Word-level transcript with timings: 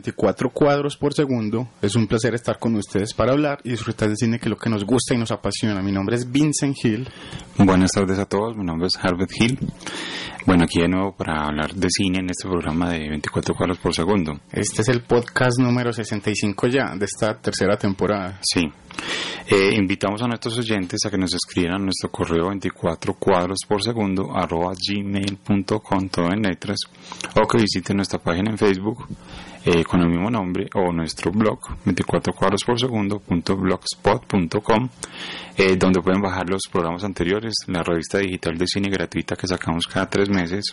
24 0.00 0.50
cuadros 0.50 0.96
por 0.96 1.12
segundo. 1.12 1.68
Es 1.82 1.94
un 1.94 2.06
placer 2.06 2.34
estar 2.34 2.58
con 2.58 2.74
ustedes 2.76 3.12
para 3.12 3.32
hablar 3.32 3.60
y 3.64 3.70
disfrutar 3.70 4.08
del 4.08 4.16
cine 4.16 4.38
que 4.38 4.46
es 4.46 4.50
lo 4.50 4.56
que 4.56 4.70
nos 4.70 4.84
gusta 4.84 5.14
y 5.14 5.18
nos 5.18 5.30
apasiona. 5.30 5.82
Mi 5.82 5.92
nombre 5.92 6.16
es 6.16 6.30
Vincent 6.30 6.76
Hill. 6.82 7.06
Buenas 7.58 7.90
tardes 7.92 8.18
a 8.18 8.24
todos, 8.24 8.56
mi 8.56 8.64
nombre 8.64 8.86
es 8.88 8.96
Harvard 8.96 9.28
Hill. 9.38 9.58
Bueno, 10.46 10.64
aquí 10.64 10.80
de 10.80 10.88
nuevo 10.88 11.14
para 11.14 11.44
hablar 11.44 11.74
de 11.74 11.88
cine 11.90 12.20
en 12.20 12.30
este 12.30 12.48
programa 12.48 12.90
de 12.90 13.10
24 13.10 13.54
cuadros 13.54 13.78
por 13.78 13.94
segundo. 13.94 14.40
Este 14.50 14.80
es 14.80 14.88
el 14.88 15.02
podcast 15.02 15.58
número 15.58 15.92
65 15.92 16.66
ya 16.68 16.94
de 16.96 17.04
esta 17.04 17.38
tercera 17.38 17.76
temporada. 17.76 18.38
Sí. 18.40 18.62
Eh, 19.46 19.74
invitamos 19.76 20.22
a 20.22 20.26
nuestros 20.26 20.58
oyentes 20.58 21.00
a 21.04 21.10
que 21.10 21.18
nos 21.18 21.34
escriban 21.34 21.74
a 21.74 21.78
nuestro 21.78 22.10
correo 22.10 22.48
24 22.48 23.14
cuadros 23.14 23.58
por 23.68 23.82
segundo 23.82 24.30
arroba 24.34 24.72
gmail.com 24.72 26.08
todo 26.08 26.32
en 26.32 26.42
letras 26.42 26.78
o 27.34 27.46
que 27.46 27.58
visiten 27.58 27.96
nuestra 27.96 28.18
página 28.18 28.50
en 28.50 28.58
Facebook 28.58 29.06
eh, 29.64 29.84
con 29.84 30.00
el 30.00 30.08
mismo 30.08 30.30
nombre 30.30 30.68
o 30.74 30.92
nuestro 30.92 31.30
blog 31.30 31.58
24 31.84 32.32
cuadros 32.32 32.64
por 32.64 32.80
segundo 32.80 33.18
punto 33.18 33.56
blogspot.com 33.56 34.88
eh, 35.56 35.76
donde 35.76 36.00
pueden 36.00 36.22
bajar 36.22 36.48
los 36.48 36.62
programas 36.70 37.04
anteriores, 37.04 37.54
la 37.66 37.82
revista 37.82 38.18
digital 38.18 38.56
de 38.56 38.66
cine 38.66 38.88
gratuita 38.88 39.36
que 39.36 39.46
sacamos 39.46 39.86
cada 39.86 40.08
tres 40.08 40.30
meses 40.30 40.64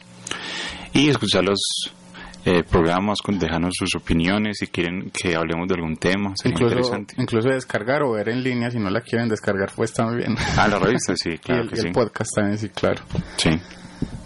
y 0.93 1.09
escuchar 1.09 1.43
los 1.43 1.59
eh, 2.45 2.63
programas, 2.63 3.21
con, 3.21 3.37
dejarnos 3.37 3.73
sus 3.77 3.93
opiniones 3.95 4.59
si 4.59 4.67
quieren 4.67 5.11
que 5.11 5.35
hablemos 5.35 5.67
de 5.67 5.75
algún 5.75 5.97
tema, 5.97 6.31
sería 6.37 6.55
Incluso, 6.55 6.75
interesante. 6.75 7.15
incluso 7.17 7.49
descargar 7.49 8.03
o 8.03 8.11
ver 8.13 8.29
en 8.29 8.41
línea 8.41 8.71
si 8.71 8.79
no 8.79 8.89
la 8.89 9.01
quieren 9.01 9.27
descargar 9.27 9.73
pues 9.75 9.93
también. 9.93 10.33
Ah, 10.55 10.69
la 10.69 10.79
revista, 10.79 11.13
sí, 11.17 11.31
y 11.33 11.37
claro 11.39 11.63
el, 11.63 11.69
que 11.69 11.75
y 11.75 11.87
el 11.87 11.91
podcast 11.91 12.31
también, 12.33 12.57
sí, 12.57 12.69
claro. 12.69 13.03
Sí. 13.35 13.49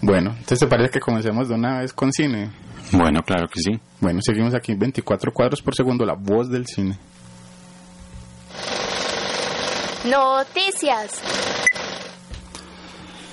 Bueno, 0.00 0.30
entonces 0.30 0.58
te 0.58 0.66
parece 0.66 0.90
que 0.90 1.00
comencemos 1.00 1.48
de 1.48 1.54
una 1.54 1.80
vez 1.80 1.92
con 1.92 2.12
cine. 2.12 2.50
Bueno, 2.92 3.22
claro 3.22 3.46
que 3.48 3.60
sí. 3.60 3.80
Bueno, 4.00 4.20
seguimos 4.22 4.54
aquí 4.54 4.74
24 4.74 5.32
cuadros 5.32 5.62
por 5.62 5.74
segundo, 5.74 6.04
la 6.04 6.14
voz 6.14 6.50
del 6.50 6.66
cine. 6.66 6.98
Noticias. 10.04 11.22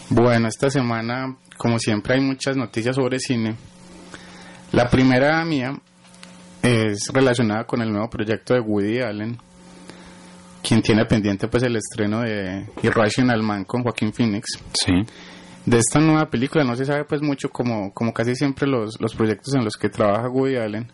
Bueno, 0.10 0.48
esta 0.48 0.70
semana, 0.70 1.36
como 1.58 1.80
siempre, 1.80 2.16
hay 2.16 2.22
muchas 2.22 2.56
noticias 2.56 2.96
sobre 2.96 3.20
cine. 3.20 3.56
La 4.72 4.88
primera 4.88 5.44
mía 5.46 5.74
es 6.62 7.10
relacionada 7.12 7.66
con 7.66 7.82
el 7.82 7.92
nuevo 7.92 8.10
proyecto 8.10 8.54
de 8.54 8.60
Woody 8.60 9.00
Allen, 9.00 9.38
quien 10.62 10.82
tiene 10.82 11.06
pendiente 11.06 11.48
pues 11.48 11.64
el 11.64 11.76
estreno 11.76 12.22
de 12.22 12.68
Irrational 12.84 13.42
Man 13.42 13.66
con 13.66 13.82
Joaquín 13.82 14.14
Phoenix. 14.14 14.46
Sí. 14.74 14.94
De 15.70 15.78
esta 15.78 16.00
nueva 16.00 16.30
película 16.30 16.64
no 16.64 16.76
se 16.76 16.86
sabe 16.86 17.04
pues 17.06 17.22
mucho 17.22 17.50
como, 17.50 17.94
como 17.94 18.12
casi 18.14 18.34
siempre 18.36 18.68
los, 18.68 19.00
los 19.00 19.14
proyectos 19.14 19.54
en 19.54 19.64
los 19.64 19.76
que 19.76 19.90
trabaja 19.90 20.28
Woody 20.30 20.56
Allen. 20.56 20.92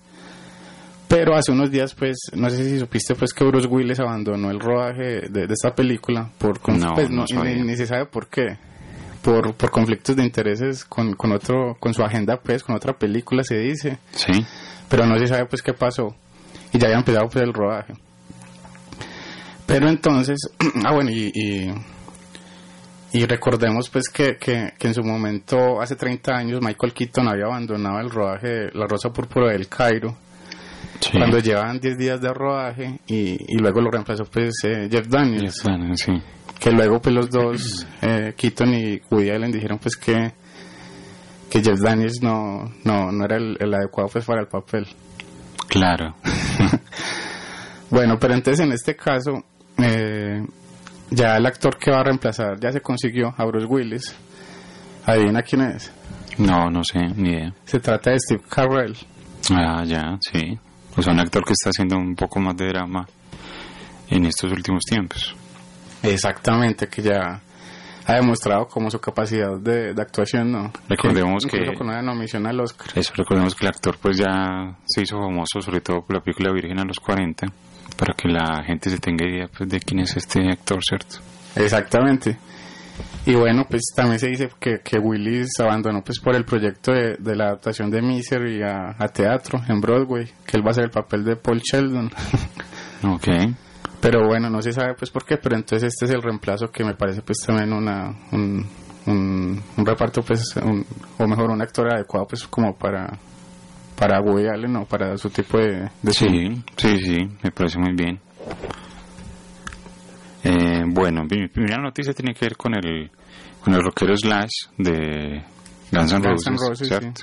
Pero 1.07 1.35
hace 1.35 1.51
unos 1.51 1.71
días 1.71 1.93
pues, 1.93 2.17
no 2.33 2.49
sé 2.49 2.57
si 2.67 2.79
supiste 2.79 3.15
pues 3.15 3.31
que 3.31 3.45
Bruce 3.45 3.67
Willis 3.67 3.99
abandonó 3.99 4.49
el 4.51 4.59
rodaje 4.59 5.29
de, 5.29 5.47
de 5.47 5.53
esta 5.53 5.73
película 5.73 6.29
por 6.37 6.57
No, 6.77 6.93
pues, 6.95 7.09
no 7.09 7.23
ni- 7.43 7.61
ni, 7.61 7.77
se 7.77 7.85
sabe 7.85 8.05
por 8.07 8.27
qué. 8.27 8.57
Por, 9.21 9.53
por 9.53 9.71
conflictos 9.71 10.15
de 10.15 10.23
intereses 10.23 10.83
con, 10.83 11.13
con 11.15 11.31
otro, 11.31 11.77
con 11.79 11.93
su 11.93 12.03
agenda 12.03 12.37
pues, 12.43 12.61
con 12.63 12.75
otra 12.75 12.93
película 12.93 13.43
se 13.43 13.57
dice 13.57 13.97
Sí. 14.11 14.33
pero 14.89 15.05
no 15.07 15.17
se 15.17 15.25
sabe 15.27 15.45
pues 15.47 15.61
qué 15.63 15.73
pasó 15.73 16.15
y 16.73 16.77
ya 16.77 16.87
había 16.87 16.99
empezado 16.99 17.27
pues 17.29 17.43
el 17.43 17.51
rodaje 17.53 17.93
pero 19.65 19.89
entonces 19.89 20.37
ah 20.85 20.93
bueno 20.93 21.09
y, 21.09 21.31
y, 21.33 21.71
y 23.17 23.25
recordemos 23.25 23.89
pues 23.89 24.09
que, 24.09 24.37
que, 24.37 24.73
que 24.77 24.87
en 24.87 24.93
su 24.93 25.03
momento 25.03 25.81
hace 25.81 25.95
30 25.95 26.31
años 26.35 26.61
Michael 26.61 26.93
Keaton 26.93 27.27
había 27.27 27.45
abandonado 27.45 27.99
el 27.99 28.09
rodaje 28.09 28.47
de 28.47 28.71
La 28.73 28.87
Rosa 28.87 29.09
Púrpura 29.11 29.51
del 29.51 29.67
Cairo 29.67 30.15
Sí. 30.99 31.11
cuando 31.17 31.39
llevaban 31.39 31.79
10 31.79 31.97
días 31.97 32.21
de 32.21 32.33
rodaje 32.33 32.99
y, 33.07 33.37
y 33.53 33.57
luego 33.57 33.81
lo 33.81 33.91
reemplazó 33.91 34.23
pues 34.25 34.53
eh, 34.63 34.87
Jeff 34.89 35.07
Daniels 35.07 35.41
Ya 35.41 35.47
están, 35.73 35.97
sí. 35.97 36.13
que 36.57 36.71
luego 36.71 37.01
pues 37.01 37.13
los 37.13 37.29
dos 37.29 37.85
eh, 38.01 38.33
Keaton 38.35 38.73
y 38.73 39.01
Woody 39.11 39.29
Allen 39.29 39.51
dijeron 39.51 39.77
pues 39.77 39.97
que 39.97 40.31
que 41.49 41.61
Jeff 41.61 41.79
Daniels 41.81 42.19
no, 42.21 42.71
no, 42.85 43.11
no 43.11 43.25
era 43.25 43.35
el, 43.35 43.57
el 43.59 43.73
adecuado 43.73 44.09
pues 44.09 44.23
para 44.25 44.41
el 44.41 44.47
papel 44.47 44.87
Claro. 45.67 46.15
Bueno, 47.89 48.17
pero 48.19 48.33
entonces 48.33 48.65
en 48.65 48.71
este 48.73 48.95
caso, 48.95 49.43
eh, 49.77 50.43
ya 51.09 51.37
el 51.37 51.45
actor 51.45 51.77
que 51.77 51.91
va 51.91 51.99
a 51.99 52.03
reemplazar 52.03 52.59
ya 52.59 52.71
se 52.71 52.81
consiguió 52.81 53.33
a 53.37 53.45
Bruce 53.45 53.65
Willis. 53.67 54.15
Adivina 55.05 55.41
quién 55.43 55.61
es. 55.61 55.91
No, 56.37 56.69
no 56.69 56.83
sé, 56.83 56.99
ni 57.15 57.29
idea. 57.29 57.53
Se 57.65 57.79
trata 57.79 58.11
de 58.11 58.19
Steve 58.19 58.43
Carell. 58.49 58.95
Ah, 59.51 59.83
ya, 59.85 60.17
sí. 60.19 60.57
O 60.97 61.01
sea, 61.01 61.13
un 61.13 61.19
actor 61.19 61.43
que 61.45 61.53
está 61.53 61.69
haciendo 61.69 61.97
un 61.97 62.15
poco 62.15 62.39
más 62.39 62.55
de 62.57 62.67
drama 62.67 63.07
en 64.09 64.25
estos 64.25 64.51
últimos 64.51 64.81
tiempos. 64.83 65.35
Exactamente, 66.03 66.87
que 66.87 67.01
ya 67.01 67.41
ha 68.07 68.13
demostrado 68.13 68.67
como 68.67 68.89
su 68.91 68.99
capacidad 68.99 69.57
de, 69.59 69.93
de 69.93 70.01
actuación, 70.01 70.51
¿no? 70.51 70.71
Recordemos 70.87 71.45
que- 71.45 71.57
incluso 71.57 71.77
con 71.77 71.87
una 71.89 72.01
nominación 72.01 72.45
al 72.47 72.59
Oscar. 72.59 72.87
Eso, 72.95 73.13
recordemos 73.15 73.55
que 73.55 73.65
el 73.65 73.69
actor 73.69 73.97
pues 74.01 74.17
ya 74.17 74.75
se 74.85 75.01
hizo 75.01 75.17
famoso, 75.17 75.61
sobre 75.61 75.81
todo 75.81 76.01
por 76.05 76.15
la 76.17 76.21
película 76.23 76.51
Virgen 76.53 76.79
a 76.79 76.83
los 76.85 76.99
40, 76.99 77.47
para 77.97 78.13
que 78.13 78.27
la 78.27 78.63
gente 78.65 78.89
se 78.89 78.97
tenga 78.99 79.25
idea 79.27 79.47
pues 79.55 79.69
de 79.69 79.79
quién 79.79 79.99
es 80.01 80.15
este 80.17 80.47
actor, 80.49 80.79
¿cierto? 80.83 81.17
Exactamente. 81.55 82.37
Y 83.25 83.33
bueno, 83.35 83.65
pues 83.69 83.81
también 83.95 84.19
se 84.19 84.27
dice 84.27 84.49
que, 84.59 84.79
que 84.83 84.97
Willis 84.99 85.59
abandonó 85.59 86.01
pues 86.03 86.19
por 86.19 86.35
el 86.35 86.45
proyecto 86.45 86.91
de, 86.93 87.15
de 87.17 87.35
la 87.35 87.45
adaptación 87.45 87.89
de 87.89 88.01
Misery 88.01 88.61
a, 88.63 88.95
a 88.97 89.07
teatro 89.09 89.61
en 89.67 89.81
Broadway, 89.81 90.29
que 90.45 90.57
él 90.57 90.63
va 90.63 90.67
a 90.67 90.71
hacer 90.71 90.85
el 90.85 90.91
papel 90.91 91.23
de 91.25 91.35
Paul 91.35 91.59
Sheldon. 91.61 92.11
Ok. 93.03 93.27
Pero 94.01 94.25
bueno, 94.27 94.49
no 94.49 94.61
se 94.61 94.71
sabe 94.71 94.93
pues 94.95 95.11
por 95.11 95.25
qué, 95.25 95.37
pero 95.37 95.55
entonces 95.55 95.93
este 95.93 96.05
es 96.05 96.11
el 96.11 96.21
reemplazo 96.21 96.71
que 96.71 96.83
me 96.83 96.95
parece 96.95 97.21
pues 97.21 97.37
también 97.45 97.71
una 97.73 98.15
un, 98.31 98.65
un, 99.05 99.61
un 99.77 99.85
reparto 99.85 100.21
pues 100.23 100.55
un- 100.57 100.85
o 101.19 101.27
mejor 101.27 101.51
un 101.51 101.61
actor 101.61 101.93
adecuado 101.93 102.25
pues 102.27 102.43
como 102.47 102.75
para 102.75 103.17
para 103.97 104.21
Woody 104.21 104.47
Allen 104.47 104.75
o 104.75 104.85
para 104.85 105.17
su 105.17 105.29
tipo 105.29 105.57
de, 105.57 105.89
de 106.01 106.11
cine. 106.13 106.63
Sí, 106.75 106.97
sí, 106.97 107.15
sí, 107.15 107.27
me 107.43 107.51
parece 107.51 107.79
muy 107.79 107.93
bien. 107.93 108.19
Eh, 110.43 110.83
bueno, 110.87 111.23
mi 111.23 111.47
primera 111.47 111.81
noticia 111.81 112.13
tiene 112.13 112.33
que 112.33 112.45
ver 112.45 112.57
con 112.57 112.75
el, 112.75 113.09
con 113.63 113.73
el 113.73 113.81
rockero 113.81 114.15
Slash 114.15 114.51
de 114.77 115.43
Guns 115.91 116.11
N' 116.13 116.19
Guns 116.19 116.25
Roses, 116.25 116.47
N' 116.47 116.57
Roses, 116.69 116.87
¿cierto? 116.87 117.21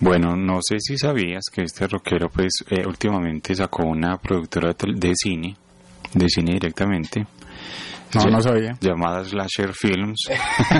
Bueno, 0.00 0.34
no 0.36 0.58
sé 0.60 0.76
si 0.80 0.98
sabías 0.98 1.44
que 1.52 1.62
este 1.62 1.86
rockero 1.86 2.28
pues 2.28 2.64
eh, 2.68 2.84
últimamente 2.86 3.54
sacó 3.54 3.84
una 3.84 4.16
productora 4.18 4.72
de, 4.72 4.92
de 4.94 5.12
cine, 5.14 5.56
de 6.12 6.28
cine 6.28 6.54
directamente, 6.54 7.24
No, 8.14 8.20
Sí. 8.20 8.28
no 8.30 8.40
sabía. 8.40 8.76
llamada 8.80 9.24
Slasher 9.24 9.72
Films. 9.72 10.18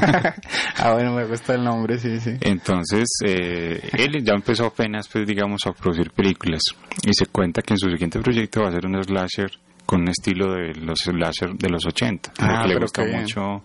ah, 0.78 0.92
bueno, 0.94 1.12
me 1.14 1.24
gusta 1.26 1.54
el 1.54 1.64
nombre, 1.64 1.98
sí, 1.98 2.18
sí. 2.20 2.36
Entonces, 2.40 3.06
eh, 3.24 3.80
él 3.98 4.22
ya 4.24 4.34
empezó 4.34 4.66
apenas, 4.66 5.08
pues, 5.08 5.26
digamos, 5.26 5.60
a 5.66 5.72
producir 5.72 6.10
películas. 6.12 6.62
Y 7.04 7.10
se 7.12 7.26
cuenta 7.26 7.62
que 7.62 7.74
en 7.74 7.78
su 7.78 7.88
siguiente 7.90 8.18
proyecto 8.20 8.62
va 8.62 8.68
a 8.68 8.72
ser 8.72 8.86
un 8.86 9.02
slasher 9.02 9.50
con 9.86 10.02
un 10.02 10.08
estilo 10.08 10.52
de 10.52 10.74
los 10.74 10.98
slasher 11.00 11.54
de 11.54 11.68
los 11.68 11.84
80. 11.86 12.32
Ah, 12.38 12.58
porque 12.62 12.74
le 12.74 12.80
gusta 12.80 13.04
mucho 13.04 13.64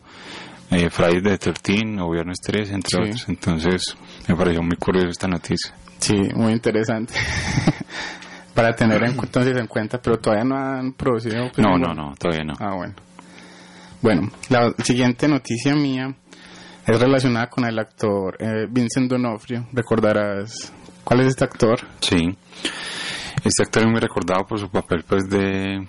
eh, 0.72 0.90
Friday 0.90 1.22
the 1.38 1.38
13 1.38 2.00
o 2.02 2.12
Viernes 2.12 2.38
3, 2.44 2.72
entre 2.72 2.90
Sí. 2.90 2.98
otros. 2.98 3.30
Entonces, 3.30 3.98
me 4.28 4.36
pareció 4.36 4.62
muy 4.62 4.76
curiosa 4.78 5.08
esta 5.10 5.28
noticia. 5.28 5.74
Sí, 6.00 6.16
muy 6.36 6.54
interesante. 6.54 7.14
para 8.54 8.74
tener 8.76 9.02
en, 9.04 9.12
entonces 9.12 9.56
en 9.58 9.68
cuenta, 9.68 10.02
pero 10.02 10.18
todavía 10.20 10.44
no 10.46 10.56
han 10.58 10.94
producido. 10.94 11.50
pues, 11.54 11.66
No, 11.66 11.78
no, 11.78 11.94
no, 11.94 12.14
todavía 12.18 12.44
no. 12.44 12.54
Ah, 12.60 12.76
bueno. 12.76 12.94
Bueno, 14.02 14.30
la 14.50 14.74
siguiente 14.84 15.28
noticia 15.28 15.76
mía 15.76 16.16
es 16.88 17.00
relacionada 17.00 17.48
con 17.50 17.66
el 17.66 17.78
actor 17.78 18.38
eh, 18.40 18.66
Vincent 18.70 19.10
D'Onofrio. 19.12 19.68
Recordarás 19.74 20.72
cuál 21.04 21.22
es 21.22 21.28
este 21.28 21.44
actor. 21.44 21.80
Sí. 22.02 22.38
Este 23.44 23.64
actor 23.64 23.84
es 23.84 23.90
muy 23.92 24.00
recordado 24.00 24.46
por 24.46 24.60
su 24.60 24.70
papel, 24.70 25.04
pues, 25.08 25.30
de, 25.30 25.86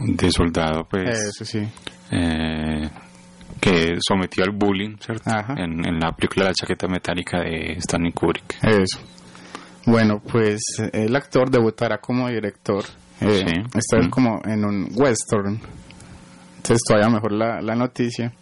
de 0.00 0.30
soldado, 0.30 0.86
pues, 0.88 1.18
Eso 1.28 1.44
sí. 1.44 1.60
eh, 2.12 2.88
que 3.60 3.96
sometió 4.06 4.44
al 4.44 4.50
bullying, 4.52 4.96
¿cierto? 5.00 5.30
Ajá. 5.30 5.54
En, 5.56 5.84
en 5.86 5.98
la 6.00 6.12
película 6.12 6.46
La 6.46 6.52
chaqueta 6.54 6.86
metálica 6.88 7.40
de 7.40 7.72
Stanley 7.78 8.12
Kubrick. 8.12 8.56
Eso. 8.62 9.00
Bueno, 9.86 10.20
pues 10.20 10.60
el 10.92 11.14
actor 11.16 11.50
debutará 11.50 11.98
como 11.98 12.28
director. 12.28 12.84
Eh, 13.20 13.44
Sí. 13.46 13.54
Esta 13.74 13.96
vez 13.98 14.06
Mm. 14.06 14.10
como 14.10 14.40
en 14.44 14.64
un 14.64 14.88
western. 14.94 15.60
Entonces 16.58 16.82
todavía 16.86 17.08
mejor 17.08 17.32
la, 17.32 17.60
la 17.62 17.74
noticia. 17.74 18.32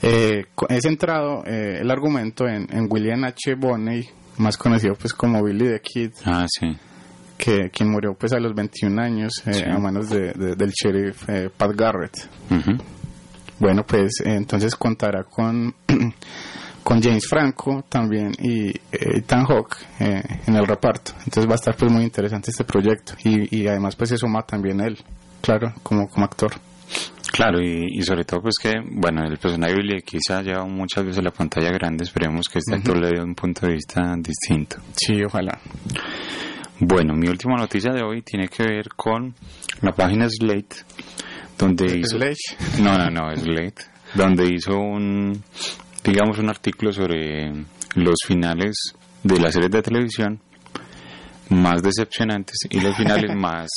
Eh, 0.00 0.46
he 0.68 0.80
centrado 0.80 1.44
eh, 1.46 1.78
el 1.80 1.90
argumento 1.90 2.46
en, 2.48 2.66
en 2.72 2.86
William 2.90 3.22
H. 3.24 3.54
Bonney, 3.56 4.08
más 4.38 4.56
conocido 4.56 4.94
pues 4.94 5.12
como 5.14 5.42
Billy 5.44 5.68
the 5.68 5.80
Kid, 5.80 6.10
Ah, 6.24 6.44
sí. 6.48 6.66
que 7.38 7.70
quien 7.70 7.88
murió 7.90 8.14
pues 8.14 8.32
a 8.32 8.40
los 8.40 8.52
21 8.54 9.00
años 9.00 9.32
eh, 9.46 9.54
Sí. 9.54 9.62
a 9.64 9.78
manos 9.78 10.10
de, 10.10 10.32
de- 10.32 10.56
del 10.56 10.70
sheriff 10.72 11.28
eh, 11.28 11.50
Pat 11.56 11.70
Garrett. 11.76 12.16
Bueno, 13.60 13.84
pues 13.86 14.20
eh, 14.24 14.34
entonces 14.34 14.74
contará 14.74 15.22
con, 15.22 15.72
con 16.82 17.00
James 17.00 17.24
Franco 17.28 17.84
también 17.88 18.32
y 18.40 18.72
Ethan 18.90 19.44
Hawke 19.46 19.76
eh, 20.00 20.20
en 20.48 20.56
el 20.56 20.66
reparto. 20.66 21.12
Entonces 21.18 21.46
va 21.46 21.52
a 21.52 21.54
estar 21.54 21.76
pues 21.76 21.92
muy 21.92 22.02
interesante 22.02 22.50
este 22.50 22.64
proyecto 22.64 23.12
y, 23.22 23.56
y 23.56 23.68
además 23.68 23.94
pues 23.94 24.10
se 24.10 24.16
suma 24.16 24.42
también 24.42 24.80
él, 24.80 24.98
claro, 25.40 25.72
como, 25.84 26.08
como 26.08 26.24
actor. 26.24 26.50
Claro, 27.32 27.60
y, 27.62 27.86
y 27.98 28.02
sobre 28.02 28.24
todo 28.24 28.42
pues 28.42 28.54
que, 28.60 28.72
bueno, 28.90 29.24
el 29.24 29.38
personaje 29.38 29.72
de 29.72 29.78
Billy 29.80 30.02
quizá 30.02 30.38
ha 30.38 30.42
llevado 30.42 30.66
muchas 30.66 31.04
veces 31.04 31.24
la 31.24 31.30
pantalla 31.30 31.70
grande, 31.70 32.04
esperemos 32.04 32.46
que 32.46 32.58
este 32.58 32.74
actor 32.74 32.98
le 32.98 33.08
dé 33.08 33.22
un 33.22 33.34
punto 33.34 33.66
de 33.66 33.72
vista 33.72 34.14
distinto. 34.18 34.76
Sí, 34.94 35.22
ojalá. 35.24 35.58
Bueno, 36.80 37.14
mi 37.14 37.28
última 37.28 37.56
noticia 37.56 37.92
de 37.92 38.02
hoy 38.02 38.22
tiene 38.22 38.48
que 38.48 38.64
ver 38.64 38.88
con 38.96 39.34
la 39.80 39.92
página 39.92 40.28
Slate, 40.28 40.76
donde 41.58 41.98
hizo... 41.98 42.16
Sledge. 42.18 42.56
No, 42.82 42.98
no, 42.98 43.08
no, 43.10 43.34
Slate, 43.36 43.82
donde 44.14 44.52
hizo 44.52 44.76
un, 44.76 45.42
digamos, 46.04 46.38
un 46.38 46.50
artículo 46.50 46.92
sobre 46.92 47.50
los 47.94 48.16
finales 48.26 48.74
de 49.22 49.38
las 49.40 49.54
series 49.54 49.70
de 49.70 49.82
televisión 49.82 50.40
más 51.48 51.82
decepcionantes 51.82 52.56
y 52.70 52.80
los 52.80 52.96
finales 52.96 53.30
más 53.36 53.68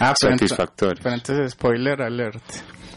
Ah, 0.00 0.14
satisfactorios. 0.18 1.00
Pero 1.02 1.14
entonces 1.16 1.52
spoiler 1.52 2.00
alert. 2.02 2.42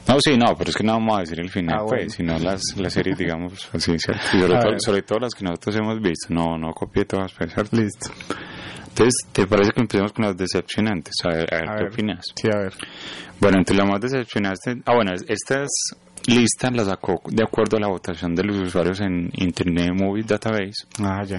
No, 0.08 0.18
sí, 0.20 0.36
no, 0.38 0.56
pero 0.58 0.70
es 0.72 0.76
que 0.76 0.84
no 0.84 0.94
vamos 0.94 1.18
a 1.18 1.20
decir 1.22 1.40
el 1.40 1.50
final, 1.50 1.78
Ah, 1.80 1.84
bueno. 1.84 2.04
pues, 2.04 2.14
sino 2.14 2.38
las, 2.40 2.62
las 2.76 2.92
series, 2.94 3.18
digamos, 3.18 3.70
así, 3.74 3.98
sobre, 4.00 4.48
todo, 4.48 4.76
sobre 4.80 5.02
todo 5.04 5.20
las 5.20 5.34
que 5.34 5.44
nosotros 5.46 5.76
hemos 5.78 6.02
visto, 6.02 6.34
no, 6.34 6.58
no 6.58 6.74
copié 6.74 7.06
todas, 7.06 7.32
pues, 7.34 7.54
¿cierto? 7.54 7.76
Listo. 7.78 8.10
Entonces, 8.90 9.14
¿te 9.32 9.48
parece 9.48 9.72
que 9.72 9.80
empecemos 9.82 10.12
con 10.12 10.26
las 10.26 10.36
decepcionantes? 10.36 11.14
A 11.24 11.30
ver, 11.30 11.54
a 11.54 11.58
ver 11.60 11.70
A 11.70 11.76
¿qué 11.78 11.84
ver. 11.84 11.94
opinas? 11.94 12.26
Sí, 12.36 12.50
a 12.52 12.58
ver. 12.58 12.74
Bueno, 13.40 13.58
entre 13.60 13.76
las 13.76 13.88
más 13.88 14.02
decepcionantes, 14.02 14.78
ah, 14.86 14.94
bueno, 14.96 15.14
estas 15.28 15.70
listas 16.28 16.72
las 16.74 16.88
sacó 16.88 17.22
de 17.30 17.44
acuerdo 17.44 17.78
a 17.78 17.80
la 17.80 17.88
votación 17.88 18.36
de 18.36 18.44
los 18.44 18.58
usuarios 18.58 19.00
en 19.00 19.30
Internet 19.34 19.92
Movie 19.96 20.24
Database, 20.24 20.86
Ah, 21.02 21.24
ya. 21.26 21.38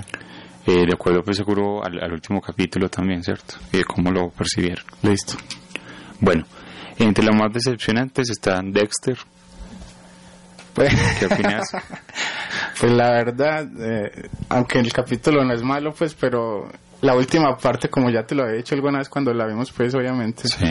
eh, 0.67 0.87
de 0.87 0.93
acuerdo, 0.95 1.23
pues, 1.23 1.37
seguro 1.37 1.85
al, 1.85 2.03
al 2.03 2.13
último 2.13 2.41
capítulo 2.41 2.89
también, 2.89 3.23
¿cierto? 3.23 3.57
Y 3.73 3.79
de 3.79 3.85
cómo 3.85 4.11
lo 4.11 4.31
percibieron. 4.31 4.85
Listo. 5.03 5.35
Bueno, 6.21 6.45
entre 6.99 7.25
las 7.25 7.35
más 7.35 7.53
decepcionantes 7.53 8.31
están 8.31 8.73
Dexter. 8.73 9.17
Pues, 10.75 10.93
¿Qué 11.19 11.27
opinas? 11.27 11.71
pues 12.81 12.93
la 12.93 13.11
verdad, 13.11 13.67
eh, 13.79 14.29
aunque 14.49 14.79
el 14.79 14.93
capítulo 14.93 15.45
no 15.45 15.55
es 15.55 15.63
malo, 15.63 15.93
pues, 15.93 16.15
pero 16.15 16.71
la 17.03 17.15
última 17.15 17.57
parte, 17.57 17.89
como 17.89 18.11
ya 18.11 18.25
te 18.25 18.35
lo 18.35 18.45
había 18.45 18.57
dicho 18.57 18.75
alguna 18.75 18.99
vez 18.99 19.09
cuando 19.09 19.33
la 19.35 19.47
vimos, 19.47 19.71
pues, 19.73 19.95
obviamente. 19.95 20.49
sí. 20.49 20.67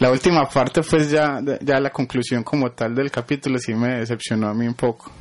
La 0.00 0.10
última 0.10 0.48
parte, 0.48 0.82
pues, 0.82 1.10
ya, 1.10 1.40
ya 1.60 1.78
la 1.78 1.90
conclusión 1.90 2.42
como 2.42 2.72
tal 2.72 2.96
del 2.96 3.12
capítulo 3.12 3.58
sí 3.58 3.74
me 3.74 4.00
decepcionó 4.00 4.48
a 4.48 4.54
mí 4.54 4.66
un 4.66 4.74
poco. 4.74 5.12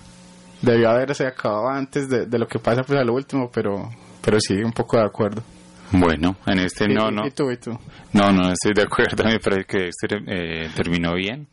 Debió 0.61 0.89
haberse 0.89 1.27
acabado 1.27 1.69
antes 1.69 2.09
de, 2.09 2.25
de 2.25 2.39
lo 2.39 2.47
que 2.47 2.57
pasa, 2.57 2.81
pues, 2.81 2.99
a 2.99 3.03
lo 3.03 3.13
último, 3.13 3.51
pero, 3.53 3.89
pero 4.21 4.39
sí, 4.39 4.55
un 4.55 4.71
poco 4.71 4.97
de 4.97 5.05
acuerdo. 5.05 5.43
Bueno, 5.91 6.37
en 6.47 6.59
este 6.59 6.87
no, 6.87 7.09
¿Y- 7.09 7.15
no. 7.15 7.27
¿Y 7.27 7.31
tú, 7.31 7.51
y 7.51 7.57
tú? 7.57 7.71
No, 8.13 8.31
no 8.31 8.51
estoy 8.51 8.73
de 8.73 8.81
acuerdo. 8.83 9.23
Me 9.25 9.39
parece 9.39 9.65
que 9.65 9.87
este 9.89 10.07
eh, 10.27 10.69
terminó 10.75 11.13
bien. 11.15 11.47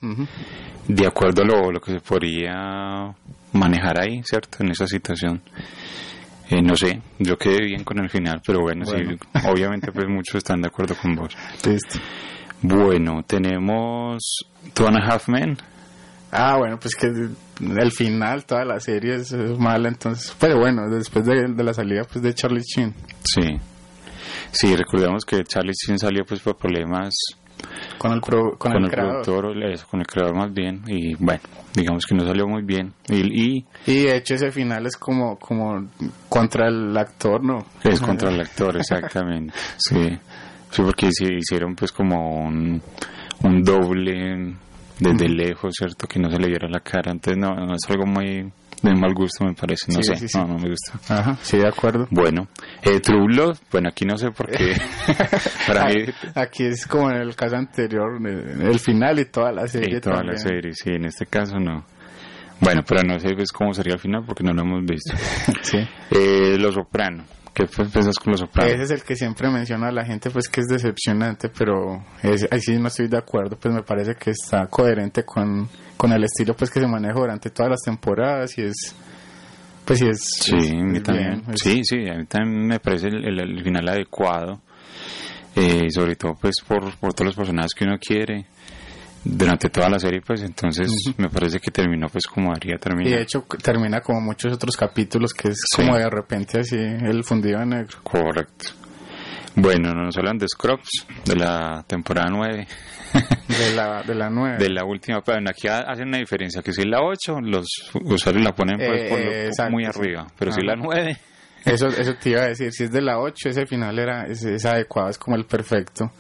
De 0.88 1.06
acuerdo 1.06 1.42
a 1.42 1.44
lo, 1.46 1.70
lo 1.72 1.80
que 1.80 1.92
se 1.92 2.00
podría 2.00 3.14
manejar 3.52 4.00
ahí, 4.00 4.22
¿cierto? 4.24 4.58
En 4.62 4.70
esa 4.70 4.86
situación. 4.86 5.42
Eh, 6.48 6.60
no 6.62 6.74
sé, 6.74 7.00
yo 7.18 7.36
quedé 7.36 7.64
bien 7.64 7.84
con 7.84 7.98
el 8.00 8.10
final, 8.10 8.40
pero 8.44 8.60
bueno, 8.60 8.84
Bueno. 8.84 9.12
sí, 9.12 9.18
obviamente 9.48 9.92
pues 9.92 10.06
muchos 10.08 10.36
están 10.36 10.60
de 10.62 10.68
acuerdo 10.68 10.96
con 11.00 11.14
vos. 11.14 11.36
Listo. 11.64 11.98
Bueno, 12.62 13.22
tenemos 13.26 14.18
Two 14.74 14.86
and 14.88 14.96
a 14.98 15.06
Half 15.06 15.28
Men. 15.28 15.56
Ah, 16.32 16.56
bueno, 16.58 16.78
pues 16.78 16.94
que 16.96 17.06
el 17.06 17.92
final, 17.92 18.44
toda 18.46 18.64
la 18.64 18.78
serie 18.80 19.14
es, 19.16 19.32
es 19.32 19.58
mala, 19.58 19.88
entonces, 19.88 20.34
pero 20.40 20.58
bueno, 20.58 20.88
después 20.88 21.24
de, 21.24 21.48
de 21.54 21.64
la 21.64 21.72
salida 21.74 22.02
pues 22.04 22.22
de 22.22 22.34
Charlie 22.34 22.62
Sheen. 22.62 22.94
Sí. 23.24 23.42
Sí, 24.52 24.74
recordemos 24.76 25.24
que 25.24 25.42
Charlie 25.44 25.72
Sheen 25.74 25.98
salió 25.98 26.24
pues 26.24 26.40
por 26.40 26.56
problemas 26.56 27.14
Con 27.98 28.12
el, 28.12 28.20
pro- 28.20 28.56
con 28.58 28.72
con, 28.72 28.76
el, 28.76 28.84
el, 28.84 28.90
creador. 28.90 29.22
productor, 29.22 29.62
eso, 29.64 29.86
con 29.88 30.00
el 30.00 30.06
creador 30.06 30.34
más 30.36 30.52
bien, 30.52 30.82
y 30.86 31.14
bueno, 31.16 31.40
digamos 31.74 32.04
que 32.06 32.14
no 32.14 32.24
salió 32.24 32.46
muy 32.46 32.62
bien. 32.62 32.92
Y, 33.08 33.58
y 33.58 33.66
Y 33.86 34.02
de 34.04 34.16
hecho 34.16 34.34
ese 34.34 34.50
final 34.50 34.86
es 34.86 34.96
como, 34.96 35.38
como 35.38 35.88
contra 36.28 36.68
el 36.68 36.96
actor, 36.96 37.42
¿no? 37.44 37.66
es 37.84 38.00
contra 38.00 38.30
el 38.30 38.40
actor, 38.40 38.76
exactamente. 38.76 39.52
Sí, 39.78 40.18
sí 40.70 40.82
porque 40.82 41.08
se 41.12 41.32
hicieron 41.34 41.74
pues 41.74 41.92
como 41.92 42.44
un, 42.46 42.80
un 43.44 43.62
doble 43.62 44.54
desde 44.98 45.28
lejos, 45.28 45.72
¿cierto? 45.78 46.06
Que 46.06 46.18
no 46.18 46.30
se 46.30 46.38
le 46.38 46.48
viera 46.48 46.68
la 46.68 46.80
cara. 46.80 47.10
Entonces, 47.10 47.38
no, 47.38 47.54
no 47.54 47.74
es 47.74 47.88
algo 47.88 48.04
muy 48.06 48.50
de 48.82 48.94
mal 48.94 49.12
gusto, 49.14 49.44
me 49.44 49.54
parece. 49.54 49.86
No 49.92 50.02
Sí, 50.02 50.14
sé, 50.14 50.16
sí, 50.16 50.28
sí. 50.28 50.38
no, 50.38 50.46
no 50.46 50.58
me 50.58 50.68
gusta. 50.70 50.98
Ajá, 51.14 51.36
sí, 51.42 51.58
de 51.58 51.68
acuerdo. 51.68 52.06
Bueno, 52.10 52.48
eh, 52.82 53.00
True 53.00 53.26
Blood, 53.26 53.58
bueno, 53.70 53.88
aquí 53.90 54.04
no 54.04 54.16
sé 54.16 54.30
por 54.30 54.50
qué. 54.50 54.74
Para 55.66 55.86
mí, 55.86 56.04
Aquí 56.34 56.64
es 56.64 56.86
como 56.86 57.10
en 57.10 57.16
el 57.22 57.34
caso 57.36 57.56
anterior, 57.56 58.18
el, 58.26 58.78
final 58.78 59.18
y 59.18 59.26
toda 59.26 59.52
la 59.52 59.66
serie. 59.66 59.98
y 59.98 60.00
toda 60.00 60.16
también. 60.16 60.34
la 60.34 60.40
serie, 60.40 60.72
sí, 60.74 60.90
en 60.90 61.04
este 61.04 61.26
caso 61.26 61.58
no. 61.58 61.84
Bueno, 62.60 62.82
pero 62.86 63.02
no 63.02 63.18
sé 63.18 63.30
pues, 63.34 63.52
cómo 63.52 63.72
sería 63.72 63.94
el 63.94 64.00
final 64.00 64.22
porque 64.26 64.42
no 64.44 64.52
lo 64.52 64.62
hemos 64.62 64.84
visto. 64.84 65.14
Sí. 65.62 65.78
Eh, 66.10 66.56
Los 66.58 66.74
Soprano, 66.74 67.24
¿qué 67.54 67.64
piensas 67.66 68.16
con 68.18 68.32
Los 68.32 68.40
Soprano? 68.40 68.70
Ese 68.70 68.82
es 68.82 68.90
el 68.90 69.02
que 69.02 69.16
siempre 69.16 69.48
menciona 69.50 69.88
a 69.88 69.92
la 69.92 70.04
gente, 70.04 70.30
pues 70.30 70.48
que 70.48 70.60
es 70.60 70.66
decepcionante, 70.66 71.48
pero 71.48 72.04
ahí 72.22 72.60
sí 72.60 72.76
no 72.78 72.88
estoy 72.88 73.08
de 73.08 73.16
acuerdo, 73.18 73.56
pues 73.58 73.74
me 73.74 73.82
parece 73.82 74.14
que 74.14 74.30
está 74.30 74.66
coherente 74.66 75.24
con, 75.24 75.68
con 76.00 76.12
el 76.12 76.24
estilo 76.24 76.54
pues 76.54 76.70
que 76.70 76.80
se 76.80 76.86
maneja 76.86 77.12
durante 77.14 77.50
todas 77.50 77.70
las 77.72 77.82
temporadas 77.82 78.56
y 78.56 78.62
es, 78.62 78.94
pues 79.84 79.98
sí 79.98 80.06
es... 80.08 80.20
Sí, 80.40 80.56
es- 80.56 80.70
a 80.70 80.74
mí 80.76 81.00
también. 81.00 81.42
bien, 81.42 81.54
es- 81.54 81.60
Sí, 81.60 81.82
sí, 81.84 82.08
a 82.08 82.14
mí 82.14 82.24
también 82.24 82.66
me 82.66 82.80
parece 82.80 83.08
el, 83.08 83.22
el- 83.22 83.40
el 83.58 83.62
final 83.62 83.86
adecuado. 83.88 84.60
Eh, 85.54 85.90
sobre 85.90 86.14
todo, 86.16 86.34
pues, 86.40 86.54
por, 86.66 86.96
por 86.96 87.12
todos 87.12 87.26
los 87.26 87.36
personajes 87.36 87.74
que 87.74 87.84
uno 87.84 87.98
quiere 87.98 88.46
durante 89.24 89.68
toda 89.68 89.90
la 89.90 89.98
serie, 89.98 90.22
pues, 90.26 90.40
entonces 90.42 90.88
me 91.18 91.28
parece 91.28 91.58
que 91.58 91.70
terminó, 91.70 92.08
pues, 92.08 92.26
como 92.26 92.52
Y 92.54 92.78
terminar. 92.78 93.16
de 93.18 93.22
hecho 93.22 93.44
termina 93.62 94.00
como 94.00 94.20
muchos 94.22 94.52
otros 94.54 94.76
capítulos 94.76 95.34
que 95.34 95.48
es 95.48 95.58
Sí. 95.76 95.82
como 95.82 95.96
de 95.98 96.08
repente 96.08 96.60
así 96.60 96.76
el 96.78 97.24
fundido 97.24 97.60
en 97.60 97.70
negro. 97.70 97.98
Correcto. 98.02 98.70
Bueno, 99.56 99.92
nos 99.92 100.16
hablan 100.16 100.38
de 100.38 100.46
Scrubs, 100.48 100.88
de 101.26 101.34
la 101.36 101.84
temporada 101.86 102.28
9, 102.30 102.66
De 103.58 103.74
la, 103.74 104.02
de 104.02 104.14
la 104.14 104.30
nueve. 104.30 104.58
de 104.58 104.70
la 104.70 104.84
última. 104.84 105.20
Pero 105.22 105.38
aquí 105.48 105.68
ha- 105.68 105.80
hacen 105.90 106.08
una 106.08 106.18
diferencia, 106.18 106.62
que 106.62 106.72
si 106.72 106.82
es 106.82 106.86
la 106.86 107.00
8, 107.02 107.40
los 107.42 107.66
usuarios 108.04 108.44
la 108.44 108.52
ponen 108.54 108.76
pues, 108.78 109.02
Eh, 109.02 109.06
por 109.08 109.18
lo- 109.18 109.30
eh, 109.32 109.46
exacto, 109.46 109.72
muy 109.72 109.84
arriba, 109.84 110.26
pero 110.38 110.52
si 110.52 110.60
es 110.60 110.66
la 110.66 110.72
Ajá. 110.74 110.82
9, 110.84 111.16
Eso, 111.64 111.88
eso 111.88 112.14
te 112.14 112.30
iba 112.30 112.40
a 112.40 112.46
decir, 112.48 112.72
si 112.72 112.84
es 112.84 112.90
de 112.90 113.02
la 113.02 113.18
8, 113.18 113.50
ese 113.50 113.66
final 113.66 113.98
era 113.98 114.24
es, 114.26 114.42
es 114.44 114.64
adecuado, 114.64 115.10
es 115.10 115.18
como 115.18 115.36
el 115.36 115.44
perfecto, 115.44 116.10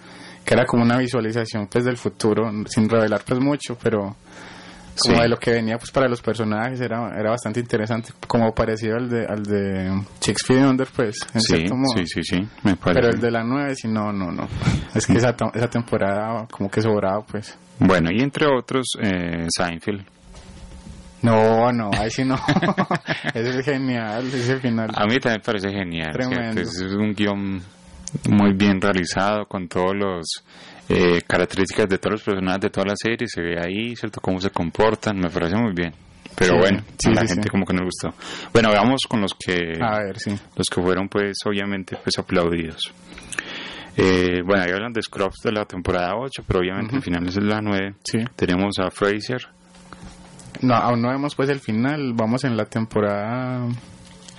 que 0.44 0.52
era 0.54 0.66
como 0.66 0.82
una 0.82 0.98
visualización 0.98 1.66
pues 1.68 1.84
del 1.86 1.96
futuro, 1.96 2.50
sin 2.66 2.88
revelar 2.88 3.22
pues 3.26 3.40
mucho, 3.40 3.78
pero 3.82 4.16
como 5.02 5.16
Sí. 5.16 5.22
de 5.22 5.28
lo 5.28 5.36
que 5.38 5.50
venía 5.52 5.78
pues 5.78 5.90
para 5.90 6.08
los 6.08 6.20
personajes 6.22 6.80
era, 6.80 7.10
era 7.18 7.30
bastante 7.30 7.60
interesante, 7.60 8.12
como 8.26 8.52
parecido 8.54 8.96
al 8.96 9.08
de, 9.08 9.26
al 9.26 9.42
de 9.42 10.02
Six 10.20 10.42
Feet 10.46 10.62
Under 10.64 10.88
pues, 10.94 11.18
en 11.34 11.40
sí, 11.40 11.56
cierto 11.56 11.74
modo. 11.76 11.96
sí, 11.96 12.04
sí, 12.06 12.22
sí, 12.22 12.36
me 12.62 12.76
parece. 12.76 13.00
Pero 13.00 13.08
el 13.14 13.20
de 13.20 13.30
la 13.30 13.42
9 13.44 13.74
sí, 13.74 13.88
no, 13.88 14.12
no, 14.12 14.30
no. 14.30 14.46
Es 14.94 15.06
que 15.06 15.14
esa, 15.14 15.34
esa 15.54 15.68
temporada 15.68 16.46
como 16.50 16.70
que 16.70 16.80
sobraba 16.82 17.22
pues. 17.24 17.58
Bueno, 17.78 18.10
y 18.12 18.20
entre 18.22 18.46
otros, 18.46 18.86
eh, 19.00 19.46
Seinfeld. 19.48 20.04
No, 21.22 21.70
no, 21.72 21.90
ahí 21.98 22.10
sí 22.10 22.24
no. 22.24 22.36
es 23.34 23.64
genial, 23.64 24.26
ese 24.28 24.56
final. 24.58 24.88
A 24.94 25.04
mí 25.06 25.18
también 25.18 25.40
me 25.40 25.44
parece 25.44 25.70
genial. 25.70 26.12
Tremendo. 26.12 26.64
¿cierto? 26.64 26.86
Es 26.86 26.94
un 26.94 27.12
guion 27.14 27.62
muy 28.30 28.52
bien 28.54 28.80
realizado 28.80 29.44
con 29.46 29.68
todos 29.68 29.94
los 29.94 30.26
eh, 30.90 31.22
características 31.26 31.88
de 31.88 31.98
todos 31.98 32.12
los 32.14 32.22
personajes 32.22 32.60
de 32.60 32.70
toda 32.70 32.86
la 32.86 32.94
serie. 32.96 33.26
Se 33.28 33.40
ve 33.40 33.56
ahí, 33.60 33.94
¿cierto? 33.96 34.20
Cómo 34.20 34.40
se 34.40 34.50
comportan. 34.50 35.18
Me 35.18 35.30
parece 35.30 35.56
muy 35.56 35.72
bien. 35.74 35.92
Pero 36.36 36.54
Sí, 36.54 36.58
bueno, 36.58 36.82
sí, 36.98 37.10
la 37.12 37.22
sí, 37.22 37.28
gente 37.34 37.48
como 37.50 37.64
que 37.66 37.72
no 37.74 37.80
le 37.80 37.86
gustó. 37.86 38.14
Bueno, 38.52 38.70
vamos 38.72 39.00
con 39.08 39.20
los 39.20 39.34
que 39.34 39.78
A 39.82 39.98
ver, 39.98 40.18
sí. 40.18 40.30
los 40.56 40.66
que 40.68 40.80
fueron 40.80 41.08
pues 41.08 41.36
obviamente 41.44 41.96
pues 42.02 42.18
aplaudidos. 42.18 42.80
Eh, 43.96 44.40
bueno, 44.46 44.62
ahí 44.62 44.70
hablan 44.70 44.92
de 44.92 45.02
Scrubs 45.02 45.40
de 45.42 45.52
la 45.52 45.64
temporada 45.64 46.14
8, 46.16 46.44
pero 46.46 46.60
obviamente 46.60 46.96
el 46.96 47.02
final 47.02 47.26
es 47.28 47.36
la 47.42 47.60
9. 47.60 47.94
Sí. 48.04 48.18
Tenemos 48.36 48.78
a 48.78 48.90
Fraser, 48.90 49.42
No, 50.62 50.74
aún 50.74 51.02
no 51.02 51.08
vemos 51.10 51.34
pues 51.34 51.48
el 51.50 51.58
final, 51.60 52.12
vamos 52.14 52.44
en 52.44 52.56
la 52.56 52.64
temporada, 52.66 53.66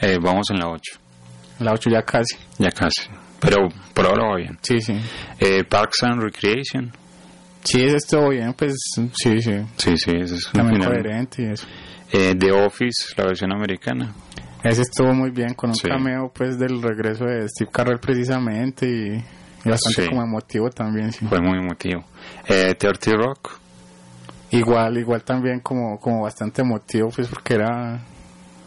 eh, 0.01 0.17
vamos 0.21 0.49
en 0.51 0.59
la 0.59 0.69
8, 0.69 0.93
la 1.59 1.73
8 1.73 1.89
ya 1.91 2.01
casi. 2.03 2.35
ya 2.57 2.71
casi. 2.71 3.01
Pero 3.41 3.67
por 3.93 4.05
ahora 4.05 4.29
va 4.29 4.35
bien. 4.37 4.57
Sí, 4.61 4.79
sí. 4.79 4.93
Eh, 5.39 5.63
Parks 5.65 6.03
and 6.03 6.21
Recreation, 6.21 6.91
Sí, 7.63 7.83
ese 7.83 7.97
estuvo 7.97 8.29
bien, 8.29 8.53
pues 8.53 8.73
sí, 8.95 9.39
sí. 9.41 9.53
Sí, 9.77 9.95
sí, 9.95 10.11
ese 10.15 10.35
es 10.35 10.49
También 10.51 10.81
coherente 10.83 11.43
y 11.43 11.45
eso. 11.51 11.67
Eh, 12.11 12.33
The 12.35 12.51
Office, 12.51 13.13
la 13.17 13.25
versión 13.25 13.53
americana. 13.53 14.13
Ese 14.63 14.81
estuvo 14.81 15.13
muy 15.13 15.29
bien 15.29 15.53
con 15.53 15.69
un 15.69 15.75
Sí. 15.75 15.87
cameo 15.87 16.31
pues 16.33 16.57
del 16.57 16.81
regreso 16.81 17.25
de 17.25 17.47
Steve 17.49 17.69
Carell 17.71 17.99
precisamente 17.99 18.87
y, 18.87 19.13
y 19.65 19.69
bastante 19.69 20.03
Sí. 20.03 20.07
como 20.09 20.23
emotivo 20.23 20.69
también, 20.71 21.11
sí. 21.11 21.25
Fue 21.27 21.39
muy 21.39 21.59
emotivo. 21.59 22.03
Eh, 22.47 22.73
30 22.73 23.11
Rock. 23.11 23.59
Igual, 24.51 24.97
igual 24.97 25.23
también 25.23 25.59
como, 25.61 25.99
como 25.99 26.23
bastante 26.23 26.61
emotivo 26.63 27.09
pues 27.09 27.27
porque 27.27 27.53
era 27.55 28.03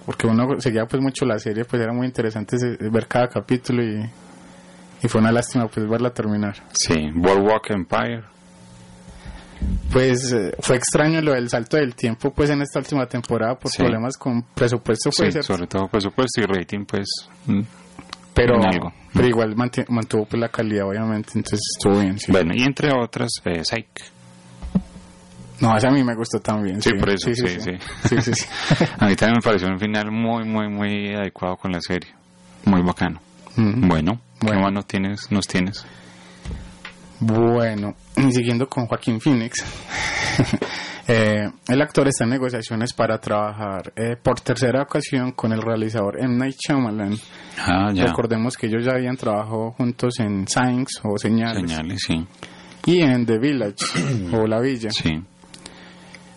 porque 0.06 0.26
uno 0.26 0.46
seguía 0.60 0.86
pues 0.86 1.02
mucho 1.02 1.24
la 1.24 1.38
serie, 1.38 1.64
pues 1.64 1.82
era 1.82 1.92
muy 1.92 2.06
interesante 2.06 2.56
ver 2.90 3.06
cada 3.08 3.26
capítulo 3.28 3.82
y, 3.82 4.04
y 5.04 5.08
fue 5.08 5.20
una 5.20 5.30
lástima 5.30 5.68
pues 5.68 5.88
verla 5.88 6.10
terminar. 6.10 6.56
Sí. 6.72 6.94
Boardwalk 7.14 7.70
Empire. 7.70 8.24
Pues 9.92 10.32
eh, 10.32 10.54
fue 10.60 10.76
extraño 10.76 11.20
lo 11.20 11.32
del 11.32 11.48
salto 11.48 11.76
del 11.76 11.94
tiempo 11.94 12.32
pues 12.32 12.50
en 12.50 12.60
esta 12.62 12.80
última 12.80 13.06
temporada 13.06 13.54
por 13.58 13.70
Sí. 13.70 13.78
problemas 13.78 14.16
con 14.16 14.42
presupuesto 14.54 15.10
Sí, 15.12 15.18
puede 15.22 15.32
ser, 15.32 15.44
sobre 15.44 15.66
todo 15.66 15.86
presupuesto 15.88 16.40
y 16.40 16.44
rating, 16.44 16.84
pues. 16.84 17.06
mm. 17.46 17.60
pero, 18.34 18.56
algo. 18.62 18.92
pero 19.12 19.28
igual 19.28 19.54
mantuvo 19.88 20.26
pues 20.26 20.40
la 20.40 20.48
calidad 20.48 20.86
obviamente, 20.88 21.32
entonces 21.36 21.60
estuvo 21.76 22.00
bien, 22.00 22.18
sí. 22.18 22.32
Bueno, 22.32 22.52
y 22.54 22.62
entre 22.62 22.90
otras, 22.92 23.30
eh, 23.44 23.62
Psych. 23.64 23.88
No, 25.60 25.74
esa 25.76 25.88
a 25.88 25.92
mí 25.92 26.02
me 26.02 26.14
gustó 26.16 26.40
también. 26.40 26.82
Sí, 26.82 26.90
por 26.98 27.10
eso, 27.10 27.32
sí, 27.32 27.46
sí. 27.46 27.70
Sí, 28.08 28.20
sí, 28.20 28.32
sí. 28.34 28.44
A 28.98 29.06
mí 29.06 29.14
también 29.14 29.36
me 29.36 29.40
pareció 29.40 29.68
un 29.68 29.78
final 29.78 30.10
muy, 30.10 30.44
muy, 30.44 30.68
muy 30.68 31.14
adecuado 31.14 31.56
con 31.56 31.70
la 31.70 31.80
serie. 31.80 32.12
Muy 32.64 32.82
bacano. 32.82 33.20
Ujú. 33.56 33.86
Bueno, 33.88 34.20
¿qué 34.40 34.46
Bueno. 34.46 34.62
más 34.62 34.72
nos 34.72 34.86
tienes? 34.86 35.30
Nos 35.30 35.46
tienes? 35.46 35.86
Bueno, 37.20 37.94
y 38.16 38.32
siguiendo 38.32 38.68
con 38.68 38.86
Joaquín 38.86 39.20
Phoenix, 39.20 39.64
eh, 41.08 41.48
el 41.68 41.80
actor 41.82 42.08
está 42.08 42.24
en 42.24 42.30
negociaciones 42.30 42.92
para 42.92 43.18
trabajar 43.18 43.92
eh, 43.96 44.16
por 44.20 44.40
tercera 44.40 44.82
ocasión 44.82 45.32
con 45.32 45.52
el 45.52 45.62
realizador 45.62 46.20
M. 46.20 46.36
Night 46.36 46.56
Shyamalan. 46.58 47.16
Ah, 47.58 47.92
ya. 47.94 48.06
Recordemos 48.06 48.56
que 48.56 48.66
ellos 48.66 48.84
ya 48.84 48.92
habían 48.96 49.16
trabajado 49.16 49.70
juntos 49.72 50.18
en 50.18 50.46
Signs 50.48 51.00
o 51.04 51.16
Señales, 51.16 51.70
Señales, 51.70 52.02
sí. 52.06 52.26
y 52.86 53.00
en 53.00 53.24
The 53.24 53.38
Village 53.38 53.76
o 54.32 54.46
La 54.46 54.60
Villa. 54.60 54.90
Sí. 54.90 55.12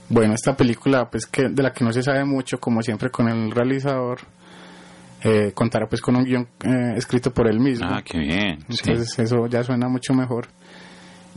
Bueno, 0.09 0.35
esta 0.35 0.55
película, 0.55 1.09
pues 1.09 1.25
que 1.25 1.49
de 1.49 1.63
la 1.63 1.73
que 1.73 1.83
no 1.83 1.91
se 1.91 2.01
sabe 2.03 2.23
mucho, 2.23 2.59
como 2.59 2.81
siempre 2.81 3.09
con 3.09 3.27
el 3.27 3.51
realizador, 3.51 4.19
eh, 5.23 5.51
contará 5.53 5.87
pues 5.87 6.01
con 6.01 6.15
un 6.15 6.23
guion 6.23 6.47
eh, 6.63 6.93
escrito 6.95 7.31
por 7.33 7.47
él 7.47 7.59
mismo. 7.59 7.87
Ah, 7.89 8.01
qué 8.03 8.19
bien. 8.19 8.59
Sí. 8.69 8.81
Entonces 8.85 9.19
eso 9.19 9.47
ya 9.47 9.63
suena 9.63 9.87
mucho 9.87 10.13
mejor. 10.13 10.47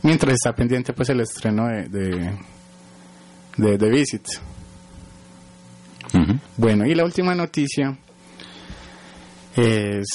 Mientras 0.03 0.33
está 0.33 0.53
pendiente 0.53 0.93
pues 0.93 1.09
el 1.09 1.19
estreno 1.21 1.67
de 1.67 2.31
de, 3.57 3.89
Visit. 3.89 4.25
Ujú. 6.13 6.39
Bueno, 6.57 6.85
y 6.85 6.95
la 6.95 7.03
última 7.03 7.35
noticia 7.35 7.95
es, 9.55 10.07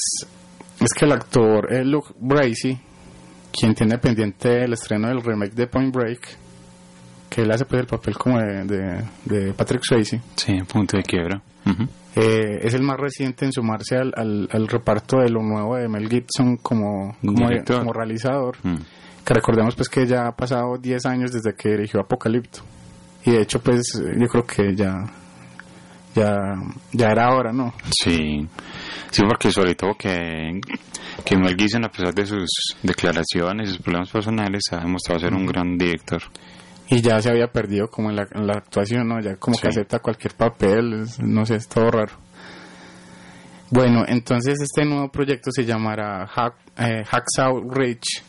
es 0.79 0.93
que 0.97 1.05
el 1.05 1.11
actor 1.11 1.73
eh, 1.73 1.83
Luke 1.83 2.13
Bracey, 2.19 2.77
quien 3.51 3.73
tiene 3.73 3.97
pendiente 3.97 4.63
el 4.63 4.73
estreno 4.73 5.07
del 5.07 5.21
remake 5.23 5.53
de 5.53 5.67
Point 5.67 5.93
Break, 5.93 6.37
que 7.29 7.41
él 7.41 7.51
hace 7.51 7.65
pues 7.65 7.81
el 7.81 7.87
papel 7.87 8.17
como 8.17 8.39
de, 8.39 8.63
de, 8.65 9.03
de 9.25 9.53
Patrick 9.53 9.81
Swayze, 9.83 10.21
Sí, 10.35 10.53
punto 10.63 10.97
de 10.97 11.03
quiebra. 11.03 11.41
Ujú. 11.65 11.87
Eh, 12.17 12.59
es 12.63 12.73
el 12.73 12.81
más 12.81 12.97
reciente 12.97 13.45
en 13.45 13.51
sumarse 13.51 13.95
al, 13.95 14.11
al, 14.15 14.49
al 14.51 14.67
reparto 14.67 15.19
de 15.19 15.29
lo 15.29 15.43
nuevo 15.43 15.75
de 15.75 15.87
Mel 15.87 16.09
Gibson 16.09 16.57
como, 16.57 17.15
como, 17.23 17.47
como 17.65 17.93
realizador. 17.93 18.57
Mm. 18.63 18.75
que 19.23 19.33
recordemos 19.33 19.75
pues 19.75 19.87
que 19.87 20.07
ya 20.07 20.27
ha 20.27 20.35
pasado 20.35 20.77
10 20.77 21.05
años 21.05 21.31
desde 21.31 21.53
que 21.55 21.69
dirigió 21.69 21.99
Apocalipto 21.99 22.61
y 23.23 23.31
de 23.31 23.41
hecho 23.41 23.59
pues 23.61 23.83
yo 23.95 24.27
creo 24.27 24.45
que 24.45 24.75
ya 24.75 25.03
ya 26.15 26.55
ya 26.91 27.07
era 27.11 27.35
hora 27.35 27.53
no 27.53 27.73
Sí, 27.91 28.47
sí, 29.11 29.21
porque 29.27 29.51
sobre 29.51 29.75
todo 29.75 29.93
que, 29.93 30.59
que 31.23 31.37
Mel 31.37 31.55
Gibson, 31.55 31.85
a 31.85 31.89
pesar 31.89 32.13
de 32.13 32.25
sus 32.25 32.49
declaraciones 32.81 33.69
y 33.69 33.73
sus 33.73 33.81
problemas 33.81 34.09
personales, 34.09 34.63
ha 34.71 34.77
demostrado 34.77 35.19
ser 35.19 35.33
un 35.33 35.45
gran 35.45 35.77
director. 35.77 36.21
Y 36.89 37.01
ya 37.01 37.19
se 37.21 37.29
había 37.29 37.47
perdido 37.47 37.87
como 37.89 38.09
en 38.09 38.15
la, 38.15 38.27
en 38.33 38.47
la 38.47 38.53
actuación 38.53 39.07
no 39.07 39.19
ya 39.21 39.35
como 39.37 39.57
que 39.57 39.67
acepta 39.67 39.99
cualquier 39.99 40.33
papel 40.35 41.05
no 41.19 41.45
sé 41.45 41.55
es 41.55 41.67
todo 41.67 41.89
raro. 41.91 42.13
Bueno 43.69 44.03
entonces 44.07 44.55
este 44.61 44.85
nuevo 44.85 45.09
proyecto 45.09 45.51
se 45.51 45.65
llamará 45.65 46.25
Hack, 46.27 46.53
eh, 46.77 47.03
Hacksaw 47.05 47.69
Ridge 47.69 48.23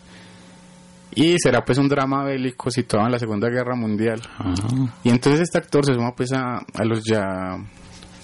y 1.14 1.36
será 1.38 1.64
pues 1.64 1.78
un 1.78 1.88
drama 1.88 2.24
bélico 2.24 2.70
situado 2.70 3.06
en 3.06 3.12
la 3.12 3.18
Segunda 3.18 3.48
Guerra 3.48 3.74
Mundial. 3.74 4.20
Ah, 4.38 4.52
Y 5.04 5.10
entonces 5.10 5.40
este 5.42 5.58
actor 5.58 5.84
se 5.84 5.94
suma 5.94 6.12
pues 6.14 6.32
a, 6.32 6.58
a 6.58 6.84
los 6.84 7.02
ya, 7.04 7.56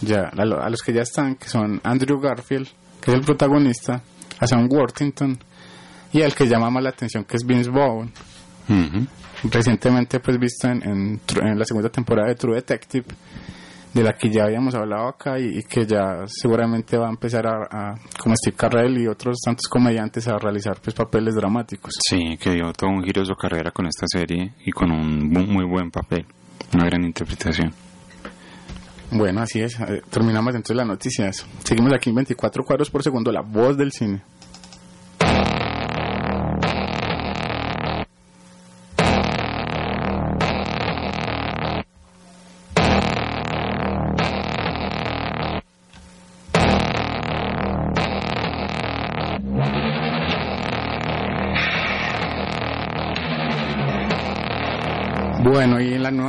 ya 0.00 0.31
a, 0.37 0.45
lo- 0.45 0.62
a 0.62 0.69
los 0.69 0.81
que 0.83 0.93
ya 0.93 1.03
están, 1.03 1.37
que 1.37 1.49
son 1.49 1.81
Andrew 1.83 2.21
Garfield, 2.21 2.69
que 3.00 3.11
es 3.11 3.17
el 3.17 3.23
protagonista, 3.23 4.03
a 4.38 4.47
Sam 4.47 4.69
Worthington 4.71 5.38
y 6.12 6.23
al 6.23 6.35
que 6.35 6.47
llama 6.47 6.71
más 6.71 6.83
la 6.85 6.91
atención 6.91 7.25
que 7.25 7.37
es 7.37 7.45
Vince 7.45 7.71
Vaughn, 7.71 8.12
ujú. 8.68 9.06
recientemente 9.50 10.21
pues 10.21 10.38
visto 10.38 10.68
en, 10.68 10.83
en, 10.83 11.21
en 11.42 11.59
la 11.59 11.64
segunda 11.64 11.88
temporada 11.90 12.28
de 12.28 12.35
True 12.35 12.56
Detective, 12.56 13.06
de 13.92 14.02
la 14.02 14.12
que 14.14 14.28
ya 14.28 14.44
habíamos 14.44 14.75
hablado 14.75 15.06
acá 15.09 15.38
y, 15.38 15.59
y 15.59 15.62
que 15.62 15.87
ya 15.87 16.25
seguramente 16.26 16.97
va 16.99 17.06
a 17.06 17.11
empezar 17.11 17.47
a, 17.47 17.62
a- 17.71 17.94
como 18.21 18.35
Steve 18.37 18.56
Carell 18.56 18.99
y 18.99 19.06
otros 19.06 19.37
tantos 19.44 19.68
comediantes 19.68 20.26
a 20.26 20.37
realizar 20.38 20.78
pues 20.83 20.94
papeles 20.97 21.35
dramáticos. 21.37 21.94
Sí, 22.09 22.37
que 22.40 22.50
dio 22.50 22.73
todo 22.73 22.90
un 22.90 23.04
giro 23.04 23.23
a 23.23 23.25
su 23.25 23.35
carrera 23.35 23.71
con 23.71 23.87
esta 23.87 24.06
serie 24.09 24.52
y 24.64 24.73
con 24.73 24.90
un 24.90 25.28
muy 25.30 25.64
buen 25.64 25.90
papel, 25.92 26.26
una 26.75 26.87
gran 26.87 27.04
interpretación. 27.04 27.73
Bueno, 29.12 29.42
así 29.42 29.61
es. 29.61 29.78
Eh, 29.78 30.02
Terminamos 30.11 30.54
entonces 30.56 30.76
las 30.76 30.87
noticias. 30.88 31.47
Seguimos 31.62 31.92
aquí 31.94 32.11
en 32.11 32.16
24 32.16 32.64
cuadros 32.64 32.90
por 32.90 33.02
segundo, 33.02 33.30
la 33.30 33.42
voz 33.42 33.76
del 33.76 33.92
cine. 33.92 34.23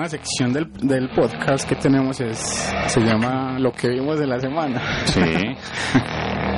Nueva 0.06 0.10
sección 0.10 0.54
del, 0.54 0.72
del 0.88 1.10
podcast 1.10 1.68
que 1.68 1.76
tenemos 1.76 2.20
es 2.22 2.38
se 2.88 3.00
llama 3.02 3.58
Lo 3.60 3.72
que 3.72 3.90
vimos 3.90 4.20
de 4.20 4.28
la 4.28 4.40
semana. 4.40 4.82
Sí, 5.06 5.22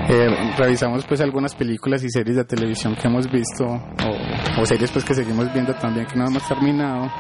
Eh, 0.09 0.53
revisamos 0.57 1.05
pues 1.05 1.19
algunas 1.19 1.53
películas 1.53 2.01
y 2.01 2.09
series 2.09 2.37
de 2.37 2.45
televisión 2.45 2.95
que 2.95 3.09
hemos 3.09 3.29
visto 3.29 3.65
o, 3.65 4.61
o 4.61 4.65
series 4.65 4.89
pues 4.89 5.03
que 5.03 5.13
seguimos 5.13 5.51
viendo 5.51 5.73
también 5.73 6.05
que 6.05 6.15
no 6.15 6.27
hemos 6.27 6.47
terminado. 6.47 7.11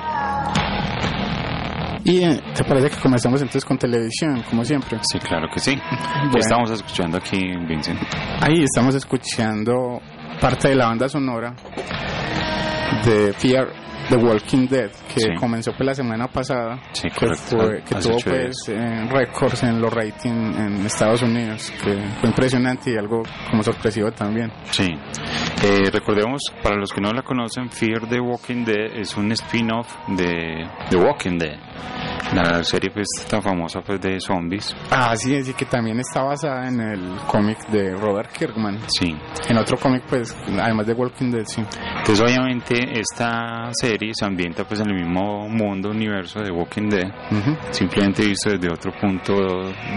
Y 2.05 2.23
eh, 2.23 2.41
te 2.55 2.63
parece 2.63 2.89
que 2.91 3.01
comenzamos 3.01 3.41
entonces 3.41 3.65
con 3.65 3.77
televisión, 3.77 4.41
como 4.49 4.63
siempre. 4.63 4.99
sí, 5.01 5.19
claro 5.19 5.49
que 5.53 5.59
sí. 5.59 5.75
Bueno. 5.75 6.31
¿Qué 6.31 6.39
estamos 6.39 6.71
escuchando 6.71 7.17
aquí, 7.17 7.37
Vincent? 7.67 7.99
Ahí 8.39 8.63
estamos 8.63 8.95
escuchando 8.95 9.99
parte 10.39 10.69
de 10.69 10.75
la 10.75 10.87
banda 10.87 11.09
sonora 11.09 11.53
de 13.03 13.33
Fear 13.33 13.86
the 14.09 14.15
Walking 14.17 14.67
Dead, 14.67 14.89
que 15.13 15.19
Sí. 15.21 15.27
comenzó 15.39 15.71
pues 15.71 15.85
la 15.85 15.93
semana 15.93 16.27
pasada, 16.27 16.79
Sí, 16.93 17.07
que, 17.09 17.27
fue- 17.35 17.83
que 17.83 17.95
hace 17.95 18.09
tuvo 18.09 18.19
pues 18.23 18.55
eh, 18.69 19.07
récords 19.09 19.63
en 19.63 19.81
los 19.81 19.93
ratings 19.93 20.57
en 20.57 20.85
Estados 20.85 21.21
Unidos, 21.21 21.71
que 21.83 21.93
fue 22.19 22.29
impresionante 22.29 22.91
y 22.91 22.97
algo 22.97 23.23
como 23.49 23.63
sorpresivo 23.63 24.11
también. 24.11 24.51
Sí. 24.71 24.87
Eh, 25.63 25.89
recordemos, 25.91 26.41
para 26.61 26.75
los 26.77 26.91
que 26.93 27.01
no 27.01 27.11
la 27.11 27.23
conocen, 27.23 27.69
Fear 27.69 28.07
the 28.07 28.19
Walking 28.19 28.63
Dead 28.63 28.95
es 28.95 29.17
un 29.17 29.31
spin-off 29.31 29.87
de 30.09 30.67
The 30.89 30.97
Walking 30.97 31.37
Dead, 31.39 31.57
la 32.33 32.63
serie 32.63 32.91
pues 32.93 33.07
tan 33.27 33.41
famosa 33.41 33.81
pues 33.81 33.99
de 33.99 34.19
zombies. 34.19 34.75
Ah, 34.91 35.15
sí, 35.15 35.33
es 35.33 35.49
y 35.49 35.53
que 35.55 35.65
también 35.65 35.99
está 35.99 36.21
basada 36.23 36.67
en 36.67 36.79
el 36.79 37.15
cómic 37.27 37.57
de 37.69 37.95
Robert 37.95 38.31
Kirkman. 38.31 38.79
Sí. 38.87 39.15
En 39.49 39.57
otro 39.57 39.77
cómic, 39.77 40.03
pues, 40.07 40.35
además 40.59 40.85
de 40.85 40.93
Walking 40.93 41.31
Dead, 41.31 41.45
sí. 41.45 41.61
Entonces 41.97 42.21
obviamente 42.21 42.99
esta 42.99 43.69
serie 43.73 44.11
se 44.13 44.25
ambienta 44.25 44.63
pues 44.63 44.79
en 44.81 44.89
el 44.91 44.95
mismo 44.95 45.49
mundo, 45.49 45.89
universo 45.89 46.39
de 46.39 46.51
Walking 46.51 46.87
Dead, 46.89 47.09
Ujú. 47.31 47.57
simplemente 47.71 48.23
visto 48.25 48.51
desde 48.51 48.71
otro 48.71 48.91
punto 49.01 49.33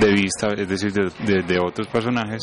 de 0.00 0.10
vista, 0.12 0.48
es 0.56 0.66
decir, 0.68 0.90
de, 0.92 1.10
de- 1.26 1.42
de 1.42 1.58
otros 1.60 1.86
personajes 1.88 2.40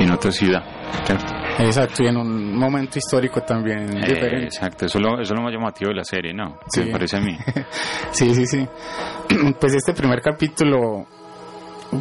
en 0.00 0.10
otra 0.10 0.30
ciudad. 0.30 0.64
¿cierto? 1.04 1.26
Exacto, 1.58 2.02
y 2.02 2.08
en 2.08 2.16
un 2.18 2.54
momento 2.56 2.98
histórico 2.98 3.40
también 3.42 3.88
Eh, 3.96 4.06
diferente. 4.08 4.44
exacto, 4.46 4.86
eso 4.86 4.98
es, 4.98 5.04
lo, 5.04 5.14
eso 5.20 5.32
es 5.32 5.38
lo 5.38 5.42
más 5.42 5.52
llamativo 5.52 5.90
de 5.90 5.96
la 5.96 6.04
serie, 6.04 6.34
¿no? 6.34 6.58
Sí. 6.68 6.80
Me 6.84 6.92
parece 6.92 7.16
a 7.16 7.20
mí. 7.20 7.36
Sí, 8.12 8.34
sí, 8.34 8.46
sí. 8.46 8.66
Pues 9.60 9.74
este 9.74 9.92
primer 9.94 10.20
capítulo, 10.20 11.06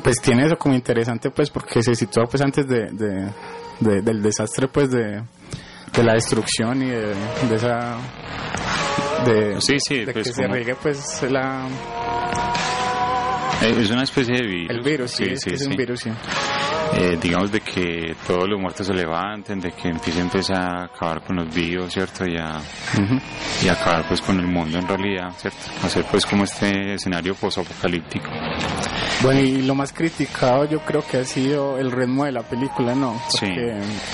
pues 0.04 0.16
tiene 0.22 0.46
eso 0.46 0.58
como 0.58 0.76
interesante, 0.76 1.30
pues, 1.32 1.50
porque 1.50 1.82
se 1.82 1.96
sitúa 1.96 2.26
pues 2.26 2.42
antes 2.44 2.68
de, 2.68 2.88
de- 2.92 3.30
de- 3.80 4.02
del 4.02 4.22
desastre, 4.22 4.68
pues, 4.68 4.90
de, 4.92 5.22
de 5.94 6.04
la 6.04 6.14
destrucción 6.14 6.82
y 6.82 6.90
de, 6.90 7.14
de 7.50 7.56
esa 7.56 7.98
de, 9.26 9.62
Sí, 9.62 9.76
sí, 9.80 10.04
de 10.06 10.12
pues 10.14 10.28
que 10.28 10.34
se 10.34 10.48
riegue 10.48 10.76
pues 10.76 11.24
la, 11.32 11.68
Eh, 13.62 13.74
Es 13.80 13.90
una 13.90 14.04
especie 14.04 14.36
de 14.36 14.46
virus. 14.48 14.70
el 14.70 14.82
virus, 14.82 15.12
sí, 15.12 15.24
es 15.32 15.44
que 15.46 15.54
es 15.56 15.66
un 15.66 15.72
sí. 15.72 15.78
virus, 15.78 16.00
sí. 16.02 16.10
Eh, 16.94 17.18
digamos 17.22 17.52
de 17.52 17.62
que 17.62 18.16
todos 18.26 18.48
los 18.48 18.60
muertos 18.60 18.88
se 18.88 18.94
levanten, 18.94 19.60
de 19.60 19.72
que 19.72 19.90
empiecen 19.90 20.30
pues 20.30 20.50
a 20.50 20.86
acabar 20.86 21.24
con 21.24 21.36
los 21.38 21.54
vivos, 21.54 21.92
¿cierto? 21.92 22.26
Y 22.26 22.38
a, 22.38 22.60
y 23.64 23.68
acabar 23.68 24.08
pues 24.08 24.22
con 24.22 24.40
el 24.40 24.48
mundo 24.48 24.78
en 24.80 24.88
realidad, 24.88 25.32
¿cierto? 25.38 25.60
Hacer 25.84 26.06
pues 26.10 26.26
como 26.26 26.44
este 26.44 26.94
escenario 26.94 27.36
posapocalíptico. 27.36 28.30
Bueno, 29.22 29.42
y 29.42 29.62
lo 29.64 29.76
más 29.76 29.92
criticado 29.92 30.66
yo 30.66 30.80
creo 30.82 31.04
que 31.06 31.18
ha 31.18 31.26
sido 31.26 31.78
el 31.78 31.92
ritmo 31.92 32.26
de 32.26 32.32
la 32.32 32.44
película, 32.44 32.96
¿no? 32.96 33.20
Sí. 33.30 33.46
Porque 33.46 33.74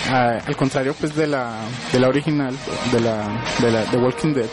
ah, 0.09 0.37
al 0.45 0.55
contrario 0.55 0.95
pues 0.99 1.15
de 1.15 1.27
la, 1.27 1.59
de 1.91 1.99
la 1.99 2.07
original, 2.07 2.55
de 2.91 2.99
la, 2.99 3.43
de 3.59 3.71
la 3.71 3.85
de 3.85 3.97
Walking 3.97 4.33
Dead, 4.33 4.49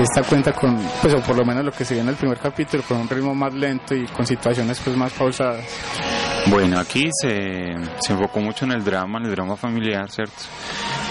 esta 0.00 0.22
cuenta 0.22 0.52
con, 0.52 0.76
pues 1.02 1.14
o 1.14 1.20
por 1.20 1.36
lo 1.36 1.44
menos 1.44 1.64
lo 1.64 1.72
que 1.72 1.84
se 1.84 1.94
ve 1.94 2.00
en 2.00 2.08
el 2.08 2.16
primer 2.16 2.38
capítulo, 2.38 2.82
con 2.82 2.98
un 2.98 3.08
ritmo 3.08 3.34
más 3.34 3.52
lento 3.52 3.94
y 3.94 4.06
con 4.06 4.26
situaciones 4.26 4.80
pues 4.82 4.96
más 4.96 5.12
pausadas. 5.12 5.64
Bueno, 6.46 6.78
aquí 6.80 7.08
se, 7.22 7.74
se 8.00 8.12
enfocó 8.12 8.40
mucho 8.40 8.64
en 8.64 8.72
el 8.72 8.84
drama, 8.84 9.18
en 9.18 9.26
el 9.26 9.30
drama 9.32 9.56
familiar, 9.56 10.10
¿cierto? 10.10 10.42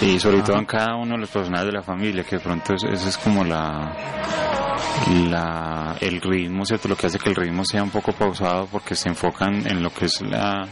Y 0.02 0.18
sobre 0.18 0.42
todo 0.42 0.56
en 0.58 0.64
cada 0.66 0.96
uno 0.96 1.12
de 1.14 1.20
los 1.20 1.30
personajes 1.30 1.66
de 1.66 1.72
la 1.72 1.82
familia, 1.82 2.24
que 2.24 2.36
de 2.36 2.42
pronto 2.42 2.74
es- 2.74 2.84
ese 2.84 3.08
es 3.10 3.18
como 3.18 3.44
la, 3.44 3.92
la 5.28 5.96
el 6.00 6.20
ritmo, 6.20 6.64
¿cierto? 6.64 6.88
Lo 6.88 6.96
que 6.96 7.06
hace 7.06 7.18
que 7.18 7.28
el 7.30 7.36
ritmo 7.36 7.64
sea 7.64 7.82
un 7.82 7.90
poco 7.90 8.12
pausado 8.12 8.66
porque 8.66 8.94
se 8.94 9.08
enfocan 9.08 9.66
en 9.66 9.82
lo 9.82 9.90
que 9.90 10.06
es 10.06 10.20
la 10.22 10.66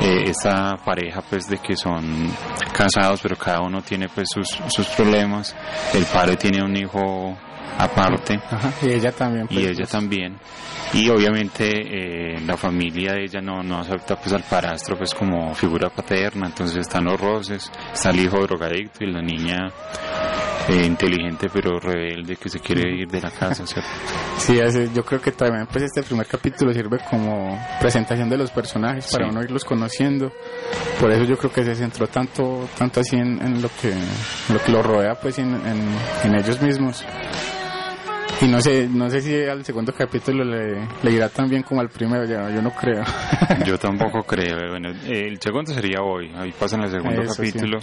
eh, 0.00 0.24
esta 0.26 0.76
pareja 0.84 1.22
pues 1.28 1.46
de 1.48 1.58
que 1.58 1.76
son 1.76 2.30
casados 2.72 3.20
pero 3.22 3.36
cada 3.36 3.60
uno 3.60 3.82
tiene 3.82 4.08
pues 4.08 4.28
sus, 4.32 4.48
sus 4.68 4.86
problemas 4.88 5.54
el 5.92 6.04
padre 6.06 6.36
tiene 6.36 6.62
un 6.64 6.76
hijo 6.76 7.36
aparte 7.78 8.40
Ajá. 8.50 8.72
Y 8.82 8.90
ella 8.92 9.12
también. 9.12 9.44
y 9.50 9.54
pues, 9.54 9.66
ella 9.66 9.76
pues, 9.78 9.90
también 9.90 10.38
y 10.94 11.08
obviamente 11.10 11.66
eh, 12.36 12.40
la 12.46 12.56
familia 12.56 13.12
de 13.14 13.24
ella 13.24 13.40
no, 13.40 13.62
no 13.62 13.78
acepta 13.80 14.16
pues 14.16 14.32
al 14.32 14.42
parastro 14.44 14.96
pues 14.96 15.12
como 15.14 15.52
figura 15.54 15.90
paterna 15.90 16.46
entonces 16.46 16.78
están 16.78 17.04
los 17.04 17.20
roces 17.20 17.70
está 17.92 18.10
el 18.10 18.20
hijo 18.20 18.38
drogadicto 18.40 19.04
y 19.04 19.10
la 19.12 19.20
niña 19.20 19.70
eh, 20.68 20.84
inteligente 20.86 21.48
pero 21.52 21.78
rebelde 21.80 22.36
que 22.36 22.48
se 22.48 22.60
quiere 22.60 22.94
ir 22.96 23.08
de 23.08 23.20
la 23.20 23.30
casa 23.30 23.66
¿cierto? 23.66 23.90
Sí, 24.38 24.60
así- 24.60 24.90
yo 24.94 25.04
creo 25.04 25.20
que 25.20 25.32
también 25.32 25.66
pues 25.70 25.84
este 25.84 26.02
primer 26.02 26.26
capítulo 26.26 26.72
sirve 26.72 26.98
como 27.10 27.58
presentación 27.80 28.28
de 28.28 28.36
los 28.36 28.50
personajes 28.50 29.10
para 29.12 29.26
Sí. 29.26 29.30
uno 29.32 29.42
irlos 29.44 29.64
conociendo. 29.64 30.32
Por 31.00 31.10
eso 31.12 31.22
yo 31.24 31.36
creo 31.38 31.52
que 31.52 31.64
se 31.64 31.74
centró 31.76 32.06
tanto 32.08 32.68
tanto 32.76 33.00
así 33.00 33.16
en, 33.16 33.40
en 33.40 33.62
lo 33.62 33.68
que 33.80 33.92
lo 34.52 34.60
que 34.62 34.72
lo 34.72 34.82
rodea 34.82 35.14
pues 35.14 35.38
en, 35.38 35.54
en, 35.54 35.88
en 36.24 36.34
ellos 36.34 36.60
mismos. 36.60 37.04
Y 38.44 38.48
no 38.48 38.60
sé, 38.60 38.86
no 38.88 39.08
sé 39.08 39.22
si 39.22 39.42
al 39.44 39.64
segundo 39.64 39.92
capítulo 39.94 40.44
le, 40.44 40.86
le 41.02 41.10
irá 41.12 41.28
tan 41.30 41.48
bien 41.48 41.62
como 41.62 41.80
al 41.80 41.88
primero, 41.88 42.24
ya, 42.24 42.50
yo 42.50 42.60
no 42.60 42.70
creo. 42.72 43.02
Yo 43.66 43.78
tampoco 43.78 44.22
creo. 44.26 44.70
Bueno, 44.70 44.90
el 45.06 45.40
segundo 45.40 45.72
sería 45.72 46.00
hoy. 46.02 46.30
Ahí 46.36 46.52
pasa 46.58 46.76
en 46.76 46.82
el 46.82 46.90
segundo 46.90 47.22
Eso, 47.22 47.34
sí. 47.34 47.46
capítulo. 47.52 47.78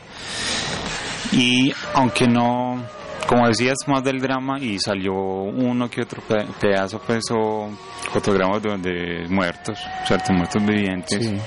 Y 1.31 1.73
aunque 1.95 2.27
no, 2.27 2.83
como 3.27 3.47
decías, 3.47 3.77
más 3.87 4.03
del 4.03 4.19
drama 4.19 4.59
y 4.59 4.77
salió 4.79 5.13
uno 5.13 5.89
que 5.89 6.01
otro 6.01 6.21
pe- 6.27 6.45
pedazo, 6.59 7.01
pues, 7.07 7.23
o 7.31 7.69
fotogramas 8.11 8.61
de, 8.61 8.77
de 8.81 9.27
muertos, 9.29 9.79
¿cierto? 10.05 10.33
Muertos 10.33 10.63
vivientes. 10.65 11.25
Sí. 11.25 11.37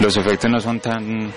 Los 0.00 0.16
efectos 0.16 0.50
no 0.50 0.60
son 0.60 0.78
tan 0.78 1.32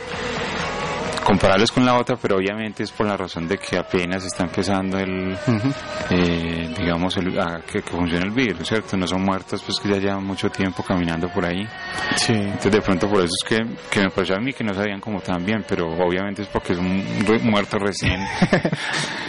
comparables 1.23 1.71
con 1.71 1.86
la 1.86 1.97
otra, 1.97 2.15
pero 2.21 2.38
obviamente 2.38 2.84
es 2.84 2.91
por 2.91 3.05
la 3.08 3.15
razón 3.17 3.47
de 3.47 3.58
que 3.58 3.77
apenas 3.77 4.23
está 4.25 4.43
empezando 4.43 4.97
el, 4.97 5.34
Ujú. 5.34 5.69
eh, 6.12 6.73
digamos, 6.77 7.15
el, 7.17 7.39
a 7.39 7.62
que, 7.62 7.82
que 7.82 7.91
funcione 7.91 8.25
el 8.25 8.32
virus, 8.32 8.67
¿cierto? 8.67 8.97
No 8.97 9.05
son 9.08 9.23
muertos, 9.23 9.62
pues 9.63 9.79
que 9.79 9.89
ya 9.89 9.97
llevan 9.97 10.23
mucho 10.25 10.49
tiempo 10.49 10.84
caminando 10.84 11.29
por 11.29 11.45
ahí. 11.45 11.67
Sí. 12.15 12.34
Entonces 12.34 12.71
de 12.71 12.82
pronto 12.82 13.10
por 13.10 13.19
eso 13.23 13.34
es 13.43 13.47
que, 13.47 13.58
que 13.91 14.01
me 14.01 14.10
pareció 14.10 14.36
a 14.36 14.39
mí 14.39 14.53
que 14.53 14.63
no 14.63 14.73
sabían 14.73 14.99
como 14.99 15.19
tan 15.21 15.45
bien, 15.45 15.63
pero 15.67 15.88
obviamente 15.88 16.41
es 16.43 16.47
porque 16.47 16.73
es 16.73 16.79
un 16.79 17.03
re- 17.25 17.39
muerto 17.39 17.77
recién. 17.77 18.19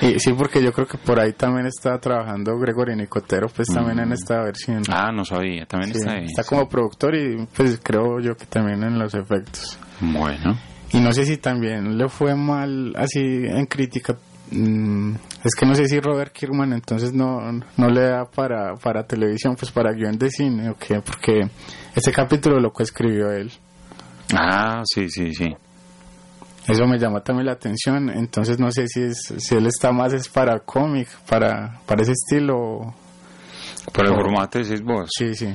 Y 0.02 0.18
sí, 0.18 0.32
porque 0.32 0.62
yo 0.62 0.72
creo 0.72 0.86
que 0.86 0.96
por 0.96 1.20
ahí 1.20 1.34
también 1.34 1.66
está 1.66 1.98
trabajando 1.98 2.56
Gregory 2.58 2.96
Nicotero, 2.96 3.48
pues 3.54 3.68
también 3.68 3.98
en 3.98 4.12
esta 4.12 4.42
versión. 4.42 4.82
ah, 4.90 5.12
no 5.12 5.26
sabía, 5.26 5.66
también 5.66 5.92
Sí, 5.92 5.98
está 5.98 6.12
ahí. 6.12 6.24
está 6.24 6.42
como 6.44 6.66
productor 6.66 7.14
y 7.16 7.46
pues 7.54 7.78
creo 7.82 8.18
yo 8.18 8.34
que 8.34 8.46
también 8.46 8.82
en 8.82 8.98
los 8.98 9.12
efectos. 9.14 9.78
Bueno, 10.00 10.56
Y 10.92 10.98
no 11.00 11.12
sé 11.12 11.24
si 11.24 11.36
también 11.36 11.96
le 11.96 12.08
fue 12.08 12.34
mal 12.34 12.92
así 12.96 13.20
en 13.20 13.66
crítica. 13.66 14.16
mm, 14.50 15.14
es 15.44 15.54
que 15.54 15.64
no 15.66 15.74
sé 15.74 15.86
si 15.86 16.00
Robert 16.00 16.32
Kirkman 16.32 16.72
entonces 16.72 17.12
no, 17.12 17.40
no 17.76 17.88
le 17.88 18.00
da 18.02 18.24
para, 18.24 18.74
para 18.74 19.06
televisión, 19.06 19.54
pues 19.56 19.70
para 19.70 19.92
guion 19.92 20.18
de 20.18 20.30
cine 20.30 20.70
o 20.70 20.76
qué, 20.76 21.00
porque 21.00 21.48
este 21.94 22.10
capítulo 22.12 22.58
lo 22.58 22.72
coescribió 22.72 23.30
él. 23.30 23.50
ah, 24.34 24.82
sí, 24.84 25.08
sí, 25.08 25.32
sí. 25.32 25.46
Eso 26.68 26.86
me 26.86 26.98
llama 26.98 27.20
también 27.20 27.46
la 27.46 27.52
atención, 27.52 28.10
entonces 28.10 28.58
no 28.58 28.70
sé 28.70 28.86
si 28.86 29.02
es 29.02 29.32
si 29.38 29.54
él 29.54 29.66
está 29.66 29.92
más 29.92 30.12
es 30.12 30.28
para 30.28 30.58
cómic, 30.60 31.08
para, 31.28 31.80
para 31.86 32.02
ese 32.02 32.12
estilo. 32.12 32.94
Por 33.92 34.06
el 34.06 34.14
formato 34.14 34.58
decís 34.58 34.82
vos. 34.82 35.08
Sí, 35.16 35.34
sí. 35.34 35.48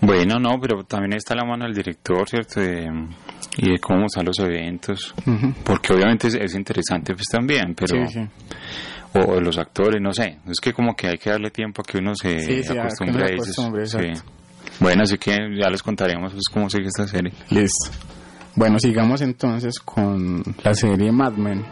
Bueno, 0.00 0.38
no, 0.40 0.58
pero 0.60 0.82
también 0.84 1.12
está 1.12 1.34
la 1.34 1.44
mano 1.44 1.64
del 1.64 1.74
director, 1.74 2.28
¿cierto? 2.28 2.60
De- 2.60 2.88
y 3.56 3.70
de 3.72 3.78
cómo 3.78 4.06
están 4.06 4.24
los 4.26 4.38
eventos. 4.38 5.14
Porque 5.64 5.92
obviamente 5.92 6.28
es, 6.28 6.34
es 6.34 6.54
interesante 6.54 7.14
pues 7.14 7.26
también, 7.30 7.74
pero... 7.74 8.06
Sí, 8.06 8.14
sí. 8.20 8.28
O, 9.14 9.20
o 9.36 9.40
los 9.40 9.56
actores, 9.58 10.00
no 10.02 10.12
sé. 10.12 10.38
Es 10.48 10.60
que 10.60 10.72
como 10.74 10.94
que 10.94 11.08
hay 11.08 11.16
que 11.18 11.30
darle 11.30 11.50
tiempo 11.50 11.80
a 11.80 11.84
que 11.90 11.98
uno 11.98 12.14
se 12.14 12.40
Sí, 12.40 12.76
a 12.76 12.82
acostumbre 12.82 13.24
a 13.24 13.34
acostumbre, 13.34 13.86
Sí. 13.86 13.96
exacto. 13.96 14.30
Bueno, 14.80 15.02
así 15.04 15.16
que 15.18 15.30
ya 15.58 15.70
les 15.70 15.82
contaremos 15.82 16.32
pues 16.32 16.44
cómo 16.52 16.68
sigue 16.68 16.86
esta 16.88 17.08
serie. 17.08 17.32
Listo. 17.50 17.90
Bueno, 18.54 18.78
sigamos 18.78 19.20
entonces 19.22 19.78
con 19.80 20.42
la 20.62 20.74
serie 20.74 21.10
Mad 21.10 21.32
Men. 21.32 21.64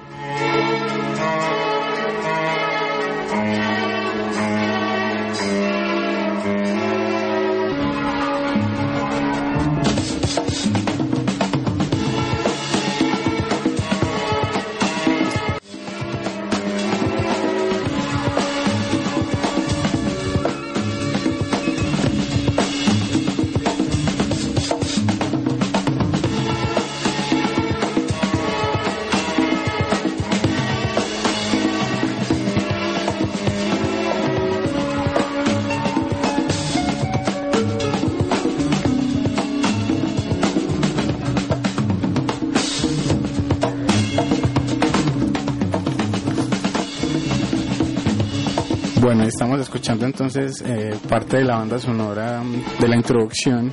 Bueno, 49.01 49.25
estamos 49.25 49.61
escuchando 49.61 50.07
entonces 50.07 50.63
eh, 50.67 50.97
parte 51.09 51.39
de 51.39 51.45
la 51.45 51.57
banda 51.57 51.79
sonora 51.79 52.43
de 52.81 52.89
la 52.89 52.97
introducción. 52.97 53.73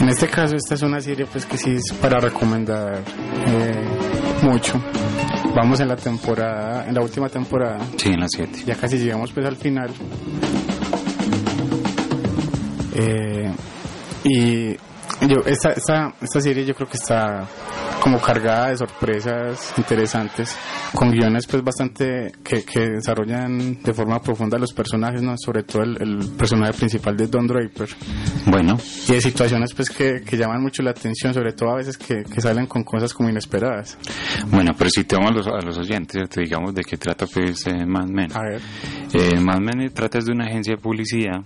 En 0.00 0.08
este 0.08 0.26
caso, 0.28 0.56
esta 0.56 0.74
es 0.74 0.82
una 0.82 1.00
serie 1.00 1.26
pues 1.26 1.46
que 1.46 1.56
sí 1.56 1.70
es 1.72 1.92
para 2.00 2.18
recomendar 2.18 3.02
eh, 3.46 3.84
mucho. 4.42 4.80
Vamos 5.54 5.78
en 5.80 5.88
la 5.88 5.96
temporada, 5.96 6.86
en 6.88 6.94
la 6.94 7.02
última 7.02 7.28
temporada, 7.28 7.78
Sí, 7.96 8.08
en 8.08 8.20
las 8.20 8.30
7. 8.34 8.62
ya 8.66 8.74
casi 8.74 8.98
llegamos 8.98 9.30
pues 9.32 9.46
al 9.46 9.56
final. 9.56 9.90
Eh, 12.94 13.52
y 14.24 14.72
yo, 15.28 15.40
esta, 15.46 15.72
esta, 15.72 16.12
esta 16.20 16.40
serie 16.40 16.64
yo 16.64 16.74
creo 16.74 16.88
que 16.88 16.96
está 16.96 17.46
como 18.02 18.20
cargada 18.20 18.70
de 18.70 18.76
sorpresas 18.78 19.72
interesantes, 19.78 20.56
con 20.92 21.12
guiones 21.12 21.46
pues 21.46 21.62
bastante 21.62 22.32
que, 22.42 22.64
que 22.64 22.80
desarrollan 22.90 23.80
de 23.80 23.94
forma 23.94 24.20
profunda 24.20 24.58
los 24.58 24.72
personajes, 24.72 25.22
¿no? 25.22 25.34
sobre 25.36 25.62
todo 25.62 25.82
el, 25.84 25.96
el 26.02 26.28
personaje 26.36 26.72
principal 26.72 27.16
de 27.16 27.28
Don 27.28 27.46
Draper, 27.46 27.88
Bueno, 28.46 28.76
y 29.08 29.12
de 29.12 29.20
situaciones 29.20 29.72
pues 29.74 29.88
que, 29.88 30.22
que 30.26 30.36
llaman 30.36 30.60
mucho 30.62 30.82
la 30.82 30.90
atención, 30.90 31.32
sobre 31.32 31.52
todo 31.52 31.70
a 31.70 31.76
veces 31.76 31.96
que, 31.96 32.24
que 32.24 32.40
salen 32.40 32.66
con 32.66 32.82
cosas 32.82 33.14
como 33.14 33.28
inesperadas. 33.28 33.96
bueno, 34.50 34.72
pero 34.76 34.90
si 34.90 35.04
a 35.12 35.30
los, 35.30 35.46
a 35.46 35.60
los 35.64 35.78
oyentes, 35.78 36.12
¿cierto? 36.12 36.40
digamos 36.40 36.74
de 36.74 36.82
qué 36.82 36.96
trata 36.96 37.26
pues 37.26 37.66
eh, 37.66 37.86
Mad 37.86 38.06
Men. 38.08 38.32
A 38.34 38.40
ver, 38.42 38.60
Eh, 39.12 39.38
Mad 39.40 39.60
Men 39.60 39.92
trata 39.92 40.18
de 40.18 40.32
una 40.32 40.46
agencia 40.46 40.74
de 40.74 40.80
publicidad 40.82 41.42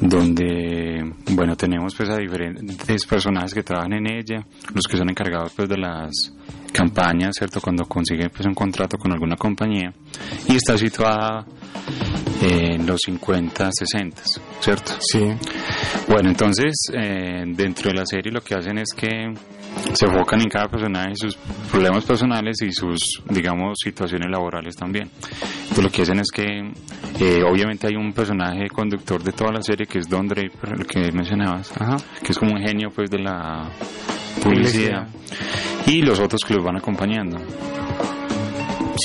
donde, 0.00 1.12
bueno, 1.30 1.56
tenemos 1.56 1.94
pues 1.94 2.08
a 2.08 2.16
diferentes 2.16 3.06
personajes 3.06 3.54
que 3.54 3.62
trabajan 3.62 3.94
en 3.94 4.06
ella, 4.06 4.46
los 4.74 4.86
que 4.86 4.96
son 4.96 5.10
encargados 5.10 5.52
pues 5.54 5.68
de 5.68 5.78
las 5.78 6.32
campaña, 6.72 7.30
¿cierto? 7.32 7.60
Cuando 7.60 7.84
consigue 7.84 8.28
pues, 8.30 8.46
un 8.46 8.54
contrato 8.54 8.96
con 8.96 9.12
alguna 9.12 9.36
compañía 9.36 9.92
y 10.48 10.56
está 10.56 10.76
situada 10.76 11.44
en 12.40 12.86
los 12.86 13.00
50, 13.04 13.70
60, 13.70 14.22
¿cierto? 14.60 14.92
Sí. 15.00 15.24
Bueno, 16.08 16.30
entonces 16.30 16.74
eh, 16.92 17.44
dentro 17.46 17.90
de 17.90 17.98
la 17.98 18.06
serie 18.06 18.32
lo 18.32 18.40
que 18.40 18.54
hacen 18.54 18.78
es 18.78 18.92
que 18.96 19.32
se 19.94 20.06
enfocan 20.06 20.40
en 20.40 20.48
cada 20.48 20.68
personaje, 20.68 21.14
sus 21.14 21.36
problemas 21.70 22.04
personales 22.04 22.60
y 22.62 22.72
sus, 22.72 23.22
digamos, 23.28 23.78
situaciones 23.82 24.30
laborales 24.30 24.74
también. 24.76 25.10
Entonces 25.62 25.84
lo 25.84 25.90
que 25.90 26.02
hacen 26.02 26.18
es 26.18 26.30
que 26.30 26.72
eh, 27.20 27.42
obviamente 27.44 27.86
hay 27.86 27.96
un 27.96 28.12
personaje 28.12 28.68
conductor 28.68 29.22
de 29.22 29.32
toda 29.32 29.52
la 29.52 29.62
serie 29.62 29.86
que 29.86 29.98
es 29.98 30.08
Don 30.08 30.26
Draper, 30.26 30.74
el 30.78 30.86
que 30.86 31.12
mencionabas, 31.12 31.72
Ajá. 31.80 31.96
que 32.22 32.32
es 32.32 32.38
como 32.38 32.52
un 32.52 32.60
genio 32.60 32.90
pues 32.94 33.10
de 33.10 33.18
la 33.18 33.70
publicidad, 34.42 35.08
y 35.86 36.02
los 36.02 36.18
otros 36.20 36.42
que 36.46 36.54
los 36.54 36.64
van 36.64 36.76
acompañando. 36.76 37.38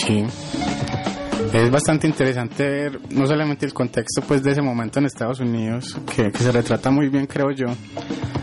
Sí. 0.05 0.25
Es 1.53 1.71
bastante 1.71 2.07
interesante 2.07 2.63
ver 2.63 2.99
no 3.11 3.25
solamente 3.25 3.65
el 3.65 3.73
contexto 3.73 4.21
pues 4.21 4.43
de 4.43 4.51
ese 4.51 4.61
momento 4.61 4.99
en 4.99 5.05
Estados 5.05 5.39
Unidos, 5.39 5.97
que, 6.15 6.31
que 6.31 6.39
se 6.39 6.51
retrata 6.51 6.91
muy 6.91 7.09
bien 7.09 7.25
creo 7.25 7.51
yo, 7.51 7.67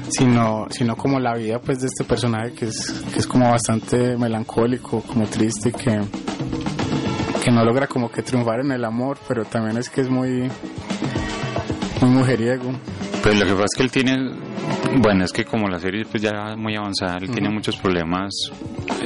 sino, 0.09 0.67
sino 0.71 0.97
como 0.97 1.19
la 1.21 1.35
vida 1.35 1.59
pues 1.61 1.81
de 1.81 1.87
este 1.87 2.05
personaje 2.05 2.53
que 2.53 2.67
es, 2.67 3.05
que 3.13 3.21
es 3.21 3.27
como 3.27 3.51
bastante 3.51 4.17
melancólico, 4.17 5.03
como 5.03 5.27
triste, 5.27 5.73
que, 5.73 6.01
que 7.43 7.51
no 7.51 7.65
logra 7.65 7.87
como 7.87 8.11
que 8.11 8.23
triunfar 8.23 8.61
en 8.61 8.73
el 8.73 8.85
amor, 8.85 9.19
pero 9.29 9.45
también 9.45 9.77
es 9.77 9.91
que 9.91 10.01
es 10.01 10.09
muy, 10.09 10.51
muy 12.01 12.11
mujeriego. 12.11 12.73
Pues 13.23 13.39
lo 13.39 13.47
que 13.47 13.53
pasa 13.53 13.65
es 13.65 13.77
que 13.77 13.83
él 13.83 13.91
tiene, 13.91 14.31
bueno, 15.01 15.25
es 15.25 15.33
que 15.33 15.45
como 15.45 15.69
la 15.69 15.79
serie 15.79 16.05
pues 16.05 16.23
ya 16.23 16.51
es 16.51 16.57
muy 16.57 16.77
avanzada, 16.77 17.19
él 17.21 17.31
tiene 17.31 17.51
muchos 17.51 17.77
problemas 17.77 18.33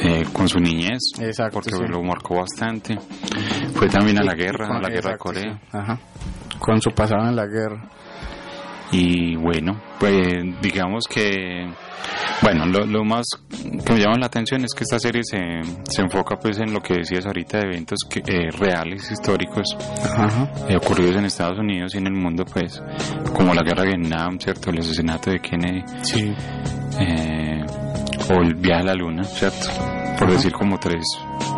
eh, 0.02 0.24
con 0.32 0.48
su 0.48 0.58
niñez, 0.58 1.00
Exacto, 1.20 1.54
porque 1.54 1.70
sí. 1.70 1.82
lo 1.88 2.02
marcó 2.02 2.36
bastante. 2.36 2.98
Fue 3.74 3.88
también 3.88 4.18
a 4.18 4.24
la 4.24 4.34
guerra, 4.34 4.68
a 4.68 4.80
la 4.80 4.88
guerra 4.88 5.12
de 5.12 5.18
Corea. 5.18 5.60
sí. 5.60 5.68
Ajá. 5.76 5.98
Con 6.58 6.80
su 6.80 6.90
pasado 6.90 7.28
en 7.28 7.36
la 7.36 7.46
guerra. 7.46 7.88
Y 8.90 9.36
bueno, 9.36 9.80
pues 10.00 10.20
digamos 10.62 11.04
que, 11.08 11.70
bueno, 12.42 12.66
lo, 12.66 12.86
lo 12.86 13.04
más 13.04 13.26
que 13.84 13.92
me 13.92 13.98
llama 14.00 14.16
la 14.18 14.26
atención 14.26 14.64
es 14.64 14.72
que 14.74 14.84
esta 14.84 14.98
serie 14.98 15.22
se, 15.24 15.38
se 15.84 16.02
enfoca 16.02 16.36
pues 16.36 16.58
en 16.58 16.72
lo 16.72 16.80
que 16.80 16.94
decías 16.94 17.26
ahorita 17.26 17.58
de 17.58 17.64
eventos 17.64 17.98
que, 18.08 18.20
eh, 18.20 18.50
reales, 18.56 19.10
históricos, 19.10 19.76
Ajá. 20.04 20.48
eh, 20.68 20.76
ocurridos 20.76 21.16
en 21.16 21.24
Estados 21.24 21.58
Unidos 21.58 21.94
y 21.94 21.98
en 21.98 22.06
el 22.06 22.12
mundo, 22.14 22.44
pues, 22.44 22.82
como 23.34 23.54
la 23.54 23.62
guerra 23.62 23.82
de 23.82 23.96
Vietnam, 23.96 24.38
¿cierto? 24.38 24.70
El 24.70 24.78
asesinato 24.80 25.30
de 25.30 25.40
Kennedy, 25.40 25.82
Sí. 26.02 26.32
eh, 27.00 27.64
o 28.30 28.34
el 28.42 28.54
viaje 28.54 28.82
a 28.82 28.86
la 28.86 28.94
luna, 28.94 29.24
¿cierto? 29.24 29.66
Por 30.18 30.24
Ajá. 30.28 30.32
decir 30.32 30.52
como 30.52 30.78
tres 30.78 31.04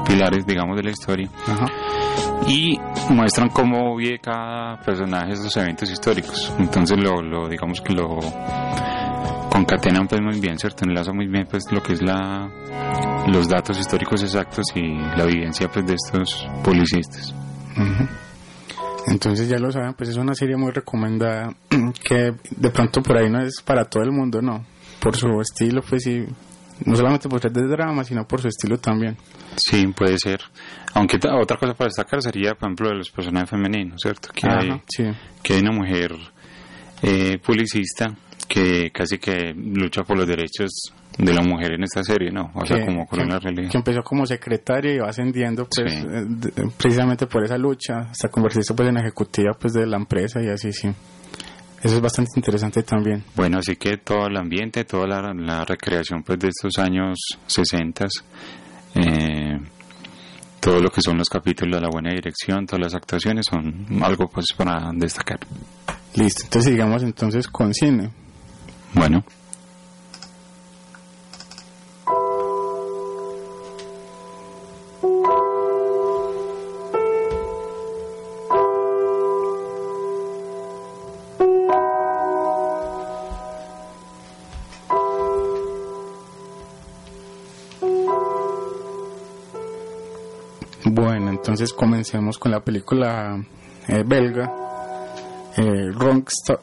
pilares, 0.06 0.46
digamos, 0.46 0.76
de 0.76 0.82
la 0.82 0.90
historia. 0.90 1.28
Ajá. 1.46 1.66
Y 2.46 2.78
muestran 3.10 3.48
cómo 3.50 3.96
vive 3.96 4.18
cada 4.18 4.78
personaje 4.80 5.32
esos 5.32 5.54
eventos 5.56 5.90
históricos. 5.90 6.52
Entonces, 6.58 6.96
lo, 6.98 7.20
lo 7.22 7.48
digamos 7.48 7.80
que 7.80 7.92
lo 7.92 8.18
concatenan 9.60 10.08
pues 10.08 10.20
muy 10.22 10.40
bien, 10.40 10.58
¿cierto? 10.58 10.84
Enlazan 10.84 11.16
muy 11.16 11.26
bien 11.26 11.46
pues 11.50 11.64
lo 11.70 11.82
que 11.82 11.92
es 11.92 12.02
la 12.02 12.50
los 13.28 13.48
datos 13.48 13.78
históricos 13.78 14.22
exactos 14.22 14.64
y 14.74 14.80
la 14.80 15.26
vivencia 15.26 15.68
pues 15.68 15.86
de 15.86 15.94
estos 15.94 16.46
publicistas. 16.64 17.34
Ujú. 17.76 18.08
Entonces 19.06 19.48
ya 19.48 19.58
lo 19.58 19.70
saben, 19.70 19.94
pues 19.94 20.10
es 20.10 20.16
una 20.16 20.34
serie 20.34 20.56
muy 20.56 20.70
recomendada 20.70 21.54
que 22.04 22.32
de 22.56 22.70
pronto 22.70 23.02
por 23.02 23.18
ahí 23.18 23.30
no 23.30 23.40
es 23.42 23.60
para 23.62 23.84
todo 23.84 24.02
el 24.02 24.12
mundo, 24.12 24.40
no. 24.40 24.64
Por 25.00 25.16
su 25.16 25.28
estilo, 25.40 25.82
pues 25.86 26.04
sí, 26.04 26.24
no 26.84 26.96
solamente 26.96 27.28
por 27.28 27.40
ser 27.40 27.52
de 27.52 27.66
drama, 27.66 28.04
sino 28.04 28.26
por 28.26 28.40
su 28.40 28.48
estilo 28.48 28.78
también. 28.78 29.16
Sí, 29.56 29.86
puede 29.88 30.18
ser. 30.18 30.40
Aunque 30.94 31.16
otra 31.16 31.56
cosa 31.56 31.74
para 31.74 31.88
destacar 31.88 32.22
sería, 32.22 32.54
por 32.54 32.68
ejemplo, 32.68 32.88
de 32.90 32.96
los 32.96 33.10
personajes 33.10 33.50
femeninos, 33.50 34.00
¿cierto? 34.02 34.28
Que, 34.34 34.46
hay, 34.46 34.70
Ajá, 34.70 34.82
sí. 34.88 35.04
que 35.42 35.54
hay 35.54 35.60
una 35.60 35.72
mujer 35.72 36.14
eh, 37.02 37.38
publicista 37.38 38.14
que 38.48 38.90
casi 38.90 39.18
que 39.18 39.52
lucha 39.54 40.02
por 40.02 40.16
los 40.16 40.26
derechos 40.26 40.70
de 41.18 41.32
la 41.34 41.42
mujer 41.42 41.72
en 41.72 41.84
esta 41.84 42.02
serie, 42.02 42.30
¿no? 42.30 42.50
O 42.54 42.64
sea, 42.66 42.84
como 42.84 43.06
con 43.06 43.18
que- 43.20 43.24
una 43.24 43.38
realidad. 43.38 43.70
que 43.70 43.78
empezó 43.78 44.02
como 44.02 44.26
secretaria 44.26 44.94
y 44.94 44.98
va 44.98 45.08
ascendiendo 45.08 45.66
pues 45.68 45.92
Sí. 45.92 45.98
eh, 45.98 46.24
de- 46.26 46.70
precisamente 46.76 47.26
por 47.26 47.44
esa 47.44 47.58
lucha 47.58 48.08
hasta 48.10 48.28
convertirse 48.28 48.74
pues 48.74 48.88
en 48.88 48.96
ejecutiva 48.98 49.52
pues 49.58 49.72
de 49.74 49.86
la 49.86 49.96
empresa 49.96 50.40
y 50.42 50.48
así 50.48 50.72
sí. 50.72 50.88
Eso 51.82 51.94
es 51.96 52.00
bastante 52.02 52.32
interesante 52.36 52.82
también. 52.82 53.24
Bueno, 53.34 53.58
así 53.58 53.76
que 53.76 53.96
todo 53.98 54.26
el 54.26 54.36
ambiente, 54.36 54.84
toda 54.84 55.06
la, 55.06 55.32
la 55.34 55.64
recreación 55.64 56.22
pues 56.22 56.38
de 56.38 56.48
estos 56.48 56.78
años 56.78 57.18
60, 57.46 58.06
eh, 58.96 59.58
todo 60.60 60.80
lo 60.80 60.90
que 60.90 61.00
son 61.00 61.16
los 61.16 61.28
capítulos 61.28 61.76
de 61.76 61.82
la 61.86 61.88
buena 61.90 62.10
dirección, 62.10 62.66
todas 62.66 62.82
las 62.84 62.94
actuaciones 62.94 63.46
son 63.48 63.86
algo 64.02 64.28
pues 64.28 64.46
para 64.56 64.90
destacar. 64.94 65.40
Listo, 66.14 66.44
entonces 66.44 66.72
sigamos 66.72 67.02
entonces 67.02 67.48
con 67.48 67.72
cine. 67.72 68.10
Bueno, 68.92 69.24
Bueno, 90.92 91.30
entonces 91.30 91.72
comencemos 91.72 92.36
con 92.36 92.50
la 92.50 92.60
película 92.60 93.40
eh, 93.86 94.02
belga 94.04 94.52
eh, 95.56 95.90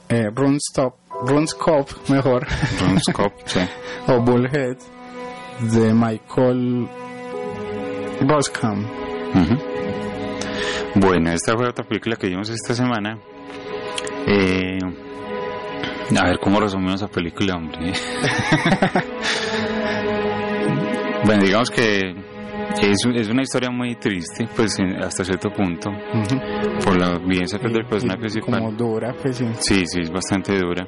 eh, 0.09 0.29
Stop, 0.57 0.95
Run 1.25 1.47
Scop, 1.47 1.89
mejor, 2.09 2.45
Ron 2.79 2.99
Scott, 2.99 3.33
sí. 3.45 3.59
o 4.07 4.19
Bullhead 4.21 4.77
de 5.59 5.93
Michael. 5.93 6.87
Ujú. 9.33 9.57
Bueno, 10.95 11.31
esta 11.31 11.55
fue 11.55 11.67
otra 11.67 11.83
película 11.83 12.15
que 12.15 12.27
vimos 12.27 12.49
esta 12.49 12.73
semana. 12.73 13.19
Eh, 14.27 14.79
a 16.19 16.25
ver, 16.25 16.39
¿cómo 16.39 16.59
resumimos 16.59 16.95
esa 16.95 17.07
película, 17.07 17.55
hombre? 17.55 17.93
bueno, 21.25 21.43
digamos 21.43 21.69
que 21.69 22.15
es, 22.81 22.97
es 23.15 23.29
una 23.29 23.41
historia 23.41 23.69
muy 23.71 23.95
triste, 23.95 24.47
pues 24.55 24.77
hasta 25.01 25.23
cierto 25.23 25.49
punto, 25.49 25.89
Ujú. 25.89 26.39
por 26.83 26.97
la 26.99 27.17
vivencia 27.17 27.57
del 27.59 27.85
personaje 27.85 28.19
principal. 28.19 28.59
Como 28.59 28.71
dura, 28.71 29.13
pues 29.21 29.37
sí. 29.37 29.45
Sí, 29.59 29.83
sí, 29.85 30.01
es 30.01 30.11
bastante 30.11 30.57
dura. 30.57 30.87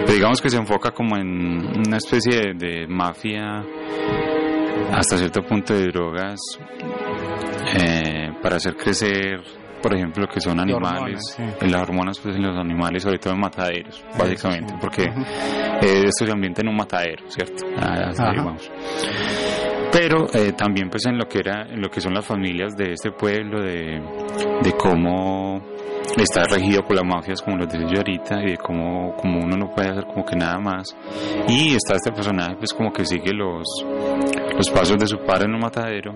Pero 0.00 0.12
digamos 0.12 0.40
que 0.40 0.50
se 0.50 0.56
enfoca 0.56 0.90
como 0.92 1.16
en 1.16 1.26
una 1.86 1.96
especie 1.96 2.40
de, 2.40 2.54
de 2.54 2.86
mafia, 2.86 3.64
hasta 4.92 5.16
cierto 5.16 5.42
punto 5.42 5.74
de 5.74 5.86
drogas, 5.86 6.38
eh, 7.78 8.30
para 8.42 8.56
hacer 8.56 8.76
crecer, 8.76 9.40
por 9.82 9.94
ejemplo, 9.94 10.22
lo 10.24 10.28
que 10.28 10.40
son 10.40 10.58
animales, 10.60 11.36
hormonas, 11.38 11.62
en 11.62 11.72
las 11.72 11.82
hormonas 11.82 12.18
pues 12.20 12.36
en 12.36 12.42
los 12.42 12.56
animales, 12.56 13.02
sobre 13.02 13.18
todo 13.18 13.34
en 13.34 13.40
mataderos, 13.40 14.04
básicamente, 14.18 14.72
sí. 14.72 14.78
porque 14.80 15.02
Ujú. 15.02 15.20
eh, 15.82 16.04
esto 16.06 16.26
se 16.26 16.32
ambienta 16.32 16.62
en 16.62 16.68
un 16.68 16.76
matadero, 16.76 17.24
¿cierto? 17.28 17.66
Ah, 17.78 18.10
ahí 18.18 18.36
vamos. 18.36 18.70
Pero 19.92 20.26
eh, 20.32 20.52
también 20.52 20.90
pues 20.90 21.06
en 21.06 21.18
lo 21.18 21.26
que 21.26 21.38
era, 21.38 21.62
en 21.62 21.80
lo 21.80 21.88
que 21.88 22.00
son 22.00 22.14
las 22.14 22.24
familias 22.24 22.76
de 22.76 22.92
este 22.92 23.10
pueblo, 23.12 23.62
de, 23.62 24.00
de 24.62 24.72
cómo 24.72 25.62
está 26.16 26.44
regido 26.44 26.82
por 26.82 26.96
las 26.96 27.04
mafias, 27.04 27.42
como 27.42 27.56
lo 27.56 27.66
decía 27.66 27.86
yo 27.90 27.98
ahorita, 27.98 28.42
y 28.42 28.50
de 28.52 28.56
cómo, 28.56 29.14
cómo 29.16 29.40
uno 29.40 29.56
no 29.56 29.70
puede 29.74 29.90
hacer 29.90 30.06
como 30.06 30.24
que 30.24 30.36
nada 30.36 30.58
más. 30.58 30.96
Y 31.48 31.74
está 31.74 31.94
este 31.96 32.12
personaje 32.12 32.56
pues 32.56 32.72
como 32.72 32.92
que 32.92 33.04
sigue 33.04 33.32
los, 33.32 33.64
los 34.56 34.70
pasos 34.70 34.96
de 34.98 35.06
su 35.06 35.18
padre 35.18 35.44
en 35.46 35.54
un 35.54 35.60
matadero, 35.60 36.12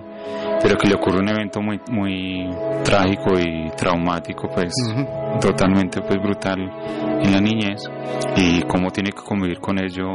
pero 0.63 0.77
que 0.77 0.89
le 0.89 0.95
ocurre 0.95 1.19
un 1.21 1.29
evento 1.29 1.61
muy, 1.61 1.81
muy 1.91 2.49
trágico 2.85 3.39
y 3.39 3.71
traumático, 3.77 4.49
pues 4.55 4.73
totalmente 5.41 6.01
pues 6.03 6.19
brutal 6.23 6.59
en 7.23 7.33
la 7.33 7.41
niñez 7.41 7.83
y 8.37 8.63
cómo 8.63 8.91
tiene 8.91 9.11
que 9.11 9.23
convivir 9.23 9.61
con 9.61 9.79
ello 9.79 10.07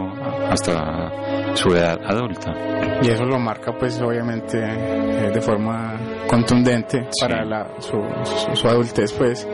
hasta 0.50 1.56
su 1.56 1.70
edad 1.70 1.98
adulta. 2.06 2.54
Y 3.02 3.10
eso 3.10 3.26
lo 3.26 3.38
marca 3.40 3.74
pues 3.78 4.00
obviamente 4.02 4.58
eh, 4.60 5.32
de 5.34 5.42
forma 5.42 5.94
contundente 6.28 7.08
Sí. 7.12 7.22
para 7.26 7.46
la, 7.46 7.68
su, 7.80 8.02
su, 8.24 8.56
su 8.56 8.68
adultez 8.68 9.14
pues 9.14 9.48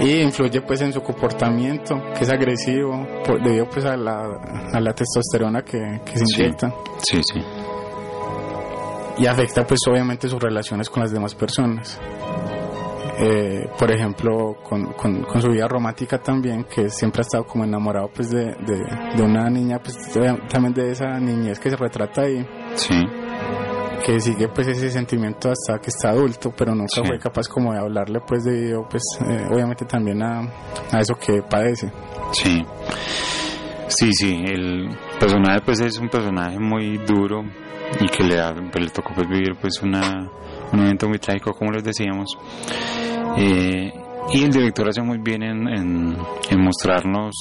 y 0.00 0.20
influye 0.22 0.60
pues 0.62 0.80
en 0.82 0.92
su 0.92 1.02
comportamiento 1.02 1.94
que 2.16 2.24
es 2.24 2.30
agresivo 2.30 3.06
por- 3.24 3.42
debido 3.42 3.68
pues 3.68 3.84
a 3.86 3.96
la, 3.96 4.26
a 4.72 4.80
la 4.80 4.92
testosterona 4.92 5.62
que, 5.62 6.00
que 6.04 6.16
se 6.18 6.24
inyecta. 6.42 6.72
Sí, 6.98 7.20
sí. 7.22 7.42
y 9.18 9.26
afecta 9.26 9.66
pues 9.66 9.80
obviamente 9.88 10.28
sus 10.28 10.40
relaciones 10.42 10.90
con 10.90 11.02
las 11.02 11.12
demás 11.12 11.34
personas. 11.34 11.98
Eh, 13.18 13.66
por 13.78 13.90
ejemplo 13.90 14.58
con, 14.62 14.92
con, 14.92 15.22
con 15.22 15.40
su 15.40 15.48
vida 15.48 15.66
romántica 15.66 16.18
también 16.18 16.64
que 16.64 16.90
siempre 16.90 17.20
ha 17.20 17.22
estado 17.22 17.46
como 17.46 17.64
enamorado 17.64 18.10
pues 18.14 18.28
de, 18.28 18.44
de, 18.66 18.78
de 19.16 19.22
una 19.22 19.48
niña 19.48 19.78
pues 19.82 20.12
de- 20.12 20.38
también 20.50 20.74
de 20.74 20.90
esa 20.92 21.18
niñez 21.18 21.58
que 21.58 21.70
se 21.70 21.76
retrata 21.76 22.20
ahí. 22.22 22.46
Sí, 22.74 22.94
que 24.06 24.20
sigue 24.20 24.46
pues 24.48 24.68
ese 24.68 24.88
sentimiento 24.90 25.50
hasta 25.50 25.80
que 25.80 25.88
está 25.88 26.10
adulto, 26.10 26.52
pero 26.56 26.72
nunca 26.74 26.86
Sí. 26.94 27.02
fue 27.04 27.18
capaz 27.18 27.48
como 27.48 27.72
de 27.72 27.80
hablarle 27.80 28.20
pues 28.26 28.44
debido 28.44 28.86
pues 28.88 29.02
eh, 29.28 29.46
obviamente 29.50 29.84
también 29.84 30.22
a, 30.22 30.40
a 30.92 31.00
eso 31.00 31.14
que 31.16 31.42
padece. 31.42 31.90
sí. 32.32 32.64
Sí, 33.88 34.10
sí, 34.12 34.44
el 34.46 34.88
personaje 35.18 35.60
pues 35.64 35.80
es 35.80 35.96
un 35.98 36.08
personaje 36.08 36.58
muy 36.58 36.98
duro 36.98 37.44
y 38.00 38.06
que 38.08 38.24
le, 38.24 38.36
pues, 38.72 38.84
le 38.84 38.90
tocó 38.90 39.14
pues 39.14 39.28
vivir 39.28 39.54
pues 39.60 39.80
una, 39.80 40.28
un 40.72 40.80
evento 40.80 41.08
muy 41.08 41.18
trágico 41.20 41.52
como 41.54 41.70
les 41.70 41.84
decíamos. 41.84 42.28
Eh, 43.38 43.92
y 44.32 44.42
el 44.44 44.50
director 44.50 44.88
hace 44.88 45.02
muy 45.02 45.18
bien 45.18 45.42
en, 45.44 45.68
en, 45.68 46.16
en 46.50 46.60
mostrarnos 46.64 47.32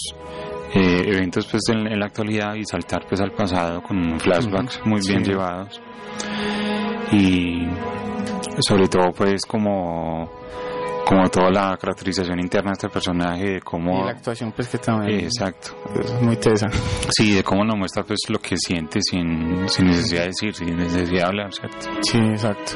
eh, 0.75 1.01
eventos 1.05 1.47
pues 1.47 1.63
en, 1.69 1.87
en 1.87 1.99
la 1.99 2.05
actualidad 2.07 2.53
y 2.55 2.63
saltar 2.65 3.05
pues 3.07 3.21
al 3.21 3.31
pasado 3.31 3.81
con 3.81 4.19
flashbacks 4.19 4.81
muy 4.85 4.99
bien 5.07 5.23
Sí. 5.23 5.31
llevados 5.31 5.81
y 7.11 7.65
sobre 8.59 8.87
todo 8.87 9.11
pues 9.15 9.45
como 9.45 10.29
como 11.05 11.29
toda 11.29 11.51
la 11.51 11.77
caracterización 11.79 12.39
interna 12.39 12.71
de 12.71 12.73
este 12.73 12.89
personaje 12.89 13.43
de 13.43 13.57
Y 13.57 13.61
cómo 13.61 14.05
la 14.05 14.11
actuación 14.11 14.51
pues 14.53 14.67
que 14.69 14.79
también 14.79 15.19
exacto 15.19 15.75
es 16.03 16.19
muy 16.21 16.35
tesa. 16.37 16.67
sí 17.15 17.33
de 17.35 17.43
cómo 17.43 17.63
nos 17.63 17.77
muestra 17.77 18.03
pues 18.03 18.19
lo 18.29 18.39
que 18.39 18.57
siente 18.57 18.99
sin, 19.01 19.69
sin 19.69 19.85
necesidad 19.85 20.21
de 20.21 20.27
decir 20.27 20.53
sin 20.55 20.75
necesidad 20.75 21.21
de 21.21 21.23
hablar 21.27 21.53
cierto 21.53 21.77
Sí, 22.01 22.17
exacto. 22.17 22.73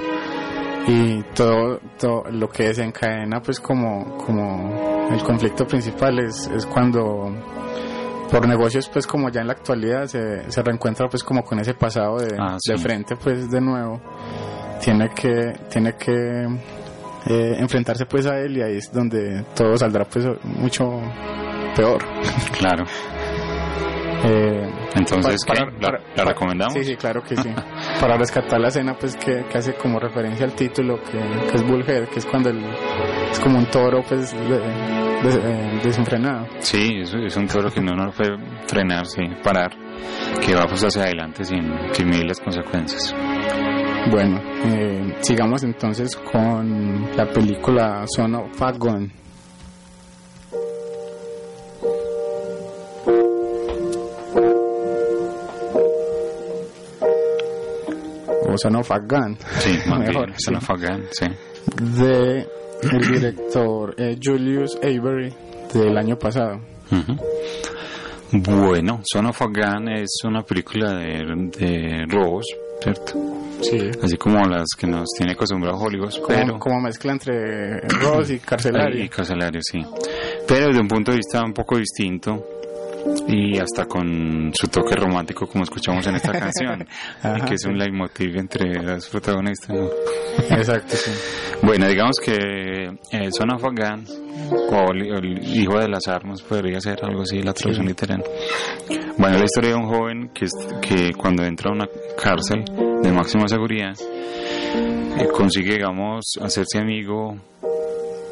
Y 0.88 1.22
todo, 1.36 1.80
todo 2.00 2.24
lo 2.32 2.48
que 2.50 2.64
desencadena 2.70 3.42
pues 3.42 3.60
como, 3.60 4.16
como 4.18 5.08
el 5.12 5.22
conflicto 5.24 5.66
principal 5.66 6.18
es, 6.20 6.48
es 6.56 6.66
cuando 6.66 7.32
por 8.32 8.48
negocios 8.48 8.90
pues 8.90 9.08
como 9.08 9.30
ya 9.30 9.42
en 9.42 9.48
la 9.48 9.54
actualidad 9.54 10.06
se, 10.06 10.50
se 10.52 10.62
reencuentra 10.64 11.08
pues 11.08 11.24
como 11.24 11.44
con 11.44 11.60
ese 11.60 11.74
pasado 11.74 12.18
de, 12.20 12.36
Ah, 12.40 12.58
de 12.68 12.78
frente 12.78 13.16
pues 13.16 13.50
de 13.50 13.62
nuevo. 13.62 14.00
Tiene 14.82 15.10
que 15.10 15.54
tiene 15.70 15.94
que 15.94 16.48
eh, 17.28 17.56
enfrentarse 17.58 18.06
pues 18.06 18.26
a 18.28 18.38
él 18.40 18.58
y 18.58 18.62
ahí 18.62 18.78
es 18.78 18.92
donde 18.94 19.44
todo 19.56 19.76
saldrá 19.78 20.06
pues 20.06 20.26
mucho 20.44 21.02
peor. 21.76 22.02
Claro. 22.58 22.86
Eh, 24.22 24.70
entonces 24.96 25.46
para- 25.46 25.72
para- 25.80 26.00
¿La, 26.16 26.26
recomendamos 26.26 26.74
Sí, 26.74 26.84
sí, 26.84 26.96
claro 26.98 27.22
que 27.24 27.38
sí. 27.38 27.50
Para 28.02 28.18
rescatar 28.18 28.60
la 28.60 28.68
escena, 28.68 28.94
pues 29.00 29.16
que, 29.16 29.46
que 29.50 29.58
hace 29.58 29.76
como 29.76 29.98
referencia 29.98 30.46
al 30.46 30.54
título, 30.54 31.00
que, 31.04 31.18
que 31.50 31.56
es 31.56 31.64
Bullhead, 31.66 32.10
que 32.10 32.20
es 32.20 32.26
cuando 32.26 32.50
el, 32.50 32.62
es 33.32 33.40
como 33.40 33.58
un 33.60 33.66
toro, 33.68 34.02
pues, 34.08 34.34
de- 34.34 35.09
eh, 35.24 35.80
desenfrenado. 35.84 36.48
Sí, 36.60 37.00
es, 37.02 37.14
es 37.14 37.36
un 37.38 37.48
toro 37.48 37.70
que 37.72 37.82
no 37.82 37.94
nos 37.96 38.16
puede 38.16 38.38
frenar, 38.68 39.06
sí, 39.06 39.22
parar, 39.44 39.72
que 40.46 40.56
va 40.56 40.66
pues 40.68 40.84
hacia 40.84 41.04
adelante 41.04 41.44
sin, 41.44 41.72
sin 41.92 42.08
medir 42.08 42.26
las 42.26 42.40
consecuencias. 42.40 43.14
Bueno, 44.12 44.42
eh, 44.66 45.18
sigamos 45.22 45.64
entonces 45.64 46.16
con 46.16 47.16
la 47.16 47.26
película 47.28 48.06
Son 48.08 48.34
of 48.36 48.62
a 48.62 48.72
Gun. 48.72 49.12
O 58.48 58.58
Son 58.58 58.76
of 58.78 58.92
a 58.92 59.00
Gun. 59.00 59.38
Sí, 59.60 59.78
Mejor, 59.90 60.28
bien, 60.28 60.36
sí. 60.38 60.54
A 60.56 60.74
Gun, 60.76 61.06
sí. 61.12 61.26
de 62.00 62.48
el 62.84 63.12
director 63.14 63.94
eh, 63.98 64.18
Julius 64.22 64.78
Avery 64.82 65.34
del 65.74 65.98
año 65.98 66.18
pasado. 66.18 66.60
Ujú. 66.92 67.16
Bueno, 68.32 69.02
Son 69.12 69.26
of 69.26 69.42
a 69.42 69.46
Gun 69.46 69.90
es 69.90 70.20
una 70.24 70.44
película 70.44 70.94
de, 70.94 71.50
de 71.58 72.06
robos, 72.08 72.46
¿cierto? 72.82 73.14
Sí. 73.62 73.90
Así 74.02 74.18
como 74.18 74.46
las 74.46 74.68
que 74.78 74.88
nos 74.88 75.10
tiene 75.18 75.34
acostumbrados 75.34 75.82
Hollywood, 75.82 76.14
Como, 76.22 76.28
pero... 76.28 76.60
como 76.60 76.80
mezcla 76.80 77.12
entre 77.12 77.82
Ross 77.82 78.30
y 78.30 78.40
Carcelario. 78.40 79.04
Y 79.04 79.10
carcelario, 79.10 79.60
sí. 79.64 79.80
Pero 80.48 80.68
desde 80.68 80.80
un 80.80 80.88
punto 80.88 81.12
de 81.12 81.18
vista 81.18 81.44
un 81.44 81.54
poco 81.54 81.78
distinto 81.78 82.46
y 83.28 83.58
hasta 83.60 83.86
con 83.86 84.52
su 84.54 84.68
toque 84.68 84.96
romántico 84.96 85.48
como 85.48 85.64
escuchamos 85.64 86.06
en 86.08 86.16
esta 86.16 86.32
canción, 86.32 86.88
Ajá, 87.24 87.46
que 87.46 87.56
es 87.56 87.66
un 87.66 87.78
leitmotiv 87.78 88.38
entre 88.38 88.82
las 88.82 89.08
protagonistas. 89.08 89.70
¿no? 89.70 89.90
Exacto, 90.50 90.96
sí. 90.96 91.12
Bueno, 91.62 91.88
digamos 91.88 92.18
que 92.24 92.34
eh, 93.12 93.30
Son 93.32 93.52
of 93.52 93.62
Gun, 93.64 94.06
o 94.72 94.92
el, 94.94 95.40
hijo 95.44 95.80
de 95.80 95.88
las 95.88 96.08
armas, 96.08 96.42
podría 96.42 96.80
ser 96.80 97.00
algo 97.04 97.22
así, 97.22 97.42
la 97.42 97.54
traducción 97.54 97.86
Sí. 97.86 97.90
literal. 97.90 98.24
Bueno, 99.18 99.38
la 99.38 99.44
historia 99.46 99.72
de 99.72 99.76
un 99.76 99.88
joven 99.88 100.30
que, 100.34 100.46
que 100.82 101.12
cuando 101.14 101.44
entra 101.44 101.70
a 101.70 101.74
una 101.74 101.88
cárcel 102.22 102.64
de 103.04 103.12
máxima 103.12 103.48
seguridad, 103.48 103.94
eh, 105.18 105.28
consigue, 105.34 105.74
digamos, 105.74 106.24
hacerse 106.42 106.80
amigo 106.80 107.36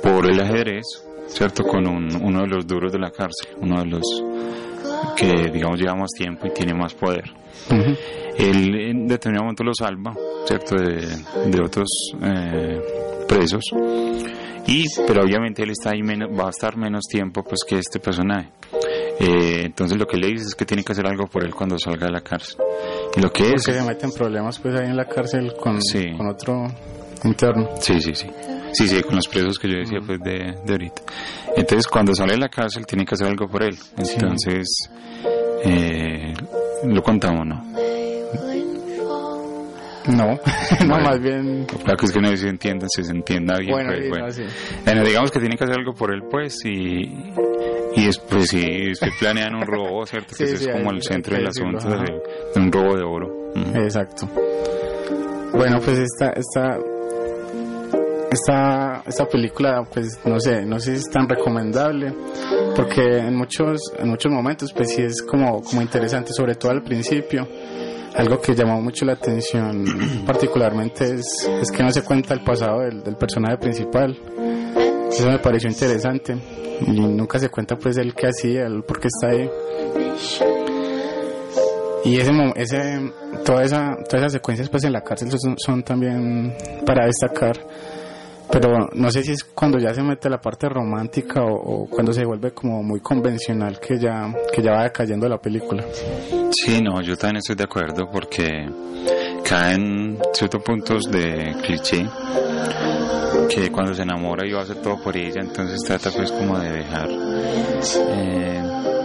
por 0.02 0.30
el 0.32 0.40
ajedrez, 0.40 0.86
¿cierto? 1.28 1.64
Con 1.64 1.88
un- 1.88 2.16
uno 2.22 2.42
de 2.42 2.48
los 2.48 2.66
duros 2.68 2.92
de 2.92 3.00
la 3.00 3.12
cárcel, 3.12 3.50
uno 3.62 3.80
de 3.82 3.86
los 3.86 4.04
que, 5.16 5.50
digamos, 5.52 5.80
lleva 5.80 5.96
más 5.96 6.10
tiempo 6.18 6.48
y 6.48 6.52
tiene 6.52 6.74
más 6.74 6.94
poder. 6.94 7.24
Él 8.38 8.76
en 8.76 9.08
determinado 9.08 9.46
momento 9.46 9.64
lo 9.64 9.74
salva, 9.74 10.16
¿cierto? 10.46 10.76
De, 10.76 11.08
de 11.50 11.62
otros 11.62 11.88
eh, 12.22 12.80
presos. 13.28 13.64
Y, 14.68 14.86
pero 15.08 15.24
obviamente 15.24 15.64
él 15.64 15.72
está 15.72 15.92
ahí 15.92 16.04
menos, 16.04 16.30
va 16.38 16.48
a 16.48 16.50
estar 16.50 16.76
menos 16.78 17.06
tiempo 17.10 17.44
pues 17.44 17.62
que 17.68 17.80
este 17.80 18.00
personaje. 18.00 18.50
Eh, 19.20 19.62
entonces 19.66 19.98
lo 19.98 20.06
que 20.06 20.18
le 20.18 20.28
dice 20.28 20.46
es 20.46 20.56
que 20.56 20.66
tiene 20.66 20.84
que 20.84 20.92
hacer 20.92 21.08
algo 21.08 21.26
por 21.28 21.44
él 21.44 21.54
cuando 21.56 21.80
salga 21.80 22.08
de 22.08 22.12
la 22.12 22.22
cárcel. 22.22 22.58
Y 23.16 23.22
lo 23.22 23.32
que 23.32 23.44
es... 23.54 23.64
Porque 23.66 23.80
se 23.80 23.86
meten 23.88 24.12
problemas 24.12 24.60
pues 24.60 24.76
ahí 24.76 24.86
en 24.88 24.98
la 24.98 25.06
cárcel 25.06 25.54
con, 25.60 25.82
Sí. 25.82 26.12
con 26.16 26.28
otro 26.28 26.68
interno. 27.24 27.70
Sí, 27.80 28.00
sí, 28.02 28.14
sí. 28.14 28.28
Sí, 28.78 28.88
sí, 28.88 29.02
con 29.02 29.16
los 29.16 29.28
presos 29.28 29.58
que 29.58 29.70
yo 29.70 29.78
decía 29.80 30.00
pues 30.06 30.20
de, 30.20 30.56
de 30.66 30.72
ahorita. 30.72 31.02
Entonces 31.56 31.88
cuando 31.88 32.14
sale 32.14 32.34
de 32.34 32.40
la 32.40 32.50
cárcel 32.50 32.86
tiene 32.86 33.06
que 33.06 33.16
hacer 33.16 33.28
algo 33.28 33.48
por 33.48 33.64
él. 33.64 33.76
Entonces 33.98 34.68
eh, 35.64 36.34
lo 36.84 37.02
contamos, 37.02 37.46
¿no? 37.48 37.64
No, 40.08 40.16
no, 40.16 40.40
Bueno. 40.88 41.00
más 41.04 41.20
bien... 41.20 41.66
Claro 41.66 41.98
que 41.98 42.06
es 42.06 42.12
que 42.12 42.22
no 42.22 42.36
se 42.38 42.48
entienda, 42.48 42.88
si 42.90 43.04
se 43.04 43.12
entienda 43.12 43.58
bien. 43.58 43.72
Bueno, 43.72 43.92
pues, 43.94 44.10
bueno. 44.10 44.26
no, 44.28 44.32
sí. 44.32 44.44
Bueno, 44.86 45.04
digamos 45.04 45.32
que 45.32 45.40
tiene 45.40 45.58
que 45.58 45.64
hacer 45.66 45.78
algo 45.78 45.94
por 45.94 46.14
él, 46.14 46.22
pues, 46.30 46.64
y, 46.66 47.02
y 47.96 48.06
después 48.06 48.48
sí, 48.50 48.62
después 48.88 49.12
planean 49.20 49.56
un 49.56 49.64
robo, 49.66 50.06
¿cierto? 50.06 50.30
Sí, 50.34 50.38
que 50.38 50.44
ese 50.46 50.58
sí, 50.58 50.66
es 50.70 50.72
como 50.72 50.92
hay- 50.92 50.96
el 50.98 51.04
centro 51.04 51.36
del 51.36 51.48
asunto 51.48 51.90
de, 51.90 52.22
de 52.56 52.60
un 52.62 52.72
robo 52.72 52.96
de 52.96 53.04
oro. 53.04 53.52
Mm. 53.56 53.76
Exacto. 53.78 54.30
Bueno, 55.54 55.80
pues 55.84 55.98
esta, 56.00 56.30
esta, 56.32 56.78
esta, 58.32 59.04
esta 59.06 59.26
película, 59.26 59.84
pues 59.92 60.20
no 60.26 60.40
sé, 60.40 60.66
no 60.66 60.80
sé 60.80 60.92
si 60.92 60.98
es 60.98 61.10
tan 61.10 61.28
recomendable, 61.28 62.14
porque 62.76 63.20
en 63.20 63.36
muchos, 63.36 63.80
en 63.98 64.10
muchos 64.10 64.32
momentos, 64.32 64.74
pues 64.74 64.94
sí 64.94 65.02
es 65.02 65.22
como, 65.22 65.62
como 65.62 65.82
interesante, 65.82 66.34
sobre 66.34 66.56
todo 66.56 66.72
al 66.72 66.84
principio. 66.84 67.48
Algo 68.16 68.42
que 68.42 68.56
llamó 68.56 68.82
mucho 68.82 69.06
la 69.06 69.14
atención 69.14 69.86
particularmente 70.26 71.14
es, 71.14 71.50
es 71.62 71.72
que 71.72 71.84
no 71.84 71.92
se 71.92 72.04
cuenta 72.04 72.34
el 72.34 72.44
pasado 72.44 72.80
del, 72.80 73.04
del 73.04 73.16
personaje 73.16 73.58
principal. 73.58 74.18
Eso 75.12 75.30
me 75.30 75.40
pareció 75.40 75.70
interesante. 75.70 76.36
Y 76.82 76.92
nunca 76.92 77.40
se 77.40 77.50
cuenta 77.50 77.76
pues 77.76 77.98
el 77.98 78.14
qué 78.14 78.28
hacía, 78.28 78.66
el 78.66 78.84
por 78.84 79.00
qué 79.00 79.08
está 79.08 79.30
ahí. 79.30 79.50
Y 82.06 82.20
ese, 82.20 82.32
ese 82.56 83.12
toda 83.44 83.64
esa, 83.64 83.98
todas 84.08 84.22
esas 84.22 84.34
secuencias 84.34 84.70
pues 84.70 84.84
en 84.84 84.94
la 84.94 85.02
cárcel 85.02 85.30
son 85.58 85.84
también 85.84 86.56
para 86.86 87.06
destacar. 87.06 87.58
Pero 88.52 88.90
no 88.94 89.12
sé 89.12 89.24
si 89.24 89.34
es 89.34 89.44
cuando 89.44 89.78
ya 89.78 89.94
se 89.94 90.02
mete 90.02 90.30
la 90.30 90.40
parte 90.40 90.70
romántica 90.70 91.44
o, 91.44 91.88
cuando 91.90 92.14
se 92.14 92.26
vuelve 92.26 92.52
como 92.52 92.82
muy 92.82 93.02
convencional 93.02 93.80
que 93.80 94.00
ya, 94.00 94.34
que 94.54 94.62
ya 94.62 94.72
va 94.72 94.90
cayendo 94.90 95.28
la 95.28 95.38
película. 95.38 95.84
Sí, 96.52 96.82
no, 96.82 97.02
yo 97.02 97.18
también 97.18 97.38
estoy 97.38 97.56
de 97.56 97.66
acuerdo 97.66 98.10
porque 98.12 98.70
caen 99.44 100.18
ciertos 100.34 100.64
puntos 100.64 101.04
de 101.12 101.56
cliché 101.62 102.06
que 103.50 103.72
cuando 103.72 103.94
se 103.94 104.04
enamora 104.04 104.46
y 104.48 104.52
va 104.52 104.60
a 104.60 104.64
hacer 104.64 104.82
todo 104.82 105.02
por 105.02 105.16
ella, 105.16 105.42
entonces 105.42 105.80
trata 105.86 106.10
pues 106.12 106.32
como 106.32 106.58
de 106.60 106.72
dejar 106.72 107.10
eh, 107.10 108.97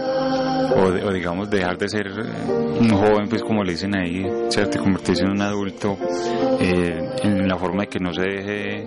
o, 0.75 1.11
digamos 1.11 1.49
dejar 1.49 1.77
de 1.77 1.87
ser 1.87 2.07
eh, 2.07 2.79
un 2.79 2.89
joven 2.89 3.27
pues 3.29 3.41
como 3.43 3.63
le 3.63 3.73
dicen 3.73 3.95
ahí, 3.95 4.25
¿cierto? 4.49 4.79
Convertirse 4.79 5.23
en 5.23 5.31
un 5.31 5.41
adulto 5.41 5.97
eh, 6.59 6.99
en 7.23 7.47
la 7.47 7.57
forma 7.57 7.83
de 7.83 7.87
que 7.87 7.99
no 7.99 8.13
se 8.13 8.21
deje 8.21 8.85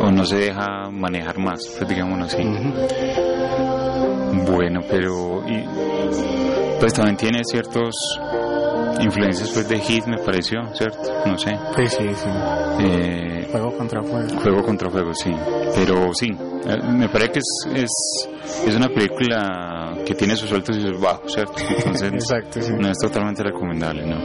o 0.00 0.10
no 0.10 0.24
se 0.24 0.36
deja 0.36 0.90
manejar 0.90 1.38
más, 1.38 1.60
pues 1.76 1.88
digámoslo 1.88 2.24
así. 2.24 2.42
Bueno, 4.50 4.80
pero 4.88 5.44
y, 5.48 5.64
pues 6.80 6.92
también 6.94 7.16
tiene 7.16 7.44
ciertos 7.44 7.94
influencias 9.00 9.50
pues 9.50 9.68
de 9.68 9.78
hit 9.80 10.06
me 10.06 10.18
pareció, 10.18 10.60
¿cierto? 10.74 10.98
No 11.26 11.36
sé. 11.38 11.50
Pues 11.74 11.92
sí, 11.92 12.04
sí. 12.14 12.28
Eh, 12.80 13.48
Fuego 13.50 13.76
contra 13.76 14.02
fuego. 14.02 14.40
Juego 14.40 14.62
contra 14.62 14.90
juego, 14.90 15.12
sí. 15.14 15.30
Pero 15.74 16.10
sí, 16.14 16.28
eh, 16.66 16.78
me 16.94 17.08
parece 17.08 17.32
que 17.32 17.38
es, 17.40 17.66
es, 17.82 18.28
es 18.66 18.74
una 18.76 18.88
película 18.88 19.94
que 20.06 20.14
tiene 20.14 20.36
sus 20.36 20.50
altos 20.52 20.76
y 20.76 20.80
sus 20.80 20.98
bajos, 21.00 21.32
¿cierto? 21.32 21.54
Entonces 21.76 22.12
Exacto, 22.14 22.60
sí. 22.62 22.72
no 22.78 22.88
es 22.90 22.98
totalmente 22.98 23.42
recomendable, 23.42 24.06
¿no? 24.06 24.16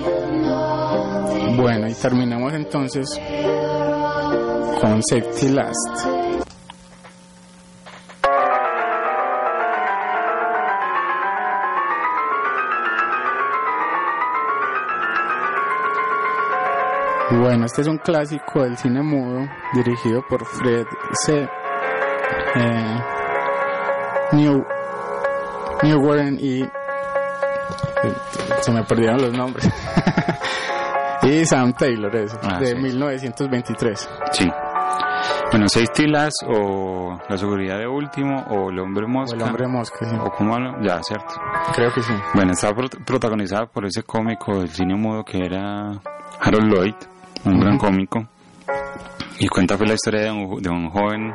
Bueno, 1.58 1.88
y 1.90 1.94
terminamos 1.94 2.54
entonces 2.54 3.20
con 4.82 5.02
Safety 5.04 5.50
Last. 5.50 6.37
Bueno, 17.32 17.66
este 17.66 17.82
es 17.82 17.88
un 17.88 17.98
clásico 17.98 18.64
del 18.64 18.78
cine 18.78 19.02
mudo 19.02 19.46
dirigido 19.74 20.22
por 20.30 20.46
Fred 20.46 20.86
C. 21.26 21.48
Eh, 22.56 23.00
New, 24.32 24.66
New 25.84 26.00
Warren 26.06 26.38
y 26.40 26.64
se 28.62 28.72
me 28.72 28.84
perdieron 28.84 29.22
los 29.22 29.34
nombres 29.34 29.70
y 31.24 31.46
Sam 31.46 31.74
Taylor 31.74 32.14
eso, 32.16 32.38
Ah, 32.44 32.60
de 32.60 32.68
sí. 32.68 32.76
1923 32.76 34.10
Sí. 34.32 34.50
Bueno, 35.52 35.68
Safety 35.70 36.08
Last 36.08 36.44
o 36.48 37.18
La 37.30 37.38
Seguridad 37.38 37.78
de 37.78 37.88
Último 37.88 38.46
o 38.50 38.70
El 38.70 38.80
Hombre 38.80 39.06
o 39.06 39.08
Mosca. 39.08 39.36
el 39.38 39.44
hombre 39.44 39.68
mosca 39.68 39.98
sí. 40.10 40.16
O 40.20 40.30
como 40.32 40.58
ya, 40.82 41.02
cierto. 41.04 41.34
creo 41.74 41.92
que 41.94 42.02
sí 42.02 42.14
Bueno, 42.34 42.52
estaba 42.52 42.74
prot- 42.74 43.04
protagonizada 43.06 43.66
por 43.68 43.86
ese 43.86 44.04
cómico 44.04 44.60
del 44.60 44.70
cine 44.70 44.96
mudo 44.96 45.24
que 45.24 45.38
era 45.46 45.92
Harold 46.42 46.72
Lloyd, 46.74 46.96
un 47.48 47.60
gran 47.60 47.78
cómico. 47.78 48.28
Y 49.40 49.48
cuenta 49.48 49.78
pues 49.78 49.90
la 49.90 49.96
historia 49.96 50.22
de 50.24 50.32
un, 50.32 50.62
de 50.62 50.70
un 50.70 50.90
joven 50.90 51.34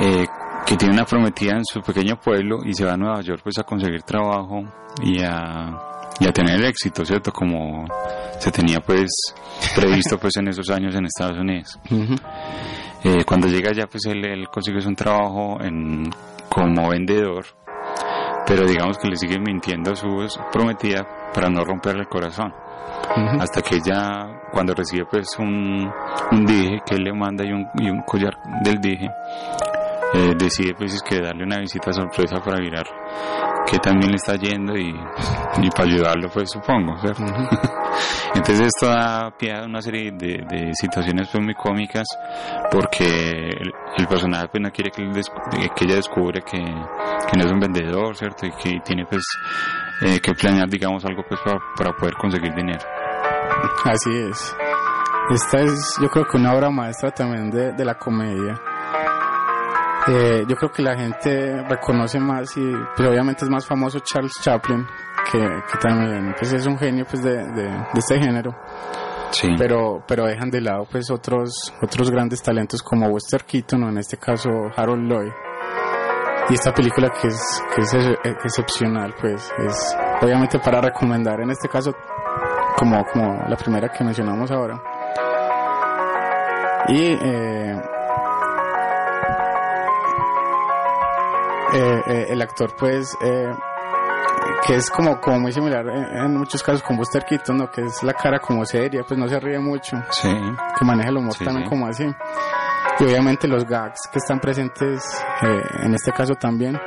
eh, 0.00 0.26
que 0.66 0.76
tiene 0.76 0.94
una 0.94 1.04
prometida 1.04 1.56
en 1.56 1.64
su 1.64 1.80
pequeño 1.80 2.16
pueblo 2.20 2.58
y 2.64 2.74
se 2.74 2.84
va 2.84 2.92
a 2.92 2.96
Nueva 2.96 3.20
York 3.22 3.40
pues 3.42 3.58
a 3.58 3.62
conseguir 3.62 4.02
trabajo 4.02 4.62
y 5.02 5.22
a, 5.22 5.78
y 6.18 6.26
a 6.26 6.32
tener 6.32 6.64
éxito, 6.64 7.04
¿cierto? 7.04 7.32
Como 7.32 7.86
se 8.38 8.50
tenía 8.50 8.80
pues 8.80 9.10
previsto 9.74 10.18
pues 10.18 10.36
en 10.36 10.48
esos 10.48 10.68
años 10.70 10.94
en 10.94 11.06
Estados 11.06 11.38
Unidos. 11.38 11.78
Eh, 13.02 13.24
cuando 13.24 13.46
llega 13.46 13.70
allá, 13.70 13.86
pues 13.86 14.04
él, 14.06 14.24
él 14.24 14.48
consigue 14.48 14.86
un 14.86 14.94
trabajo 14.94 15.58
en, 15.62 16.10
como 16.48 16.90
vendedor, 16.90 17.46
pero 18.46 18.66
digamos 18.66 18.98
que 18.98 19.08
le 19.08 19.16
sigue 19.16 19.38
mintiendo 19.38 19.92
a 19.92 19.96
su 19.96 20.08
prometida 20.52 21.06
para 21.32 21.48
no 21.48 21.64
romperle 21.64 22.02
el 22.02 22.08
corazón. 22.08 22.52
Hasta 23.40 23.60
que 23.62 23.76
ella, 23.76 24.28
cuando 24.52 24.74
recibe 24.74 25.04
pues 25.10 25.28
un, 25.38 25.90
un 26.32 26.46
dije 26.46 26.80
que 26.86 26.94
él 26.94 27.04
le 27.04 27.12
manda 27.12 27.44
y 27.44 27.52
un, 27.52 27.66
y 27.74 27.90
un 27.90 28.02
collar 28.02 28.36
del 28.62 28.80
dije, 28.80 29.10
eh, 30.14 30.34
decide 30.36 30.74
pues 30.74 30.94
es 30.94 31.02
que 31.02 31.20
darle 31.20 31.44
una 31.44 31.58
visita 31.58 31.92
sorpresa 31.92 32.40
para 32.40 32.58
mirar 32.58 32.84
que 33.70 33.78
también 33.78 34.10
le 34.10 34.16
está 34.16 34.34
yendo 34.34 34.76
y, 34.76 34.88
y 34.88 35.70
para 35.70 35.84
ayudarlo 35.84 36.28
pues 36.30 36.50
supongo. 36.50 36.96
Entonces 38.34 38.68
esto 38.74 38.86
da 38.86 39.30
pie 39.36 39.54
a 39.54 39.64
una 39.64 39.80
serie 39.80 40.10
de, 40.12 40.44
de 40.48 40.70
situaciones 40.74 41.28
pues 41.30 41.44
muy 41.44 41.54
cómicas 41.54 42.06
porque 42.70 43.04
el, 43.04 43.72
el 43.96 44.06
personaje 44.06 44.48
pues 44.48 44.62
no 44.62 44.70
quiere 44.70 44.90
que, 44.90 45.02
que 45.76 45.84
ella 45.84 45.96
descubre 45.96 46.40
que, 46.42 46.58
que 46.58 47.38
no 47.38 47.44
es 47.44 47.52
un 47.52 47.60
vendedor, 47.60 48.16
¿cierto? 48.16 48.46
Y 48.46 48.50
que 48.52 48.80
tiene 48.84 49.04
pues 49.06 49.22
eh, 50.02 50.20
que 50.20 50.32
planear 50.34 50.68
digamos 50.68 51.04
algo 51.04 51.22
pues 51.28 51.40
para, 51.44 51.58
para 51.76 51.92
poder 51.96 52.14
conseguir 52.14 52.54
dinero. 52.54 52.84
Así 53.84 54.10
es. 54.16 54.56
Esta 55.30 55.60
es, 55.60 55.94
yo 56.00 56.08
creo 56.08 56.24
que 56.26 56.36
una 56.38 56.54
obra 56.54 56.70
maestra 56.70 57.10
también 57.10 57.50
de, 57.50 57.72
de 57.72 57.84
la 57.84 57.94
comedia. 57.94 58.60
Eh, 60.08 60.44
yo 60.48 60.56
creo 60.56 60.70
que 60.72 60.82
la 60.82 60.96
gente 60.96 61.62
reconoce 61.68 62.18
más 62.18 62.56
y 62.56 62.72
pues 62.96 63.08
obviamente 63.08 63.44
es 63.44 63.50
más 63.50 63.66
famoso 63.66 63.98
Charles 64.00 64.32
Chaplin 64.40 64.86
que, 65.30 65.38
que 65.38 65.78
también 65.78 66.34
pues 66.38 66.52
es 66.54 66.66
un 66.66 66.78
genio 66.78 67.04
pues 67.04 67.22
de, 67.22 67.36
de, 67.36 67.64
de 67.64 67.98
este 67.98 68.18
género 68.18 68.56
Sí. 69.30 69.46
pero 69.58 70.02
pero 70.08 70.24
dejan 70.24 70.50
de 70.50 70.62
lado 70.62 70.86
pues 70.90 71.08
otros 71.10 71.72
otros 71.82 72.10
grandes 72.10 72.42
talentos 72.42 72.82
como 72.82 73.08
Buster 73.10 73.44
Keaton 73.44 73.84
o 73.84 73.88
en 73.90 73.98
este 73.98 74.16
caso 74.16 74.48
Harold 74.74 75.06
Lloyd 75.08 75.30
y 76.50 76.54
esta 76.54 76.72
película 76.72 77.10
que 77.10 77.28
es 77.28 77.62
que 77.74 77.82
es 77.82 77.94
ex- 77.94 78.18
excepcional 78.44 79.14
pues 79.20 79.52
es 79.58 79.96
obviamente 80.20 80.58
para 80.58 80.80
recomendar 80.80 81.40
en 81.40 81.50
este 81.50 81.68
caso 81.68 81.94
como 82.76 83.04
como 83.06 83.42
la 83.48 83.56
primera 83.56 83.88
que 83.88 84.02
mencionamos 84.04 84.50
ahora 84.50 84.82
y 86.88 87.12
eh, 87.12 87.82
eh, 91.74 92.02
eh, 92.06 92.26
el 92.30 92.42
actor 92.42 92.74
pues 92.76 93.16
eh, 93.22 93.48
que 94.66 94.74
es 94.76 94.90
como, 94.90 95.20
como 95.20 95.38
muy 95.40 95.52
similar 95.52 95.86
en, 95.88 96.04
en 96.16 96.36
muchos 96.36 96.62
casos 96.62 96.82
con 96.82 96.96
Buster 96.96 97.24
Keaton, 97.24 97.56
¿no? 97.56 97.70
que 97.70 97.82
es 97.82 98.02
la 98.02 98.12
cara 98.12 98.38
como 98.40 98.64
seria, 98.66 99.02
pues 99.06 99.18
no 99.18 99.26
se 99.28 99.38
ríe 99.40 99.58
mucho, 99.58 99.96
Sí. 100.10 100.28
que 100.78 100.84
maneja 100.84 101.08
el 101.10 101.16
humor 101.18 101.34
Sí, 101.34 101.44
también 101.44 101.64
sí. 101.66 101.70
como 101.70 101.86
así. 101.86 102.04
Y 103.00 103.04
obviamente 103.04 103.48
los 103.48 103.64
gags 103.64 103.98
que 104.12 104.18
están 104.18 104.38
presentes 104.40 105.02
eh, 105.42 105.60
en 105.84 105.94
este 105.94 106.12
caso 106.12 106.34
también 106.34 106.78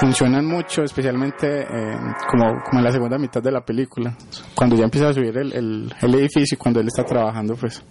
funcionan 0.00 0.44
mucho, 0.44 0.82
especialmente 0.82 1.62
eh, 1.62 1.96
como, 2.28 2.60
como 2.64 2.78
en 2.80 2.84
la 2.84 2.90
segunda 2.90 3.16
mitad 3.18 3.40
de 3.40 3.52
la 3.52 3.60
película, 3.60 4.16
cuando 4.54 4.74
ya 4.76 4.84
empieza 4.84 5.08
a 5.08 5.12
subir 5.12 5.36
el, 5.38 5.52
el, 5.52 5.94
el 6.02 6.14
edificio 6.16 6.54
y 6.54 6.58
cuando 6.58 6.80
él 6.80 6.88
está 6.88 7.04
trabajando, 7.04 7.54
pues. 7.54 7.82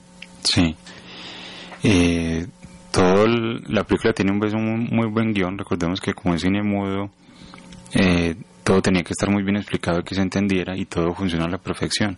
Sí. 0.44 0.76
Eh, 1.84 2.46
todo 2.92 3.24
el- 3.26 3.64
la 3.70 3.84
película 3.84 4.14
tiene 4.14 4.32
un, 4.32 4.44
un 4.56 4.88
muy 4.92 5.08
buen 5.08 5.34
guion. 5.34 5.58
Recordemos 5.58 6.00
que 6.02 6.14
como 6.14 6.36
es 6.36 6.42
cine 6.42 6.62
mudo, 6.62 7.10
eh, 7.94 8.36
todo 8.64 8.82
tenía 8.82 9.04
que 9.04 9.12
estar 9.14 9.30
muy 9.30 9.44
bien 9.44 9.56
explicado 9.58 10.00
y 10.00 10.04
que 10.04 10.16
se 10.16 10.22
entendiera 10.22 10.76
y 10.78 10.86
todo 10.86 11.14
funciona 11.14 11.46
a 11.46 11.50
la 11.50 11.58
perfección. 11.58 12.18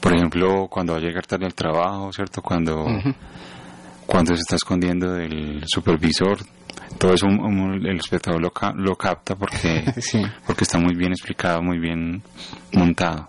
Por 0.00 0.14
ejemplo, 0.14 0.66
cuando 0.68 0.94
va 0.94 0.98
a 0.98 1.02
llegar 1.02 1.24
tarde 1.26 1.46
al 1.46 1.54
trabajo, 1.54 2.12
¿cierto? 2.12 2.42
Cuando, 2.42 2.82
Ujú. 2.84 3.14
Cuando 4.06 4.34
se 4.34 4.40
está 4.40 4.56
escondiendo 4.56 5.12
del 5.12 5.62
supervisor, 5.66 6.38
todo 6.98 7.14
eso 7.14 7.26
un- 7.26 7.40
un- 7.40 7.86
el 7.86 7.96
espectador 7.98 8.40
lo, 8.40 8.50
ca- 8.50 8.72
lo 8.76 8.94
capta 8.96 9.34
porque, 9.36 9.84
Sí. 10.00 10.22
porque 10.46 10.64
está 10.64 10.78
muy 10.78 10.94
bien 10.94 11.12
explicado, 11.12 11.62
muy 11.62 11.78
bien 11.78 12.22
montado. 12.72 13.28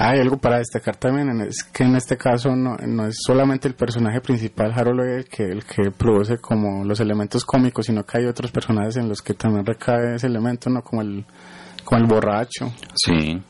Hay 0.00 0.20
algo 0.20 0.36
para 0.38 0.58
destacar 0.58 0.94
también, 0.96 1.28
es 1.40 1.64
que 1.64 1.82
en 1.82 1.96
este 1.96 2.16
caso 2.16 2.54
no, 2.54 2.76
no 2.86 3.06
es 3.08 3.16
solamente 3.26 3.66
el 3.66 3.74
personaje 3.74 4.20
principal, 4.20 4.72
Harold 4.72 5.00
el 5.00 5.24
que, 5.24 5.42
el 5.42 5.64
que 5.64 5.90
produce 5.90 6.38
como 6.38 6.84
los 6.84 7.00
elementos 7.00 7.44
cómicos, 7.44 7.86
sino 7.86 8.04
que 8.04 8.18
hay 8.18 8.26
otros 8.26 8.52
personajes 8.52 8.96
en 8.96 9.08
los 9.08 9.20
que 9.22 9.34
también 9.34 9.66
recae 9.66 10.14
ese 10.14 10.28
elemento, 10.28 10.70
¿no? 10.70 10.82
Como 10.82 11.02
el, 11.02 11.24
como 11.84 12.00
el 12.00 12.06
borracho 12.06 12.72
Sí. 12.94 13.42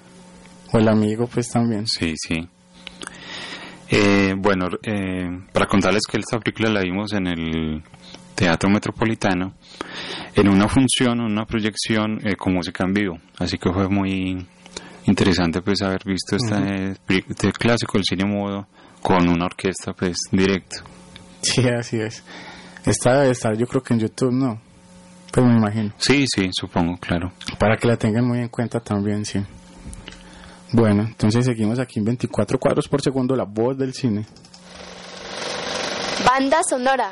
o 0.72 0.78
el 0.78 0.88
amigo, 0.88 1.26
pues 1.26 1.50
también. 1.50 1.86
Sí, 1.86 2.14
sí. 2.16 2.48
Eh, 3.90 4.34
bueno, 4.36 4.66
eh, 4.82 5.28
para 5.52 5.66
contarles 5.66 6.02
que 6.06 6.18
esta 6.18 6.38
película 6.38 6.70
la 6.70 6.82
vimos 6.82 7.12
en 7.12 7.26
el 7.26 7.82
Teatro 8.34 8.68
Metropolitano, 8.70 9.54
en 10.34 10.48
una 10.48 10.68
función, 10.68 11.20
una 11.20 11.46
proyección 11.46 12.20
eh, 12.24 12.36
con 12.36 12.54
música 12.54 12.84
en 12.84 12.92
vivo. 12.92 13.18
Así 13.38 13.56
que 13.56 13.72
fue 13.72 13.88
muy 13.88 14.46
interesante 15.06 15.62
pues 15.62 15.80
haber 15.82 16.04
visto 16.04 16.36
este, 16.36 16.92
este 17.28 17.52
clásico 17.52 17.94
del 17.94 18.04
cine 18.04 18.26
mudo 18.26 18.66
con 19.02 19.28
una 19.28 19.46
orquesta 19.46 19.92
pues 19.92 20.18
directo. 20.30 20.84
Sí, 21.40 21.66
así 21.68 21.98
es. 21.98 22.22
Esta 22.84 23.20
debe 23.20 23.32
estar 23.32 23.56
yo 23.56 23.66
creo 23.66 23.82
que 23.82 23.94
en 23.94 24.00
YouTube, 24.00 24.32
¿no? 24.32 24.60
Pues 25.32 25.46
me 25.46 25.56
imagino. 25.56 25.92
Sí, 25.98 26.24
sí, 26.26 26.48
supongo, 26.52 26.96
claro. 26.98 27.32
Para 27.58 27.76
que 27.76 27.86
la 27.86 27.96
tengan 27.96 28.26
muy 28.26 28.38
en 28.38 28.48
cuenta 28.48 28.80
también, 28.80 29.24
sí. 29.24 29.40
Bueno, 30.72 31.02
entonces 31.02 31.44
seguimos 31.46 31.78
aquí 31.78 31.98
en 31.98 32.04
24 32.06 32.58
cuadros 32.58 32.88
por 32.88 33.00
segundo, 33.00 33.34
la 33.34 33.44
voz 33.44 33.76
del 33.78 33.94
cine. 33.94 34.26
Banda 36.26 36.58
sonora. 36.68 37.10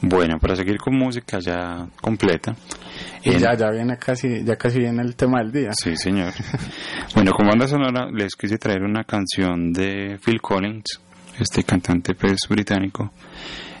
Bueno, 0.00 0.38
para 0.40 0.54
seguir 0.56 0.78
con 0.78 0.96
música 0.96 1.38
ya 1.40 1.86
completa. 2.00 2.54
Y 3.22 3.30
en- 3.30 3.40
ya, 3.40 3.54
ya 3.56 3.70
viene 3.70 3.96
casi, 3.98 4.44
ya 4.44 4.56
casi 4.56 4.78
viene 4.78 5.02
el 5.02 5.14
tema 5.16 5.38
del 5.40 5.52
día. 5.52 5.70
Sí, 5.72 5.96
señor. 5.96 6.32
bueno, 7.14 7.32
como 7.32 7.50
banda 7.50 7.66
sonora 7.66 8.08
les 8.12 8.34
quise 8.34 8.58
traer 8.58 8.82
una 8.82 9.04
canción 9.04 9.72
de 9.72 10.18
Phil 10.24 10.40
Collins, 10.40 11.00
este 11.38 11.62
cantante 11.64 12.14
pues 12.14 12.38
británico, 12.48 13.12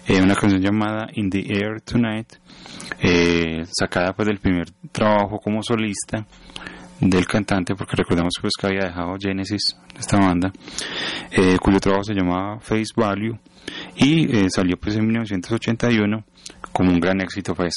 eh, 0.06 0.20
una 0.20 0.34
canción 0.34 0.60
llamada 0.60 1.06
In 1.14 1.30
the 1.30 1.40
Air 1.40 1.80
Tonight, 1.82 2.34
eh, 3.00 3.62
sacada 3.70 4.12
pues 4.12 4.26
del 4.28 4.38
primer 4.38 4.70
trabajo 4.92 5.38
como 5.38 5.62
solista 5.62 6.26
del 7.00 7.26
cantante, 7.26 7.74
porque 7.74 7.96
recordemos 7.96 8.34
pues 8.40 8.52
que 8.58 8.66
había 8.66 8.86
dejado 8.86 9.16
Genesis, 9.18 9.76
esta 9.98 10.18
banda, 10.18 10.52
eh, 11.30 11.56
cuyo 11.60 11.78
trabajo 11.80 12.04
se 12.04 12.14
llamaba 12.14 12.58
Face 12.60 12.92
Value 12.96 13.38
y 13.96 14.36
eh, 14.36 14.50
salió 14.50 14.76
pues 14.76 14.96
en 14.96 15.06
1981 15.06 16.24
como 16.72 16.90
un 16.90 17.00
gran 17.00 17.20
éxito 17.20 17.54
pues. 17.54 17.74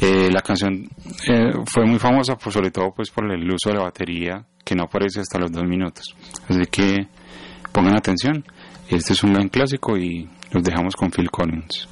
Eh, 0.00 0.28
la 0.32 0.40
canción 0.40 0.88
eh, 1.28 1.52
fue 1.66 1.86
muy 1.86 1.98
famosa 1.98 2.36
por 2.36 2.52
sobre 2.52 2.70
todo 2.70 2.92
pues 2.94 3.10
por 3.10 3.30
el 3.30 3.50
uso 3.50 3.70
de 3.70 3.76
la 3.76 3.84
batería 3.84 4.44
que 4.64 4.74
no 4.74 4.84
aparece 4.84 5.20
hasta 5.20 5.38
los 5.38 5.52
dos 5.52 5.64
minutos. 5.64 6.14
Así 6.48 6.66
que 6.70 7.08
pongan 7.72 7.96
atención 7.96 8.44
este 8.88 9.14
es 9.14 9.24
un 9.24 9.32
gran 9.32 9.48
clásico 9.48 9.96
y 9.96 10.28
los 10.50 10.62
dejamos 10.62 10.94
con 10.94 11.10
Phil 11.10 11.30
Collins 11.30 11.88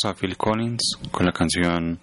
escuchamos 0.00 0.04
a 0.04 0.14
Phil 0.14 0.36
Collins 0.36 0.96
con 1.10 1.26
la 1.26 1.32
canción 1.32 1.98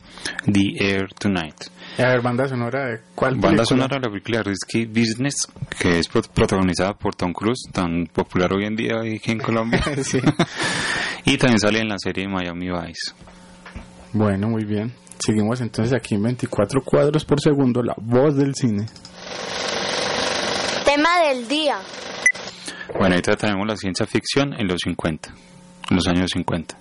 The 0.46 0.74
Air 0.80 1.08
Tonight. 1.20 1.56
A 1.98 2.04
ver, 2.10 2.22
banda 2.22 2.48
sonora 2.48 2.86
de 2.88 3.00
cuál 3.16 3.34
Banda 3.36 3.48
película? 3.48 3.66
sonora 3.66 3.96
de 3.96 4.02
la 4.02 4.10
película 4.10 4.44
Risky 4.44 4.86
Business, 4.86 5.48
que 5.80 6.00
es 6.00 6.08
pro- 6.08 6.22
protagonizada 6.22 6.94
por 6.94 7.16
Tom 7.16 7.34
Cruise, 7.34 7.64
tan 7.72 8.06
popular 8.08 8.54
hoy 8.54 8.66
en 8.66 8.76
día 8.76 8.96
aquí 9.02 9.32
en 9.32 9.40
Colombia. 9.40 9.82
sí. 10.04 10.20
y 11.26 11.38
también 11.38 11.60
sale 11.60 11.80
en 11.80 11.90
la 11.90 11.98
serie 11.98 12.28
Miami 12.28 12.68
Vice. 12.70 13.14
Bueno, 14.14 14.50
muy 14.50 14.64
bien. 14.66 14.94
Seguimos 15.20 15.62
entonces 15.62 15.94
aquí 15.94 16.16
en 16.16 16.24
24 16.24 16.82
cuadros 16.84 17.26
por 17.26 17.42
segundo, 17.42 17.82
la 17.82 17.96
voz 17.98 18.36
del 18.36 18.54
cine. 18.54 18.86
Tema 20.86 21.10
del 21.28 21.48
día. 21.48 21.78
Bueno, 22.94 23.16
ahorita 23.16 23.36
tenemos 23.36 23.68
la 23.68 23.76
ciencia 23.76 24.06
ficción 24.06 24.54
en 24.54 24.68
los 24.68 24.80
50, 24.84 25.30
en 25.90 25.96
los 25.96 26.08
años 26.08 26.30
50. 26.32 26.78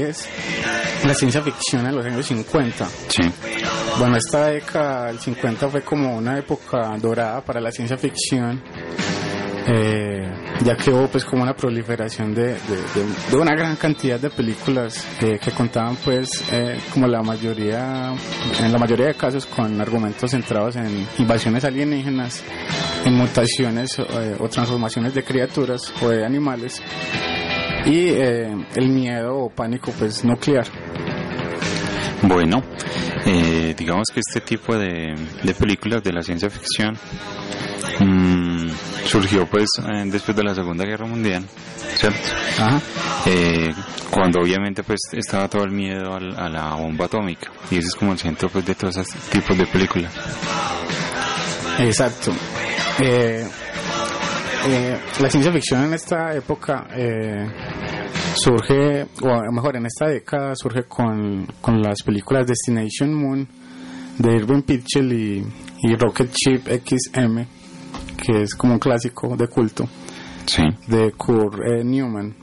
Es. 0.00 0.28
La 1.04 1.14
ciencia 1.14 1.42
ficción 1.42 1.86
en 1.86 1.94
los 1.96 2.04
años 2.06 2.26
50. 2.26 2.86
Sí, 3.08 3.22
Bueno, 3.98 4.16
esta 4.16 4.46
década, 4.48 5.10
el 5.10 5.18
50, 5.18 5.68
fue 5.68 5.82
como 5.82 6.16
una 6.16 6.38
época 6.38 6.96
dorada 7.00 7.40
para 7.44 7.60
la 7.60 7.70
ciencia 7.72 7.96
ficción, 7.96 8.62
eh, 9.68 10.28
ya 10.64 10.76
que 10.76 10.90
hubo 10.90 11.08
pues 11.08 11.24
como 11.24 11.42
una 11.42 11.54
proliferación 11.54 12.34
de, 12.34 12.42
de- 12.44 12.54
de- 12.56 13.30
de 13.30 13.36
una 13.36 13.52
gran 13.56 13.74
cantidad 13.76 14.18
de 14.20 14.30
películas 14.30 15.04
eh, 15.20 15.38
que 15.42 15.50
contaban 15.50 15.96
pues 15.96 16.44
eh, 16.52 16.78
como 16.92 17.06
la 17.08 17.20
mayoría, 17.22 18.12
en 18.60 18.72
la 18.72 18.78
mayoría 18.78 19.06
de 19.06 19.14
casos 19.14 19.44
con 19.46 19.80
argumentos 19.80 20.30
centrados 20.30 20.76
en 20.76 21.06
invasiones 21.18 21.64
alienígenas, 21.64 22.42
en 23.04 23.14
mutaciones 23.14 23.98
eh, 23.98 24.36
o 24.38 24.48
transformaciones 24.48 25.14
de 25.14 25.24
criaturas 25.24 25.92
o 26.02 26.08
de 26.10 26.24
animales 26.24 26.80
y 27.86 28.08
eh, 28.08 28.54
el 28.74 28.88
miedo 28.88 29.36
o 29.36 29.48
pánico 29.50 29.92
pues 29.98 30.24
nuclear. 30.24 30.66
Bueno, 32.22 32.62
eh, 33.24 33.74
digamos 33.76 34.06
que 34.12 34.20
este 34.20 34.40
tipo 34.40 34.76
de, 34.76 35.14
de 35.42 35.54
películas 35.54 36.02
de 36.02 36.12
la 36.12 36.22
ciencia 36.22 36.50
ficción 36.50 36.96
mm, 38.00 38.68
surgió 39.06 39.46
pues 39.46 39.68
después 40.06 40.36
de 40.36 40.42
la 40.42 40.54
Segunda 40.54 40.84
Guerra 40.84 41.06
Mundial, 41.06 41.44
¿cierto? 41.94 42.18
Ajá. 42.58 42.80
Eh, 43.26 43.72
cuando 44.10 44.40
obviamente 44.40 44.82
pues 44.82 45.00
estaba 45.12 45.48
todo 45.48 45.64
el 45.64 45.72
miedo 45.72 46.14
al- 46.14 46.38
a 46.38 46.48
la 46.48 46.74
bomba 46.74 47.04
atómica 47.06 47.50
y 47.70 47.76
ese 47.78 47.88
es 47.88 47.94
como 47.94 48.12
el 48.12 48.18
centro 48.18 48.48
pues 48.48 48.64
de 48.64 48.74
todos 48.74 48.96
esos 48.96 49.14
tipos 49.30 49.56
de 49.58 49.66
películas. 49.66 50.12
Exacto. 51.78 52.32
Eh, 53.00 53.46
eh, 54.68 54.98
la 55.20 55.30
ciencia 55.30 55.52
ficción 55.52 55.84
en 55.84 55.94
esta 55.94 56.34
época 56.34 56.86
eh, 56.94 57.46
surge, 58.36 59.06
o 59.22 59.52
mejor, 59.52 59.76
en 59.76 59.86
esta 59.86 60.06
década 60.08 60.54
surge 60.54 60.84
con, 60.84 61.46
con 61.60 61.82
las 61.82 62.02
películas 62.02 62.46
Destination 62.46 63.12
Moon 63.14 63.48
de 64.18 64.36
Irving 64.36 64.62
Pitchell 64.62 65.12
y, 65.12 65.44
y 65.82 65.94
Rocket 65.96 66.30
Ship 66.32 66.62
XM, 66.66 67.44
que 68.24 68.42
es 68.42 68.54
como 68.54 68.74
un 68.74 68.78
clásico 68.78 69.36
de 69.36 69.48
culto 69.48 69.88
Sí, 70.46 70.62
de 70.86 71.12
Kurt 71.12 71.58
eh, 71.66 71.82
Newman. 71.84 72.34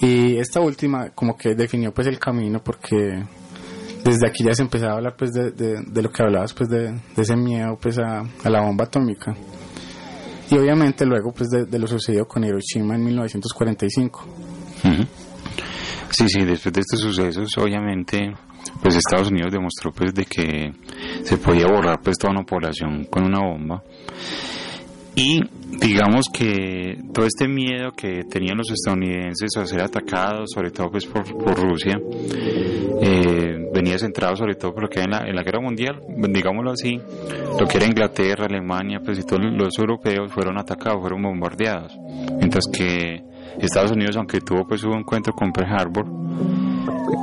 Y 0.00 0.36
esta 0.36 0.60
última 0.60 1.10
como 1.10 1.36
que 1.36 1.54
definió 1.54 1.92
pues 1.94 2.06
el 2.08 2.18
camino 2.18 2.60
porque 2.62 3.24
desde 4.04 4.26
aquí 4.26 4.44
ya 4.44 4.52
se 4.54 4.62
empezaba 4.62 4.92
a 4.92 4.96
hablar 4.96 5.16
pues 5.16 5.32
de, 5.32 5.52
de- 5.52 5.82
de 5.86 6.02
lo 6.02 6.10
que 6.10 6.22
hablabas 6.22 6.52
pues 6.52 6.68
de, 6.68 6.90
de 6.92 7.22
ese 7.22 7.36
miedo 7.36 7.78
pues 7.80 7.98
a, 7.98 8.20
a 8.20 8.50
la 8.50 8.60
bomba 8.60 8.84
atómica. 8.84 9.34
Y 10.50 10.56
obviamente 10.58 11.06
luego 11.06 11.32
pues 11.32 11.48
de, 11.48 11.64
de 11.64 11.78
lo 11.78 11.86
sucedido 11.86 12.26
con 12.28 12.44
Hiroshima 12.44 12.94
en 12.96 13.04
1945. 13.04 14.26
Sí, 16.10 16.28
sí, 16.28 16.44
después 16.44 16.72
de 16.72 16.80
estos 16.80 17.00
sucesos, 17.00 17.48
obviamente, 17.58 18.32
pues 18.82 18.96
Estados 18.96 19.30
Unidos 19.30 19.52
demostró 19.52 19.92
pues 19.92 20.14
de 20.14 20.24
que 20.24 20.72
se 21.22 21.36
podía 21.38 21.66
borrar 21.66 22.00
pues 22.02 22.16
toda 22.16 22.32
una 22.32 22.44
población 22.44 23.04
con 23.10 23.24
una 23.24 23.40
bomba. 23.40 23.82
Y 25.14 25.40
digamos 25.80 26.26
que 26.32 26.98
todo 27.12 27.26
este 27.26 27.48
miedo 27.48 27.90
que 27.96 28.24
tenían 28.24 28.58
los 28.58 28.70
estadounidenses 28.70 29.56
a 29.56 29.66
ser 29.66 29.82
atacados, 29.82 30.50
sobre 30.54 30.70
todo 30.70 30.90
pues 30.90 31.06
por, 31.06 31.24
por 31.36 31.58
Rusia, 31.58 31.98
eh, 33.00 33.56
venía 33.72 33.98
centrado 33.98 34.36
sobre 34.36 34.56
todo 34.56 34.74
por 34.74 34.82
lo 34.82 34.88
que 34.88 35.00
en 35.00 35.10
la, 35.10 35.26
en 35.26 35.34
la 35.34 35.42
guerra 35.42 35.60
mundial, 35.60 36.00
digámoslo 36.06 36.72
así, 36.72 37.00
lo 37.58 37.66
que 37.66 37.78
era 37.78 37.86
Inglaterra, 37.86 38.44
Alemania, 38.46 39.00
pues 39.04 39.18
y 39.18 39.22
todos 39.22 39.40
los 39.42 39.78
europeos 39.78 40.30
fueron 40.32 40.58
atacados, 40.58 41.00
fueron 41.00 41.22
bombardeados, 41.22 41.96
mientras 42.38 42.64
que 42.70 43.22
Estados 43.60 43.92
Unidos, 43.92 44.16
aunque 44.16 44.40
tuvo 44.40 44.66
pues 44.66 44.80
su 44.80 44.88
encuentro 44.92 45.32
con 45.32 45.52
Pearl 45.52 45.72
Harbor, 45.72 46.06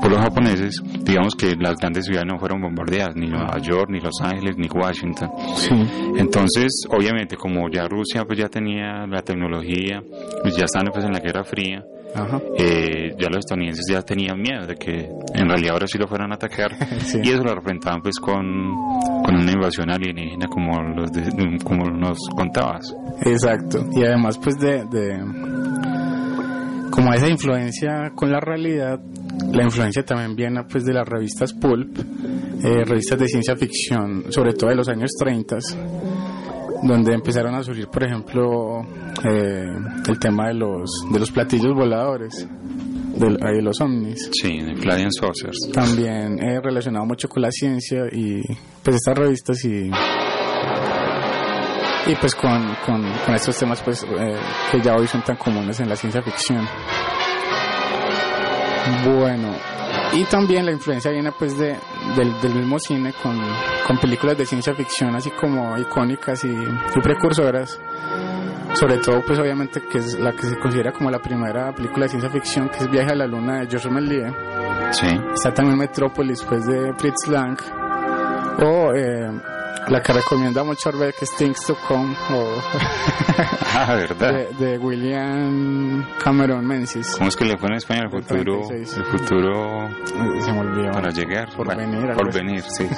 por 0.01 0.09
los 0.11 0.19
japoneses, 0.19 0.82
digamos 1.03 1.36
que 1.36 1.55
las 1.55 1.78
grandes 1.78 2.05
ciudades 2.05 2.26
no 2.32 2.38
fueron 2.39 2.61
bombardeadas, 2.61 3.15
ni 3.15 3.28
Nueva 3.28 3.57
York, 3.59 3.89
ni 3.89 3.99
Los 3.99 4.19
Ángeles, 4.21 4.57
ni 4.57 4.67
Washington. 4.67 5.30
Sí. 5.55 5.69
Entonces, 6.17 6.86
obviamente, 6.89 7.36
como 7.38 7.69
ya 7.69 7.88
Rusia 7.88 8.24
pues 8.26 8.39
ya 8.39 8.47
tenía 8.49 9.05
la 9.07 9.21
tecnología, 9.21 10.01
pues 10.41 10.55
ya 10.55 10.65
estaban 10.65 10.89
pues 10.91 11.05
en 11.05 11.11
la 11.13 11.19
Guerra 11.19 11.43
Fría, 11.43 11.84
Ajá. 12.15 12.39
eh, 12.57 13.13
ya 13.19 13.28
los 13.30 13.39
estadounidenses 13.39 13.86
ya 13.89 14.01
tenían 14.01 14.39
miedo 14.39 14.67
de 14.67 14.76
que 14.76 15.09
en 15.34 15.47
realidad 15.49 15.74
ahora 15.74 15.88
sí 15.88 15.97
lo 15.97 16.07
fueran 16.07 16.32
a 16.32 16.36
atacar 16.36 16.71
Sí. 17.05 17.19
y 17.24 17.30
eso 17.30 17.43
lo 17.43 17.55
representaban 17.55 18.01
pues 18.01 18.15
con, 18.19 18.43
con 19.24 19.36
una 19.36 19.51
invasión 19.51 19.89
alienígena 19.89 20.47
como, 20.47 20.82
los 20.82 21.11
de- 21.11 21.57
como 21.63 21.89
nos 21.89 22.17
contabas. 22.36 22.93
Exacto. 23.26 23.86
Y 23.93 24.03
además 24.03 24.38
pues 24.38 24.55
de, 24.59 24.86
de 24.86 25.24
como 26.94 27.12
esa 27.12 27.28
influencia 27.28 28.12
con 28.14 28.32
la 28.32 28.39
realidad, 28.39 29.02
la 29.52 29.64
influencia 29.64 30.06
también 30.06 30.36
viene 30.36 30.64
pues 30.70 30.86
de 30.86 30.94
las 30.94 31.08
revistas 31.08 31.52
pulp, 31.52 31.98
eh, 31.98 32.86
revistas 32.86 33.18
de 33.18 33.28
ciencia 33.28 33.56
ficción, 33.56 34.32
sobre 34.32 34.54
todo 34.54 34.70
de 34.70 34.76
los 34.76 34.88
años 34.88 35.10
30, 35.18 35.58
donde 36.84 37.14
empezaron 37.16 37.56
a 37.56 37.64
surgir, 37.64 37.88
por 37.88 38.04
ejemplo, 38.04 38.82
eh, 39.28 39.74
el 40.08 40.20
tema 40.20 40.50
de 40.50 40.54
los 40.54 40.91
de 41.12 41.20
los 41.20 41.32
platillos 41.32 41.74
voladores, 41.74 42.48
de, 43.18 43.28
de 43.28 43.62
los 43.64 43.82
ovnis. 43.82 44.30
Sí, 44.32 44.60
de 44.60 44.76
Flying 44.76 45.12
Saucers. 45.12 45.72
También 45.74 46.38
eh, 46.44 46.62
relacionado 46.62 47.08
mucho 47.08 47.28
con 47.28 47.41
la 47.41 47.50
ciencia 47.50 48.06
y 48.12 48.44
pues 48.84 48.98
estas 48.98 49.18
revistas 49.18 49.66
y 49.66 49.89
y 52.08 52.16
pues 52.16 52.36
con, 52.36 52.76
con, 52.86 53.04
con 53.26 53.36
estos 53.36 53.58
temas 53.58 53.82
pues 53.82 54.04
eh, 54.04 54.38
que 54.72 54.82
ya 54.82 54.95
hoy 54.95 55.08
son 55.08 55.22
tan 55.24 55.38
comunes 55.38 55.80
en 55.80 55.89
la 55.89 55.95
ciencia 55.95 56.22
ficción. 56.22 56.68
Bueno, 59.06 59.56
y 60.14 60.24
también 60.26 60.66
la 60.66 60.72
influencia 60.72 61.12
viene 61.12 61.32
pues 61.32 61.58
de, 61.58 61.78
del, 62.16 62.41
del 62.41 62.56
mismo 62.56 62.78
cine 62.80 63.14
con, 63.22 63.39
con 63.88 63.97
películas 63.97 64.38
de 64.38 64.45
ciencia 64.45 64.74
ficción 64.74 65.16
así 65.16 65.32
como 65.32 65.78
icónicas 65.78 66.43
y, 66.43 66.49
y 66.49 67.01
precursoras. 67.01 67.80
Sobre 68.74 68.97
todo 68.97 69.22
pues 69.26 69.38
obviamente 69.39 69.82
que 69.82 69.99
es 69.99 70.20
la 70.20 70.32
que 70.34 70.47
se 70.47 70.58
considera 70.58 70.91
como 70.91 71.12
la 71.12 71.20
primera 71.20 71.74
película 71.74 72.06
de 72.06 72.10
ciencia 72.10 72.30
ficción 72.30 72.70
que 72.70 72.80
es 72.80 72.89
Viaje 72.89 73.12
a 73.12 73.16
la 73.16 73.28
Luna 73.28 73.60
de 73.60 73.68
George 73.68 73.89
Méliès 73.89 74.34
Sí. 74.93 75.08
Está 75.34 75.51
también 75.51 75.80
Metrópolis, 75.80 76.43
pues 76.43 76.66
de 76.66 76.93
Fritz 76.97 77.28
Lang. 77.28 77.58
O 78.64 78.93
eh, 78.93 79.28
la 79.90 80.02
que 80.02 80.14
recomienda 80.14 80.64
mucho 80.64 80.92
ver 80.94 81.14
que 81.14 81.26
es 81.26 81.36
Things 81.36 81.66
to 81.68 81.76
Come 81.88 82.16
o 82.32 82.46
Ah, 83.76 83.96
¿verdad? 83.96 84.34
de, 84.58 84.66
de 84.66 84.78
William 84.78 86.06
Cameron 86.24 86.66
Menzies. 86.66 87.16
¿Cómo 87.18 87.30
es 87.30 87.36
que 87.36 87.46
le 87.46 87.58
fue 87.58 87.70
en 87.70 87.76
español 87.76 88.06
el 88.12 88.22
futuro? 88.24 88.62
36. 88.68 88.98
El 88.98 89.06
futuro 89.06 89.88
Eh, 89.90 90.42
Se 90.42 90.52
me 90.54 90.60
olvidó. 90.60 90.92
para 90.92 91.10
llegar. 91.10 91.50
Por 91.56 91.66
Bueno, 91.66 91.82
venir, 91.82 92.14
Por 92.16 92.34
venir, 92.34 92.64
sí. 92.64 92.88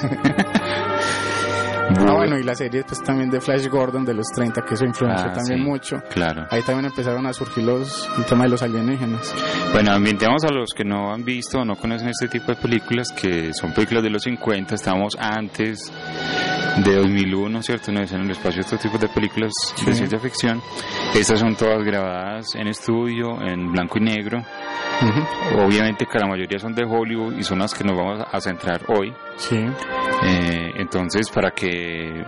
Ah, 1.88 2.14
bueno, 2.14 2.36
y 2.36 2.42
la 2.42 2.54
serie 2.56 2.82
pues 2.82 3.00
también 3.04 3.30
de 3.30 3.40
Flash 3.40 3.68
Gordon 3.68 4.04
de 4.04 4.12
los 4.12 4.26
30, 4.34 4.60
que 4.62 4.74
eso 4.74 4.84
influenció 4.84 5.28
Ah, 5.28 5.32
también 5.32 5.60
sí. 5.60 5.64
mucho. 5.64 5.96
Claro. 6.10 6.44
Ahí 6.50 6.60
también 6.62 6.86
empezaron 6.86 7.24
a 7.26 7.32
surgir 7.32 7.62
los, 7.62 8.08
el 8.18 8.24
tema 8.24 8.42
de 8.42 8.50
los 8.50 8.62
alienígenas. 8.62 9.32
Bueno, 9.72 9.92
ambientemos 9.92 10.42
a 10.44 10.52
los 10.52 10.70
que 10.76 10.84
no 10.84 11.12
han 11.14 11.24
visto 11.24 11.60
o 11.60 11.64
no 11.64 11.76
conocen 11.76 12.08
este 12.08 12.26
tipo 12.26 12.50
de 12.52 12.56
películas, 12.56 13.12
que 13.12 13.54
son 13.54 13.72
películas 13.72 14.02
de 14.02 14.10
los 14.10 14.22
50, 14.24 14.74
estamos 14.74 15.16
antes 15.18 15.92
de 16.84 16.94
2001, 16.96 17.62
¿cierto? 17.62 17.92
No 17.92 18.00
es 18.02 18.12
en 18.12 18.22
el 18.22 18.30
espacio 18.30 18.60
estos 18.60 18.80
tipos 18.80 19.00
de 19.00 19.08
películas 19.08 19.52
de 19.84 19.94
ciencia 19.94 20.18
ficción. 20.18 20.60
Estas 21.14 21.40
son 21.40 21.54
todas 21.56 21.82
grabadas 21.84 22.54
en 22.54 22.68
estudio, 22.68 23.40
en 23.42 23.72
blanco 23.72 23.98
y 23.98 24.02
negro. 24.02 24.42
Obviamente 25.56 26.06
que 26.10 26.18
la 26.18 26.26
mayoría 26.26 26.58
son 26.58 26.74
de 26.74 26.84
Hollywood 26.84 27.36
y 27.38 27.42
son 27.42 27.58
las 27.58 27.74
que 27.74 27.84
nos 27.84 27.96
vamos 27.96 28.24
a 28.30 28.40
centrar 28.40 28.82
hoy. 28.88 29.12
Sí, 29.36 29.56
Eh, 30.24 30.72
entonces, 30.78 31.28
para 31.30 31.50
que 31.50 31.68
eh, 31.68 32.24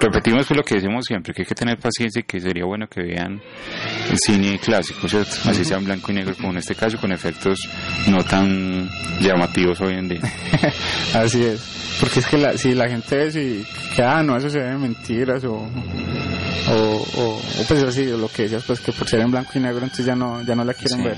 repetimos 0.00 0.46
pues 0.46 0.56
lo 0.56 0.62
que 0.62 0.76
decimos 0.76 1.04
siempre, 1.04 1.34
que 1.34 1.42
hay 1.42 1.46
que 1.46 1.54
tener 1.54 1.78
paciencia 1.78 2.20
y 2.20 2.22
que 2.24 2.40
sería 2.40 2.64
bueno 2.64 2.86
que 2.86 3.02
vean 3.02 3.40
el 4.10 4.18
cine 4.18 4.58
clásico, 4.58 5.06
¿cierto? 5.08 5.30
Así 5.48 5.64
sea 5.64 5.76
en 5.78 5.84
blanco 5.84 6.10
y 6.12 6.14
negro, 6.14 6.34
como 6.36 6.50
en 6.52 6.58
este 6.58 6.74
caso, 6.74 6.98
con 6.98 7.12
efectos 7.12 7.58
no 8.08 8.22
tan 8.24 8.88
llamativos 9.20 9.80
hoy 9.82 9.94
en 9.94 10.08
día. 10.08 10.20
así 11.14 11.44
es. 11.44 11.83
Porque 12.00 12.20
es 12.20 12.26
que 12.26 12.36
la, 12.38 12.56
si 12.58 12.74
la 12.74 12.88
gente 12.88 13.16
ve 13.16 13.30
si 13.32 13.64
que, 13.94 14.02
ah, 14.02 14.22
no, 14.22 14.36
eso 14.36 14.50
se 14.50 14.58
ve 14.58 14.76
mentiras 14.76 15.44
o, 15.44 15.52
o, 15.54 16.72
o, 16.72 17.24
o, 17.36 17.64
pues 17.68 17.82
así, 17.84 18.10
o 18.10 18.18
lo 18.18 18.28
que 18.28 18.42
decías, 18.42 18.64
pues 18.66 18.80
que 18.80 18.92
por 18.92 19.08
ser 19.08 19.20
en 19.20 19.30
blanco 19.30 19.52
y 19.54 19.60
negro 19.60 19.78
entonces 19.82 20.06
ya 20.06 20.14
no, 20.16 20.42
ya 20.42 20.54
no 20.54 20.64
la 20.64 20.74
quieren 20.74 20.98
Sí. 20.98 21.04
ver. 21.04 21.16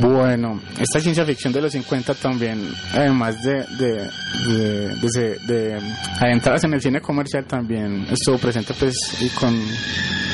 Bueno, 0.00 0.60
esta 0.80 1.00
ciencia 1.00 1.24
ficción 1.24 1.52
de 1.52 1.60
los 1.62 1.72
50 1.72 2.14
también, 2.14 2.60
además 2.92 3.42
de, 3.42 3.64
de, 3.78 4.08
de, 4.48 4.88
de, 5.00 5.38
de 5.46 5.80
adentrarse 6.20 6.66
en 6.66 6.74
el 6.74 6.80
cine 6.80 7.00
comercial, 7.00 7.44
también 7.46 8.06
estuvo 8.10 8.38
presente 8.38 8.74
pues 8.78 8.94
y 9.20 9.28
con, 9.30 9.58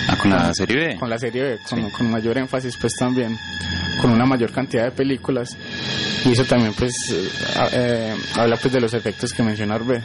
Ah, 0.08 0.16
con 0.18 0.30
la 0.30 0.52
serie 0.52 0.76
B. 0.88 0.96
con 0.98 1.08
la 1.08 1.18
serie 1.18 1.42
B, 1.42 1.58
con, 1.68 1.78
Sí. 1.86 1.90
con 1.96 2.10
mayor 2.10 2.36
énfasis 2.36 2.76
pues 2.76 2.92
también, 2.98 3.38
con 4.02 4.10
una 4.10 4.26
mayor 4.26 4.52
cantidad 4.52 4.84
de 4.84 4.90
películas 4.90 5.56
y 6.26 6.32
eso 6.32 6.44
también 6.44 6.74
pues 6.74 6.92
eh, 7.12 7.28
eh, 7.72 8.14
habla 8.36 8.56
pues 8.56 8.72
de 8.74 8.80
los 8.82 8.92
efectos 8.92 9.32
que 9.32 9.42
menciona 9.42 9.76
Arbe, 9.76 10.02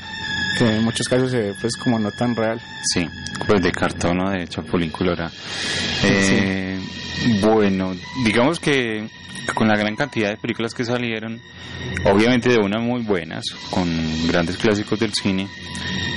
que 0.57 0.77
en 0.77 0.83
muchos 0.85 1.05
casos 1.07 1.31
se 1.31 1.37
ve 1.39 1.53
pues 1.59 1.75
como 1.75 1.99
no 1.99 2.11
tan 2.11 2.33
real. 2.35 2.61
Sí, 2.93 3.05
pues 3.45 3.61
de 3.61 3.71
cartón 3.71 4.21
o 4.21 4.29
de 4.31 4.47
Chapulín 4.47 4.89
Colorado. 4.91 5.31
Eh, 6.03 6.79
Bueno, 7.41 7.93
digamos 8.23 8.61
que 8.61 9.05
con 9.53 9.67
la 9.67 9.77
gran 9.77 9.95
cantidad 9.95 10.29
de 10.29 10.37
películas 10.37 10.73
que 10.73 10.83
salieron, 10.83 11.39
obviamente 12.05 12.49
de 12.49 12.57
unas 12.59 12.81
muy 12.81 13.01
buenas, 13.03 13.43
con 13.69 13.87
grandes 14.27 14.57
clásicos 14.57 14.99
del 14.99 15.13
cine, 15.13 15.47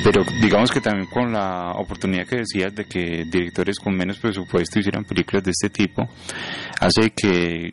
pero 0.05 0.25
digamos 0.41 0.71
que 0.71 0.81
también 0.81 1.07
con 1.09 1.33
la 1.33 1.73
oportunidad 1.77 2.27
que 2.27 2.37
decías 2.37 2.75
de 2.75 2.85
que 2.85 3.25
directores 3.31 3.79
con 3.79 3.95
menos 3.97 4.19
presupuesto 4.19 4.79
hicieran 4.79 5.05
películas 5.05 5.45
de 5.45 5.51
este 5.51 5.71
tipo, 5.71 6.09
hace 6.81 7.11
que 7.11 7.73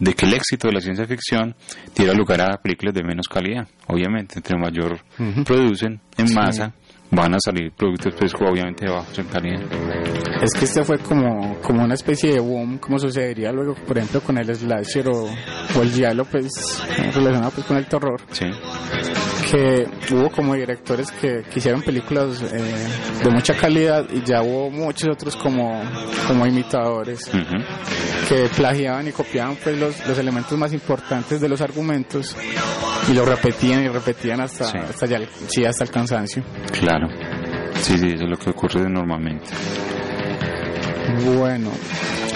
de 0.00 0.12
que 0.14 0.26
el 0.26 0.34
éxito 0.34 0.66
de 0.66 0.74
la 0.74 0.80
ciencia 0.80 1.06
ficción 1.06 1.54
diera 1.94 2.12
lugar 2.14 2.40
a 2.40 2.56
películas 2.60 2.94
de 2.94 3.04
menos 3.04 3.28
calidad. 3.28 3.68
Obviamente, 3.86 4.34
entre 4.38 4.58
mayor 4.58 4.98
producen 5.44 6.00
en 6.18 6.26
Sí. 6.28 6.34
masa, 6.34 6.74
van 7.14 7.34
a 7.34 7.38
salir 7.44 7.72
productos 7.72 8.14
pues 8.18 8.32
obviamente 8.34 8.86
de 8.86 8.92
bajos 8.92 9.18
en 9.18 9.26
calidad. 9.26 9.62
Es 10.42 10.52
que 10.58 10.64
este 10.64 10.84
fue 10.84 10.98
como, 10.98 11.58
como 11.60 11.84
una 11.84 11.94
especie 11.94 12.32
de 12.32 12.40
boom, 12.40 12.78
como 12.78 12.98
sucedería 12.98 13.52
luego, 13.52 13.74
por 13.74 13.98
ejemplo, 13.98 14.20
con 14.20 14.38
el 14.38 14.54
slasher 14.54 15.08
o, 15.08 15.24
o 15.24 15.82
el 15.82 15.90
giallo, 15.90 16.24
pues, 16.24 16.82
relacionado 17.14 17.50
pues 17.50 17.66
con 17.66 17.76
el 17.76 17.86
terror, 17.86 18.20
Sí, 18.30 18.46
que 19.54 19.86
hubo 20.14 20.30
como 20.30 20.54
directores 20.54 21.12
que, 21.12 21.42
que 21.48 21.58
hicieron 21.60 21.80
películas 21.82 22.42
eh, 22.42 22.88
de 23.22 23.30
mucha 23.30 23.54
calidad 23.56 24.04
y 24.12 24.22
ya 24.24 24.42
hubo 24.42 24.68
muchos 24.70 25.08
otros 25.10 25.36
como, 25.36 25.80
como 26.26 26.44
imitadores 26.46 27.30
que 28.28 28.48
plagiaban 28.56 29.06
y 29.06 29.12
copiaban 29.12 29.56
pues 29.62 29.78
los, 29.78 30.06
los 30.08 30.18
elementos 30.18 30.58
más 30.58 30.72
importantes 30.72 31.40
de 31.40 31.48
los 31.48 31.60
argumentos 31.60 32.36
y 33.08 33.12
lo 33.14 33.24
repetían 33.24 33.84
y 33.84 33.88
repetían 33.88 34.40
hasta, 34.40 34.64
Sí. 34.64 34.78
hasta 34.78 35.06
ya 35.06 35.20
sí, 35.46 35.64
hasta 35.64 35.84
el 35.84 35.90
cansancio. 35.90 36.42
claro. 36.72 37.06
Sí, 37.80 37.98
sí, 37.98 38.06
eso 38.06 38.24
es 38.24 38.30
lo 38.30 38.36
que 38.36 38.50
ocurre 38.50 38.88
normalmente. 38.88 39.50
Bueno, 41.36 41.70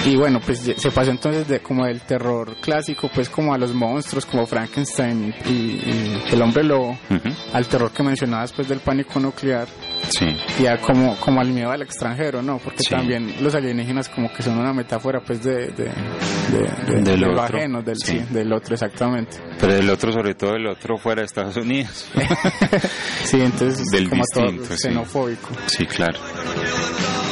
y 0.07 0.17
bueno, 0.17 0.41
pues 0.41 0.61
se 0.77 0.91
pasó 0.91 1.11
entonces 1.11 1.47
de 1.49 1.61
como 1.61 1.85
del 1.85 2.01
terror 2.03 2.57
clásico, 2.61 3.11
pues 3.15 3.29
como 3.29 3.53
a 3.53 3.59
los 3.59 3.75
monstruos, 3.75 4.25
como 4.27 4.47
Frankenstein 4.47 5.35
y, 5.47 5.51
y 5.51 6.23
el 6.33 6.41
hombre 6.43 6.63
lobo, 6.65 6.97
al 7.11 7.23
al 7.53 7.67
terror 7.67 7.91
que 7.93 8.03
mencionabas 8.03 8.53
pues 8.53 8.69
del 8.69 8.81
pánico 8.81 9.19
nuclear, 9.21 9.67
Sí, 10.11 10.27
y 10.61 10.67
a 10.67 10.81
como, 10.81 11.17
como 11.17 11.41
al 11.41 11.49
miedo 11.49 11.71
al 11.73 11.83
extranjero, 11.83 12.41
¿no? 12.41 12.59
Porque 12.59 12.79
Sí. 12.85 12.91
también 12.91 13.35
los 13.43 13.55
alienígenas 13.55 14.09
como 14.09 14.33
que 14.33 14.43
son 14.43 14.57
una 14.59 14.73
metáfora 14.73 15.21
pues 15.21 15.43
de, 15.43 15.67
de, 15.73 15.85
de, 15.85 16.59
de- 16.87 16.95
Del 16.95 17.05
de 17.05 17.17
lo 17.19 17.33
otro. 17.33 17.43
ajeno, 17.59 17.83
del, 17.83 17.97
Sí. 17.97 18.13
sí, 18.21 18.25
del 18.33 18.53
otro, 18.53 18.75
exactamente. 18.75 19.37
pero 19.61 19.75
el 19.75 19.91
otro, 19.91 20.13
sobre 20.13 20.35
todo 20.35 20.55
el 20.55 20.67
otro 20.69 20.97
fuera 20.97 21.21
de 21.23 21.27
Estados 21.27 21.57
Unidos. 21.57 22.07
sí, 23.25 23.41
entonces 23.41 23.81
es 23.81 23.87
Del 23.91 24.09
como 24.09 24.23
todo 24.33 24.45
distinto, 24.45 24.77
sí. 24.77 24.89
xenofóbico. 24.89 25.49
sí, 25.67 25.85
claro. 25.85 26.19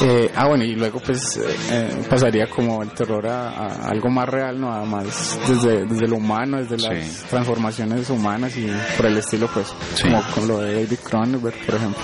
Eh, 0.02 0.30
ah, 0.34 0.46
bueno, 0.48 0.62
y 0.64 0.74
luego 0.74 1.00
pues 1.00 1.38
eh, 1.38 1.56
eh, 1.70 1.88
pasaría 2.10 2.46
como 2.56 2.82
el 2.82 2.90
terror 2.92 3.26
a, 3.28 3.50
a 3.50 3.88
algo 3.90 4.08
más 4.08 4.26
real, 4.28 4.58
¿no? 4.58 4.72
Además, 4.72 5.38
desde, 5.46 5.84
desde 5.84 6.08
lo 6.08 6.16
humano, 6.16 6.56
desde 6.56 6.78
las 6.78 7.04
Sí. 7.06 7.22
transformaciones 7.28 8.08
humanas 8.10 8.56
y 8.56 8.66
por 8.96 9.06
el 9.06 9.18
estilo, 9.18 9.46
pues, 9.52 9.72
Sí. 9.94 10.04
como 10.08 10.22
con 10.34 10.48
lo 10.48 10.58
de 10.60 10.74
David 10.82 10.98
Cronenberg, 11.04 11.54
por 11.66 11.74
ejemplo. 11.74 12.02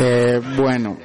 Eh, 0.00 0.40
bueno, 0.56 0.96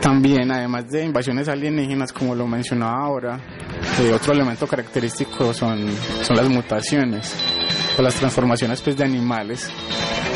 también, 0.00 0.50
además 0.52 0.88
de 0.90 1.04
invasiones 1.04 1.48
alienígenas, 1.48 2.12
como 2.12 2.34
lo 2.34 2.46
mencionaba 2.46 3.04
ahora, 3.04 3.40
eh, 4.00 4.12
otro 4.12 4.32
elemento 4.32 4.66
característico 4.66 5.52
son, 5.52 5.86
son 6.22 6.36
las 6.36 6.48
mutaciones 6.48 7.34
o 7.98 8.02
las 8.02 8.14
transformaciones 8.14 8.80
pues, 8.82 8.96
de 8.96 9.04
animales. 9.04 9.68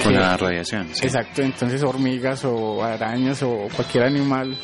Con 0.03 0.15
la 0.15 0.37
radiación. 0.37 0.89
sí. 0.93 1.07
Exacto, 1.07 1.43
entonces 1.43 1.81
hormigas 1.85 2.45
o 2.45 2.83
arañas 2.83 3.41
o 3.45 3.69
cualquier 3.77 4.03
animal 4.05 4.57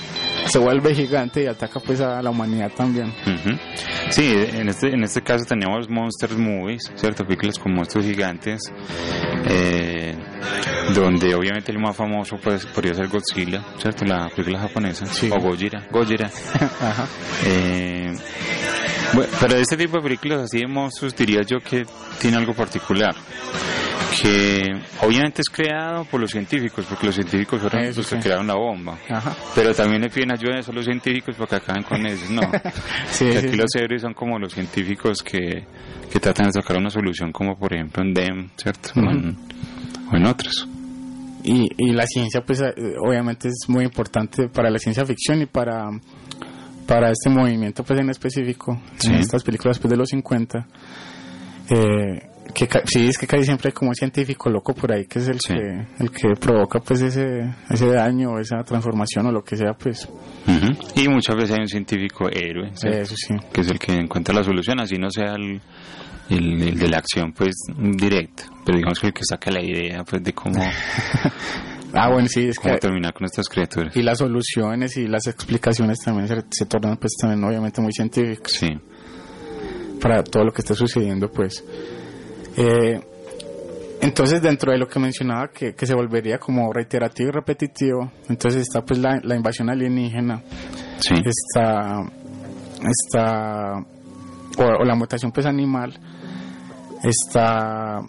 se 0.52 0.58
vuelve 0.58 0.94
gigante 0.94 1.42
y 1.42 1.46
ataca 1.46 1.80
pues 1.80 2.00
a 2.00 2.20
la 2.22 2.30
humanidad 2.30 2.70
también. 2.76 3.08
Ujú. 3.08 3.56
Sí, 4.10 4.32
en 4.34 4.68
este, 4.68 4.88
en 4.88 5.02
este 5.04 5.22
caso 5.22 5.44
teníamos 5.44 5.88
Monsters 5.88 6.36
Movies, 6.36 6.90
¿cierto? 6.94 7.24
Películas 7.24 7.58
con 7.58 7.74
monstruos 7.74 8.06
gigantes, 8.06 8.60
eh, 9.46 10.16
donde 10.94 11.34
obviamente 11.34 11.72
el 11.72 11.78
más 11.78 11.96
famoso 11.96 12.36
pues, 12.42 12.66
podría 12.66 12.94
ser 12.94 13.08
Godzilla, 13.08 13.64
¿cierto? 13.80 14.04
La 14.04 14.28
película 14.30 14.60
japonesa, 14.60 15.06
Sí. 15.06 15.30
o 15.32 15.38
Gojira, 15.40 15.86
Gojira. 15.90 16.26
Ajá. 16.80 17.06
Eh, 17.46 18.12
bueno, 19.14 19.30
pero 19.40 19.56
este 19.56 19.76
tipo 19.76 19.96
de 19.98 20.02
películas 20.02 20.40
así 20.42 20.58
de 20.58 20.66
monstruos 20.66 21.14
diría 21.14 21.40
yo 21.46 21.58
que 21.60 21.86
tiene 22.20 22.36
algo 22.36 22.54
particular. 22.54 23.14
Que 24.20 24.62
obviamente 25.02 25.42
es 25.42 25.48
creado 25.48 26.04
por 26.06 26.20
los 26.20 26.30
científicos, 26.30 26.86
porque 26.88 27.06
los 27.06 27.14
científicos 27.14 27.60
fueron 27.60 27.80
Eso 27.84 28.00
los 28.00 28.08
que 28.10 28.16
sí. 28.16 28.22
crearon 28.22 28.46
la 28.46 28.54
bomba. 28.56 28.98
Ajá. 29.08 29.36
Pero 29.54 29.74
también 29.74 30.02
le 30.02 30.08
piden 30.10 30.32
ayuda 30.32 30.58
a 30.66 30.72
los 30.72 30.84
científicos 30.84 31.36
para 31.36 31.46
que 31.48 31.56
acaben 31.56 31.82
con 31.84 32.04
ellos, 32.06 32.28
no. 32.30 32.42
Sí, 33.10 33.26
Que 33.30 33.38
aquí 33.38 33.48
sí. 33.50 33.56
los 33.56 33.74
héroes 33.76 34.02
son 34.02 34.14
como 34.14 34.38
los 34.38 34.52
científicos 34.52 35.22
que, 35.22 35.64
que 36.10 36.18
tratan 36.20 36.46
de 36.46 36.52
sacar 36.52 36.76
una 36.78 36.90
solución, 36.90 37.30
como 37.32 37.56
por 37.58 37.72
ejemplo 37.74 38.02
en 38.02 38.12
DEM, 38.14 38.48
¿cierto? 38.56 38.90
O 38.96 39.00
en- 39.10 39.36
o 40.10 40.16
en 40.16 40.26
otros. 40.26 40.66
Y, 41.44 41.68
y 41.76 41.92
la 41.92 42.06
ciencia 42.06 42.40
pues 42.40 42.60
eh, 42.60 42.72
obviamente 43.06 43.48
es 43.48 43.66
muy 43.68 43.84
importante 43.84 44.48
para 44.48 44.70
la 44.70 44.78
ciencia 44.78 45.04
ficción 45.06 45.40
y 45.42 45.46
para, 45.46 45.88
para 46.86 47.10
este 47.12 47.30
movimiento 47.30 47.84
pues 47.84 48.00
en 48.00 48.10
específico, 48.10 48.80
en 49.04 49.14
estas 49.14 49.44
películas 49.44 49.78
pues 49.78 49.90
de 49.90 49.96
los 49.96 50.08
50. 50.08 50.66
Eh, 51.70 52.28
que 52.54 52.66
sí, 52.86 53.06
es 53.08 53.18
que 53.18 53.26
casi 53.26 53.44
siempre 53.44 53.68
hay 53.68 53.72
como 53.72 53.90
un 53.90 53.94
científico 53.94 54.48
loco 54.50 54.74
por 54.74 54.92
ahí 54.92 55.06
que 55.06 55.18
es 55.18 55.28
el 55.28 55.38
Sí. 55.40 55.54
que 55.54 56.02
el 56.04 56.10
que 56.10 56.28
provoca 56.40 56.80
pues 56.80 57.00
ese 57.02 57.54
ese 57.70 57.86
daño 57.86 58.38
esa 58.38 58.62
transformación 58.64 59.26
o 59.26 59.32
lo 59.32 59.42
que 59.42 59.56
sea 59.56 59.72
pues. 59.74 60.08
Y 60.96 61.08
muchas 61.08 61.36
veces 61.36 61.52
hay 61.52 61.60
un 61.62 61.68
científico 61.68 62.28
héroe, 62.30 62.70
¿cierto? 62.74 62.98
eso 62.98 63.14
sí 63.16 63.34
que 63.52 63.60
es 63.60 63.70
el 63.70 63.78
que 63.78 63.92
encuentra 63.92 64.34
la 64.34 64.42
solución, 64.42 64.80
así 64.80 64.96
no 64.96 65.10
sea 65.10 65.34
el, 65.34 65.60
el, 66.30 66.62
el 66.62 66.78
de 66.78 66.88
la 66.88 66.98
acción 66.98 67.32
pues 67.32 67.54
directa, 67.76 68.44
pero 68.64 68.78
digamos 68.78 68.98
que 68.98 69.08
el 69.08 69.12
que 69.12 69.24
saca 69.24 69.50
la 69.50 69.62
idea 69.62 70.02
pues 70.04 70.22
de 70.22 70.32
cómo, 70.32 70.60
ah 71.94 72.10
bueno 72.12 72.28
sí 72.28 72.48
es 72.48 72.58
que 72.58 72.76
terminar 72.78 73.12
con 73.14 73.24
estas 73.26 73.48
criaturas. 73.48 73.96
y 73.96 74.02
las 74.02 74.18
soluciones 74.18 74.96
y 74.96 75.06
las 75.06 75.26
explicaciones 75.26 75.98
también 76.04 76.28
se, 76.28 76.36
se 76.50 76.66
tornan 76.66 76.96
pues 76.96 77.12
también 77.20 77.44
obviamente 77.44 77.80
muy 77.80 77.92
científicas 77.92 78.52
Sí. 78.52 78.68
para 80.00 80.22
todo 80.22 80.44
lo 80.44 80.52
que 80.52 80.60
está 80.62 80.74
sucediendo, 80.74 81.28
pues. 81.30 81.64
Eh, 82.56 83.00
entonces, 84.00 84.40
dentro 84.40 84.72
de 84.72 84.78
lo 84.78 84.86
que 84.86 84.98
mencionaba, 85.00 85.48
que, 85.48 85.74
que, 85.74 85.86
se 85.86 85.94
volvería 85.94 86.38
como 86.38 86.72
reiterativo 86.72 87.28
y 87.30 87.32
repetitivo, 87.32 88.10
entonces 88.28 88.62
está 88.62 88.82
pues 88.82 88.98
la, 89.00 89.20
la 89.22 89.34
invasión 89.36 89.70
alienígena, 89.70 90.42
Sí. 91.00 91.14
está, 91.24 92.02
está 92.84 93.74
o, 94.58 94.62
o 94.80 94.84
la 94.84 94.94
mutación 94.94 95.30
pues 95.32 95.46
animal, 95.46 95.98
está 97.02 98.00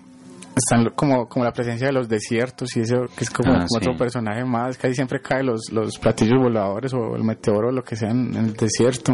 están 0.56 0.90
como, 0.96 1.28
como 1.28 1.46
la 1.46 1.52
presencia 1.54 1.88
de 1.88 1.94
los 1.94 2.10
desiertos 2.10 2.76
y 2.76 2.82
eso 2.82 3.06
que 3.16 3.24
es 3.24 3.30
como, 3.30 3.52
Ah, 3.54 3.66
como 3.68 3.68
sí. 3.68 3.78
otro 3.78 3.96
personaje 3.98 4.44
más, 4.44 4.78
casi 4.78 4.94
siempre 4.96 5.22
cae 5.22 5.42
los, 5.44 5.72
los 5.72 5.98
platillos 6.00 6.38
voladores 6.42 6.94
o 6.94 7.16
el 7.16 7.24
meteoro 7.24 7.70
o 7.70 7.72
lo 7.72 7.82
que 7.84 7.96
sea 7.96 8.10
en, 8.10 8.36
en 8.36 8.46
el 8.46 8.54
desierto. 8.54 9.14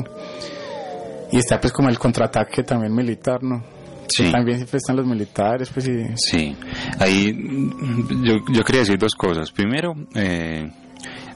Y 1.31 1.37
está 1.37 1.59
pues 1.59 1.71
como 1.71 1.89
el 1.89 1.99
contraataque 1.99 2.63
también 2.63 2.93
militar, 2.95 3.43
¿no? 3.43 3.63
Sí. 4.07 4.31
También 4.31 4.57
siempre 4.57 4.77
están 4.77 4.95
los 4.97 5.05
militares, 5.07 5.69
pues 5.73 5.87
y... 5.87 6.03
Sí, 6.15 6.55
ahí 6.99 7.33
yo, 8.23 8.35
yo 8.51 8.63
quería 8.63 8.81
decir 8.81 8.97
dos 8.97 9.13
cosas. 9.15 9.51
Primero, 9.51 9.93
eh, 10.13 10.69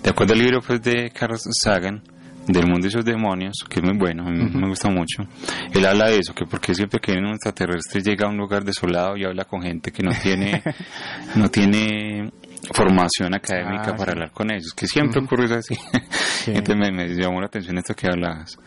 de 0.03 0.09
acuerdo 0.09 0.33
al 0.33 0.39
libro 0.39 0.59
pues, 0.65 0.81
de 0.81 1.09
Carl 1.11 1.35
Sagan, 1.37 2.01
del 2.47 2.65
mundo 2.67 2.87
y 2.87 2.91
sus 2.91 3.05
demonios, 3.05 3.57
que 3.69 3.79
es 3.79 3.85
muy 3.85 3.97
bueno, 3.97 4.23
a 4.27 4.31
mí 4.31 4.43
me 4.53 4.67
gusta 4.67 4.89
mucho, 4.89 5.23
él 5.71 5.85
habla 5.85 6.09
de 6.09 6.17
eso, 6.17 6.33
que 6.33 6.45
porque 6.45 6.73
siempre 6.73 6.99
que 6.99 7.11
un 7.11 7.27
extraterrestre 7.27 8.01
llega 8.01 8.25
a 8.27 8.29
un 8.31 8.37
lugar 8.37 8.63
desolado 8.63 9.15
y 9.17 9.23
habla 9.23 9.45
con 9.45 9.61
gente 9.61 9.91
que 9.91 10.01
no 10.01 10.11
tiene, 10.23 10.63
no 11.35 11.49
tiene 11.49 12.31
formación 12.73 13.35
académica 13.35 13.91
Ah, 13.91 13.95
para 13.95 14.05
sí. 14.05 14.11
hablar 14.11 14.31
con 14.31 14.51
ellos, 14.51 14.73
que 14.75 14.87
siempre 14.87 15.21
ocurre 15.21 15.45
eso 15.45 15.55
así. 15.55 15.75
Entonces 16.47 16.75
me, 16.77 16.91
me 16.91 17.07
llamó 17.15 17.39
la 17.39 17.47
atención 17.47 17.77
esto 17.77 17.93
que 17.93 18.07
hablabas. 18.07 18.57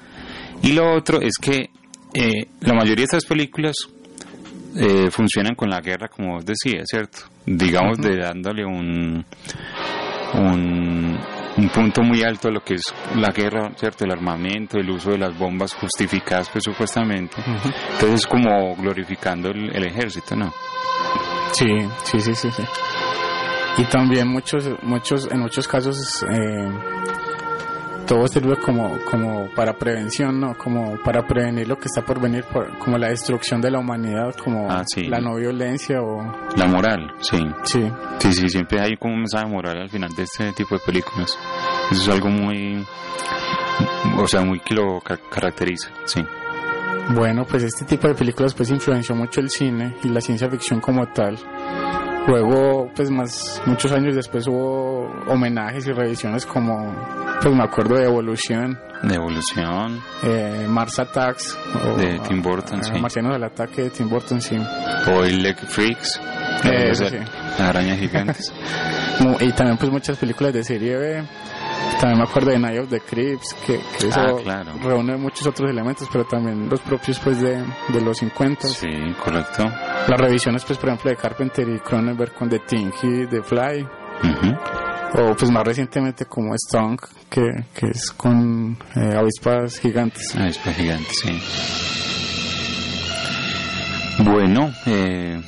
Y 0.63 0.73
lo 0.73 0.95
otro 0.95 1.21
es 1.21 1.33
que 1.41 1.71
eh, 2.15 2.47
la 2.61 2.75
mayoría 2.75 3.03
de 3.03 3.05
estas 3.05 3.25
películas 3.25 3.75
eh, 4.77 5.11
funcionan 5.11 5.55
con 5.55 5.69
la 5.69 5.81
guerra, 5.81 6.09
como 6.09 6.35
vos 6.35 6.45
decías, 6.45 6.85
¿cierto? 6.89 7.19
Digamos, 7.47 7.99
de 7.99 8.17
dándole 8.17 8.65
un, 8.65 9.25
un, 10.35 11.19
un 11.57 11.69
punto 11.69 12.03
muy 12.03 12.23
alto 12.23 12.49
a 12.49 12.53
lo 12.53 12.61
que 12.61 12.75
es 12.75 12.83
la 13.17 13.33
guerra, 13.33 13.73
¿cierto? 13.77 14.05
El 14.05 14.13
armamento, 14.13 14.79
el 14.79 14.89
uso 14.91 15.11
de 15.11 15.19
las 15.19 15.37
bombas 15.39 15.75
justificadas, 15.75 16.49
pues 16.51 16.65
supuestamente. 16.65 17.37
Entonces, 17.47 18.21
es 18.21 18.27
como 18.27 18.75
glorificando 18.77 19.51
el, 19.51 19.75
el 19.75 19.85
ejército, 19.85 20.37
¿no? 20.37 20.53
Sí, 21.53 21.69
sí, 22.05 22.21
sí, 22.21 22.35
sí, 22.35 22.51
sí. 22.51 22.63
Y 23.79 23.85
también 23.85 24.29
muchos, 24.29 24.69
muchos, 24.83 25.31
en 25.31 25.41
muchos 25.41 25.67
casos, 25.67 26.23
eh, 26.25 26.71
todo 28.07 28.27
sirve 28.29 28.57
como, 28.57 28.99
como 29.11 29.49
para 29.55 29.73
prevención, 29.75 30.41
¿no? 30.41 30.55
Como 30.57 30.97
para 31.03 31.23
prevenir 31.27 31.69
lo 31.69 31.77
que 31.79 31.87
está 31.87 32.03
por 32.05 32.21
venir, 32.21 32.45
por- 32.45 32.79
como 32.79 32.99
la 32.99 33.09
destrucción 33.09 33.61
de 33.61 33.71
la 33.71 33.79
humanidad, 33.79 34.35
como 34.37 34.71
Ah, 34.71 34.83
sí. 34.87 35.05
la 35.07 35.21
no 35.21 35.37
violencia 35.37 36.01
o... 36.03 36.21
La 36.57 36.67
moral, 36.67 37.13
sí. 37.21 37.39
Sí, 37.65 37.91
Sí, 38.19 38.33
sí, 38.33 38.49
siempre 38.49 38.81
hay 38.81 38.97
como 38.97 39.15
un 39.15 39.21
mensaje 39.21 39.47
moral 39.47 39.79
al 39.83 39.91
final 39.91 40.11
de 40.15 40.23
este 40.25 40.53
tipo 40.53 40.75
de 40.77 40.81
películas. 40.85 41.37
Eso 41.91 42.03
es 42.03 42.09
algo 42.09 42.29
muy, 42.29 42.85
o 44.19 44.27
sea, 44.27 44.43
muy 44.43 44.61
que 44.61 44.75
lo 44.75 45.01
ca- 45.01 45.19
caracteriza, 45.31 45.91
sí. 46.05 46.23
bueno, 47.15 47.45
pues 47.45 47.63
este 47.65 47.85
tipo 47.85 48.07
de 48.09 48.15
películas 48.15 48.55
pues 48.55 48.71
influenció 48.71 49.15
mucho 49.15 49.41
el 49.41 49.51
cine 49.51 49.97
y 50.05 50.09
la 50.09 50.21
ciencia 50.21 50.49
ficción 50.51 50.81
como 50.81 51.07
tal. 51.09 51.37
Luego, 52.27 52.89
pues 52.95 53.11
más, 53.11 53.61
muchos 53.67 53.91
años 53.93 54.15
después 54.15 54.47
hubo 54.47 55.11
homenajes 55.27 55.87
y 55.89 55.93
revisiones 55.93 56.47
como, 56.47 56.95
pues 57.43 57.53
me 57.55 57.65
acuerdo 57.65 57.97
de 57.97 58.05
Evolución, 58.05 58.79
De 59.03 59.17
evolución, 59.17 60.01
eh, 60.23 60.67
Mars 60.69 61.01
Attacks 61.01 61.59
o, 61.85 61.97
De 61.97 62.21
Tim 62.21 62.41
Burton, 62.41 62.79
eh, 62.79 62.85
sí. 62.85 63.01
Marcianos 63.01 63.35
al 63.35 63.43
ataque 63.45 63.83
de 63.83 63.91
Tim 63.91 64.09
Burton 64.09 64.41
sí 64.41 64.57
o 65.09 65.25
el 65.25 65.43
Leg 65.43 65.57
Freaks, 65.59 66.21
Eh, 66.65 66.91
eso 66.91 67.09
sí. 67.09 67.17
arañas 67.59 67.99
gigantes. 67.99 68.53
Y 69.41 69.53
también 69.53 69.77
pues 69.77 69.91
muchas 69.91 70.17
películas 70.17 70.53
de 70.55 70.65
serie 70.65 70.97
B 70.97 71.23
también 72.01 72.19
me 72.19 72.25
acuerdo 72.25 72.51
de 72.51 72.59
Night 72.59 72.81
of 72.81 72.89
the 72.89 73.01
Creeps 73.01 73.55
que, 73.67 73.79
que 73.99 74.09
eso 74.09 74.19
Ah, 74.21 74.33
claro. 74.43 74.73
reúne 74.83 75.17
muchos 75.17 75.47
otros 75.47 75.71
elementos 75.71 76.09
pero 76.11 76.25
también 76.25 76.69
los 76.69 76.81
propios 76.81 77.19
pues 77.21 77.41
de, 77.41 77.63
de 77.93 78.01
los 78.01 78.19
50 78.19 78.67
sí, 78.69 78.89
correcto. 79.23 79.71
Las 80.09 80.21
revisiones 80.21 80.65
pues 80.65 80.79
por 80.79 80.89
ejemplo 80.89 81.11
de 81.11 81.17
Carpenter 81.17 81.69
y 81.69 81.79
Cronenberg 81.81 82.33
con 82.35 82.49
The 82.49 82.59
Thing 82.61 82.91
y 83.03 83.27
The 83.27 83.43
Fly 83.43 83.87
o 85.15 85.35
pues 85.37 85.51
más 85.51 85.65
recientemente 85.65 86.25
como 86.27 86.55
Stunk 86.57 87.03
que, 87.29 87.43
que 87.75 87.87
es 87.89 88.11
con 88.13 88.77
eh, 88.97 89.15
avispas 89.17 89.79
gigantes 89.79 90.35
Ah, 90.37 90.49
es 90.49 90.59
para 90.59 90.75
gigante, 90.75 91.09
sí. 91.23 91.41
Bueno, 94.19 94.73
eh, 94.87 95.41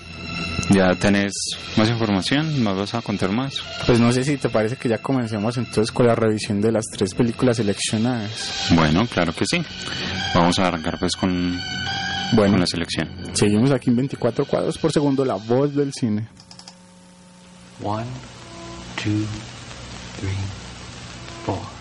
ya 0.70 0.94
tenés 0.94 1.32
más 1.76 1.88
información, 1.90 2.62
¿me 2.62 2.72
vas 2.72 2.94
a 2.94 3.02
contar 3.02 3.30
más? 3.30 3.62
pues 3.86 4.00
no 4.00 4.11
sé 4.12 4.24
si 4.24 4.36
te 4.36 4.48
parece 4.48 4.76
que 4.76 4.88
ya 4.88 4.98
comencemos 4.98 5.57
entonces 5.59 5.92
con 5.92 6.07
la 6.07 6.14
revisión 6.14 6.61
de 6.61 6.72
las 6.72 6.84
tres 6.86 7.14
películas 7.14 7.57
seleccionadas 7.59 8.68
Bueno, 8.74 9.07
claro 9.07 9.32
que 9.34 9.44
sí. 9.46 9.62
Vamos 10.34 10.59
a 10.59 10.66
arrancar 10.68 10.98
pues 10.98 11.14
con, 11.16 11.59
bueno 12.33 12.53
con 12.53 12.61
la 12.61 12.66
selección. 12.66 13.09
Seguimos 13.33 13.70
aquí 13.72 13.91
en 13.91 13.97
24 13.97 14.45
cuadros 14.47 14.79
por 14.79 14.93
segundo, 14.93 15.25
la 15.25 15.35
voz 15.35 15.75
del 15.75 15.93
cine. 15.93 16.29
One, 17.83 18.07
two, 18.97 19.25
three, 20.20 20.37
four. 21.45 21.74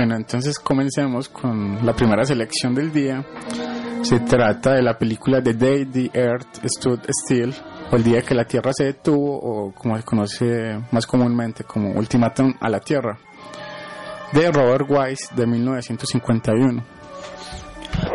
Bueno, 0.00 0.16
entonces 0.16 0.58
comencemos 0.58 1.28
con 1.28 1.84
la 1.84 1.92
primera 1.92 2.24
selección 2.24 2.74
del 2.74 2.90
día. 2.90 3.22
Se 4.00 4.20
trata 4.20 4.72
de 4.72 4.82
la 4.82 4.96
película 4.96 5.42
The 5.42 5.52
Day 5.52 5.84
the 5.84 6.10
Earth 6.14 6.64
Stood 6.64 7.00
Still, 7.22 7.54
o 7.90 7.96
El 7.96 8.02
día 8.02 8.22
que 8.22 8.34
la 8.34 8.46
Tierra 8.46 8.70
se 8.72 8.84
detuvo, 8.84 9.38
o 9.38 9.74
como 9.74 9.98
se 9.98 10.02
conoce 10.02 10.80
más 10.90 11.06
comúnmente 11.06 11.64
como 11.64 11.90
Ultimátum 11.90 12.54
a 12.58 12.70
la 12.70 12.80
Tierra, 12.80 13.18
de 14.32 14.50
Robert 14.50 14.86
Wise 14.88 15.34
de 15.36 15.46
1951. 15.46 16.82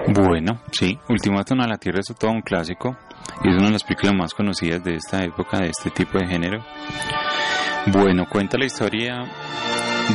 Bueno, 0.08 0.62
sí, 0.72 0.98
Ultimátum 1.08 1.62
a 1.62 1.68
la 1.68 1.78
Tierra 1.78 2.00
es 2.00 2.08
todo 2.18 2.32
un 2.32 2.42
clásico 2.42 2.98
y 3.44 3.50
es 3.50 3.56
una 3.58 3.68
de 3.68 3.74
las 3.74 3.84
películas 3.84 4.16
más 4.16 4.34
conocidas 4.34 4.84
de 4.84 4.96
esta 4.96 5.24
época, 5.24 5.60
de 5.60 5.68
este 5.68 5.92
tipo 5.92 6.18
de 6.18 6.26
género. 6.26 6.66
Bueno, 7.94 8.26
cuenta 8.28 8.58
la 8.58 8.66
historia 8.66 9.22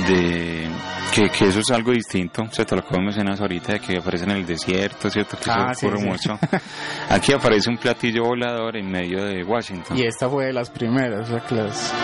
de 0.09 0.69
que, 1.11 1.29
que 1.31 1.49
eso 1.49 1.61
es 1.61 1.71
algo 1.71 1.93
distinto, 1.93 2.43
o 2.43 2.53
sea, 2.53 2.65
te 2.65 2.77
lo 2.77 2.83
que 2.85 2.99
mencionas 2.99 3.41
ahorita, 3.41 3.75
de 3.75 3.81
que 3.81 3.99
aparece 3.99 4.25
en 4.25 4.31
el 4.33 4.47
desierto, 4.47 5.09
¿cierto? 5.11 5.37
Que 5.39 5.51
Ah, 5.51 5.69
eso 5.73 5.87
ocurre 5.87 6.01
sí. 6.01 6.07
mucho. 6.07 6.39
Aquí 7.11 7.33
aparece 7.33 7.71
un 7.71 7.77
platillo 7.79 8.25
volador 8.25 8.77
en 8.77 8.91
medio 8.91 9.25
de 9.25 9.43
Washington. 9.45 9.97
Y 9.97 10.03
esta 10.05 10.29
fue 10.29 10.47
de 10.47 10.53
las 10.53 10.71
primeras, 10.71 11.29
o 11.29 11.33
sea 11.33 11.41
que 11.47 11.55
las, 11.55 11.95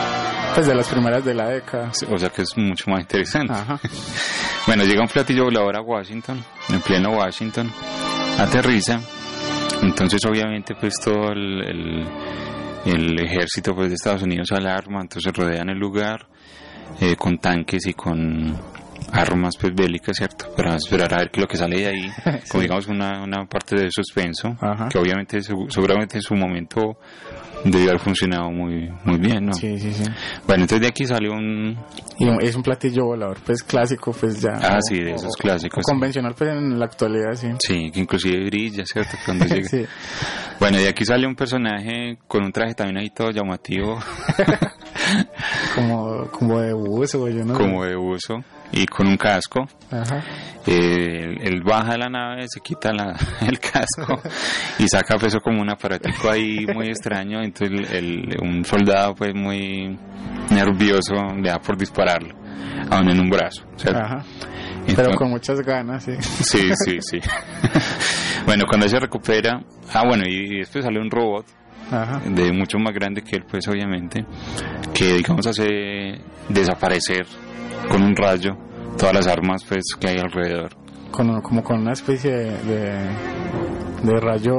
pues 0.55 0.67
de 0.67 0.75
las 0.75 0.89
primeras 0.89 1.25
de 1.25 1.35
la 1.35 1.49
década. 1.49 1.91
O 2.11 2.19
sea 2.19 2.29
que 2.31 2.43
es 2.43 2.57
mucho 2.57 2.91
más 2.91 3.01
interesante. 3.01 3.53
Ajá. 3.53 3.79
Bueno, 4.67 4.83
llega 4.83 5.01
un 5.01 5.07
platillo 5.09 5.45
volador 5.45 5.77
a 5.77 5.81
Washington, 5.81 6.43
en 6.71 6.81
pleno 6.81 7.11
Washington, 7.11 7.71
aterriza, 8.37 8.99
entonces 9.81 10.21
obviamente 10.29 10.75
pues 10.75 10.95
todo 10.99 11.31
el, 11.31 11.63
el, 11.65 12.07
el 12.85 13.25
ejército 13.25 13.77
pues 13.77 13.91
de 13.91 13.95
Estados 13.95 14.23
Unidos 14.23 14.51
alarma, 14.51 15.03
entonces 15.03 15.33
rodean 15.33 15.69
el 15.69 15.79
lugar 15.79 16.27
eh, 17.01 17.15
con 17.15 17.39
tanques 17.39 17.87
y 17.87 17.93
con 17.95 18.59
armas 19.13 19.55
pues 19.61 19.75
bélicas, 19.75 20.17
¿cierto? 20.17 20.47
Para 20.57 20.77
esperar 20.77 21.13
a 21.15 21.19
ver 21.19 21.31
qué 21.31 21.41
es 21.41 21.43
lo 21.43 21.49
que 21.49 21.57
sale 21.57 21.79
de 21.81 21.87
ahí, 21.87 22.11
como 22.51 22.63
digamos 22.63 22.87
una, 22.89 23.23
una 23.23 23.45
parte 23.47 23.77
de 23.77 23.91
suspenso, 23.91 24.57
Ajá. 24.61 24.89
que 24.89 24.99
obviamente 24.99 25.39
segu- 25.41 25.71
seguramente 25.71 26.17
en 26.19 26.23
su 26.23 26.35
momento 26.35 26.99
debió 27.65 27.89
haber 27.91 28.01
funcionado 28.01 28.51
muy 28.51 28.89
muy 29.05 29.19
bien, 29.19 29.47
¿no? 29.47 29.53
Sí, 29.55 29.79
sí, 29.79 29.93
sí. 29.93 30.05
Bueno, 30.47 30.63
entonces 30.65 30.81
de 30.83 30.89
aquí 30.89 31.05
salió 31.07 31.33
un... 31.33 31.77
Y 32.19 32.29
es 32.45 32.55
un 32.55 32.63
platillo 32.63 33.07
volador, 33.07 33.39
pues 33.45 33.63
clásico, 33.63 34.13
pues 34.13 34.41
ya. 34.41 34.51
Ah, 34.63 34.77
o- 34.79 34.83
sí, 34.83 35.01
de 35.03 35.13
esos 35.13 35.35
clásicos. 35.37 35.79
o 35.79 35.83
sí. 35.83 35.93
convencional, 35.93 36.35
pues 36.37 36.51
en 36.51 36.79
la 36.79 36.85
actualidad, 36.87 37.33
sí. 37.35 37.49
Sí, 37.59 37.91
que 37.91 38.01
inclusive 38.01 38.45
brilla, 38.47 38.85
¿cierto? 38.87 39.17
Cuando 39.25 39.45
llega. 39.55 39.69
Sí. 39.69 39.85
Bueno, 40.61 40.79
de 40.79 40.89
aquí 40.89 41.05
sale 41.05 41.27
un 41.27 41.35
personaje 41.35 42.19
con 42.29 42.45
un 42.45 42.53
traje 42.53 42.75
también 42.75 42.99
ahí 42.99 43.11
todo 43.11 43.31
llamativo, 43.31 43.99
Como, 45.75 46.27
como 46.31 46.61
de 46.61 46.73
buzo, 46.73 47.29
yo 47.29 47.45
no 47.45 47.55
como 47.55 47.85
de 47.85 47.97
uso, 47.97 48.43
y 48.73 48.87
con 48.87 49.07
un 49.07 49.17
casco. 49.17 49.67
Ajá. 49.91 50.23
Eh, 50.67 51.37
él 51.43 51.63
baja 51.65 51.93
de 51.93 51.99
la 51.99 52.09
nave, 52.09 52.47
se 52.49 52.61
quita 52.61 52.93
la- 52.93 53.17
el 53.47 53.59
casco 53.61 54.21
y 54.79 54.89
saca 54.89 55.17
peso 55.17 55.39
como 55.41 55.63
un 55.63 55.71
aparatico 55.71 56.31
ahí 56.31 56.67
muy 56.75 56.89
extraño. 56.89 57.41
Entonces 57.43 57.91
el- 57.93 57.97
el- 58.31 58.37
un 58.43 58.65
soldado 58.65 59.15
pues 59.15 59.35
muy 59.35 59.97
nervioso 60.51 61.15
le 61.41 61.49
da 61.51 61.59
por 61.59 61.77
dispararlo, 61.77 62.35
aún 62.91 63.09
en 63.11 63.21
un 63.21 63.31
brazo. 63.31 63.65
¿cierto? 63.77 64.01
Ajá. 64.01 64.25
Entonces- 64.81 64.97
Pero 64.97 65.17
con 65.17 65.31
muchas 65.31 65.61
ganas, 65.61 66.05
sí. 66.05 66.13
Sí, 66.21 66.71
sí, 66.85 66.99
sí. 67.01 67.19
bueno, 68.47 68.65
cuando 68.69 68.89
se 68.89 68.99
recupera, 68.99 69.61
ah 69.93 70.03
bueno, 70.07 70.25
y 70.27 70.59
después 70.59 70.85
sale 70.85 71.01
un 71.01 71.11
robot 71.11 71.47
Ajá. 71.91 72.21
de 72.25 72.53
mucho 72.53 72.79
más 72.79 72.93
grande 72.95 73.23
que 73.23 73.37
él, 73.37 73.45
pues 73.49 73.67
obviamente, 73.69 74.25
que 74.95 75.15
digamos 75.15 75.47
hace 75.47 76.21
desaparecer 76.49 77.27
con 77.89 78.03
un 78.03 78.15
rayo 78.17 78.57
todas 78.99 79.15
las 79.15 79.27
armas 79.27 79.63
pues 79.69 79.85
que 79.99 80.09
hay 80.09 80.19
alrededor. 80.19 80.71
Con, 81.11 81.41
como 81.43 81.63
con 81.63 81.81
una 81.81 81.93
especie 81.93 82.31
de, 82.31 82.51
de, 82.65 83.09
de 84.03 84.21
rayo 84.21 84.55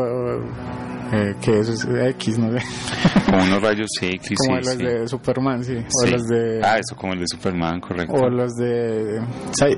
eh, 1.12 1.36
que 1.42 1.60
eso 1.60 1.72
es 1.74 1.88
X, 2.16 2.38
no 2.40 2.52
sé. 2.52 2.66
Como 3.28 3.44
unos 3.44 3.62
rayos 3.62 3.88
X, 4.02 4.38
como 4.38 4.58
sí, 4.62 4.66
los 4.66 4.74
sí. 4.76 4.84
de 4.84 5.08
Superman, 5.08 5.64
sí. 5.64 5.76
O 5.78 6.06
Sí. 6.06 6.12
los 6.12 6.24
de. 6.28 6.62
Ah, 6.64 6.78
eso 6.80 6.96
como 6.96 7.12
el 7.14 7.20
de 7.20 7.26
Superman, 7.28 7.80
correcto. 7.82 8.14
O 8.14 8.30
los 8.30 8.54
de 8.56 9.22
Cy- 9.52 9.78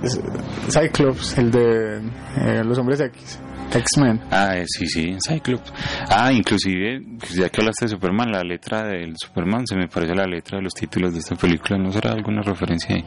Cyclops, 0.69 1.37
el 1.39 1.49
de 1.51 1.97
eh, 1.97 2.63
los 2.63 2.77
hombres 2.77 2.99
X, 3.01 3.39
X-Men. 3.73 4.21
Ah, 4.31 4.55
eh, 4.57 4.65
sí, 4.67 4.85
sí, 4.87 5.15
Cyclops. 5.27 5.73
Ah, 6.09 6.31
inclusive, 6.31 7.01
pues, 7.19 7.33
ya 7.33 7.49
que 7.49 7.61
hablaste 7.61 7.85
de 7.85 7.89
Superman, 7.89 8.31
la 8.31 8.43
letra 8.43 8.83
del 8.83 9.13
Superman 9.17 9.65
se 9.67 9.75
me 9.75 9.87
parece 9.87 10.13
a 10.13 10.15
la 10.17 10.25
letra 10.27 10.57
de 10.57 10.63
los 10.63 10.73
títulos 10.73 11.13
de 11.13 11.19
esta 11.19 11.35
película. 11.35 11.77
¿No 11.79 11.91
será 11.91 12.11
alguna 12.11 12.41
referencia 12.43 12.95
ahí? 12.95 13.05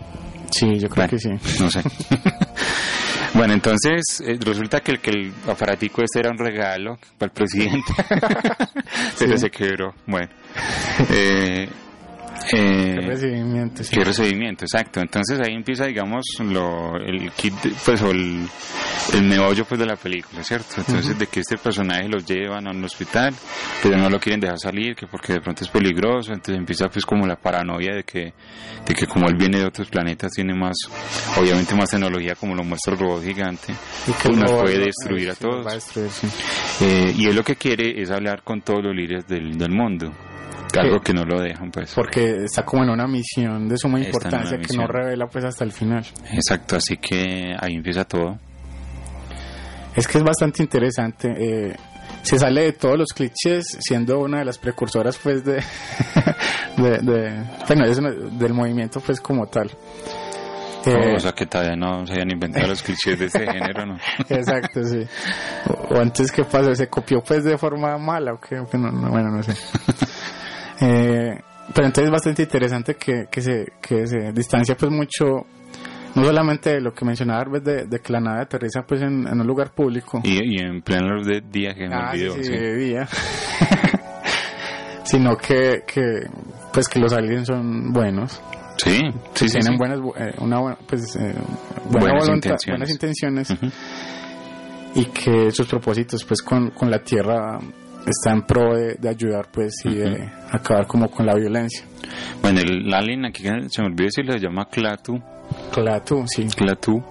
Sí, 0.53 0.79
yo 0.79 0.89
creo 0.89 1.07
Bueno, 1.07 1.11
que 1.11 1.19
sí. 1.19 1.31
No 1.63 1.71
sé. 1.71 1.83
bueno, 3.35 3.55
entonces 3.55 4.03
eh, 4.25 4.37
resulta 4.41 4.81
que 4.81 4.93
el, 4.93 5.01
que 5.01 5.11
el 5.11 5.33
aparatico 5.49 6.03
este 6.03 6.21
era 6.21 6.31
un 6.31 6.39
regalo 6.39 6.99
para 7.19 7.29
el 7.31 7.33
presidente. 7.33 7.93
Pero 9.19 9.33
Sí. 9.37 9.39
se 9.39 9.51
quebró. 9.51 9.95
Bueno. 10.07 10.29
Eh, 11.11 11.69
eh, 12.53 12.95
Qué 12.95 13.01
recibimiento, 13.07 13.85
sí. 13.85 13.95
Qué 13.97 14.05
recibimiento, 14.05 14.65
exacto. 14.65 15.01
Entonces 15.01 15.39
ahí 15.41 15.55
empieza, 15.55 15.87
digamos, 15.87 16.25
lo, 16.41 16.97
el 16.97 17.31
kit, 17.33 17.55
pues, 17.85 18.03
o 18.03 18.11
el, 18.11 18.47
el 19.15 19.23
meollo, 19.25 19.65
pues, 19.65 19.79
de 19.81 19.87
la 19.87 19.97
película, 19.97 20.43
¿cierto? 20.43 20.75
Entonces, 20.79 21.19
de 21.19 21.27
que 21.27 21.41
este 21.41 21.57
personaje 21.59 22.09
los 22.09 22.25
llevan 22.27 22.67
a 22.67 22.71
un 22.71 22.85
hospital, 22.85 23.35
pero 23.83 23.97
no 23.97 24.09
lo 24.11 24.19
quieren 24.21 24.41
dejar 24.41 24.59
salir, 24.59 24.95
que 24.95 25.07
porque 25.07 25.35
de 25.35 25.41
pronto 25.41 25.65
es 25.65 25.71
peligroso, 25.71 26.33
entonces 26.33 26.57
empieza, 26.57 26.89
pues, 26.89 27.05
como 27.07 27.27
la 27.27 27.37
paranoia 27.37 27.95
de 27.95 28.05
que, 28.05 28.33
de 28.87 28.95
que 28.95 29.07
como 29.07 29.29
él 29.29 29.37
viene 29.37 29.59
de 29.59 29.67
otros 29.67 29.89
planetas, 29.89 30.33
tiene 30.33 30.55
más, 30.55 30.77
obviamente 31.39 31.75
más 31.75 31.91
tecnología, 31.91 32.35
como 32.35 32.55
lo 32.55 32.65
muestra 32.65 32.95
el 32.95 32.99
robot 33.01 33.23
gigante, 33.25 33.73
Y 34.07 34.11
pues, 34.13 34.37
nos 34.37 34.51
lo- 34.51 34.61
puede 34.61 34.79
lo- 34.79 34.85
destruir 34.87 35.31
a 35.31 35.35
todos. 35.35 35.67
va 35.67 35.73
a 35.73 35.75
destruir, 35.75 36.11
sí. 36.11 36.27
Eh, 36.81 37.15
y 37.17 37.27
él 37.27 37.37
lo 37.37 37.45
que 37.45 37.57
quiere 37.57 38.01
es 38.01 38.11
hablar 38.11 38.43
con 38.43 38.63
todos 38.63 38.83
los 38.85 38.95
líderes 38.95 39.27
del, 39.27 39.57
del 39.59 39.71
mundo, 39.71 40.13
algo 40.81 41.01
que 41.01 41.13
no 41.13 41.25
lo 41.25 41.41
dejan, 41.41 41.71
pues. 41.71 41.93
Porque 41.95 42.45
está 42.45 42.65
como 42.65 42.83
en 42.85 42.91
una 42.91 43.07
misión 43.07 43.69
de 43.69 43.77
suma 43.77 44.01
importancia 44.01 44.59
que 44.59 44.77
no 44.77 44.87
revela 44.87 45.27
pues 45.27 45.45
hasta 45.45 45.65
el 45.65 45.73
final. 45.73 46.05
Exacto, 46.33 46.77
así 46.77 46.97
que 46.97 47.55
ahí 47.59 47.75
empieza 47.75 48.05
todo. 48.05 48.39
Es 49.95 50.07
que 50.09 50.19
es 50.19 50.25
bastante 50.25 50.63
interesante. 50.63 51.35
eh, 51.37 51.77
se 52.23 52.39
sale 52.39 52.63
de 52.63 52.73
todos 52.73 52.97
los 52.99 53.13
clichés, 53.13 53.65
siendo 53.81 54.21
una 54.21 54.39
de 54.39 54.45
las 54.45 54.57
precursoras, 54.59 55.19
pues, 55.19 55.45
de, 55.45 55.55
de, 56.77 56.99
de- 56.99 57.45
bueno, 57.67 57.85
es 57.85 57.99
del 58.39 58.55
movimiento, 58.55 59.01
pues, 59.01 59.21
como 59.21 59.47
tal. 59.49 59.71
Eh, 60.85 61.15
o 61.17 61.21
sea 61.21 61.33
que 61.33 61.47
todavía 61.47 61.77
no 61.77 62.05
se 62.07 62.13
habían 62.15 62.31
inventado 62.33 62.67
los 62.69 62.83
clichés 62.83 63.19
de 63.19 63.27
este 63.27 63.41
género, 63.47 63.87
¿no? 63.87 63.99
Exacto, 64.29 64.83
sí. 64.85 65.05
O, 65.69 65.95
o 65.95 66.01
antes, 66.01 66.31
¿qué 66.33 66.45
pasó? 66.45 66.75
¿Se 66.75 66.89
copió, 66.89 67.23
pues, 67.23 67.45
de 67.45 67.57
forma 67.59 67.97
mala 67.99 68.35
o 68.35 68.41
qué? 68.41 68.59
Bueno, 68.61 68.91
no, 68.91 69.11
bueno, 69.11 69.31
no 69.31 69.43
sé. 69.43 69.53
Eh, 70.81 71.39
pero 71.75 71.87
entonces 71.87 72.05
es 72.07 72.11
bastante 72.11 72.43
interesante 72.43 72.95
que, 72.97 73.27
que, 73.31 73.41
se, 73.41 73.67
que 73.81 74.07
se 74.07 74.33
distancia, 74.33 74.75
pues, 74.77 74.91
mucho, 74.91 75.47
no 76.15 76.25
solamente 76.25 76.71
de 76.75 76.81
lo 76.81 76.93
que 76.93 77.05
mencionaba 77.05 77.41
Arbet, 77.41 77.63
de, 77.63 77.85
de 77.87 77.99
que 78.01 78.13
la 78.13 78.21
nave 78.21 78.43
aterriza, 78.43 78.83
pues, 78.87 79.01
en, 79.03 79.27
en 79.27 79.41
un 79.41 79.47
lugar 79.47 79.73
público. 79.73 80.21
Y, 80.25 80.57
y 80.57 80.59
en 80.61 80.83
pleno 80.83 81.23
de 81.25 81.41
día 81.41 81.75
que 81.75 81.89
me 81.89 81.95
Ah, 81.95 82.11
olvidó, 82.13 82.35
sí, 82.35 82.45
sí. 82.45 82.51
de 82.53 82.75
día. 82.77 83.09
Sino 85.05 85.37
que, 85.37 85.83
que, 85.87 86.03
pues 86.73 86.89
que 86.89 86.99
los 86.99 87.13
aliens 87.13 87.47
son 87.47 87.93
buenos. 87.93 88.41
Sí, 88.79 88.99
sí, 89.35 89.49
sí, 89.49 89.59
tienen 89.59 89.77
buenas, 89.79 89.99
eh, 90.17 90.35
una 90.39 90.59
buena, 90.61 90.79
pues, 90.89 91.15
eh, 91.17 91.35
buena 91.85 92.01
Buenas 92.01 92.25
voluntad, 92.27 92.51
intenciones. 92.51 92.67
buenas 92.67 92.91
intenciones 92.91 93.55
y 94.95 95.05
que 95.07 95.51
sus 95.51 95.67
propósitos, 95.69 96.25
pues, 96.25 96.41
con, 96.43 96.71
con 96.71 96.91
la 96.91 96.99
Tierra 97.03 97.59
está 98.07 98.33
en 98.33 98.43
pro 98.43 98.75
de, 98.75 98.95
de 98.95 99.09
ayudar, 99.09 99.49
pues, 99.53 99.75
y 99.85 99.95
de 99.95 100.31
acabar 100.51 100.87
como 100.87 101.11
con 101.11 101.27
la 101.27 101.35
violencia. 101.35 101.85
Bueno, 102.41 102.61
el 102.61 102.93
alien 102.93 103.25
aquí 103.25 103.43
se 103.69 103.83
me 103.83 103.89
olvidó 103.89 104.11
si 104.11 104.23
le 104.23 104.39
llama 104.39 104.67
Clatu, 104.67 105.21
Claro, 105.73 106.25
sí. 106.27 106.47
Clatu, 106.55 107.03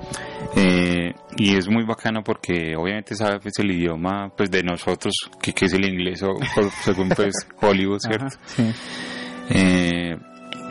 eh, 0.56 1.14
y 1.38 1.56
es 1.56 1.68
muy 1.68 1.84
bacano 1.86 2.24
porque 2.24 2.76
obviamente 2.76 3.16
sabe 3.16 3.40
pues 3.40 3.54
el 3.60 3.72
idioma 3.72 4.32
pues 4.36 4.52
de 4.52 4.64
nosotros, 4.64 5.14
que, 5.42 5.54
que 5.54 5.66
es 5.66 5.74
el 5.74 5.86
inglés 5.86 6.22
o 6.24 6.36
según 6.84 7.10
pues 7.10 7.34
Hollywood, 7.62 8.00
¿cierto? 8.00 8.26
Ajá, 8.26 8.38
sí. 8.46 8.72
Eh, 9.50 10.16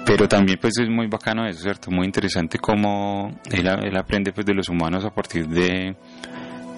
pero 0.07 0.29
también 0.29 0.59
pues 0.61 0.75
es 0.79 0.89
muy 0.89 1.07
bacano 1.09 1.47
eso, 1.47 1.61
¿cierto? 1.63 1.91
Muy 1.91 2.07
interesante 2.07 2.59
cómo 2.59 3.31
él, 3.51 3.67
él 3.67 3.97
aprende 3.97 4.33
pues 4.33 4.47
de 4.47 4.55
los 4.55 4.69
humanos 4.69 5.05
a 5.05 5.11
partir 5.11 5.47
de, 5.49 5.97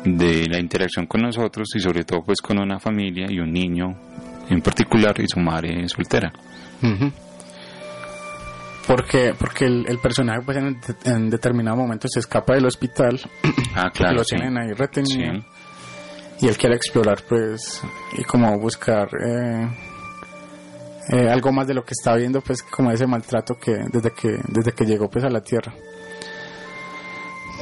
de 0.05 0.47
la 0.49 0.59
interacción 0.59 1.07
con 1.07 1.23
nosotros 1.23 1.69
y 1.77 1.81
sobre 1.81 2.05
todo 2.05 2.23
pues 2.25 2.41
con 2.41 2.59
una 2.59 2.79
familia 2.81 3.27
y 3.31 3.39
un 3.39 3.53
niño 3.53 3.97
en 4.51 4.61
particular 4.61 5.15
y 5.21 5.29
su 5.29 5.39
madre 5.41 5.89
soltera. 5.89 6.33
Porque, 8.87 9.33
porque 9.39 9.65
el, 9.67 9.85
el 9.89 9.99
personaje 9.99 10.41
pues 10.45 10.57
en, 10.59 10.77
en 11.05 11.31
determinado 11.31 11.77
momento 11.77 12.09
se 12.09 12.19
escapa 12.21 12.55
del 12.55 12.67
hospital, 12.67 13.21
Ah, 13.75 13.91
claro. 13.95 14.17
lo 14.17 14.25
sí. 14.25 14.35
tienen 14.37 14.59
ahí 14.59 14.73
retenido 14.73 15.35
Sí. 16.39 16.47
y 16.47 16.49
él 16.49 16.57
quiere 16.57 16.75
explorar 16.75 17.23
pues 17.29 17.81
y 18.19 18.25
como 18.25 18.59
buscar 18.59 19.09
eh, 19.25 19.69
eh, 21.11 21.29
algo 21.31 21.53
más 21.53 21.69
de 21.69 21.75
lo 21.75 21.85
que 21.85 21.93
está 21.93 22.17
viendo 22.17 22.41
pues 22.41 22.63
como 22.65 22.91
ese 22.91 23.07
maltrato 23.07 23.55
que 23.55 23.73
desde 23.93 24.11
que 24.11 24.29
desde 24.49 24.73
que 24.73 24.85
llegó 24.85 25.09
pues 25.09 25.25
a 25.25 25.29
la 25.31 25.41
tierra. 25.43 25.73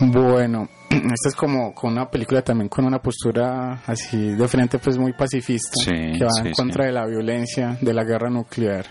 Bueno, 0.01 0.69
esta 0.91 1.29
es 1.29 1.35
como 1.37 1.75
con 1.75 1.93
una 1.93 2.11
película 2.11 2.43
también 2.43 2.69
con 2.69 2.85
una 2.85 3.01
postura 3.01 3.83
así 3.87 4.31
de 4.35 4.49
frente 4.49 4.79
pues 4.79 4.97
muy 4.99 5.13
pacifista 5.13 5.71
Sí, 5.85 5.91
que 6.19 6.25
va 6.25 6.31
sí, 6.43 6.49
en 6.49 6.53
contra 6.53 6.85
sí. 6.85 6.87
de 6.89 6.93
la 6.93 7.07
violencia, 7.07 7.77
de 7.81 7.93
la 7.95 8.05
guerra 8.05 8.31
nuclear. 8.31 8.87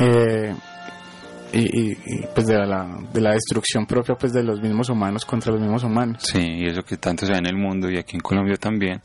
Eh, 0.00 0.54
y, 1.52 1.58
y- 1.58 1.92
y, 1.92 2.26
pues 2.34 2.46
de 2.46 2.54
la, 2.66 2.98
de 3.12 3.20
la 3.20 3.32
destrucción 3.32 3.86
propia 3.86 4.16
pues 4.16 4.32
de 4.32 4.42
los 4.42 4.60
mismos 4.60 4.88
humanos 4.88 5.24
contra 5.24 5.52
los 5.52 5.60
mismos 5.60 5.84
humanos. 5.84 6.22
Sí, 6.24 6.40
y 6.40 6.66
eso 6.66 6.82
que 6.82 6.96
tanto 6.96 7.26
se 7.26 7.32
da 7.32 7.38
en 7.38 7.46
el 7.46 7.56
mundo 7.56 7.88
y 7.90 7.96
aquí 7.98 8.16
en 8.16 8.20
Colombia 8.22 8.56
también, 8.56 9.00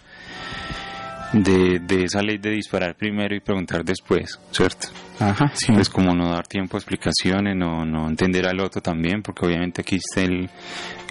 de, 1.33 1.79
de 1.79 2.03
esa 2.05 2.21
ley 2.21 2.37
de 2.37 2.49
disparar 2.51 2.95
primero 2.95 3.35
y 3.35 3.39
preguntar 3.39 3.83
después, 3.83 4.39
¿cierto? 4.51 4.87
Ajá, 5.19 5.51
sí. 5.53 5.73
Es 5.77 5.89
como 5.89 6.13
no 6.15 6.29
dar 6.29 6.47
tiempo 6.47 6.77
a 6.77 6.79
explicaciones, 6.79 7.55
no, 7.55 7.85
no 7.85 8.07
entender 8.07 8.45
al 8.47 8.59
otro 8.61 8.81
también, 8.81 9.21
porque 9.21 9.45
obviamente 9.45 9.81
aquí 9.81 9.97
está 9.97 10.21
el, 10.21 10.49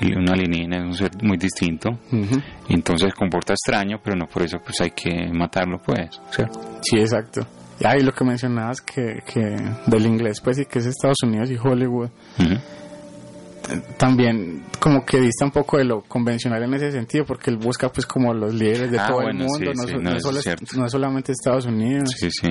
el- 0.00 0.16
un 0.16 0.28
alienígena, 0.28 0.78
es 0.78 0.84
un 0.84 0.94
ser 0.94 1.10
muy 1.22 1.36
distinto, 1.36 1.90
Ujú. 2.10 2.40
y 2.68 2.74
entonces 2.74 3.14
comporta 3.14 3.52
extraño, 3.52 4.00
pero 4.02 4.16
no 4.16 4.26
por 4.26 4.42
eso 4.42 4.58
pues 4.64 4.80
hay 4.80 4.90
que 4.92 5.28
matarlo, 5.32 5.78
pues, 5.84 6.20
¿cierto? 6.30 6.78
Sí, 6.82 6.98
exacto. 6.98 7.46
Y 7.80 7.86
ahí 7.86 8.00
lo 8.00 8.12
que 8.12 8.24
mencionabas 8.24 8.80
que, 8.80 9.22
que 9.24 9.40
del 9.86 10.06
inglés, 10.06 10.40
pues, 10.40 10.58
y 10.58 10.64
que 10.64 10.80
es 10.80 10.86
Estados 10.86 11.18
Unidos 11.22 11.48
y 11.50 11.56
Hollywood, 11.56 12.08
eh, 12.40 12.58
también 13.96 14.64
como 14.80 15.04
que 15.04 15.20
dista 15.20 15.44
un 15.44 15.50
poco 15.50 15.76
de 15.78 15.84
lo 15.84 16.02
convencional 16.02 16.62
en 16.62 16.74
ese 16.74 16.90
sentido, 16.92 17.24
porque 17.24 17.50
él 17.50 17.56
busca, 17.56 17.88
pues, 17.90 18.06
como 18.06 18.32
los 18.32 18.54
líderes 18.54 18.90
de 18.90 18.98
Ah, 18.98 19.06
todo 19.08 19.22
bueno, 19.22 19.30
el 19.30 19.46
mundo, 19.46 19.72
sí, 19.72 19.76
no, 19.76 19.82
sí, 19.86 19.92
so- 19.92 19.96
no, 19.98 20.10
no 20.10 20.16
eso 20.16 20.28
solo 20.28 20.38
es 20.40 20.76
no 20.76 20.86
es 20.86 20.92
solamente 20.92 21.32
Estados 21.32 21.66
Unidos. 21.66 22.10
Sí, 22.16 22.30
sí. 22.30 22.48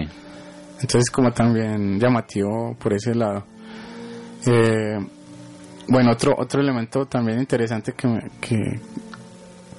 Entonces, 0.82 1.09
como 1.09 1.32
también 1.32 1.99
llamativo 1.99 2.76
por 2.80 2.93
ese 2.93 3.15
lado. 3.15 3.45
Eh, 4.45 4.97
bueno, 5.88 6.11
otro 6.11 6.36
otro 6.38 6.61
elemento 6.61 7.05
también 7.05 7.39
interesante 7.39 7.93
que, 7.93 8.07
me- 8.07 8.30
que, 8.39 8.57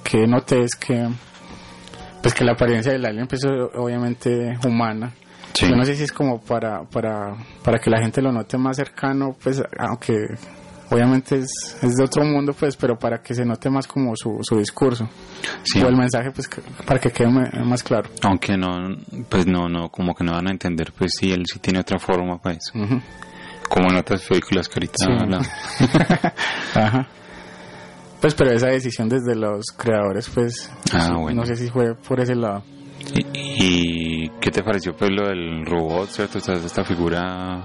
que 0.03 0.27
noté 0.27 0.63
es 0.63 0.75
que 0.75 1.07
pues 2.21 2.33
que 2.33 2.43
la 2.43 2.51
apariencia 2.51 2.91
del 2.91 3.05
alien 3.05 3.27
pues 3.27 3.45
obviamente 3.45 4.57
humana. 4.65 5.13
Sí. 5.53 5.67
Yo 5.69 5.75
no 5.75 5.83
sé 5.85 5.95
si 5.95 6.03
es 6.03 6.11
como 6.11 6.39
para, 6.41 6.83
para, 6.83 7.35
para 7.63 7.79
que 7.79 7.89
la 7.89 7.99
gente 8.01 8.21
lo 8.21 8.31
note 8.31 8.57
más 8.57 8.75
cercano, 8.77 9.35
pues 9.41 9.61
aunque 9.77 10.15
obviamente 10.91 11.37
es, 11.39 11.77
es 11.81 11.95
de 11.95 12.03
otro 12.03 12.23
mundo, 12.25 12.53
pues, 12.53 12.75
pero 12.75 12.97
para 12.97 13.21
que 13.21 13.33
se 13.33 13.45
note 13.45 13.69
más 13.69 13.87
como 13.87 14.15
su, 14.15 14.39
su 14.41 14.57
discurso. 14.57 15.07
Sí. 15.63 15.81
O 15.81 15.87
el 15.87 15.95
mensaje, 15.95 16.31
pues, 16.31 16.47
que- 16.47 16.61
para 16.85 16.99
que 16.99 17.11
quede 17.11 17.29
más 17.63 17.83
claro. 17.83 18.09
Aunque 18.23 18.57
no, 18.57 18.95
pues 19.29 19.45
no, 19.47 19.67
no, 19.69 19.89
como 19.89 20.13
que 20.15 20.23
no 20.23 20.33
van 20.33 20.47
a 20.47 20.51
entender, 20.51 20.91
pues 20.97 21.11
sí, 21.19 21.31
él 21.31 21.43
sí 21.45 21.59
tiene 21.59 21.79
otra 21.79 21.99
forma, 21.99 22.37
pues. 22.41 22.57
Como 23.69 23.89
en 23.91 23.97
otras 23.97 24.23
películas 24.23 24.67
que 24.67 24.79
ahorita 24.79 25.43
Sí. 25.77 25.85
Ajá. 26.79 27.07
Pues, 28.21 28.33
pero 28.35 28.51
esa 28.51 28.67
decisión 28.67 29.07
desde 29.07 29.35
los 29.35 29.67
creadores, 29.77 30.29
pues, 30.29 30.69
Ah, 30.91 31.13
bueno. 31.17 31.41
no 31.41 31.45
sé 31.47 31.55
si 31.55 31.69
fue 31.69 31.95
por 31.95 32.19
ese 32.19 32.35
lado. 32.35 32.63
¿Y, 33.15 33.25
y 34.25 34.29
qué 34.41 34.51
te 34.51 34.61
pareció 34.61 34.93
pues 34.95 35.09
lo 35.09 35.27
del 35.29 35.65
robot, 35.65 36.09
cierto? 36.09 36.37
Esta, 36.39 36.53
esta 36.53 36.83
figura 36.83 37.63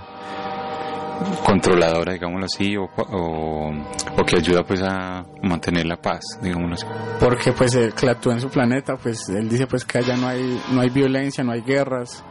controladora, 1.45 2.13
digámoslo 2.13 2.47
así, 2.47 2.77
o, 2.77 2.85
o, 2.85 3.71
o 3.71 4.25
que 4.27 4.37
ayuda 4.37 4.63
pues 4.65 4.81
a 4.83 5.25
mantener 5.43 5.87
la 5.87 5.97
paz, 5.97 6.23
digámoslo 6.43 6.75
así. 6.75 6.87
Porque, 7.21 7.53
pues, 7.53 7.75
el 7.75 7.93
Clatú 7.95 8.31
en 8.31 8.41
su 8.41 8.49
planeta, 8.49 8.97
pues, 8.97 9.29
él 9.29 9.49
dice, 9.49 9.67
pues, 9.67 9.85
que 9.85 9.99
allá 9.99 10.17
no 10.17 10.29
hay, 10.29 10.61
no 10.73 10.81
hay 10.81 10.91
violencia, 10.91 11.43
no 11.45 11.53
hay 11.53 11.63
guerras. 11.63 12.25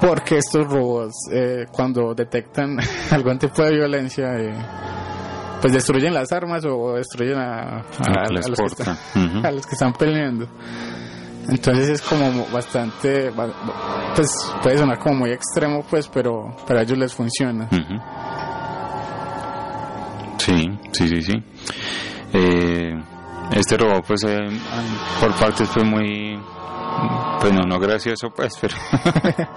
Porque 0.00 0.38
estos 0.38 0.66
robots, 0.66 1.14
eh, 1.32 1.66
cuando 1.72 2.14
detectan 2.14 2.76
algún 3.10 3.38
tipo 3.38 3.62
de 3.62 3.72
violencia, 3.76 4.34
eh, 4.38 4.54
pues 5.60 5.72
destruyen 5.72 6.12
las 6.12 6.30
armas 6.32 6.64
o 6.66 6.94
destruyen 6.96 7.38
a, 7.38 7.78
a- 7.80 7.82
a 8.28 8.32
las 8.32 8.46
los 8.48 8.58
que 8.58 8.64
a 9.46 9.50
los 9.50 9.66
que 9.66 9.72
están 9.72 9.92
peleando. 9.94 10.46
Entonces 11.48 11.88
es 11.88 12.02
como 12.02 12.46
bastante, 12.52 13.30
ba- 13.30 14.12
pues 14.14 14.30
puede 14.62 14.78
sonar 14.78 14.98
como 14.98 15.20
muy 15.20 15.30
extremo, 15.30 15.84
pues, 15.88 16.08
pero 16.08 16.56
para 16.66 16.82
ellos 16.82 16.98
les 16.98 17.14
funciona. 17.14 17.68
Sí, 20.38 20.78
sí, 20.92 21.08
sí, 21.08 21.22
sí. 21.22 21.44
Eh, 22.32 22.92
este 23.52 23.76
robot, 23.76 24.04
pues, 24.06 24.22
eh, 24.24 24.48
por 25.20 25.34
partes 25.34 25.68
fue 25.68 25.84
muy, 25.84 26.38
pues 27.40 27.52
no, 27.52 27.62
no 27.62 27.78
gracioso, 27.78 28.30
pues, 28.34 28.54
pero 28.60 28.74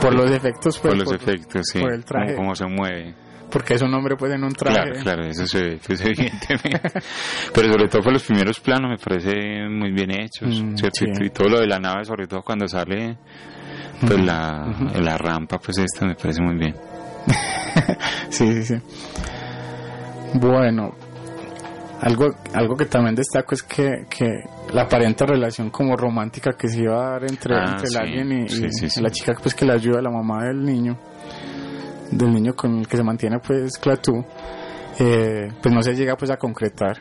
Por 0.00 0.14
los 0.14 0.30
efectos, 0.36 0.78
pues, 0.78 0.94
por 0.94 0.96
los 0.96 1.12
efectos, 1.12 1.66
sí, 1.72 1.80
por 1.80 1.92
el 1.92 2.04
traje. 2.04 2.34
Cómo, 2.34 2.48
cómo 2.48 2.54
se 2.56 2.66
mueve. 2.66 3.14
Porque 3.50 3.74
es 3.74 3.82
un 3.82 3.92
hombre 3.94 4.16
pues 4.16 4.32
en 4.32 4.44
un 4.44 4.52
traje. 4.52 4.76
Claro, 4.90 5.00
claro, 5.02 5.24
eso 5.24 5.46
se 5.46 5.60
ve, 5.62 5.80
pues, 5.86 6.00
evidentemente. 6.00 6.80
Pero 7.54 7.72
sobre 7.72 7.88
todo 7.88 8.02
por 8.02 8.12
los 8.12 8.22
primeros 8.24 8.60
planos 8.60 8.90
me 8.90 8.98
parece 8.98 9.68
muy 9.68 9.92
bien 9.92 10.10
hechos, 10.10 10.48
Mm, 10.62 10.76
¿cierto? 10.76 11.04
Y- 11.04 11.14
sí. 11.14 11.24
Y 11.24 11.30
todo 11.30 11.48
lo 11.48 11.60
de 11.60 11.66
la 11.66 11.78
nave, 11.78 12.04
sobre 12.04 12.26
todo 12.26 12.42
cuando 12.42 12.66
sale 12.68 13.16
pues 14.00 14.24
la, 14.24 14.66
la 15.00 15.18
rampa, 15.18 15.58
pues 15.58 15.78
esta 15.78 16.06
me 16.06 16.14
parece 16.14 16.42
muy 16.42 16.56
bien. 16.56 16.74
Sí, 18.30 18.46
sí, 18.52 18.62
sí. 18.64 18.74
Bueno, 20.34 20.94
algo, 22.00 22.26
algo 22.54 22.76
que 22.76 22.86
también 22.86 23.14
destaco 23.14 23.54
es 23.54 23.62
que, 23.62 24.04
que 24.08 24.26
la 24.72 24.82
aparente 24.82 25.24
relación 25.26 25.70
como 25.70 25.96
romántica 25.96 26.52
que 26.52 26.68
se 26.68 26.82
iba 26.82 26.94
a 27.08 27.10
dar 27.12 27.24
entre, 27.24 27.54
Ah, 27.56 27.64
entre 27.70 27.84
el 27.84 27.90
sí, 27.90 27.96
alien 27.98 28.32
y, 28.42 28.48
sí, 28.48 28.90
sí. 28.90 29.00
la 29.02 29.10
chica 29.10 29.32
pues 29.42 29.54
que 29.54 29.64
le 29.64 29.72
ayuda, 29.72 30.00
la 30.02 30.10
mamá 30.10 30.44
del 30.44 30.62
niño, 30.64 30.98
del 32.10 32.32
niño 32.32 32.54
con 32.54 32.78
el 32.80 32.88
que 32.88 32.96
se 32.96 33.02
mantiene 33.02 33.38
pues 33.38 33.76
Clatú, 33.78 34.24
eh, 34.98 35.48
pues 35.62 35.74
no 35.74 35.82
se 35.82 35.94
llega 35.94 36.16
pues 36.16 36.30
a 36.30 36.36
concretar. 36.36 36.98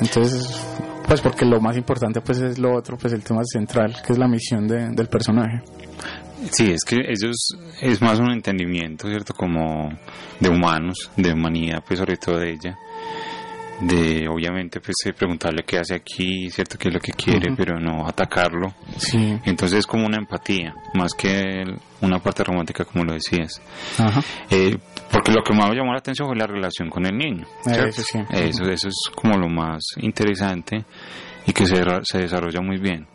Entonces, 0.00 0.64
pues 1.06 1.20
porque 1.20 1.44
lo 1.44 1.60
más 1.60 1.76
importante 1.76 2.20
pues 2.20 2.38
es 2.40 2.58
lo 2.58 2.74
otro, 2.76 2.96
pues 2.96 3.12
el 3.12 3.22
tema 3.22 3.42
central, 3.44 3.96
que 4.06 4.12
es 4.12 4.18
la 4.18 4.28
misión 4.28 4.66
de- 4.68 4.90
del 4.90 5.08
personaje. 5.08 5.62
Sí, 6.52 6.70
es 6.70 6.84
que 6.84 6.96
ellos 6.96 7.36
es 7.82 8.00
más 8.00 8.18
un 8.18 8.30
entendimiento, 8.30 9.08
¿cierto? 9.08 9.34
Como 9.34 9.90
de 10.40 10.48
humanos, 10.48 11.10
de 11.16 11.32
humanidad, 11.32 11.82
pues 11.86 11.98
sobre 12.00 12.16
todo 12.16 12.38
de 12.38 12.52
ella. 12.52 12.78
De 13.80 14.28
obviamente 14.28 14.80
pues 14.80 14.96
eh, 15.06 15.12
preguntarle 15.12 15.62
qué 15.66 15.78
hace 15.78 15.94
aquí, 15.94 16.50
¿cierto? 16.50 16.76
¿Qué 16.78 16.88
es 16.88 16.94
lo 16.94 17.00
que 17.00 17.12
quiere? 17.12 17.54
Pero 17.56 17.80
no 17.80 18.06
atacarlo. 18.06 18.74
Sí, 18.98 19.38
Entonces 19.44 19.78
es 19.80 19.86
como 19.86 20.06
una 20.06 20.18
empatía, 20.18 20.74
más 20.94 21.14
que 21.14 21.64
una 22.02 22.18
parte 22.18 22.44
romántica 22.44 22.84
como 22.84 23.04
lo 23.04 23.14
decías. 23.14 23.60
Eh, 24.50 24.76
porque 25.10 25.32
lo 25.32 25.42
que 25.42 25.54
más 25.54 25.70
me 25.70 25.76
llamó 25.76 25.92
la 25.92 25.98
atención 25.98 26.28
fue 26.28 26.36
la 26.36 26.46
relación 26.46 26.90
con 26.90 27.06
el 27.06 27.16
niño. 27.16 27.46
¿cierto? 27.62 27.86
eso 27.86 28.02
sí. 28.02 28.18
Eso, 28.30 28.64
eso 28.64 28.88
es 28.88 28.96
como 29.14 29.38
lo 29.38 29.48
más 29.48 29.80
interesante 29.98 30.84
y 31.46 31.52
que 31.52 31.64
se, 31.66 31.82
se 32.02 32.18
desarrolla 32.18 32.60
muy 32.60 32.76
bien. 32.78 33.06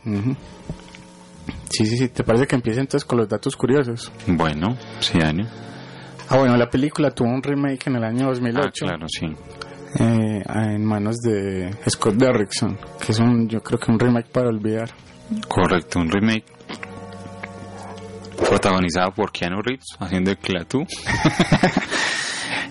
Sí, 1.69 1.85
sí, 1.85 1.97
sí. 1.97 2.09
¿Te 2.09 2.23
parece 2.23 2.47
que 2.47 2.55
empiece 2.55 2.79
entonces 2.79 3.05
con 3.05 3.19
los 3.19 3.29
datos 3.29 3.55
curiosos? 3.55 4.11
Bueno, 4.27 4.77
sí, 4.99 5.19
Daniel. 5.19 5.47
Ah, 6.29 6.37
bueno, 6.37 6.57
la 6.57 6.69
película 6.69 7.11
tuvo 7.11 7.29
un 7.29 7.43
remake 7.43 7.87
en 7.87 7.97
el 7.97 8.03
año 8.03 8.25
Ah, 8.25 8.29
2008 8.29 8.85
claro, 8.85 9.05
sí. 9.07 9.27
Eh, 9.99 10.43
en 10.47 10.85
manos 10.85 11.17
de 11.17 11.71
Scott 11.89 12.15
Derrickson, 12.15 12.77
que 13.03 13.11
es 13.11 13.19
un, 13.19 13.47
yo 13.47 13.61
creo 13.61 13.79
que 13.79 13.91
un 13.91 13.99
remake 13.99 14.29
para 14.31 14.49
olvidar. 14.49 14.89
Correcto, 15.47 15.99
un 15.99 16.09
remake 16.11 16.45
protagonizado 18.49 19.11
por 19.13 19.31
Keanu 19.31 19.61
Reeves 19.61 19.85
haciendo 19.99 20.31
el 20.31 20.37
Clatú, 20.37 20.85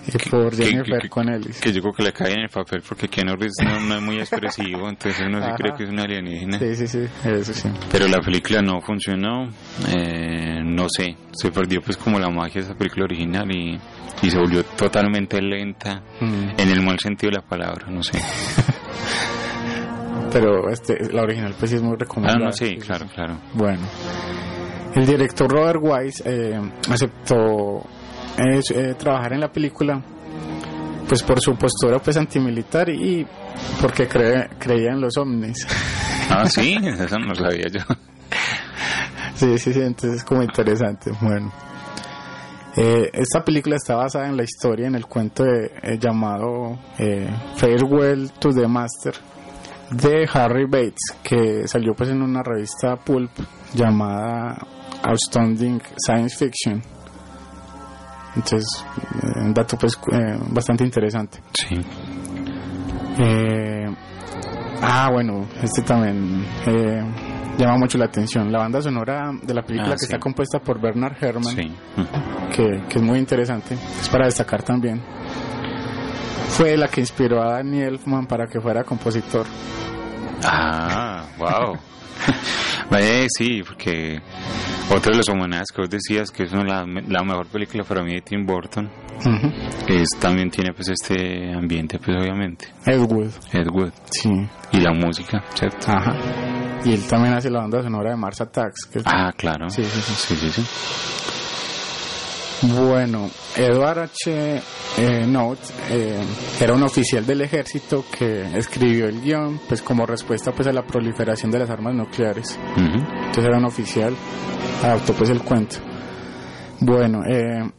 Y 0.07 0.29
por 0.29 0.55
Jennifer 0.55 1.01
que- 1.01 1.09
Connelly. 1.09 1.49
que 1.59 1.73
yo 1.73 1.81
creo 1.81 1.93
que 1.93 2.03
le 2.03 2.13
cae 2.13 2.33
en 2.33 2.41
el 2.41 2.49
papel 2.49 2.83
porque 2.87 3.07
Keanu 3.07 3.31
Reeves 3.35 3.55
no, 3.63 3.79
no 3.79 3.95
es 3.95 4.01
muy 4.03 4.19
expresivo, 4.19 4.87
entonces 4.87 5.19
uno 5.25 5.39
sí 5.39 5.45
Ajá. 5.47 5.55
cree 5.55 5.73
que 5.75 5.83
es 5.85 5.89
un 5.89 5.99
alienígena. 5.99 6.59
Sí, 6.59 6.75
sí, 6.75 6.87
sí, 6.87 6.99
eso 7.23 7.53
sí. 7.55 7.69
Pero 7.91 8.07
la 8.07 8.21
película 8.21 8.61
no 8.61 8.79
funcionó, 8.81 9.49
eh, 9.87 10.61
no 10.63 10.87
sé, 10.89 11.17
se 11.31 11.49
perdió 11.51 11.81
pues 11.81 11.97
como 11.97 12.19
la 12.19 12.29
magia 12.29 12.61
de 12.61 12.67
esa 12.67 12.75
película 12.75 13.05
original 13.05 13.51
y, 13.51 13.79
y 14.21 14.29
se 14.31 14.37
volvió 14.37 14.63
totalmente 14.63 15.41
lenta, 15.41 16.01
Mm, 16.21 16.49
en 16.57 16.69
el 16.69 16.81
mal 16.81 16.97
sentido 16.99 17.31
de 17.31 17.37
la 17.37 17.43
palabra, 17.43 17.87
no 17.89 18.01
sé. 18.03 18.19
Pero 20.31 20.69
este, 20.69 21.11
la 21.13 21.21
original 21.21 21.55
pues 21.57 21.71
sí 21.71 21.77
es 21.77 21.83
muy 21.83 21.93
Ah, 21.93 21.97
recomendable. 21.99 22.45
no, 22.45 22.51
sí, 22.51 22.75
claro, 22.77 23.05
claro. 23.13 23.37
Bueno, 23.53 23.87
el 24.95 25.05
director 25.05 25.49
Robert 25.49 25.79
Wise 25.81 26.23
eh, 26.25 26.59
aceptó 26.89 27.79
eh, 28.37 28.59
eh, 28.73 28.95
trabajar 28.97 29.33
en 29.33 29.39
la 29.41 29.51
película 29.51 30.01
pues 31.07 31.21
por 31.23 31.39
su 31.39 31.55
postura 31.55 31.99
pues 31.99 32.17
antimilitar 32.17 32.89
y 32.89 33.25
porque 33.81 34.07
cree, 34.07 34.49
creía 34.59 34.91
en 34.91 35.01
los 35.01 35.17
ovnis. 35.17 35.65
Ah, 36.27 36.47
sí, 36.49 36.75
eso 36.83 37.19
no 37.19 37.27
lo 37.27 37.35
sabía 37.35 37.67
yo. 37.71 37.81
sí, 39.35 39.59
sí, 39.59 39.71
sí, 39.73 39.79
entonces 39.79 40.21
es 40.21 40.23
como 40.23 40.41
interesante. 40.41 41.11
Bueno, 41.21 41.53
eh, 42.77 43.09
esta 43.13 43.43
película 43.43 43.77
está 43.77 43.95
basada 43.95 44.27
en 44.27 44.35
la 44.35 44.43
historia, 44.43 44.87
en 44.87 44.95
el 44.95 45.05
cuento 45.05 45.43
de, 45.43 45.71
eh, 45.81 45.97
llamado 45.97 46.77
eh, 46.97 47.29
Farewell 47.55 48.31
to 48.33 48.49
the 48.51 48.67
Master 48.67 49.13
de 49.91 50.27
Harry 50.33 50.65
Bates, 50.65 51.15
que 51.23 51.67
salió 51.67 51.93
pues 51.93 52.09
en 52.09 52.21
una 52.21 52.43
revista 52.43 52.97
pulp 52.97 53.31
llamada 53.73 54.57
Outstanding 55.03 55.81
Science 55.97 56.35
Fiction. 56.35 56.81
Entonces, 58.35 58.85
un 59.37 59.53
dato 59.53 59.77
pues 59.77 59.97
eh, 60.11 60.37
bastante 60.49 60.83
interesante. 60.83 61.39
Sí. 61.53 61.79
Ah, 64.81 65.09
bueno, 65.09 65.47
este 65.63 65.81
también 65.81 66.45
llama 67.63 67.77
mucho 67.77 67.97
la 67.97 68.05
atención. 68.05 68.51
La 68.51 68.59
banda 68.59 68.81
sonora 68.81 69.31
de 69.41 69.53
la 69.53 69.61
película 69.63 69.91
Ah, 69.91 69.95
que 69.95 69.99
sí. 69.99 70.05
está 70.05 70.19
compuesta 70.19 70.59
por 70.59 70.79
Bernard 70.81 71.15
Herrmann, 71.21 71.55
Sí. 71.55 71.71
Que, 72.55 72.83
que 72.89 72.97
es 72.99 73.01
muy 73.01 73.19
interesante, 73.19 73.75
es 74.01 74.09
para 74.09 74.25
destacar 74.25 74.63
también. 74.63 75.01
Fue 76.49 76.77
la 76.77 76.87
que 76.87 77.01
inspiró 77.01 77.41
a 77.41 77.53
Danny 77.53 77.81
Elfman 77.81 78.25
para 78.27 78.47
que 78.47 78.59
fuera 78.61 78.83
compositor. 78.83 79.45
Ah, 80.43 81.25
wow. 81.37 81.77
Vaya, 82.89 83.25
sí, 83.29 83.63
porque 83.65 84.21
otro 84.89 85.11
de 85.11 85.17
los 85.17 85.29
homenajes 85.29 85.67
que 85.73 85.81
vos 85.81 85.89
decías 85.89 86.31
que 86.31 86.43
es 86.43 86.53
una, 86.53 86.85
la, 86.85 87.23
mejor 87.23 87.47
película 87.47 87.83
para 87.83 88.03
mí 88.03 88.13
de 88.13 88.21
Tim 88.21 88.45
Burton, 88.45 88.89
que 89.87 90.01
es, 90.01 90.09
también 90.19 90.51
tiene 90.51 90.73
pues 90.73 90.89
este 90.89 91.53
ambiente, 91.53 91.97
pues 91.97 92.15
obviamente, 92.17 92.67
Ed 92.85 92.99
Wood, 93.01 93.31
Ed 93.51 93.67
Wood, 93.71 93.91
sí, 94.11 94.29
y 94.71 94.79
la 94.79 94.93
música, 94.93 95.43
¿cierto? 95.53 95.91
ajá. 95.91 96.15
Y 96.85 96.93
él 96.93 97.07
también 97.07 97.33
hace 97.33 97.49
la 97.49 97.61
banda 97.61 97.81
sonora 97.81 98.11
de 98.11 98.15
Mars 98.15 98.41
Attacks. 98.41 98.85
Que 98.85 99.01
Ah, 99.05 99.33
claro. 99.35 99.69
Sí, 99.71 99.83
sí, 99.83 100.01
sí. 100.01 100.13
sí, 100.15 100.35
sí, 100.35 100.51
sí. 100.51 100.65
Bueno, 102.61 103.29
Edward 103.55 103.99
H. 103.99 104.61
eh, 104.97 105.25
Note 105.27 105.61
eh, 105.89 106.19
era 106.59 106.73
un 106.73 106.83
oficial 106.83 107.25
del 107.25 107.41
ejército 107.41 108.05
que 108.17 108.57
escribió 108.57 109.07
el 109.07 109.21
guion 109.21 109.59
pues 109.67 109.81
como 109.81 110.05
respuesta 110.05 110.51
pues 110.51 110.67
a 110.67 110.71
la 110.71 110.85
proliferación 110.85 111.51
de 111.51 111.59
las 111.59 111.69
armas 111.69 111.93
nucleares. 111.93 112.57
Entonces 112.77 113.43
era 113.45 113.57
un 113.57 113.65
oficial, 113.65 114.15
adaptó 114.81 115.13
pues 115.13 115.29
el 115.29 115.41
cuento. 115.41 115.77
Bueno, 116.79 117.23
eh, 117.27 117.69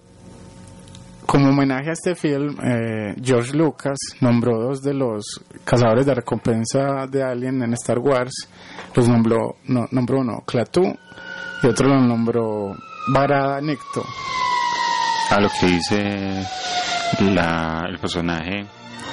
como 1.25 1.49
homenaje 1.49 1.91
a 1.91 1.93
este 1.93 2.15
film, 2.15 2.57
eh, 2.63 3.15
George 3.21 3.57
Lucas 3.57 3.99
nombró 4.21 4.61
dos 4.61 4.83
de 4.83 4.95
los 4.95 5.43
cazadores 5.65 6.07
de 6.07 6.15
recompensa 6.15 7.07
de 7.11 7.23
Alien 7.23 7.63
en 7.63 7.73
Star 7.73 7.99
Wars. 7.99 8.49
Los 8.95 9.09
nombró, 9.09 9.57
no, 9.67 9.87
nombró 9.91 10.21
uno 10.21 10.43
Klaatu 10.47 10.83
y 11.63 11.67
otro 11.67 11.89
lo 11.89 12.01
nombró 12.01 12.75
Barada 13.09 13.61
Nicto. 13.61 14.05
A 15.31 15.41
lo 15.41 15.49
que 15.49 15.67
dice 15.67 16.47
la, 17.21 17.85
el 17.89 17.99
personaje 17.99 18.67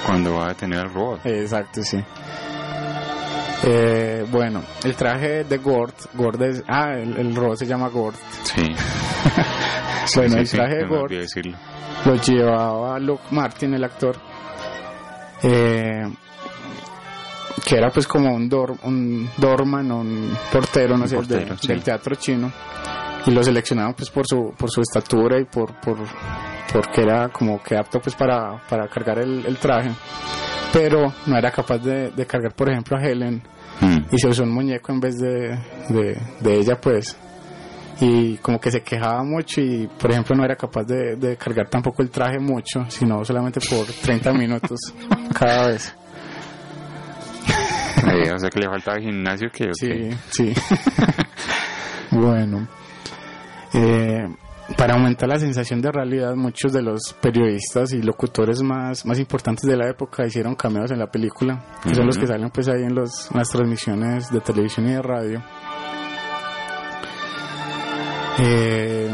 cuando 0.06 0.34
va 0.34 0.46
a 0.46 0.48
detener 0.48 0.78
al 0.80 0.92
robot. 0.92 1.24
Exacto, 1.26 1.82
sí. 1.82 1.98
Eh, 3.66 4.24
bueno, 4.30 4.62
el 4.84 4.94
traje 4.94 5.44
de 5.44 5.56
Gord, 5.58 5.94
Gord 6.14 6.42
es, 6.42 6.62
ah, 6.68 6.92
el, 6.94 7.16
el 7.16 7.34
robot 7.34 7.56
se 7.58 7.66
llama 7.66 7.88
Gord. 7.88 8.14
Sí. 8.42 8.62
bueno, 10.16 10.34
Sí, 10.34 10.38
el 10.40 10.46
sí, 10.46 10.56
traje 10.56 10.74
de 10.74 10.80
se 10.80 10.86
me 10.86 10.96
Gord 10.96 11.12
lo 12.04 12.14
llevaba 12.16 12.98
Luke 12.98 13.22
Martin, 13.30 13.72
el 13.74 13.82
actor, 13.84 14.16
eh, 15.42 16.02
que 17.64 17.76
era 17.76 17.88
pues 17.90 18.06
como 18.06 18.34
un, 18.34 18.46
dor, 18.48 18.76
un 18.82 19.30
doorman, 19.38 19.90
un 19.90 20.36
portero, 20.52 20.98
no 20.98 21.04
Un 21.04 21.08
sé, 21.08 21.16
de- 21.22 21.56
sí. 21.58 21.68
del 21.68 21.82
teatro 21.82 22.14
chino, 22.16 22.52
y 23.26 23.30
lo 23.30 23.42
seleccionaban 23.42 23.94
pues 23.94 24.10
por 24.10 24.26
su, 24.26 24.52
por 24.56 24.70
su 24.70 24.80
estatura 24.80 25.40
y 25.40 25.44
por, 25.44 25.80
por 25.80 25.98
porque 26.72 27.02
era 27.02 27.28
como 27.28 27.62
que 27.62 27.76
apto 27.76 28.00
pues 28.00 28.14
para, 28.16 28.60
para 28.68 28.88
cargar 28.88 29.20
el, 29.20 29.46
el 29.46 29.56
traje, 29.58 29.90
pero 30.72 31.12
no 31.26 31.36
era 31.36 31.50
capaz 31.50 31.78
de, 31.78 32.10
de 32.10 32.26
cargar 32.26 32.54
por 32.54 32.70
ejemplo 32.70 32.96
a 32.98 33.02
Helen. 33.02 33.42
Mm. 33.80 34.06
y 34.12 34.18
se 34.18 34.28
usó 34.28 34.44
un 34.44 34.52
muñeco 34.52 34.92
en 34.92 35.00
vez 35.00 35.16
de, 35.16 35.58
de, 35.88 36.16
de 36.40 36.54
ella 36.54 36.80
pues. 36.80 37.16
Y 38.00 38.36
como 38.38 38.58
que 38.58 38.72
se 38.72 38.82
quejaba 38.82 39.22
mucho 39.22 39.60
y 39.60 39.86
por 39.86 40.10
ejemplo 40.10 40.34
no 40.34 40.44
era 40.44 40.56
capaz 40.56 40.84
de, 40.84 41.14
de 41.16 41.36
cargar 41.36 41.68
tampoco 41.68 42.02
el 42.02 42.10
traje 42.10 42.40
mucho 42.40 42.84
sino 42.88 43.24
solamente 43.24 43.60
por 43.60 43.86
30 43.86 44.32
minutos 44.32 44.80
cada 45.38 45.68
vez. 45.68 45.94
Eh, 48.06 48.32
o 48.32 48.38
sea 48.38 48.50
que 48.50 48.58
le 48.58 48.68
faltaba 48.68 48.98
gimnasio 48.98 49.48
que 49.50 49.70
sí 49.74 50.10
sí. 50.30 50.52
Bueno 52.10 52.68
eh, 53.74 54.28
para 54.76 54.94
aumentar 54.94 55.28
la 55.28 55.38
sensación 55.38 55.82
de 55.82 55.92
realidad 55.92 56.34
muchos 56.34 56.72
de 56.72 56.82
los 56.82 57.14
periodistas 57.20 57.92
y 57.92 58.00
locutores 58.00 58.62
más, 58.62 59.04
más 59.04 59.18
importantes 59.18 59.68
de 59.68 59.76
la 59.76 59.90
época 59.90 60.26
hicieron 60.26 60.54
cameos 60.54 60.90
en 60.90 60.98
la 60.98 61.10
película 61.10 61.62
que 61.82 61.94
son 61.94 62.06
los 62.06 62.16
que 62.16 62.26
salen 62.26 62.50
pues 62.50 62.68
ahí 62.68 62.82
en, 62.82 62.94
los, 62.94 63.30
en 63.30 63.38
las 63.38 63.48
transmisiones 63.50 64.30
de 64.30 64.40
televisión 64.40 64.88
y 64.88 64.92
de 64.92 65.02
radio. 65.02 65.42
Eh, 68.38 69.10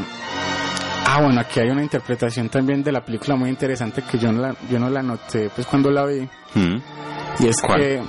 ah, 1.07 1.21
bueno, 1.23 1.41
aquí 1.41 1.61
hay 1.61 1.69
una 1.69 1.83
interpretación 1.83 2.49
también 2.49 2.83
de 2.83 2.93
la 2.93 3.05
película 3.05 3.37
muy 3.37 3.51
interesante 3.51 4.03
que 4.03 4.19
yo 4.19 4.31
no 4.33 4.41
la, 4.41 4.57
yo 4.71 4.79
no 4.79 4.89
la 4.89 5.03
noté 5.03 5.51
pues 5.55 5.67
cuando 5.67 5.91
la 5.91 6.07
vi. 6.07 6.29
Y 7.39 7.47
es 7.49 7.57
¿Cuál? 7.63 7.81
que, 7.81 8.03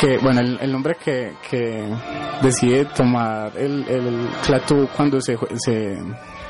que, 0.00 0.18
bueno, 0.18 0.40
el, 0.40 0.58
el 0.60 0.74
hombre 0.74 0.96
que, 1.02 1.32
que 1.50 1.88
decide 2.42 2.84
tomar 2.86 3.56
el, 3.56 3.84
el 3.88 4.28
Klaatu 4.44 4.88
cuando 4.96 5.20
se, 5.20 5.36
se, 5.64 5.98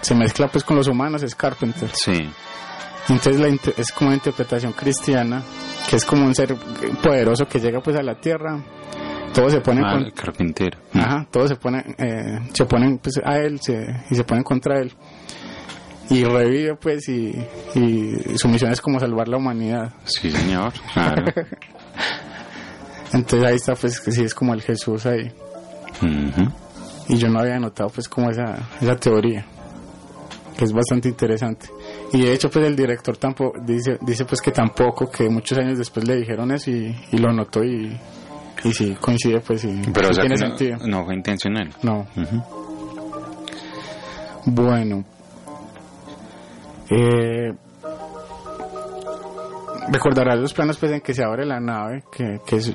se 0.00 0.14
mezcla 0.14 0.48
pues 0.48 0.64
con 0.64 0.76
los 0.76 0.88
humanos 0.88 1.22
es 1.22 1.34
Carpenter. 1.34 1.88
Sí. 1.94 2.28
Entonces 3.09 3.40
la 3.40 3.48
es 3.76 3.90
como 3.92 4.09
una 4.09 4.16
interpretación 4.16 4.72
cristiana, 4.72 5.42
que 5.90 5.96
es 5.96 6.05
como 6.05 6.24
un 6.24 6.34
ser 6.34 6.55
poderoso 7.03 7.46
que 7.46 7.59
llega 7.59 7.80
pues 7.80 7.96
a 7.96 8.03
la 8.03 8.14
tierra. 8.20 8.62
Todos 9.34 9.53
se 9.53 9.61
ponen 9.61 9.84
Ah, 9.84 9.92
con- 9.94 10.05
el 10.05 10.12
carpintero. 10.12 10.78
Ajá, 10.94 11.26
todos 11.30 11.48
se 11.48 11.57
ponen, 11.57 11.94
eh, 11.98 12.38
se 12.53 12.62
oponen 12.64 12.98
pues, 12.98 13.18
a 13.24 13.38
él 13.38 13.59
se, 13.61 13.74
y 14.11 14.14
se 14.14 14.24
ponen 14.24 14.44
contra 14.44 14.78
él. 14.80 14.92
Y 16.11 16.22
revive 16.24 16.76
pues 16.76 17.09
y, 17.09 17.34
y 17.74 18.36
su 18.36 18.46
misión 18.48 18.70
es 18.72 18.80
como 18.80 19.00
salvar 19.00 19.28
la 19.28 19.38
humanidad. 19.38 19.94
Sí, 20.05 20.30
señor. 20.30 20.72
Claro. 20.92 21.24
Entonces 23.12 23.48
ahí 23.48 23.57
está 23.57 23.74
pues 23.74 24.00
que 24.00 24.11
sí 24.12 24.22
es 24.24 24.34
como 24.34 24.55
el 24.55 24.62
Jesús 24.62 25.05
ahí. 25.07 25.30
Y 27.09 27.16
yo 27.16 27.28
no 27.28 27.40
había 27.40 27.59
notado 27.59 27.90
pues 27.90 28.09
como 28.09 28.30
esa, 28.30 28.57
esa 28.80 28.96
teoría, 28.96 29.44
que 30.57 30.64
es 30.64 30.72
bastante 30.72 31.09
interesante. 31.09 31.68
Y 32.12 32.22
de 32.22 32.32
hecho 32.32 32.50
pues 32.50 32.64
el 32.64 32.74
director 32.76 33.16
tampoco, 33.16 33.59
dice, 33.64 33.98
dice 34.00 34.24
pues 34.24 34.40
que 34.40 34.50
tampoco, 34.50 35.11
que 35.11 35.28
muchos 35.28 35.59
años 35.59 35.78
después 35.78 36.07
le 36.07 36.16
dijeron 36.16 36.50
eso 36.53 36.70
y, 36.70 36.96
y 37.12 37.18
lo 37.18 37.32
notó 37.32 37.62
y, 37.62 37.98
y 38.64 38.72
sí 38.72 38.96
coincide 39.00 39.40
pues 39.40 39.64
y 39.64 39.82
Pero 39.92 40.09
o 40.11 40.12
sea 40.14 40.24
tiene 40.24 40.36
no, 40.40 40.48
sentido. 40.57 40.78
no 40.86 41.05
fue 41.05 41.14
intencional. 41.14 41.70
No. 41.82 42.07
Bueno. 44.46 45.05
Eh, 46.90 47.53
recordarás 49.91 50.39
los 50.39 50.53
planos 50.55 50.76
pues 50.78 50.93
en 50.93 51.01
que 51.01 51.12
se 51.14 51.24
abre 51.24 51.45
la 51.47 51.59
nave, 51.61 52.05
que, 52.16 52.41
que 52.47 52.57
es- 52.57 52.74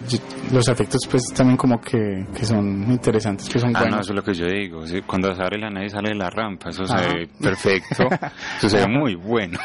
los 0.51 0.67
efectos 0.67 1.01
pues 1.09 1.23
también 1.35 1.57
como 1.57 1.79
que, 1.79 2.25
que 2.35 2.45
son 2.45 2.91
interesantes, 2.91 3.47
que 3.49 3.59
son 3.59 3.75
Ah, 3.75 3.85
no, 3.89 3.99
eso 3.99 4.11
es 4.11 4.15
lo 4.15 4.23
que 4.23 4.33
yo 4.33 4.45
digo. 4.47 4.85
Sí, 4.85 5.01
Cuando 5.05 5.33
se 5.35 5.41
abre 5.41 5.57
la 5.59 5.69
nave 5.69 5.89
sale 5.89 6.13
la 6.15 6.29
rampa, 6.29 6.69
eso 6.69 6.83
Ajá. 6.83 7.03
se 7.03 7.07
ve 7.15 7.29
perfecto. 7.41 8.03
Eso 8.57 8.69
se 8.69 8.77
ve 8.77 8.87
muy 8.87 9.15
bueno. 9.15 9.57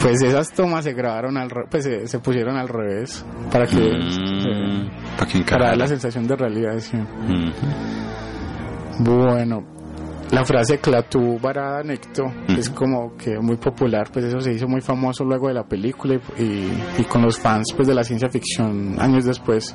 Pues 0.00 0.22
esas 0.22 0.52
tomas 0.52 0.84
se 0.84 0.92
grabaron 0.92 1.36
al 1.36 1.48
pues 1.70 1.84
se, 1.84 2.06
se 2.08 2.18
pusieron 2.18 2.56
al 2.56 2.68
revés 2.68 3.24
para 3.52 3.66
que 3.66 3.76
Mm, 3.76 4.46
eh, 4.48 4.90
¿Para 5.18 5.44
para 5.48 5.66
dar 5.68 5.76
la 5.76 5.86
sensación 5.86 6.26
de 6.26 6.36
realidad. 6.36 6.78
sí. 6.78 6.96
Bueno, 8.98 9.64
la 10.32 10.44
frase 10.44 10.78
Clatú 10.78 11.38
Barada 11.40 11.82
Necto 11.82 12.24
es 12.48 12.70
como 12.70 13.16
que 13.16 13.38
muy 13.40 13.56
popular, 13.56 14.08
pues 14.12 14.24
eso 14.26 14.40
se 14.40 14.52
hizo 14.52 14.68
muy 14.68 14.80
famoso 14.80 15.24
luego 15.24 15.48
de 15.48 15.54
la 15.54 15.64
película 15.64 16.14
y, 16.38 16.42
y- 16.42 16.82
y 16.98 17.04
con 17.04 17.22
los 17.22 17.38
fans 17.38 17.72
pues 17.74 17.88
de 17.88 17.94
la 17.94 18.04
ciencia 18.04 18.28
ficción 18.28 18.96
años 19.00 19.24
después. 19.24 19.74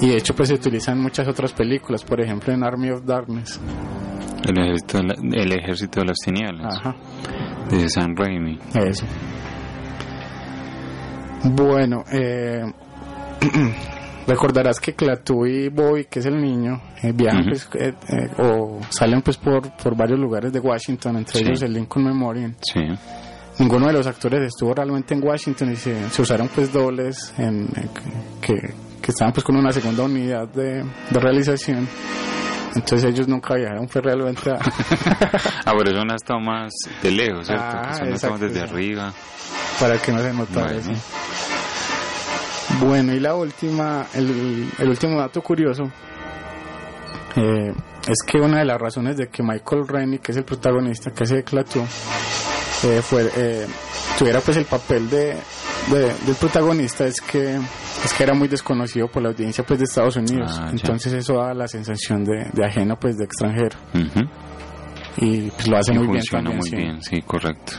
Y 0.00 0.08
de 0.08 0.16
hecho 0.16 0.34
pues 0.34 0.48
se 0.48 0.54
utiliza 0.54 0.92
en 0.92 1.00
muchas 1.00 1.28
otras 1.28 1.52
películas, 1.52 2.02
por 2.02 2.20
ejemplo 2.20 2.52
en 2.52 2.64
Army 2.64 2.90
of 2.90 3.04
Darkness. 3.04 3.60
El 4.44 4.58
ejército, 4.58 4.98
de 4.98 5.04
la- 5.04 5.42
el 5.42 5.52
ejército 5.52 6.00
de 6.00 6.06
las 6.06 6.16
tinieblas. 6.24 6.76
Ajá, 6.78 6.96
De 7.70 7.88
San 7.88 8.16
Raimi. 8.16 8.58
eso. 8.74 9.04
Bueno, 11.44 12.04
eh, 12.12 12.62
recordarás 14.26 14.78
que 14.80 14.94
Clatú 14.94 15.46
y 15.46 15.68
Bobby, 15.68 16.04
que 16.06 16.20
es 16.20 16.26
el 16.26 16.40
niño, 16.40 16.80
eh, 17.02 17.12
viajan 17.14 17.44
pues, 17.48 17.68
eh, 17.74 17.92
eh, 18.08 18.30
o 18.38 18.80
salen 18.90 19.22
pues 19.22 19.36
por, 19.36 19.70
por 19.76 19.96
varios 19.96 20.18
lugares 20.18 20.52
de 20.52 20.60
Washington, 20.60 21.16
entre 21.18 21.38
Sí. 21.38 21.44
ellos 21.44 21.62
el 21.62 21.72
Lincoln 21.72 22.04
Memorial. 22.04 22.54
Sí. 22.60 22.80
ninguno 23.58 23.86
de 23.88 23.92
los 23.92 24.06
actores 24.06 24.40
estuvo 24.42 24.72
realmente 24.74 25.14
en 25.14 25.22
Washington 25.22 25.72
y 25.72 25.76
se, 25.76 26.08
se 26.10 26.22
usaron 26.22 26.48
pues 26.54 26.72
dobles 26.72 27.34
en, 27.38 27.68
que, 28.40 28.54
que 29.00 29.10
estaban 29.10 29.32
pues 29.32 29.44
con 29.44 29.56
una 29.56 29.70
segunda 29.72 30.04
unidad 30.04 30.48
de, 30.48 30.82
de 31.10 31.20
realización 31.20 31.86
entonces 32.74 33.04
ellos 33.12 33.28
nunca 33.28 33.54
viajaron 33.54 33.86
fue 33.90 34.00
realmente 34.00 34.50
a, 34.50 34.54
Ah, 35.66 35.72
pero 35.76 35.90
son 35.90 36.00
unas 36.04 36.22
tomas 36.24 36.72
de 37.02 37.10
lejos, 37.10 37.46
¿cierto? 37.46 37.62
Ah, 37.66 37.92
son 37.94 38.18
tomas 38.18 38.40
desde 38.40 38.62
arriba. 38.62 39.12
para 39.78 39.98
que 39.98 40.12
no 40.12 40.18
se 40.20 40.32
notara 40.32 40.72
Bueno. 40.72 40.80
eso. 40.92 40.92
Bueno 42.80 43.12
y 43.14 43.20
la 43.20 43.34
última 43.34 44.06
el, 44.14 44.68
el 44.78 44.88
último 44.88 45.18
dato 45.18 45.42
curioso 45.42 45.84
eh, 47.36 47.72
es 48.08 48.18
que 48.26 48.38
una 48.38 48.58
de 48.58 48.64
las 48.64 48.80
razones 48.80 49.16
de 49.16 49.28
que 49.28 49.42
Michael 49.42 49.86
Rennie 49.88 50.18
que 50.18 50.32
es 50.32 50.38
el 50.38 50.44
protagonista 50.44 51.10
que 51.10 51.24
hace 51.24 51.36
de 51.36 51.44
Klaatu 51.44 51.80
eh, 52.84 53.00
fue, 53.02 53.30
eh, 53.36 53.66
tuviera 54.18 54.40
pues 54.40 54.56
el 54.56 54.64
papel 54.64 55.08
de, 55.08 55.36
de- 55.90 56.12
del 56.26 56.34
protagonista 56.38 57.06
es 57.06 57.20
que 57.20 57.54
es 58.04 58.12
que 58.16 58.22
era 58.24 58.34
muy 58.34 58.48
desconocido 58.48 59.06
por 59.08 59.22
la 59.22 59.28
audiencia 59.30 59.64
pues 59.64 59.78
de 59.78 59.84
Estados 59.84 60.16
Unidos 60.16 60.56
Ah, 60.60 60.68
entonces 60.70 61.12
eso 61.12 61.34
da 61.34 61.54
la 61.54 61.68
sensación 61.68 62.24
de, 62.24 62.48
de 62.52 62.64
ajeno 62.66 62.96
pues 62.98 63.16
de 63.16 63.24
extranjero 63.24 63.78
y 65.16 65.50
pues 65.50 65.68
lo 65.68 65.76
hace 65.78 65.92
Y 65.92 65.98
muy 65.98 66.06
bien 66.08 66.22
también 66.30 66.56
muy 66.58 66.68
sí. 66.68 66.76
bien, 66.76 67.02
sí, 67.02 67.22
correcto. 67.22 67.72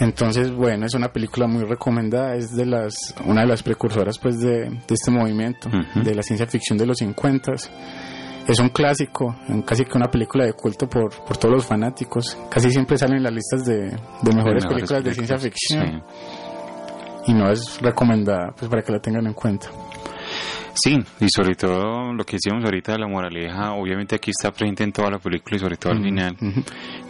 Entonces 0.00 0.50
bueno 0.52 0.86
es 0.86 0.94
una 0.94 1.08
película 1.12 1.46
muy 1.46 1.64
recomendada 1.64 2.34
es 2.36 2.54
de 2.54 2.66
las 2.66 3.14
una 3.24 3.42
de 3.42 3.48
las 3.48 3.62
precursoras 3.62 4.18
pues 4.18 4.38
de, 4.40 4.70
de 4.70 4.94
este 4.94 5.10
movimiento 5.10 5.68
de 5.94 6.14
la 6.14 6.22
ciencia 6.22 6.46
ficción 6.46 6.78
de 6.78 6.86
los 6.86 6.98
50 6.98 7.52
es 8.48 8.58
un 8.60 8.70
clásico, 8.70 9.36
casi 9.66 9.84
que 9.84 9.98
una 9.98 10.10
película 10.10 10.46
de 10.46 10.54
culto 10.54 10.88
por, 10.88 11.10
por 11.22 11.36
todos 11.36 11.54
los 11.56 11.66
fanáticos. 11.66 12.34
Casi 12.48 12.70
siempre 12.70 12.96
salen 12.96 13.18
en 13.18 13.24
las 13.24 13.32
listas 13.34 13.66
de, 13.66 13.90
de 14.22 14.34
mejores, 14.34 14.64
películas, 14.64 15.04
de 15.04 15.12
ciencia 15.12 15.36
ficción. 15.36 16.02
Sí. 17.26 17.30
y 17.30 17.34
no 17.34 17.50
es 17.50 17.78
recomendada 17.82 18.54
pues 18.56 18.70
para 18.70 18.80
que 18.82 18.90
la 18.90 19.00
tengan 19.00 19.26
en 19.26 19.34
cuenta. 19.34 19.68
Sí, 20.74 20.96
y 21.20 21.26
sobre 21.28 21.54
todo 21.56 22.12
lo 22.12 22.24
que 22.24 22.36
decíamos 22.36 22.64
ahorita 22.64 22.92
de 22.92 22.98
la 22.98 23.08
moraleja, 23.08 23.72
obviamente 23.72 24.14
aquí 24.16 24.30
está 24.30 24.52
presente 24.52 24.84
en 24.84 24.92
toda 24.92 25.10
la 25.10 25.18
película 25.18 25.56
y 25.56 25.58
sobre 25.58 25.76
todo 25.76 25.92
al 25.92 26.02
final, 26.02 26.36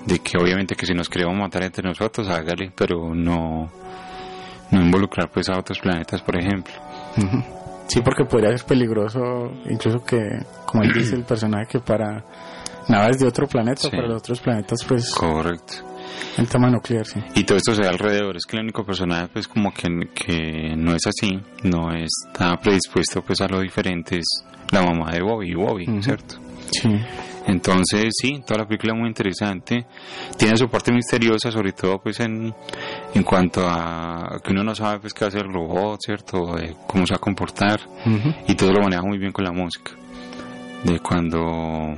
de 0.07 0.19
que 0.21 0.39
obviamente 0.39 0.75
que 0.75 0.87
si 0.87 0.95
nos 0.95 1.09
queremos 1.09 1.37
matar 1.37 1.63
entre 1.65 1.83
nosotros, 1.87 2.29
hágale, 2.29 2.73
pero 2.75 3.15
no, 3.15 3.71
no 4.71 4.81
involucrar 4.83 5.31
pues 5.31 5.49
a 5.51 5.59
otros 5.59 5.79
planetas, 5.81 6.23
por 6.23 6.39
ejemplo. 6.39 6.73
Sí, 7.89 8.01
porque 8.03 8.25
podría 8.25 8.57
ser 8.57 8.67
peligroso, 8.67 9.53
incluso 9.69 10.03
que, 10.05 10.19
como 10.67 10.83
él 10.85 10.93
dice 10.93 11.15
el 11.15 11.25
personaje, 11.27 11.67
que 11.73 11.81
para 11.81 12.25
naves 12.89 13.19
de 13.19 13.27
otro 13.27 13.47
planeta, 13.47 13.83
Sí. 13.83 13.91
para 13.91 14.07
los 14.09 14.19
otros 14.19 14.41
planetas, 14.41 14.85
pues 14.85 15.15
Correcto. 15.15 15.75
El 16.36 16.49
tema 16.49 16.70
nuclear, 16.70 17.05
sí. 17.05 17.20
Y 17.35 17.45
todo 17.45 17.59
esto 17.59 17.74
se 17.74 17.82
da 17.82 17.90
alrededor. 17.90 18.36
Es 18.36 18.45
que 18.47 18.57
el 18.57 18.62
único 18.62 18.85
personaje, 18.85 19.28
pues, 19.32 19.49
como 19.49 19.73
que, 19.73 19.89
que 20.15 20.74
no 20.77 20.95
es 20.95 21.07
así, 21.07 21.39
no 21.65 21.90
está 21.93 22.57
predispuesto, 22.57 23.23
pues, 23.23 23.40
a 23.40 23.49
lo 23.49 23.61
diferente, 23.61 24.19
es 24.19 24.45
la 24.70 24.82
mamá 24.82 25.11
de 25.12 25.23
Bobby, 25.23 25.55
Bobby, 25.55 25.89
Ujú. 25.89 26.03
¿cierto? 26.03 26.36
Sí. 26.70 26.89
Entonces, 27.47 28.12
sí, 28.20 28.43
toda 28.47 28.61
la 28.61 28.66
película 28.69 28.93
es 28.93 28.99
muy 29.01 29.09
interesante. 29.09 29.86
Tiene 30.36 30.57
su 30.59 30.69
parte 30.69 30.93
misteriosa, 30.93 31.51
sobre 31.51 31.73
todo, 31.73 31.99
pues, 31.99 32.20
en, 32.20 32.55
en 33.15 33.23
cuanto 33.23 33.66
a 33.66 34.39
que 34.45 34.53
uno 34.53 34.62
no 34.62 34.74
sabe, 34.74 35.01
pues, 35.01 35.15
qué 35.15 35.24
hace 35.24 35.39
el 35.39 35.51
robot, 35.53 35.99
¿cierto? 36.05 36.55
De 36.55 36.77
cómo 36.86 37.07
se 37.07 37.15
va 37.15 37.16
a 37.16 37.20
comportar. 37.20 37.81
Ujú. 38.07 38.35
Y 38.47 38.55
todo 38.55 38.73
lo 38.73 38.82
maneja 38.82 39.03
muy 39.03 39.19
bien 39.19 39.32
con 39.32 39.45
la 39.45 39.53
música. 39.53 39.93
De 40.85 41.01
cuando 41.01 41.97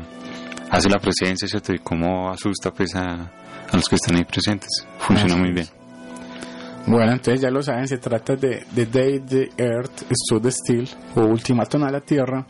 hace 0.71 0.89
la 0.89 0.99
presencia, 1.01 1.49
¿cierto? 1.49 1.75
Y 1.75 1.79
cómo 1.81 2.31
asusta, 2.31 2.71
pues, 2.73 2.95
a, 2.95 3.31
a 3.71 3.77
los 3.77 3.89
que 3.89 3.97
están 3.97 4.17
ahí 4.17 4.25
presentes. 4.25 4.87
Funciona 4.99 5.37
muy 5.37 5.53
bien. 5.53 5.67
Bueno, 6.87 7.13
entonces 7.13 7.41
ya 7.41 7.51
lo 7.51 7.63
saben, 7.63 7.87
se 7.87 7.99
trata 7.99 8.37
de 8.37 8.65
The 8.75 8.87
Day 8.87 9.21
the 9.21 9.51
Earth 9.57 10.05
Stood 10.13 10.47
Still 10.51 10.89
o 11.15 11.21
Ultimátum 11.21 11.85
a 11.85 11.91
la 11.91 12.01
Tierra 12.01 12.47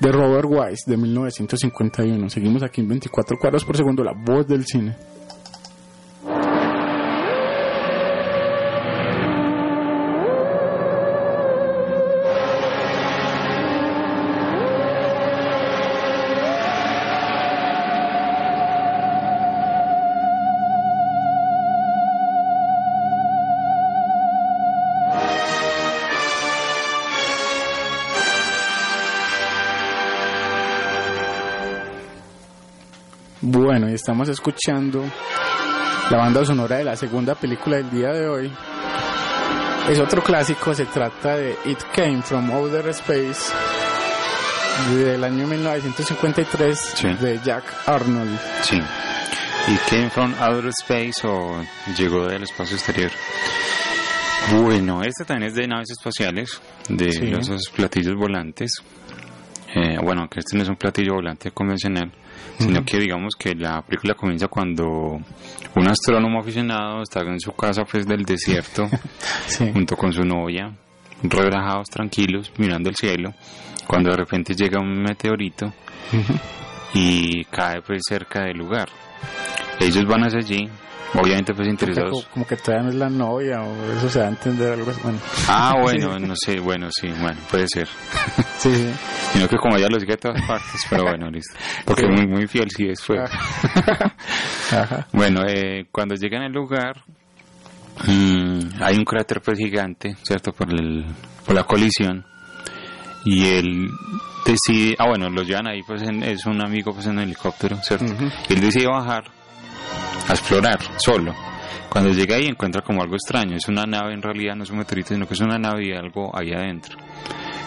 de 0.00 0.12
Robert 0.12 0.48
Wise 0.48 0.90
de 0.90 0.96
1951. 0.96 2.30
Seguimos 2.30 2.62
aquí 2.62 2.80
en 2.80 2.88
24 2.88 3.36
cuadros 3.38 3.64
por 3.64 3.76
segundo, 3.76 4.02
la 4.02 4.14
voz 4.14 4.46
del 4.46 4.64
cine. 4.64 4.96
Estamos 33.98 34.28
escuchando 34.28 35.04
la 36.10 36.16
banda 36.18 36.44
sonora 36.44 36.76
de 36.76 36.84
la 36.84 36.96
segunda 36.96 37.34
película 37.34 37.78
del 37.78 37.90
día 37.90 38.12
de 38.12 38.28
hoy. 38.28 38.52
Es 39.90 39.98
otro 39.98 40.22
clásico, 40.22 40.72
se 40.72 40.84
trata 40.86 41.36
de 41.36 41.56
It 41.64 41.78
Came 41.94 42.22
From 42.22 42.48
Outer 42.52 42.86
Space 42.90 43.52
del 44.94 45.24
año 45.24 45.46
1953 45.48 46.78
Sí. 46.94 47.08
de 47.20 47.40
Jack 47.44 47.64
Arnold. 47.86 48.38
Sí. 48.62 48.80
¿Y 49.66 49.76
came 49.90 50.08
from 50.10 50.32
outer 50.40 50.68
space 50.68 51.26
o 51.26 51.60
llegó 51.96 52.26
del 52.28 52.44
espacio 52.44 52.76
exterior? 52.76 53.10
Bueno, 54.62 55.02
este 55.02 55.24
también 55.24 55.48
es 55.50 55.54
de 55.56 55.66
naves 55.66 55.90
espaciales, 55.90 56.60
de 56.88 57.10
Sí. 57.12 57.26
los 57.26 57.48
esos 57.48 57.68
platillos 57.74 58.14
volantes. 58.14 58.72
Eh, 59.74 59.98
bueno, 60.02 60.28
que 60.30 60.38
este 60.38 60.56
no 60.56 60.62
es 60.62 60.68
un 60.68 60.76
platillo 60.76 61.14
volante 61.14 61.50
convencional, 61.50 62.10
sino 62.58 62.84
que 62.84 62.98
digamos 62.98 63.34
que 63.38 63.54
la 63.54 63.82
película 63.82 64.14
comienza 64.14 64.48
cuando 64.48 64.84
un 65.76 65.88
astrónomo 65.88 66.40
aficionado 66.40 67.02
está 67.02 67.20
en 67.20 67.38
su 67.40 67.52
casa 67.52 67.84
pues 67.84 68.06
del 68.06 68.24
desierto 68.24 68.88
Sí. 69.46 69.70
junto 69.72 69.96
con 69.96 70.12
su 70.12 70.22
novia, 70.22 70.72
relajados, 71.22 71.88
tranquilos, 71.88 72.52
mirando 72.58 72.88
el 72.90 72.96
cielo, 72.96 73.32
cuando 73.86 74.10
de 74.10 74.16
repente 74.16 74.54
llega 74.54 74.80
un 74.80 75.02
meteorito 75.02 75.72
y 76.94 77.44
cae 77.46 77.82
pues 77.82 78.02
cerca 78.08 78.44
del 78.44 78.58
lugar. 78.58 78.88
Ellos 79.80 80.04
van 80.06 80.22
hacia 80.24 80.40
allí, 80.40 80.68
obviamente 81.14 81.54
pues 81.54 81.66
Como, 81.66 81.70
interesados. 81.70 82.26
como 82.32 82.46
que 82.46 82.56
todavía 82.56 82.84
no 82.84 82.88
es 82.90 82.94
la 82.96 83.08
novia 83.08 83.60
o 83.62 83.92
eso 83.96 84.08
se 84.10 84.18
va 84.20 84.26
a 84.26 84.28
entender 84.28 84.72
algo 84.72 84.90
así. 84.90 85.00
Bueno, 85.02 85.18
Ah, 85.48 85.74
bueno, 85.82 86.18
no 86.18 86.34
sé, 86.36 86.60
bueno, 86.60 86.88
sí, 86.90 87.08
bueno, 87.20 87.38
puede 87.50 87.66
ser. 87.68 87.88
sí, 88.58 88.74
sí. 88.74 88.90
Sino 89.32 89.48
que 89.48 89.56
como 89.56 89.76
ella 89.76 89.88
lo 89.90 89.98
sigue 90.00 90.14
a 90.14 90.16
todas 90.16 90.40
partes, 90.46 90.80
pero 90.90 91.04
bueno, 91.04 91.30
listo. 91.32 91.54
Porque 91.84 92.02
Sí. 92.02 92.08
muy, 92.08 92.26
muy 92.26 92.46
fiel 92.46 92.70
sí 92.70 92.88
es 92.88 93.02
fue. 93.02 93.18
Ajá. 94.70 95.06
Bueno, 95.12 95.42
eh, 95.46 95.86
cuando 95.90 96.14
llegan 96.14 96.42
al 96.42 96.52
lugar, 96.52 97.02
mm, 98.06 98.82
hay 98.82 98.96
un 98.96 99.04
cráter 99.04 99.40
pues 99.40 99.58
gigante, 99.58 100.16
¿cierto? 100.22 100.52
Por, 100.52 100.72
el, 100.72 101.04
por 101.46 101.54
la 101.54 101.64
colisión. 101.64 102.24
Y 103.24 103.46
él 103.46 103.90
decide, 104.46 104.94
ah 104.98 105.06
bueno, 105.08 105.28
lo 105.28 105.42
llevan 105.42 105.66
ahí, 105.66 105.82
pues 105.82 106.02
en- 106.02 106.22
es 106.22 106.46
un 106.46 106.62
amigo 106.62 106.92
pues 106.94 107.06
en 107.06 107.18
helicóptero, 107.18 107.76
¿cierto? 107.82 108.06
Ujú. 108.06 108.26
Y 108.48 108.52
él 108.54 108.60
decide 108.60 108.86
bajar 108.86 109.24
a 110.28 110.32
explorar 110.32 110.78
solo. 110.98 111.34
Cuando 111.88 112.10
llega 112.10 112.36
ahí 112.36 112.46
encuentra 112.46 112.82
como 112.82 113.02
algo 113.02 113.14
extraño, 113.14 113.56
es 113.56 113.66
una 113.68 113.84
nave 113.84 114.12
en 114.12 114.22
realidad, 114.22 114.54
no 114.54 114.64
es 114.64 114.70
un 114.70 114.78
meteorito, 114.78 115.14
sino 115.14 115.26
que 115.26 115.34
es 115.34 115.40
una 115.40 115.58
nave 115.58 115.86
y 115.86 115.92
algo 115.92 116.30
ahí 116.36 116.52
adentro. 116.52 116.98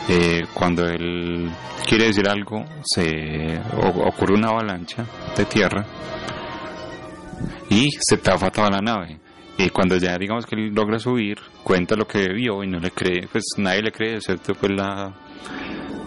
Eh, 0.08 0.42
cuando 0.54 0.86
él 0.86 1.50
quiere 1.88 2.06
decir 2.08 2.28
algo, 2.28 2.66
se 2.84 3.60
ocurre 4.08 4.36
una 4.36 4.50
avalancha 4.50 5.06
de 5.36 5.46
tierra 5.46 5.86
y 7.70 7.90
se 8.00 8.18
tafa 8.18 8.52
toda 8.52 8.70
la 8.70 8.82
nave. 8.82 9.20
Y 9.58 9.70
cuando 9.70 9.98
ya 9.98 10.18
digamos 10.18 10.46
que 10.46 10.56
él 10.56 10.74
logra 10.74 11.00
subir, 11.00 11.38
cuenta 11.64 11.96
lo 11.96 12.08
que 12.08 12.30
vio 12.34 12.64
y 12.64 12.68
no 12.68 12.80
le 12.80 12.92
cree, 12.92 13.28
pues 13.32 13.44
nadie 13.58 13.82
le 13.82 13.92
cree, 13.92 14.16
excepto 14.16 14.54
pues 14.56 14.72
la, 14.72 15.14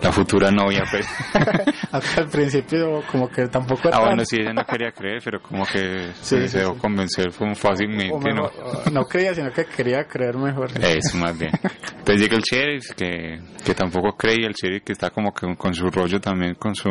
la 0.03 0.12
futura 0.12 0.51
novia. 0.51 0.85
Pues. 0.91 1.07
Hasta 1.93 2.21
al 2.23 2.29
principio 2.29 3.03
como 3.11 3.29
que 3.29 3.47
tampoco 3.49 3.89
era 3.89 3.97
ah, 3.97 4.01
bueno, 4.07 4.23
sí, 4.25 4.37
ella 4.41 4.53
no 4.53 4.65
quería 4.65 4.91
creer, 4.93 5.21
pero 5.25 5.41
como 5.41 5.65
que 5.65 6.11
Sí, 6.21 6.37
se 6.37 6.49
sí, 6.49 6.59
dejó 6.59 6.75
sí. 6.75 6.81
convencer 6.81 7.31
fácilmente, 7.33 8.12
¿no? 8.35 8.43
mejor- 8.51 8.93
no 8.93 9.05
creía, 9.05 9.35
sino 9.35 9.51
que 9.53 9.65
quería 9.65 10.05
creer 10.05 10.37
mejor. 10.37 10.71
Eso, 10.83 11.16
más 11.19 11.39
bien. 11.39 11.53
Entonces 11.99 12.21
llega 12.21 12.37
el 12.37 12.43
sheriff, 12.43 12.91
que, 12.97 13.41
que 13.65 13.75
tampoco 13.75 14.16
cree, 14.16 14.41
y 14.41 14.45
el 14.45 14.53
sheriff 14.53 14.83
que 14.85 14.93
está 14.93 15.11
como 15.11 15.33
que 15.33 15.55
con 15.57 15.73
su 15.75 15.87
rollo 15.91 16.21
también, 16.21 16.55
con 16.57 16.75
su... 16.75 16.89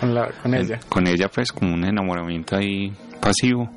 Con, 0.00 0.14
la, 0.14 0.30
con 0.42 0.54
ella. 0.54 0.80
Con 0.88 1.06
ella, 1.06 1.28
pues, 1.28 1.50
como 1.52 1.72
un 1.72 1.84
enamoramiento 1.84 2.56
ahí 2.56 2.92
pasivo. 3.20 3.70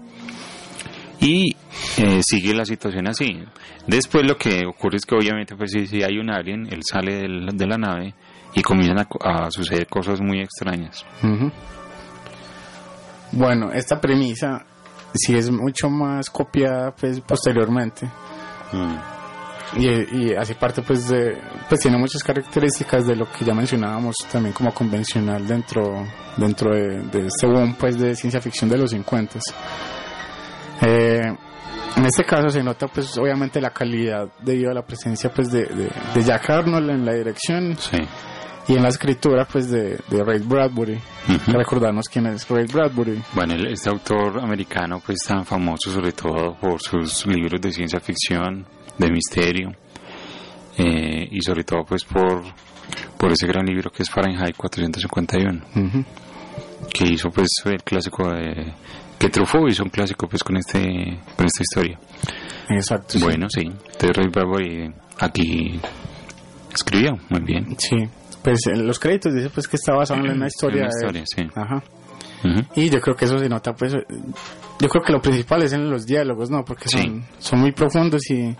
Y 1.19 1.55
eh, 1.97 2.21
sigue 2.21 2.53
la 2.53 2.65
situación 2.65 3.07
así. 3.07 3.39
Después 3.87 4.23
lo 4.27 4.37
que 4.37 4.65
ocurre 4.67 4.97
es 4.97 5.05
que 5.05 5.15
obviamente, 5.15 5.55
pues, 5.55 5.71
si, 5.71 5.87
si 5.87 6.03
hay 6.03 6.17
un 6.19 6.29
alien, 6.29 6.67
él 6.71 6.81
sale 6.83 7.15
del- 7.15 7.47
de 7.57 7.65
la 7.67 7.77
nave 7.77 8.13
y 8.57 8.63
comienzan 8.63 9.07
a, 9.21 9.51
suceder 9.51 9.87
cosas 9.87 10.19
muy 10.19 10.41
extrañas. 10.41 11.05
Bueno, 13.31 13.71
esta 13.71 14.01
premisa 14.01 14.65
sí 15.13 15.35
es 15.35 15.51
mucho 15.51 15.91
más 15.91 16.29
copiada 16.31 16.91
pues 16.91 17.21
posteriormente. 17.21 18.09
Y, 19.75 19.87
y 19.89 20.33
hace 20.33 20.55
parte 20.55 20.81
pues 20.81 21.07
de 21.07 21.37
pues 21.69 21.81
tiene 21.81 21.97
muchas 21.97 22.23
características 22.23 23.05
de 23.05 23.15
lo 23.15 23.29
que 23.31 23.45
ya 23.45 23.53
mencionábamos 23.53 24.15
también 24.31 24.53
como 24.53 24.73
convencional 24.73 25.45
dentro 25.45 26.07
dentro 26.37 26.73
de, 26.73 27.01
de 27.11 27.27
este 27.27 27.47
boom 27.47 27.75
pues 27.77 27.99
de 27.99 28.15
ciencia 28.15 28.39
ficción 28.39 28.69
de 28.69 28.77
los 28.77 28.91
50 28.91 29.39
eh, 30.81 31.21
en 31.97 32.05
este 32.05 32.23
caso 32.23 32.49
se 32.49 32.63
nota 32.63 32.87
pues 32.87 33.17
obviamente 33.17 33.59
la 33.59 33.71
calidad 33.71 34.29
debido 34.39 34.71
a 34.71 34.73
la 34.73 34.85
presencia 34.85 35.31
pues 35.33 35.51
de, 35.51 35.65
de, 35.65 35.89
de 36.15 36.23
Jack 36.23 36.49
Arnold 36.49 36.89
en 36.91 37.05
la 37.05 37.13
dirección. 37.13 37.75
Sí. 37.77 37.97
Y 38.69 38.73
en 38.75 38.83
la 38.83 38.89
escritura 38.89 39.45
pues 39.45 39.69
de, 39.69 39.99
de 40.09 40.23
Ray 40.23 40.39
Bradbury 40.39 40.99
que 41.45 41.51
recordarnos 41.53 42.07
quién 42.09 42.27
es 42.27 42.47
Ray 42.49 42.65
Bradbury 42.65 43.21
Bueno, 43.33 43.55
este 43.69 43.89
autor 43.89 44.39
americano 44.39 45.01
pues 45.05 45.19
tan 45.25 45.45
famoso 45.45 45.91
sobre 45.91 46.11
todo 46.11 46.55
por 46.59 46.81
sus 46.81 47.25
libros 47.27 47.61
de 47.61 47.71
ciencia 47.71 47.99
ficción, 47.99 48.65
de 48.97 49.09
misterio 49.11 49.71
eh, 50.77 51.27
y 51.31 51.41
sobre 51.41 51.63
todo 51.63 51.83
pues 51.85 52.03
por, 52.03 52.43
por 53.17 53.31
ese 53.31 53.47
gran 53.47 53.65
libro 53.65 53.89
que 53.89 54.03
es 54.03 54.09
Fahrenheit 54.09 54.55
451 54.55 55.61
Ujú. 55.75 56.05
que 56.93 57.05
hizo 57.05 57.29
pues 57.29 57.49
el 57.65 57.81
clásico 57.83 58.29
de 58.31 58.73
que 59.17 59.29
Truffaut 59.29 59.69
hizo 59.69 59.83
un 59.83 59.89
clásico 59.89 60.27
pues 60.27 60.43
con 60.43 60.57
este 60.57 60.79
con 61.35 61.45
esta 61.47 61.63
historia. 61.63 61.99
Exacto. 62.69 63.17
sí. 63.17 63.23
Bueno, 63.23 63.47
sí. 63.49 63.61
Entonces 63.61 64.11
Ray 64.15 64.27
Bradbury 64.31 64.93
aquí 65.19 65.79
escribió 66.71 67.17
muy 67.29 67.41
bien. 67.41 67.75
Sí. 67.79 67.95
Pues 68.47 68.65
en 68.67 68.87
los 68.87 68.97
créditos 68.97 69.33
dice 69.33 69.49
pues 69.49 69.67
que 69.67 69.75
está 69.75 69.93
basado 69.93 70.21
en 70.23 70.31
una 70.31 70.47
historia. 70.47 70.83
En 70.83 70.87
una 70.87 71.19
historia, 71.19 71.23
sí. 71.25 71.47
Ajá. 71.53 71.83
Y 72.75 72.89
yo 72.89 73.01
creo 73.01 73.13
que 73.15 73.25
eso 73.25 73.37
se 73.39 73.49
nota 73.49 73.73
pues 73.73 73.91
yo 73.93 74.87
creo 74.89 75.03
que 75.03 75.11
lo 75.11 75.19
principal 75.21 75.63
es 75.63 75.73
en 75.73 75.89
los 75.89 76.05
diálogos, 76.05 76.49
¿no? 76.49 76.63
Porque 76.63 76.87
Sí. 76.87 76.97
son, 77.01 77.25
son 77.39 77.59
muy 77.59 77.71
profundos 77.73 78.21
y 78.31 78.55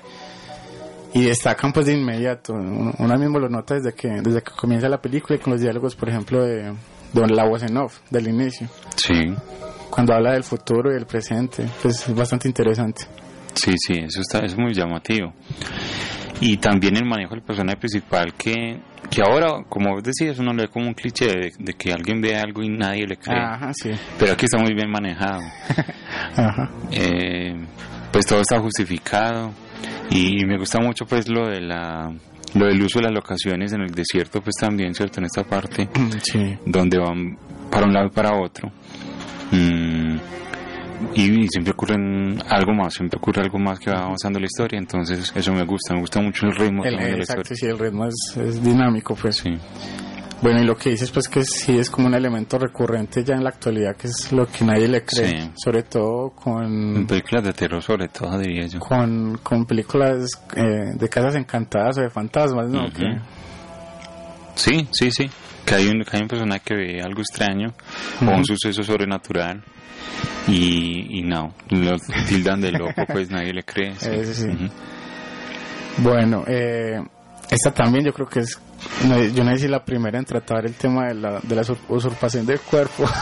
y 1.14 1.24
destacan 1.26 1.72
pues 1.72 1.86
de 1.86 1.94
inmediato. 1.94 2.54
Uno, 2.54 2.92
uno 2.98 3.18
mismo 3.18 3.40
lo 3.40 3.48
nota 3.48 3.76
desde 3.76 3.94
que 3.94 4.10
desde 4.22 4.42
que 4.42 4.52
comienza 4.52 4.90
la 4.90 5.00
película 5.02 5.38
y 5.38 5.40
con 5.40 5.54
los 5.54 5.62
diálogos, 5.62 5.96
por 5.96 6.10
ejemplo, 6.10 6.44
de, 6.44 6.74
de 7.14 7.28
la 7.30 7.48
voz 7.48 7.64
en 7.64 7.78
off 7.78 8.00
del 8.10 8.28
inicio, 8.28 8.68
Sí. 8.98 9.14
cuando 9.90 10.14
habla 10.14 10.34
del 10.34 10.44
futuro 10.44 10.92
y 10.92 10.96
del 10.96 11.06
presente, 11.06 11.66
pues 11.82 12.10
es 12.10 12.14
bastante 12.14 12.50
interesante. 12.50 13.04
Sí, 13.54 13.74
sí, 13.78 13.94
eso 13.94 14.20
está, 14.20 14.40
es 14.46 14.58
muy 14.58 14.74
llamativo. 14.74 15.34
Y 16.42 16.58
también 16.58 16.98
el 16.98 17.06
manejo 17.06 17.34
del 17.36 17.44
personaje 17.44 17.78
principal 17.78 18.34
que, 18.38 18.80
que 19.10 19.22
ahora, 19.22 19.64
como 19.70 20.02
decías, 20.02 20.38
uno 20.40 20.54
lo 20.54 20.64
ve 20.64 20.68
como 20.68 20.88
un 20.88 20.94
cliché 20.94 21.26
de, 21.28 21.54
de 21.58 21.74
que 21.74 21.92
alguien 21.94 22.22
ve 22.22 22.36
algo 22.36 22.62
y 22.62 22.70
nadie 22.70 23.06
le 23.08 23.18
cree. 23.18 23.40
Ajá, 23.40 23.72
sí. 23.74 23.92
Pero 24.20 24.34
aquí 24.34 24.46
está 24.46 24.58
muy 24.60 24.74
bien 24.74 24.90
manejado. 24.90 25.42
Ajá. 26.36 26.70
Eh, 26.92 27.56
pues 28.12 28.26
todo 28.26 28.42
está 28.42 28.60
justificado 28.60 29.52
y 30.10 30.46
me 30.46 30.58
gusta 30.58 30.80
mucho 30.80 31.06
pues 31.06 31.28
lo 31.30 31.48
de 31.48 31.62
la 31.62 32.12
lo 32.56 32.66
del 32.66 32.82
uso 32.82 33.00
de 33.00 33.06
las 33.06 33.14
locaciones 33.14 33.74
en 33.74 33.82
el 33.82 33.92
desierto 33.92 34.42
pues 34.42 34.56
también 34.60 34.94
cierto 34.96 35.20
en 35.20 35.26
esta 35.26 35.44
parte 35.44 35.88
Sí. 36.24 36.58
donde 36.66 36.98
van 36.98 37.38
para 37.70 37.86
un 37.86 37.94
lado 37.94 38.08
y 38.08 38.12
para 38.12 38.34
otro 38.40 38.72
Mm, 39.52 40.18
y, 41.14 41.48
siempre 41.48 41.74
ocurren 41.74 42.42
algo 42.50 42.74
más 42.74 42.94
siempre 42.94 43.18
ocurre 43.18 43.42
algo 43.44 43.60
más 43.60 43.80
que 43.80 43.92
va 43.92 44.00
avanzando 44.04 44.40
la 44.40 44.46
historia 44.46 44.80
entonces 44.80 45.32
eso 45.36 45.54
me 45.54 45.64
gusta 45.64 45.94
me 45.94 46.02
gusta 46.02 46.22
mucho 46.22 46.48
el 46.48 46.56
ritmo 46.56 46.84
El, 46.84 46.92
también 46.92 47.12
de 47.12 47.18
la 47.18 47.24
exacto, 47.24 47.54
historia 47.54 47.58
sí, 47.58 47.66
el 47.68 47.80
ritmo 47.80 48.06
es, 48.08 48.38
es 48.38 48.64
dinámico, 48.64 49.16
pues. 49.16 49.38
sí 49.38 49.50
Bueno, 50.42 50.62
y 50.62 50.66
lo 50.66 50.76
que 50.76 50.92
dices, 50.92 51.10
pues 51.12 51.28
que 51.28 51.44
sí 51.44 51.78
es 51.80 51.90
como 51.90 52.08
un 52.08 52.14
elemento 52.14 52.60
recurrente 52.60 53.24
ya 53.24 53.34
en 53.36 53.44
la 53.44 53.50
actualidad, 53.50 53.96
que 53.96 54.08
es 54.08 54.32
lo 54.32 54.46
que 54.46 54.64
nadie 54.66 54.88
le 54.88 55.04
cree, 55.04 55.28
Sí. 55.42 55.52
sobre 55.56 55.84
todo 55.84 56.34
en 56.46 56.94
con, 56.94 57.08
películas 57.08 57.44
de 57.44 57.54
terror 57.54 57.82
sobre 57.82 58.08
todo 58.10 58.38
diría 58.38 58.68
yo 58.68 58.80
con, 58.80 59.38
con 59.42 59.66
películas 59.66 60.30
eh, 60.56 60.94
de 60.96 61.10
casas 61.10 61.36
encantadas 61.36 61.98
o 61.98 62.02
de 62.02 62.10
fantasmas, 62.10 62.70
¿no? 62.70 62.88
Sí, 64.56 64.88
sí, 64.92 65.12
sí. 65.12 65.30
Que 65.66 65.76
hay 65.76 65.88
un, 65.88 66.02
que 66.04 66.16
hay 66.18 66.22
un 66.24 66.28
personaje 66.28 66.62
que 66.66 66.76
ve 66.76 67.02
algo 67.02 67.22
extraño 67.22 67.74
o 68.22 68.32
un 68.32 68.46
suceso 68.46 68.84
sobrenatural 68.84 69.64
y, 70.48 71.20
y 71.20 71.22
no, 71.24 71.54
lo 71.70 71.98
tildan 72.28 72.62
de 72.62 72.72
loco, 72.72 73.06
pues 73.12 73.30
nadie 73.30 73.54
le 73.54 73.64
cree. 73.64 73.94
sí. 73.96 74.10
Ujú. 74.48 74.68
Bueno, 76.00 76.44
eh, 76.48 77.02
esta 77.50 77.72
también 77.72 78.06
yo 78.06 78.14
creo 78.14 78.28
que 78.28 78.42
es, 78.42 78.60
yo 79.34 79.44
no 79.44 79.52
sé 79.52 79.58
si 79.60 79.68
la 79.68 79.84
primera 79.84 80.20
en 80.20 80.26
tratar 80.26 80.66
el 80.66 80.74
tema 80.76 81.08
de 81.08 81.16
la, 81.16 81.40
de 81.42 81.56
la 81.56 81.64
usur- 81.64 81.80
usurpación 81.90 82.46
del 82.46 82.60
cuerpo. 82.60 83.06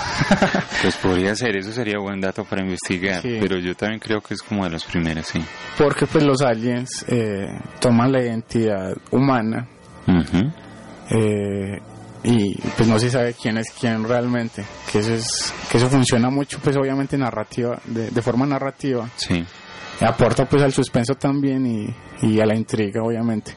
Pues 0.81 0.97
podría 0.97 1.33
ser, 1.35 1.55
eso 1.57 1.71
sería 1.71 1.97
buen 1.99 2.19
dato 2.21 2.43
para 2.43 2.61
investigar, 2.61 3.21
Sí. 3.23 3.37
pero 3.39 3.57
yo 3.57 3.73
también 3.75 3.99
creo 3.99 4.21
que 4.21 4.35
es 4.35 4.41
como 4.43 4.63
de 4.65 4.69
las 4.71 4.83
primeras, 4.83 5.25
sí. 5.27 5.39
Porque 5.77 6.05
pues 6.05 6.23
los 6.23 6.41
aliens 6.41 7.03
eh, 7.07 7.47
toman 7.79 8.11
la 8.11 8.21
identidad 8.21 8.93
humana 9.09 9.67
eh, 11.09 11.79
y 12.27 12.55
pues 12.75 12.89
no 12.89 12.97
se 12.99 13.09
sabe 13.09 13.35
quién 13.39 13.57
es 13.57 13.67
quién 13.79 14.03
realmente 14.03 14.65
que 14.91 14.99
eso 14.99 15.13
es 15.13 15.53
que 15.71 15.77
eso 15.77 15.87
funciona 15.89 16.29
mucho 16.29 16.59
pues 16.63 16.75
obviamente 16.75 17.17
narrativa 17.17 17.79
de, 17.85 18.09
de 18.09 18.21
forma 18.21 18.45
narrativa. 18.45 19.07
Sí, 19.15 19.45
aporta 20.01 20.45
pues 20.45 20.63
al 20.63 20.73
suspenso 20.73 21.15
también 21.15 21.65
y, 21.65 21.95
y 22.27 22.39
a 22.39 22.45
la 22.45 22.55
intriga 22.55 23.01
obviamente. 23.03 23.53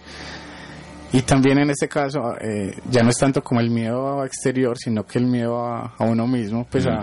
Y 1.12 1.23
también 1.23 1.59
en 1.59 1.70
este 1.70 1.89
caso 1.89 2.20
eh, 2.40 2.77
ya 2.90 3.03
no 3.03 3.09
es 3.09 3.16
tanto 3.16 3.43
como 3.43 3.61
el 3.61 3.70
miedo 3.70 4.23
exterior 4.27 4.77
sino 4.77 5.05
que 5.05 5.19
el 5.19 5.27
miedo 5.27 5.65
a, 5.65 5.95
a 5.99 6.05
uno 6.05 6.27
mismo 6.27 6.66
pues 6.70 6.86
a- 6.86 7.01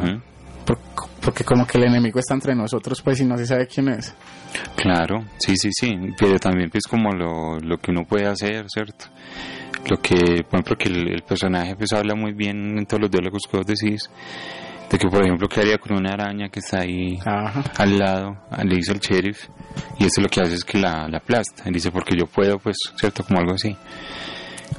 por- 0.66 0.78
porque 1.22 1.44
como 1.44 1.66
que 1.66 1.80
el 1.80 1.86
enemigo 1.86 2.20
está 2.20 2.36
entre 2.36 2.54
nosotros 2.54 3.02
pues 3.02 3.20
y 3.20 3.26
no 3.26 3.36
se 3.38 3.48
sabe 3.48 3.66
quién 3.68 3.90
es. 3.90 4.14
Claro, 4.76 5.26
sí, 5.40 5.56
sí, 5.58 5.70
sí, 5.74 5.92
pero 6.20 6.38
también 6.38 6.70
pues 6.70 6.84
como 6.88 7.12
lo, 7.12 7.58
lo 7.60 7.78
que 7.80 7.90
uno 7.92 8.04
puede 8.08 8.28
hacer, 8.28 8.66
¿cierto? 8.70 9.06
Lo 9.90 9.98
que, 9.98 10.44
por 10.44 10.56
ejemplo, 10.60 10.76
que 10.78 10.90
el, 10.90 11.08
el 11.14 11.22
personaje 11.24 11.76
pues 11.76 11.94
habla 11.94 12.16
muy 12.16 12.34
bien 12.34 12.78
en 12.78 12.86
todos 12.86 13.02
los 13.02 13.12
diálogos 13.12 13.44
que 13.50 13.58
vos 13.58 13.66
decís, 13.66 14.10
de 14.90 14.98
que 14.98 15.08
por 15.08 15.24
ejemplo, 15.24 15.48
¿qué 15.48 15.62
haría 15.62 15.78
con 15.78 15.98
una 15.98 16.14
araña 16.14 16.50
que 16.50 16.60
está 16.60 16.80
ahí 16.82 17.18
Ajá. 17.26 17.64
al 17.78 17.98
lado, 18.00 18.38
ah, 18.50 18.64
le 18.64 18.76
dice 18.76 18.94
el 18.94 19.00
sheriff, 19.00 19.48
y 20.00 20.06
esto 20.06 20.22
lo 20.22 20.30
que 20.30 20.42
hace 20.42 20.56
es 20.56 20.64
que 20.64 20.78
la, 20.80 21.08
la 21.08 21.18
aplasta. 21.18 21.64
Él 21.66 21.74
dice, 21.74 21.92
porque 21.92 22.16
yo 22.18 22.26
puedo, 22.26 22.58
pues, 22.60 22.78
¿cierto? 22.96 23.24
Como 23.24 23.40
algo 23.40 23.54
así. 23.54 23.76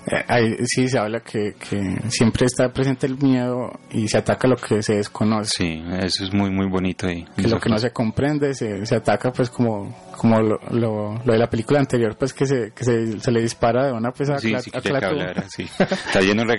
Eh, 0.09 0.25
ahí 0.29 0.57
sí 0.67 0.89
se 0.89 0.99
habla 0.99 1.19
que, 1.21 1.55
que 1.55 1.97
siempre 2.11 2.47
está 2.47 2.69
presente 2.73 3.07
el 3.09 3.17
miedo 3.19 3.73
y 3.91 4.07
se 4.07 4.19
ataca 4.19 4.47
lo 4.47 4.55
que 4.57 4.81
se 4.83 4.95
desconoce 4.95 5.51
Sí, 5.57 5.83
eso 6.01 6.25
es 6.25 6.33
muy, 6.33 6.49
muy 6.51 6.69
bonito 6.69 7.09
ahí. 7.09 7.25
que 7.37 7.49
lo 7.49 7.59
que 7.59 7.69
no 7.69 7.77
se 7.79 7.91
comprende 7.91 8.55
se, 8.55 8.87
se 8.87 8.95
ataca 8.95 9.33
pues 9.33 9.51
como 9.51 10.07
como 10.17 10.41
lo, 10.41 10.59
lo, 10.71 11.15
lo 11.25 11.33
de 11.33 11.39
la 11.39 11.49
película 11.51 11.81
anterior 11.81 12.17
pues 12.17 12.33
que 12.33 12.47
se, 12.47 12.71
que 12.73 12.85
se, 12.85 13.19
se 13.21 13.31
le 13.33 13.43
dispara 13.43 13.87
de 13.87 13.93
una 13.93 14.13
pues 14.13 14.31
a, 14.31 14.39
Sí, 14.39 14.53
Cla- 14.53 14.61
sí, 14.61 14.71
a 14.75 14.81
quería 14.81 15.01
que 15.01 15.07
Clatu. 15.07 15.21
hablara, 15.21 15.45
sí. 15.49 15.63
Está 15.79 16.21
lleno 16.21 16.45
de 16.45 16.57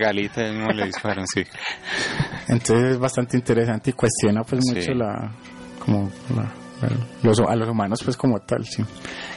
mismo 0.51 0.69
le 0.73 0.85
disparan, 0.85 1.25
sí. 1.27 1.43
entonces 2.49 2.91
es 2.91 2.99
bastante 2.99 3.37
interesante 3.37 3.91
y 3.91 3.93
cuestiona 3.93 4.43
pues 4.43 4.61
mucho 4.65 4.91
la 4.93 5.31
como 5.83 6.11
la- 6.35 6.51
la- 6.81 6.89
los, 7.23 7.39
a 7.39 7.55
los 7.55 7.69
humanos 7.69 8.01
pues 8.03 8.15
como 8.17 8.39
tal 8.39 8.65
sí 8.65 8.83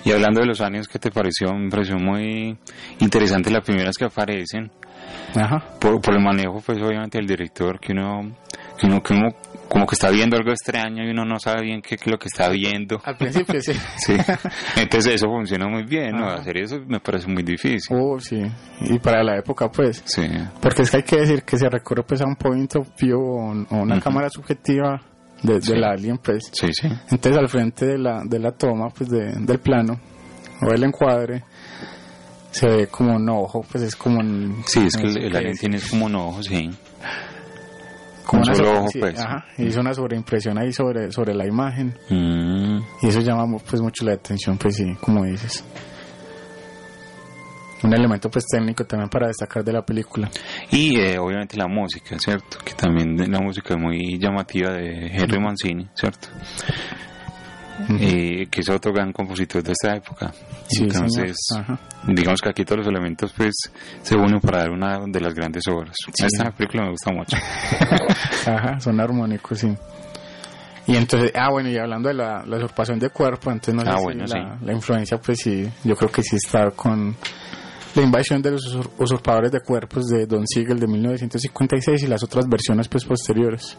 Y 0.04 0.12
hablando 0.12 0.40
de 0.40 0.46
los 0.46 0.60
años, 0.60 0.86
¿qué 0.88 0.98
te 0.98 1.10
pareció? 1.10 1.52
Me 1.54 1.70
pareció 1.70 1.96
muy 1.98 2.56
interesante 3.00 3.50
las 3.50 3.64
primeras 3.64 3.96
que 3.96 4.04
aparecen. 4.04 4.70
ajá 5.34 5.58
Por, 5.80 6.00
por 6.00 6.14
el 6.14 6.20
manejo, 6.22 6.60
pues, 6.64 6.78
obviamente, 6.78 7.18
del 7.18 7.26
director, 7.26 7.78
que 7.80 7.92
uno, 7.92 8.36
que 8.78 8.86
uno, 8.86 9.02
que 9.02 9.14
uno 9.14 9.28
como 9.68 9.86
que 9.86 9.94
está 9.94 10.10
viendo 10.10 10.36
algo 10.36 10.50
extraño 10.50 11.04
y 11.04 11.10
uno 11.10 11.24
no 11.24 11.38
sabe 11.38 11.62
bien 11.62 11.80
qué, 11.80 11.94
es 11.94 12.04
lo 12.06 12.18
que 12.18 12.26
está 12.26 12.48
viendo. 12.48 13.00
al 13.04 13.16
principio 13.16 13.60
sí 13.60 13.72
Sí. 13.98 14.16
Entonces 14.76 15.14
eso 15.14 15.28
funciona 15.28 15.68
muy 15.68 15.84
bien, 15.84 16.10
¿no? 16.16 16.26
Ajá. 16.26 16.40
Hacer 16.40 16.56
eso 16.58 16.76
me 16.88 16.98
parece 16.98 17.28
muy 17.28 17.44
difícil. 17.44 17.96
oh 17.96 18.18
sí 18.18 18.42
y 18.80 18.98
para 18.98 19.22
la 19.22 19.38
época 19.38 19.68
pues 19.70 20.02
Sí. 20.06 20.22
porque 20.60 20.82
es 20.82 20.90
que 20.90 20.96
hay 20.96 21.02
que 21.04 21.16
decir 21.18 21.42
que 21.44 21.56
se 21.56 21.68
recurre 21.68 22.02
pues 22.02 22.20
a 22.20 22.24
un 22.26 22.34
point 22.34 22.74
of 22.76 22.88
view 23.00 23.20
o, 23.20 23.50
un- 23.50 23.66
o 23.70 23.76
una 23.76 24.00
cámara 24.00 24.28
subjetiva 24.28 25.00
de, 25.42 25.60
Sí. 25.60 25.72
alien 25.82 26.18
pues 26.18 26.50
Sí, 26.52 26.68
sí. 26.72 26.88
Entonces 27.10 27.36
al 27.38 27.48
frente 27.48 27.86
de 27.86 27.98
la, 27.98 28.22
de 28.24 28.38
la 28.38 28.52
toma 28.52 28.88
pues 28.90 29.08
de- 29.10 29.32
del 29.32 29.58
plano 29.60 29.98
o 30.62 30.70
del 30.70 30.84
encuadre 30.84 31.44
se 32.50 32.66
ve 32.66 32.86
como 32.88 33.14
un 33.16 33.28
ojo, 33.28 33.64
pues 33.70 33.84
es 33.84 33.94
como 33.96 34.18
un... 34.18 34.62
Sí, 34.66 34.80
es 34.86 34.96
que 34.96 35.06
el, 35.06 35.16
el 35.18 35.36
alien 35.36 35.56
tiene 35.56 35.78
como 35.88 36.06
un 36.06 36.14
ojo, 36.16 36.42
sí. 36.42 36.68
como 38.26 38.42
un 38.42 38.48
una 38.48 38.56
solo 38.56 38.78
ojo, 38.80 38.88
sí, 38.88 38.98
pues. 38.98 39.18
ajá, 39.20 39.44
hizo 39.58 39.80
una 39.80 39.94
sobreimpresión 39.94 40.58
ahí 40.58 40.72
sobre, 40.72 41.10
sobre 41.12 41.34
la 41.34 41.46
imagen 41.46 41.94
Mm, 42.08 42.78
y 43.02 43.08
eso 43.08 43.20
llama 43.20 43.46
pues 43.68 43.80
mucho 43.80 44.04
la 44.04 44.14
atención, 44.14 44.58
pues 44.58 44.76
sí, 44.76 44.94
como 45.00 45.24
dices. 45.24 45.64
Un 47.82 47.94
elemento 47.94 48.30
pues 48.30 48.44
técnico 48.46 48.84
también 48.84 49.08
para 49.08 49.28
destacar 49.28 49.64
de 49.64 49.72
la 49.72 49.82
película. 49.82 50.28
Y 50.70 50.98
eh, 50.98 51.18
obviamente 51.18 51.56
la 51.56 51.66
música, 51.66 52.18
¿cierto? 52.18 52.58
Que 52.64 52.74
también 52.74 53.16
la 53.30 53.40
música 53.40 53.74
es 53.74 53.80
muy 53.80 54.18
llamativa 54.18 54.72
de 54.72 55.06
Henry 55.06 55.40
Mancini, 55.40 55.88
¿cierto? 55.94 56.28
Eh, 57.98 58.46
que 58.50 58.60
es 58.60 58.68
otro 58.68 58.92
gran 58.92 59.10
compositor 59.12 59.62
de 59.62 59.72
esta 59.72 59.96
época. 59.96 60.30
Sí, 60.68 60.82
Entonces, 60.84 61.34
digamos 62.06 62.40
que 62.42 62.50
aquí 62.50 62.62
todos 62.64 62.80
los 62.80 62.88
elementos 62.88 63.32
pues 63.34 63.54
se 64.02 64.14
unen 64.16 64.38
para 64.40 64.58
dar 64.58 64.70
una 64.70 65.00
de 65.06 65.20
las 65.20 65.32
grandes 65.34 65.66
obras. 65.66 65.96
Sí. 66.14 66.26
Esta 66.26 66.50
película 66.50 66.82
me 66.84 66.90
gusta 66.90 67.10
mucho. 67.10 67.36
Ajá, 68.46 68.78
son 68.80 69.00
armónicos, 69.00 69.60
sí. 69.60 69.74
Y 70.86 70.96
entonces, 70.96 71.32
ah, 71.34 71.48
bueno, 71.50 71.70
y 71.70 71.78
hablando 71.78 72.08
de 72.08 72.14
la, 72.16 72.44
la 72.44 72.56
usurpación 72.58 72.98
de 72.98 73.08
cuerpo, 73.08 73.50
entonces 73.50 73.74
no 73.74 73.82
sé 73.82 73.88
Ah, 73.88 73.96
si 73.98 74.02
bueno, 74.04 74.24
la, 74.26 74.58
sí. 74.58 74.64
la 74.66 74.72
influencia, 74.74 75.18
pues 75.18 75.38
sí, 75.38 75.66
yo 75.84 75.96
creo 75.96 76.10
que 76.12 76.22
sí 76.22 76.36
está 76.36 76.70
con 76.72 77.16
la 77.94 78.02
invasión 78.02 78.40
de 78.42 78.52
los 78.52 78.62
usur- 78.74 78.90
usurpadores 78.98 79.50
de 79.52 79.60
cuerpos 79.60 80.06
de 80.06 80.26
Don 80.26 80.46
Siegel 80.46 80.78
de 80.78 80.86
1956 80.86 82.02
y 82.02 82.06
las 82.06 82.22
otras 82.22 82.48
versiones, 82.48 82.88
pues, 82.88 83.04
posteriores. 83.04 83.76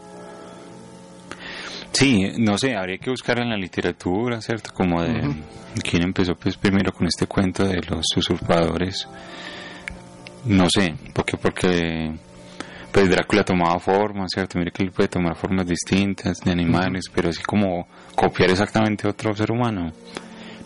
Sí, 1.92 2.32
no 2.38 2.56
sé, 2.56 2.74
habría 2.74 2.98
que 2.98 3.10
buscar 3.10 3.38
en 3.40 3.50
la 3.50 3.56
literatura, 3.56 4.40
¿cierto? 4.40 4.70
Como 4.72 5.02
de 5.02 5.30
quién 5.82 6.02
empezó 6.02 6.34
pues 6.34 6.56
primero 6.56 6.90
con 6.92 7.06
este 7.06 7.26
cuento 7.26 7.64
de 7.66 7.80
los 7.82 8.06
usurpadores. 8.16 9.06
No 10.46 10.68
sé, 10.70 10.94
porque 11.14 11.36
porque 11.36 12.14
pues 12.90 13.10
Drácula 13.10 13.44
tomaba 13.44 13.78
formas, 13.78 14.30
¿cierto? 14.32 14.58
Mire 14.58 14.70
que 14.72 14.82
él 14.82 14.90
puede 14.90 15.08
tomar 15.10 15.36
formas 15.36 15.66
distintas 15.66 16.38
de 16.40 16.50
animales, 16.50 17.04
pero 17.14 17.28
así 17.28 17.42
como 17.42 17.86
copiar 18.14 18.50
exactamente 18.50 19.06
a 19.06 19.10
otro 19.10 19.34
ser 19.36 19.52
humano. 19.52 19.92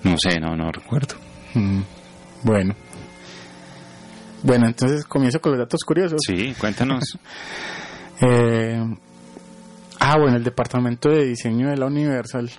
No 0.05 0.17
sé, 0.19 0.39
no, 0.39 0.55
no 0.57 0.71
recuerdo. 0.71 1.17
Bueno. 2.45 2.75
Bueno, 4.47 4.67
entonces 4.67 5.05
comienzo 5.05 5.41
con 5.41 5.53
los 5.53 5.59
datos 5.61 5.81
curiosos. 5.85 6.21
Sí, 6.27 6.55
cuéntanos. 6.59 7.19
Eh, 8.19 8.83
ah, 10.01 10.17
bueno, 10.19 10.39
el 10.39 10.43
departamento 10.43 11.11
de 11.11 11.27
diseño 11.27 11.69
de 11.69 11.77
la 11.77 11.85
Universal 11.85 12.51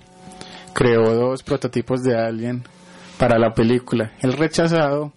creó 0.72 1.16
dos 1.16 1.42
prototipos 1.42 2.04
de 2.04 2.16
Alien 2.16 2.62
para 3.18 3.40
la 3.40 3.56
película. 3.56 4.12
El 4.22 4.34
rechazado 4.34 5.14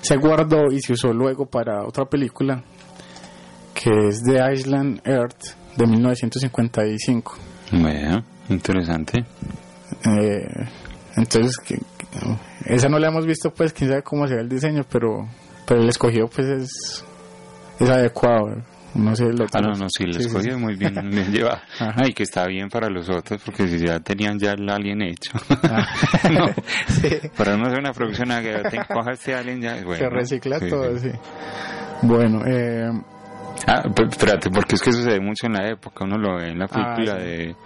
se 0.00 0.16
guardó 0.16 0.72
y 0.72 0.80
se 0.80 0.94
usó 0.94 1.12
luego 1.12 1.44
para 1.44 1.84
otra 1.86 2.06
película 2.06 2.64
que 3.74 3.90
es 4.08 4.22
The 4.22 4.40
Island 4.54 5.02
Earth 5.04 5.42
de 5.76 5.86
1955. 5.86 7.34
bueno, 7.72 8.24
interesante. 8.48 9.18
Eh, 10.06 10.66
entonces, 11.18 11.58
que- 11.58 11.78
esa 12.64 12.88
no 12.88 12.98
la 12.98 13.08
hemos 13.08 13.26
visto, 13.26 13.52
pues 13.52 13.74
quién 13.74 13.90
sabe 13.90 14.02
cómo 14.02 14.26
será 14.26 14.40
el 14.40 14.48
diseño, 14.48 14.82
pero, 14.90 15.28
pero 15.66 15.80
el 15.80 15.88
escogido 15.88 16.26
pues 16.28 16.46
es, 16.48 17.04
es 17.80 17.88
adecuado. 17.90 18.62
No 18.94 19.16
sé, 19.16 19.24
lo 19.32 19.46
Ah, 19.52 19.60
no, 19.60 19.72
no, 19.72 19.86
sí, 19.88 20.04
lo 20.06 20.12
Sí, 20.12 20.26
escogió 20.26 20.52
sí. 20.54 20.56
muy 20.60 20.76
bien, 20.76 20.94
bien 21.10 21.26
llevado. 21.32 21.58
Ajá. 21.80 21.94
Ay, 21.96 22.12
que 22.12 22.22
está 22.22 22.46
bien 22.46 22.68
para 22.68 22.88
los 22.88 23.08
otros, 23.10 23.42
porque 23.44 23.66
si 23.66 23.84
ya 23.84 23.98
tenían 23.98 24.38
ya 24.38 24.52
el 24.52 24.68
alien 24.70 25.02
hecho. 25.02 25.32
Ah. 25.64 25.84
no, 26.32 26.46
Sí. 26.86 27.08
para 27.36 27.56
no 27.56 27.66
hacer 27.66 27.80
una 27.80 27.92
producción 27.92 28.30
a 28.30 28.40
que 28.40 28.52
te 28.70 28.78
coja 28.86 29.12
este 29.12 29.34
alien 29.34 29.60
ya, 29.60 29.82
bueno. 29.84 29.98
que 29.98 30.08
recicla 30.10 30.60
todo, 30.60 30.96
sí. 30.98 31.10
Bueno, 32.02 32.42
eh, 32.46 32.88
Ah, 33.66 33.82
pero 33.94 34.08
espérate, 34.08 34.50
porque 34.50 34.74
es 34.76 34.82
que 34.82 34.92
sucede 34.92 35.18
mucho 35.20 35.46
en 35.46 35.54
la 35.54 35.68
época, 35.70 36.04
uno 36.04 36.16
lo 36.18 36.36
ve 36.36 36.50
en 36.50 36.58
la 36.60 36.66
Ah, 36.70 36.94
película 36.94 37.18
sí. 37.18 37.24
de 37.24 37.56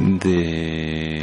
de 0.00 1.22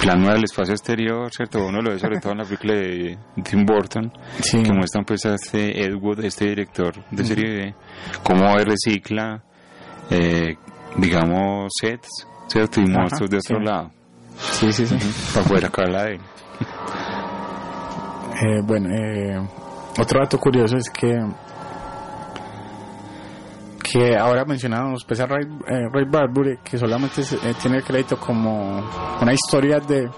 plano 0.00 0.32
del 0.32 0.44
espacio 0.44 0.74
exterior, 0.74 1.30
¿cierto? 1.32 1.64
Uno 1.64 1.80
lo 1.80 1.90
ve 1.90 1.98
sobre 1.98 2.18
todo 2.20 2.32
en 2.32 2.38
la 2.38 2.44
película 2.44 2.74
de 2.74 3.18
Tim 3.42 3.64
Burton, 3.64 4.12
Sí. 4.40 4.62
que 4.62 4.72
muestran 4.72 5.04
pues 5.04 5.24
a 5.26 5.34
este 5.34 5.82
Ed 5.84 5.94
Wood, 5.94 6.24
este 6.24 6.46
director 6.46 6.94
de 7.10 7.24
serie 7.24 7.50
B, 7.54 7.74
cómo 8.22 8.54
recicla, 8.58 9.42
eh, 10.10 10.56
digamos, 10.96 11.72
sets, 11.80 12.26
¿cierto? 12.48 12.80
Y 12.80 12.84
Ajá, 12.90 13.00
monstruos 13.00 13.30
de 13.30 13.36
otro 13.38 13.58
sí. 13.58 13.64
lado, 13.64 13.90
Sí, 14.38 14.72
sí, 14.72 14.86
sí. 14.86 14.96
para 15.34 15.46
poder 15.46 15.64
acabarla 15.66 16.04
de 16.04 16.12
él. 16.14 16.20
Eh, 18.42 18.60
bueno, 18.64 18.88
eh, 18.94 19.48
otro 19.98 20.20
dato 20.20 20.38
curioso 20.38 20.76
es 20.76 20.90
que 20.90 21.08
que 23.88 24.16
ahora 24.16 24.44
mencionábamos 24.44 25.04
pues 25.06 25.20
a 25.20 25.26
Ray, 25.26 25.44
eh, 25.68 25.88
Ray 25.92 26.04
Bradbury 26.10 26.58
que 26.64 26.76
solamente 26.76 27.22
se- 27.22 27.36
eh, 27.36 27.54
tiene 27.60 27.76
el 27.78 27.84
crédito 27.84 28.16
como 28.18 28.82
una 29.22 29.32
historia 29.32 29.78
de 29.78 30.08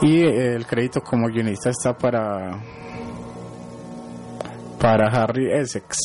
y 0.00 0.20
eh, 0.22 0.54
el 0.56 0.66
crédito 0.66 1.00
como 1.02 1.28
guionista 1.28 1.68
está 1.70 1.92
para 1.96 2.50
para 4.80 5.06
Harry 5.08 5.52
Essex. 5.52 5.96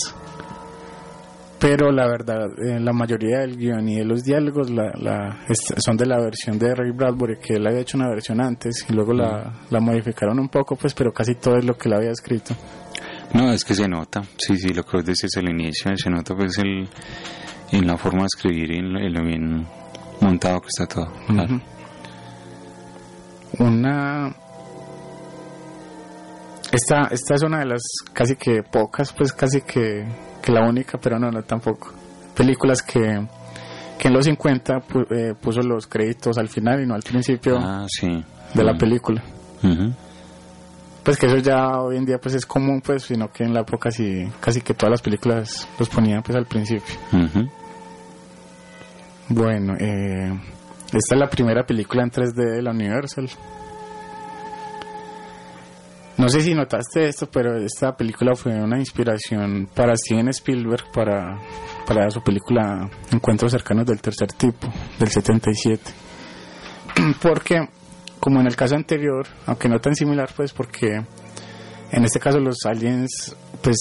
Pero 1.60 1.91
la 1.91 2.06
verdad 2.07 2.45
eh, 2.64 2.80
la 2.80 2.94
mayoría 2.94 3.39
del 3.39 3.57
guion 3.57 3.89
y 3.89 3.95
de 3.98 4.06
los 4.06 4.23
diálogos 4.23 4.69
la, 4.69 4.91
la- 4.99 5.38
son 5.84 5.98
de 5.98 6.06
la 6.06 6.19
versión 6.19 6.60
de 6.60 6.76
Ray 6.76 6.91
Bradbury 6.91 7.38
que 7.39 7.56
él 7.56 7.65
había 7.65 7.80
hecho 7.80 7.98
una 7.98 8.10
versión 8.10 8.39
antes 8.39 8.85
y 8.88 8.94
luego 8.94 9.14
la, 9.14 9.53
la 9.72 9.80
modificaron 9.80 10.38
un 10.39 10.49
poco 10.49 10.76
pues 10.76 10.94
pero 10.94 11.11
casi 11.11 11.34
todo 11.34 11.56
es 11.57 11.65
lo 11.65 11.76
que 11.76 11.89
él 11.89 11.95
había 11.95 12.11
escrito 12.11 12.53
No, 13.33 13.51
es 13.51 13.63
que 13.65 13.75
se 13.75 13.87
nota, 13.87 14.23
sí, 14.37 14.57
sí, 14.57 14.69
lo 14.73 14.83
que 14.83 14.97
vos 14.97 15.05
decís 15.05 15.35
al 15.37 15.49
inicio, 15.49 15.95
se 15.97 16.09
nota 16.09 16.35
pues 16.35 16.57
el, 16.59 16.87
en 17.71 17.85
la 17.87 17.97
forma 17.97 18.21
de 18.21 18.25
escribir 18.27 18.71
y 18.71 18.77
en 18.77 18.93
lo, 18.93 18.99
en 18.99 19.13
lo 19.13 19.23
bien 19.23 19.67
montado 20.21 20.61
que 20.61 20.67
está 20.69 20.85
todo. 20.87 21.11
Una. 23.59 24.33
Esta, 26.71 27.07
esta 27.11 27.35
es 27.35 27.43
una 27.43 27.59
de 27.59 27.65
las 27.65 27.81
casi 28.13 28.35
que 28.35 28.61
pocas, 28.63 29.13
pues 29.13 29.31
casi 29.33 29.61
que, 29.61 30.05
que 30.41 30.51
la 30.51 30.67
única, 30.67 30.97
pero 30.97 31.17
no, 31.17 31.31
no 31.31 31.41
tampoco. 31.43 31.93
Películas 32.35 32.81
que, 32.81 33.25
que 33.97 34.07
en 34.09 34.13
los 34.13 34.25
50 34.25 34.79
pu- 34.87 35.07
eh, 35.11 35.33
puso 35.39 35.61
los 35.61 35.87
créditos 35.87 36.37
al 36.37 36.49
final 36.49 36.81
y 36.83 36.85
no 36.85 36.93
al 36.95 37.03
principio 37.03 37.57
Ah, 37.57 37.85
sí. 37.87 38.23
de 38.53 38.63
la 38.63 38.73
Mm. 38.73 38.77
película. 38.77 39.23
Pues 41.07 41.17
que 41.17 41.27
eso 41.27 41.38
ya 41.38 41.79
hoy 41.79 41.95
en 41.95 42.03
día 42.03 42.17
pues 42.17 42.35
es 42.35 42.45
común, 42.45 42.81
pues, 42.81 43.03
sino 43.03 43.31
que 43.31 43.45
en 43.45 43.53
la 43.53 43.61
época 43.61 43.89
sí, 43.91 44.29
casi 44.41 44.59
que 44.59 44.73
todas 44.73 44.91
las 44.91 45.01
películas 45.01 45.65
los 45.79 45.88
ponían 45.88 46.21
pues 46.21 46.35
al 46.35 46.45
principio. 46.45 46.95
Bueno, 49.29 49.75
eh, 49.79 50.38
esta 50.88 51.15
es 51.15 51.17
la 51.17 51.29
primera 51.29 51.65
película 51.65 52.03
en 52.03 52.11
3D 52.11 52.55
de 52.55 52.61
la 52.61 52.71
Universal. 52.71 53.29
No 56.17 56.27
sé 56.27 56.41
si 56.41 56.53
notaste 56.53 57.07
esto, 57.07 57.29
pero 57.31 57.55
esta 57.55 57.95
película 57.95 58.35
fue 58.35 58.61
una 58.61 58.77
inspiración 58.77 59.69
para 59.73 59.95
Steven 59.95 60.27
Spielberg 60.27 60.91
para, 60.91 61.39
para 61.85 62.09
su 62.09 62.21
película 62.21 62.89
Encuentros 63.13 63.53
cercanos 63.53 63.85
del 63.85 64.01
tercer 64.01 64.34
tipo, 64.34 64.67
del 64.99 65.07
77. 65.07 65.81
Porque, 67.21 67.65
como 68.27 68.41
en 68.41 68.47
el 68.47 68.57
caso 68.57 68.75
anterior, 68.75 69.25
aunque 69.45 69.69
no 69.69 69.79
tan 69.79 69.95
similar, 69.95 70.29
pues 70.35 70.51
porque 70.51 71.01
en 71.91 72.03
este 72.03 72.19
caso 72.19 72.41
los 72.41 72.57
aliens, 72.65 73.33
pues, 73.61 73.77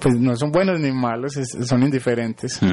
pues 0.00 0.16
no 0.16 0.34
son 0.34 0.50
buenos 0.50 0.80
ni 0.80 0.90
malos, 0.90 1.36
es- 1.36 1.56
son 1.68 1.84
indiferentes. 1.84 2.58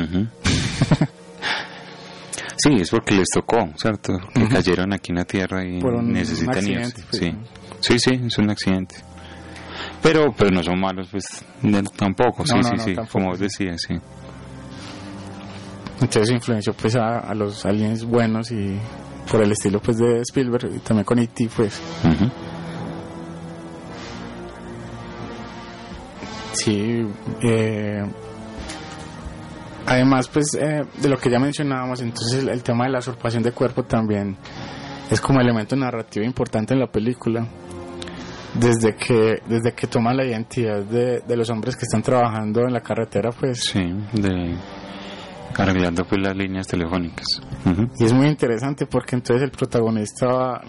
Sí, 2.58 2.70
es 2.80 2.90
porque 2.90 3.14
les 3.14 3.28
tocó, 3.32 3.68
¿cierto? 3.76 4.14
Que 4.34 4.48
cayeron 4.48 4.92
aquí 4.94 5.12
en 5.12 5.18
la 5.18 5.26
Tierra 5.26 5.64
y 5.64 5.80
Por 5.80 5.94
un 5.94 6.12
necesitan 6.14 6.66
irse. 6.68 7.04
pues. 7.12 7.22
Sí. 7.22 7.36
sí, 7.82 8.00
sí, 8.00 8.22
es 8.26 8.38
un 8.40 8.50
accidente. 8.50 8.96
Pero, 10.02 10.34
pero 10.36 10.50
no 10.52 10.64
son 10.64 10.80
malos, 10.80 11.08
pues 11.12 11.26
tampoco, 11.96 12.44
sí, 12.48 12.56
No, 12.56 12.64
sí, 12.64 12.72
no, 12.76 12.84
sí, 12.84 12.96
tampoco. 12.96 13.12
como 13.12 13.28
vos 13.32 13.40
decías, 13.40 13.80
sí. 13.88 13.96
Entonces 16.02 16.30
influenció 16.32 16.74
pues 16.74 16.96
a, 16.96 17.20
a 17.20 17.36
los 17.36 17.66
aliens 17.66 18.04
buenos 18.06 18.50
y 18.52 18.80
por 19.30 19.42
el 19.42 19.52
estilo 19.52 19.80
pues 19.80 19.98
de 19.98 20.22
Spielberg 20.22 20.76
y 20.76 20.80
también 20.80 21.06
con 21.06 21.20
E.T. 21.20 21.50
pues. 21.56 21.82
Sí 26.54 27.06
eh, 27.42 28.04
además 29.86 30.28
pues 30.30 30.56
eh, 30.60 30.84
de 31.02 31.10
lo 31.10 31.18
que 31.18 31.30
ya 31.30 31.40
mencionábamos 31.40 32.02
entonces 32.02 32.44
el, 32.44 32.50
el 32.50 32.64
tema 32.64 32.86
de 32.86 32.92
la 32.92 33.00
usurpación 33.00 33.44
de 33.44 33.52
cuerpo 33.52 33.84
también 33.84 34.38
es 35.10 35.22
como 35.22 35.40
elemento 35.40 35.76
narrativo 35.76 36.26
importante 36.26 36.74
en 36.74 36.80
la 36.80 36.88
película. 36.88 37.48
Desde 38.54 38.96
que 38.96 39.42
desde 39.48 39.74
que 39.74 39.88
toma 39.88 40.14
la 40.14 40.26
identidad 40.26 40.82
de, 40.82 41.20
de 41.20 41.38
los 41.38 41.50
hombres 41.50 41.76
que 41.76 41.84
están 41.84 42.02
trabajando 42.02 42.62
en 42.62 42.72
la 42.72 42.80
carretera 42.80 43.32
pues. 43.32 43.60
Sí, 43.60 43.82
de 44.14 44.56
arreglando 45.64 46.06
pues 46.06 46.22
las 46.22 46.36
líneas 46.36 46.68
telefónicas. 46.68 47.26
Y 48.00 48.04
es 48.06 48.14
muy 48.14 48.28
interesante 48.28 48.86
porque 48.86 49.16
entonces 49.16 49.44
el 49.44 49.52
protagonista 49.52 50.62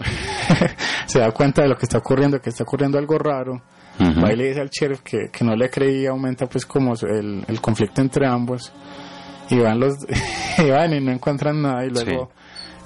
se 1.05 1.19
da 1.19 1.31
cuenta 1.31 1.61
de 1.63 1.69
lo 1.69 1.75
que 1.77 1.85
está 1.85 1.97
ocurriendo, 1.97 2.39
que 2.39 2.49
está 2.49 2.63
ocurriendo 2.63 2.97
algo 2.97 3.17
raro. 3.17 3.61
Va 4.23 4.31
y 4.31 4.35
le 4.35 4.49
dice 4.49 4.61
al 4.61 4.69
sheriff 4.69 5.01
que, 5.01 5.29
que 5.31 5.43
no 5.43 5.55
le 5.55 5.69
creía, 5.69 6.11
aumenta 6.11 6.45
pues 6.45 6.65
como 6.65 6.93
el, 6.93 7.43
el 7.47 7.61
conflicto 7.61 8.01
entre 8.01 8.27
ambos. 8.27 8.71
Y 9.49 9.57
van 9.59 9.79
los 9.79 9.95
y 10.57 10.69
van 10.69 10.93
y 10.93 10.99
no 10.99 11.11
encuentran 11.11 11.61
nada 11.61 11.85
y 11.85 11.89
luego 11.89 12.31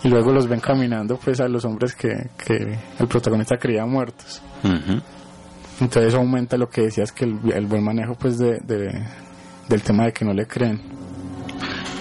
y 0.04 0.08
luego 0.10 0.32
los 0.32 0.48
ven 0.48 0.60
caminando 0.60 1.18
pues 1.18 1.40
a 1.42 1.48
los 1.48 1.64
hombres 1.66 1.94
que, 1.96 2.10
que 2.44 2.78
el 3.00 3.08
protagonista 3.08 3.58
creía 3.58 3.86
muertos. 3.86 4.42
Entonces 5.80 6.14
aumenta 6.14 6.58
lo 6.58 6.70
que 6.70 6.82
decías 6.84 7.12
que 7.12 7.26
el, 7.26 7.40
el 7.54 7.66
buen 7.66 7.84
manejo 7.84 8.14
pues 8.16 8.38
de, 8.38 8.60
de- 8.64 9.04
del 9.68 9.82
tema 9.84 10.06
de 10.06 10.12
que 10.14 10.26
no 10.26 10.34
le 10.34 10.46
creen. 10.46 10.82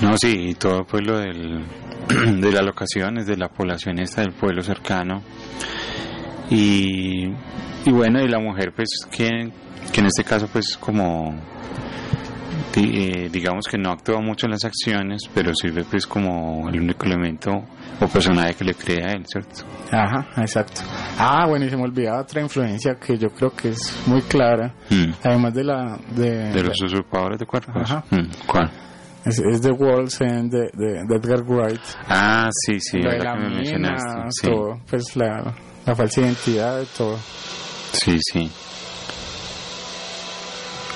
No, 0.03 0.17
sí, 0.17 0.51
y 0.51 0.55
todo 0.55 0.85
pues 0.85 1.07
lo 1.07 1.19
del, 1.19 1.65
de 2.41 2.53
las 2.53 2.65
locaciones, 2.65 3.27
de 3.27 3.37
la 3.37 3.49
población 3.49 3.99
esta 4.01 4.23
del 4.23 4.33
pueblo 4.33 4.63
cercano. 4.63 5.23
Y, 6.51 7.27
y 7.85 7.91
bueno, 7.93 8.21
y 8.21 8.29
la 8.29 8.39
mujer 8.41 8.73
pues 8.75 8.89
que, 9.11 9.29
que 9.93 10.01
en 10.01 10.07
este 10.07 10.25
caso 10.25 10.49
pues 10.53 10.77
como 10.77 11.35
eh, 12.77 13.29
digamos 13.31 13.67
que 13.71 13.77
no 13.79 13.91
actúa 13.91 14.21
mucho 14.21 14.47
en 14.47 14.53
las 14.53 14.65
acciones, 14.65 15.23
pero 15.35 15.53
sirve 15.55 15.85
pues 15.85 16.07
como 16.07 16.69
el 16.69 16.81
único 16.81 17.05
elemento 17.07 17.51
o 18.01 18.07
personaje 18.09 18.55
que 18.55 18.65
le 18.65 18.75
cree 18.75 19.05
a 19.05 19.13
él, 19.13 19.25
¿cierto? 19.27 19.65
Ajá, 19.93 20.27
exacto. 20.41 20.81
Ah, 21.19 21.47
bueno, 21.49 21.67
y 21.67 21.71
se 21.71 21.77
me 21.77 21.83
olvidaba 21.83 22.23
otra 22.23 22.41
influencia 22.41 22.95
que 22.95 23.19
yo 23.19 23.29
creo 23.31 23.51
que 23.51 23.71
es 23.71 24.03
muy 24.07 24.23
clara, 24.23 24.75
Mm. 24.89 25.13
además 25.23 25.55
de 25.55 25.65
la 25.65 25.99
de, 26.15 26.53
De 26.53 26.63
los 26.63 26.81
usurpadores 26.83 27.39
de 27.39 27.47
cuerpos. 27.47 27.75
Ajá. 27.77 28.05
Mm, 28.11 28.29
¿Cuál? 28.47 28.71
Es, 29.25 29.39
es 29.39 29.61
The 29.61 29.71
World's 29.73 30.21
End 30.21 30.53
de, 30.53 30.71
de, 30.75 31.05
de 31.07 31.17
Edgar 31.17 31.43
Wright. 31.43 31.81
Ah, 32.09 32.49
sí, 32.67 32.79
sí, 32.81 32.99
ahora 33.05 33.19
la 33.19 33.33
que 33.35 33.39
me 33.41 33.55
mencionaste. 33.57 34.21
Sí, 34.31 34.47
todo, 34.49 34.81
pues 34.89 35.17
la, 35.17 35.55
la 35.87 35.95
falsa 35.95 36.21
identidad 36.23 36.79
de 36.79 36.87
todo. 36.97 37.19
sí, 37.93 38.19
sí. 38.33 38.51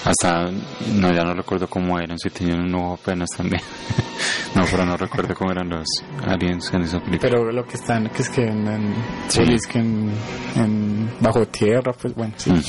Hasta, 0.04 0.50
no, 0.92 1.10
ya 1.14 1.22
no 1.24 1.32
recuerdo 1.32 1.66
cómo 1.66 1.98
eran, 1.98 2.18
si 2.18 2.28
tenían 2.28 2.60
un 2.60 2.74
ojo 2.74 2.98
apenas 3.02 3.30
también. 3.30 3.62
no, 4.54 4.62
pero 4.70 4.84
no 4.84 4.98
recuerdo 4.98 5.34
cómo 5.34 5.50
eran 5.52 5.70
los 5.70 5.86
aliens 6.26 6.70
en 6.74 6.82
esa 6.82 6.98
película. 7.00 7.20
Pero 7.30 7.50
lo 7.50 7.64
que 7.64 7.76
están, 7.76 8.10
que 8.10 8.20
es 8.20 8.28
que 8.28 8.42
en, 8.42 8.68
en, 8.68 8.94
Sí. 9.28 9.40
que 9.70 9.78
en, 9.78 10.10
en 10.56 11.10
bajo 11.20 11.46
tierra, 11.46 11.92
pues 11.94 12.14
bueno, 12.14 12.34
sí. 12.36 12.50
Ujú. 12.50 12.60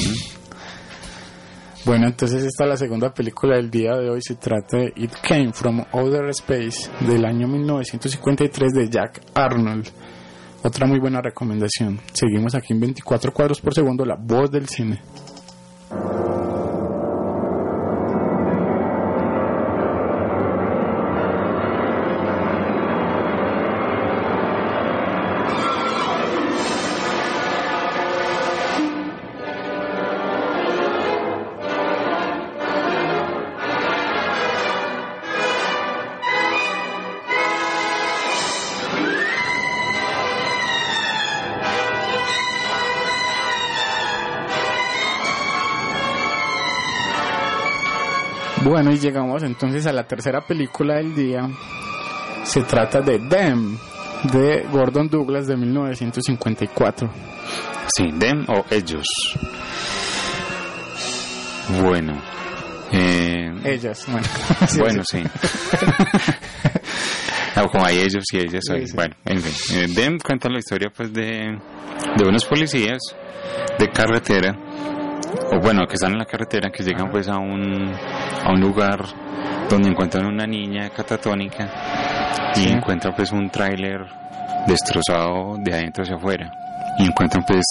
Bueno, 1.86 2.08
entonces 2.08 2.44
esta 2.44 2.64
es 2.64 2.70
la 2.72 2.78
segunda 2.78 3.14
película 3.14 3.58
del 3.58 3.70
día 3.70 3.96
de 3.96 4.10
hoy. 4.10 4.20
Se 4.20 4.34
trata 4.36 4.78
de 4.78 4.92
It 4.96 5.12
Came 5.22 5.54
From 5.54 5.84
Outer 5.92 6.30
Space 6.30 6.90
del 7.02 7.24
año 7.24 7.48
1953 7.48 8.74
de 8.74 8.90
Jack 8.90 9.22
Arnold. 9.36 9.88
Otra 10.64 10.88
muy 10.88 11.00
buena 11.00 11.22
recomendación. 11.22 12.00
Seguimos 12.12 12.56
aquí 12.56 12.74
en 12.74 12.80
24 12.80 13.32
cuadros 13.32 13.62
por 13.62 13.76
segundo, 13.76 14.04
la 14.04 14.16
voz 14.16 14.50
del 14.50 14.68
cine. 14.68 15.00
Bueno, 48.86 49.00
y 49.00 49.02
llegamos 49.02 49.42
entonces 49.42 49.88
a 49.88 49.92
la 49.92 50.08
tercera 50.08 50.42
película 50.42 50.98
del 50.98 51.16
día. 51.16 51.50
se 52.44 52.62
trata 52.62 53.02
de 53.02 53.18
Them, 53.18 53.76
de 54.32 54.64
Gordon 54.72 55.10
Douglas 55.10 55.48
de 55.48 55.58
1954. 55.58 57.10
Sí, 57.88 58.12
them 58.20 58.46
o 58.48 58.64
ellos. 58.70 59.08
Bueno. 61.82 62.22
Eh, 62.92 63.50
Ellas, 63.64 64.06
bueno. 64.08 64.28
bueno, 64.78 65.04
sí. 65.04 65.24
No, 67.56 67.68
como 67.70 67.86
hay 67.86 68.02
ellos 68.02 68.24
y 68.34 68.38
ellas. 68.38 68.66
Sí, 68.68 68.86
sí. 68.86 68.94
Bueno, 68.94 69.16
en 69.26 69.42
fin. 69.42 69.80
Eh, 69.80 69.88
Them 69.96 70.20
cuenta 70.20 70.48
la 70.48 70.60
historia 70.60 70.92
pues 70.96 71.12
de, 71.12 71.58
de 72.18 72.28
unos 72.28 72.46
policías 72.46 73.00
de 73.80 73.90
carretera, 73.90 74.56
o 75.52 75.60
bueno, 75.60 75.86
que 75.88 75.96
están 75.96 76.12
en 76.14 76.20
la 76.20 76.26
carretera, 76.26 76.70
que 76.72 76.84
llegan 76.84 77.10
pues 77.12 77.28
a 77.28 77.38
un, 77.38 77.92
a 78.44 78.50
un 78.52 78.60
lugar 78.62 79.06
donde 79.70 79.90
encuentran 79.90 80.26
una 80.26 80.46
niña 80.46 80.90
catatónica 80.90 82.52
y 82.56 82.60
Sí. 82.62 82.70
encuentran 82.70 83.14
pues 83.16 83.32
un 83.32 83.50
tráiler 83.50 84.06
destrozado 84.68 85.56
de 85.60 85.74
adentro 85.74 86.04
hacia 86.04 86.16
afuera 86.16 86.52
y 87.00 87.06
encuentran 87.06 87.44
pues 87.46 87.66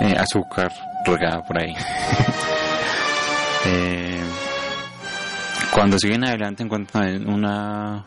eh, 0.00 0.14
azúcar 0.18 0.72
regada 1.04 1.42
por 1.42 1.58
ahí. 1.62 1.74
Eh, 3.64 4.20
cuando 5.72 5.96
siguen 5.96 6.24
adelante 6.24 6.64
encuentran 6.64 7.28
una 7.28 8.04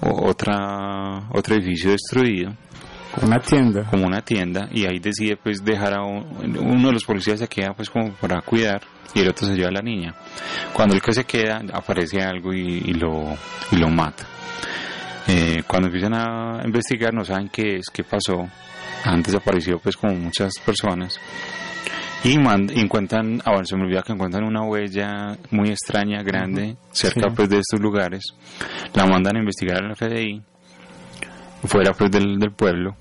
otra 0.00 1.28
otro 1.30 1.56
edificio 1.56 1.90
destruido 1.90 2.52
Una 3.22 3.38
tienda. 3.40 3.84
como 3.84 4.06
una 4.06 4.20
tienda 4.22 4.68
y 4.72 4.84
ahí 4.86 4.98
decide 4.98 5.36
pues 5.36 5.64
dejar 5.64 5.94
a 5.94 6.02
un- 6.02 6.56
uno 6.58 6.88
de 6.88 6.92
los 6.94 7.04
policías 7.04 7.38
se 7.38 7.48
queda 7.48 7.72
pues 7.74 7.88
como 7.90 8.12
para 8.14 8.40
cuidar 8.42 8.80
y 9.14 9.20
el 9.20 9.28
otro 9.28 9.46
se 9.46 9.54
lleva 9.54 9.68
a 9.68 9.72
la 9.72 9.82
niña. 9.82 10.14
Cuando 10.72 10.94
el 10.94 11.00
que 11.02 11.12
se 11.12 11.24
queda 11.24 11.62
aparece 11.72 12.20
algo 12.22 12.52
y, 12.52 12.82
y 12.84 12.92
lo 12.94 13.36
y 13.72 13.76
lo 13.76 13.88
mata. 13.88 14.24
Eh, 15.28 15.62
cuando 15.66 15.88
empiezan 15.88 16.14
a 16.14 16.60
investigar 16.64 17.12
no 17.14 17.24
saben 17.24 17.48
qué 17.48 17.76
es 17.76 17.86
qué 17.92 18.04
pasó. 18.04 18.46
Han 19.04 19.22
desaparecido 19.22 19.78
pues 19.78 19.96
como 19.96 20.14
muchas 20.14 20.52
personas. 20.64 21.18
Y 22.24 22.38
man- 22.38 22.68
y 22.74 22.80
encuentran 22.80 23.40
ahora 23.44 23.64
se 23.64 23.76
me 23.76 23.84
olvida 23.84 24.02
que 24.02 24.12
encuentran 24.12 24.44
una 24.44 24.62
huella 24.64 25.36
muy 25.50 25.68
extraña 25.70 26.22
grande 26.22 26.76
cerca 26.90 27.28
Sí. 27.28 27.34
pues 27.36 27.48
de 27.48 27.58
estos 27.58 27.80
lugares. 27.80 28.24
La 28.94 29.06
mandan 29.06 29.36
a 29.36 29.40
investigar 29.40 29.84
al 29.84 29.94
FBI 29.96 30.42
fuera 31.66 31.92
pues 31.92 32.10
del, 32.10 32.38
del 32.38 32.52
pueblo 32.52 32.96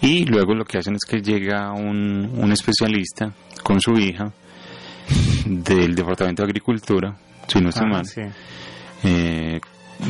y 0.00 0.24
luego 0.24 0.54
lo 0.54 0.64
que 0.64 0.78
hacen 0.78 0.94
es 0.94 1.04
que 1.08 1.20
llega 1.20 1.72
un, 1.72 2.30
un 2.36 2.52
especialista 2.52 3.32
con 3.62 3.80
su 3.80 3.92
hija 3.98 4.32
del 5.44 5.94
departamento 5.94 6.42
de 6.42 6.48
agricultura 6.48 7.16
si 7.46 7.60
no 7.60 7.70
estoy 7.70 7.86
Ah, 7.86 7.90
mal 7.92 8.06
sí. 8.06 8.20
eh, 9.04 9.60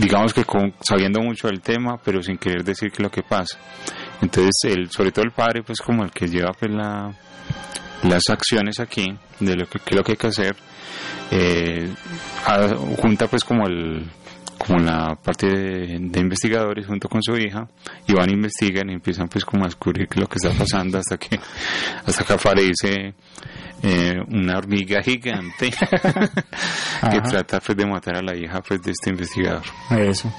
digamos 0.00 0.34
que 0.34 0.44
con- 0.44 0.74
sabiendo 0.80 1.20
mucho 1.20 1.48
del 1.48 1.60
tema 1.60 1.96
pero 2.04 2.22
sin 2.22 2.36
querer 2.38 2.64
decir 2.64 2.90
qué 2.90 2.96
es 2.96 3.02
lo 3.02 3.10
que 3.10 3.22
pasa 3.22 3.58
entonces 4.20 4.54
el 4.64 4.90
sobre 4.90 5.12
todo 5.12 5.24
el 5.24 5.30
padre 5.32 5.62
pues 5.62 5.80
como 5.80 6.02
el 6.04 6.10
que 6.10 6.26
lleva 6.26 6.52
pues 6.58 6.70
la 6.72 7.12
las 8.02 8.22
acciones 8.28 8.78
aquí 8.80 9.06
de 9.40 9.56
lo 9.56 9.66
que, 9.66 9.78
qué 9.80 9.90
es 9.90 9.96
lo 9.96 10.02
que 10.04 10.12
hay 10.12 10.18
que 10.18 10.26
hacer 10.26 10.56
eh, 11.30 11.88
a- 12.46 12.74
junta 13.00 13.28
pues 13.28 13.44
como 13.44 13.66
el 13.66 14.04
como 14.58 14.80
la 14.80 15.14
parte 15.14 15.46
de, 15.46 15.98
de 16.00 16.20
investigadores 16.20 16.86
junto 16.86 17.08
con 17.08 17.22
su 17.22 17.36
hija 17.36 17.68
y 18.06 18.12
van 18.12 18.30
investigan 18.30 18.90
y 18.90 18.94
empiezan 18.94 19.28
pues 19.28 19.44
como 19.44 19.64
a 19.64 19.68
descubrir 19.68 20.08
lo 20.16 20.26
que 20.26 20.36
está 20.36 20.50
pasando 20.50 20.98
hasta 20.98 21.16
que 21.16 21.38
hasta 22.04 22.24
que 22.24 22.32
aparece 22.32 23.14
eh, 23.82 24.16
una 24.28 24.58
hormiga 24.58 25.02
gigante 25.02 25.70
que 27.10 27.20
trata 27.20 27.60
pues 27.60 27.78
de 27.78 27.86
matar 27.86 28.16
a 28.16 28.22
la 28.22 28.36
hija 28.36 28.60
pues 28.60 28.82
de 28.82 28.90
este 28.90 29.10
investigador 29.10 29.62
Eso. 29.96 30.32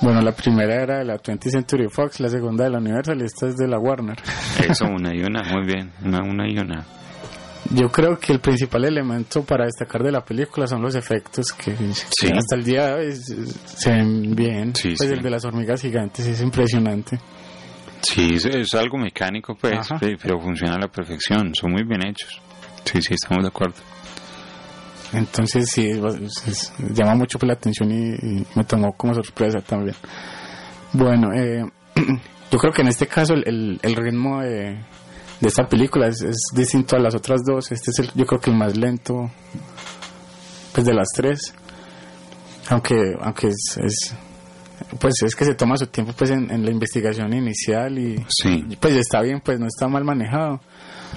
Bueno, 0.00 0.20
la 0.20 0.32
primera 0.32 0.82
era 0.82 0.98
de 0.98 1.04
la 1.04 1.16
20th 1.16 1.50
Century 1.50 1.88
Fox, 1.88 2.20
la 2.20 2.28
segunda 2.28 2.64
de 2.64 2.70
la 2.70 2.78
Universal 2.78 3.20
y 3.20 3.24
esta 3.24 3.48
es 3.48 3.56
de 3.56 3.68
la 3.68 3.78
Warner. 3.78 4.16
eso 4.58 4.86
una 4.86 5.14
y 5.14 5.22
una 5.22 5.42
muy 5.42 5.66
bien 5.66 5.92
una, 6.02 6.22
una 6.22 6.48
y 6.48 6.58
una 6.58 6.84
Yo 7.70 7.90
creo 7.90 8.18
que 8.18 8.32
el 8.32 8.40
principal 8.40 8.84
elemento 8.84 9.42
para 9.42 9.64
destacar 9.64 10.02
de 10.02 10.12
la 10.12 10.24
película 10.24 10.66
son 10.66 10.82
los 10.82 10.94
efectos 10.94 11.46
que 11.52 11.74
Sí. 11.94 12.30
hasta 12.36 12.56
el 12.56 12.64
día 12.64 12.86
de 12.88 12.92
hoy 12.94 13.16
se 13.16 13.90
ven 13.90 14.34
bien. 14.34 14.74
Sí, 14.76 14.88
pues 14.96 15.08
sí. 15.08 15.14
el 15.14 15.22
de 15.22 15.30
las 15.30 15.44
hormigas 15.44 15.80
gigantes 15.80 16.26
es 16.26 16.40
impresionante. 16.42 17.18
Sí, 18.02 18.34
es, 18.34 18.44
es 18.44 18.74
algo 18.74 18.98
mecánico, 18.98 19.56
pues, 19.58 19.72
Ajá. 19.78 19.98
pe- 19.98 20.16
pero 20.22 20.38
funciona 20.38 20.74
a 20.74 20.78
la 20.78 20.88
perfección, 20.88 21.54
son 21.54 21.72
muy 21.72 21.84
bien 21.84 22.06
hechos. 22.06 22.38
Sí, 22.84 23.00
sí, 23.00 23.14
estamos 23.14 23.42
de 23.44 23.48
acuerdo. 23.48 23.76
Entonces 25.14 25.70
sí, 25.70 25.86
es- 25.88 26.46
es- 26.46 26.72
llama 26.92 27.14
mucho 27.14 27.38
la 27.42 27.54
atención 27.54 27.90
y, 27.90 28.14
y 28.14 28.46
me 28.56 28.64
tomó 28.64 28.92
como 28.96 29.14
sorpresa 29.14 29.60
también. 29.60 29.96
Bueno, 30.92 31.32
eh, 31.32 31.64
yo 32.50 32.58
creo 32.58 32.72
que 32.72 32.82
en 32.82 32.88
este 32.88 33.06
caso 33.06 33.32
el, 33.34 33.44
el- 33.46 33.80
el 33.82 33.96
ritmo 33.96 34.40
de, 34.42 34.76
de 35.40 35.48
esta 35.48 35.66
película 35.68 36.06
es, 36.08 36.22
es 36.22 36.36
distinto 36.54 36.96
a 36.96 36.98
las 37.00 37.14
otras 37.14 37.40
dos. 37.44 37.70
Este 37.72 37.90
es 37.90 37.98
el, 37.98 38.10
yo 38.14 38.24
creo 38.26 38.40
que 38.40 38.50
el 38.50 38.56
más 38.56 38.76
lento 38.76 39.30
pues 40.72 40.86
de 40.86 40.94
las 40.94 41.08
tres. 41.14 41.54
Aunque, 42.70 42.94
aunque 43.20 43.48
es, 43.48 43.78
es- 43.82 44.14
pues 44.98 45.14
es 45.24 45.34
que 45.36 45.44
se 45.44 45.54
toma 45.54 45.76
su 45.76 45.86
tiempo 45.86 46.12
pues 46.16 46.30
en, 46.30 46.50
en 46.50 46.64
la 46.64 46.70
investigación 46.70 47.32
inicial 47.32 47.98
y 47.98 48.16
Sí, 48.28 48.64
y, 48.70 48.76
pues 48.76 48.94
está 48.96 49.20
bien, 49.22 49.40
pues 49.40 49.58
no 49.60 49.66
está 49.66 49.86
mal 49.88 50.04
manejado. 50.04 50.60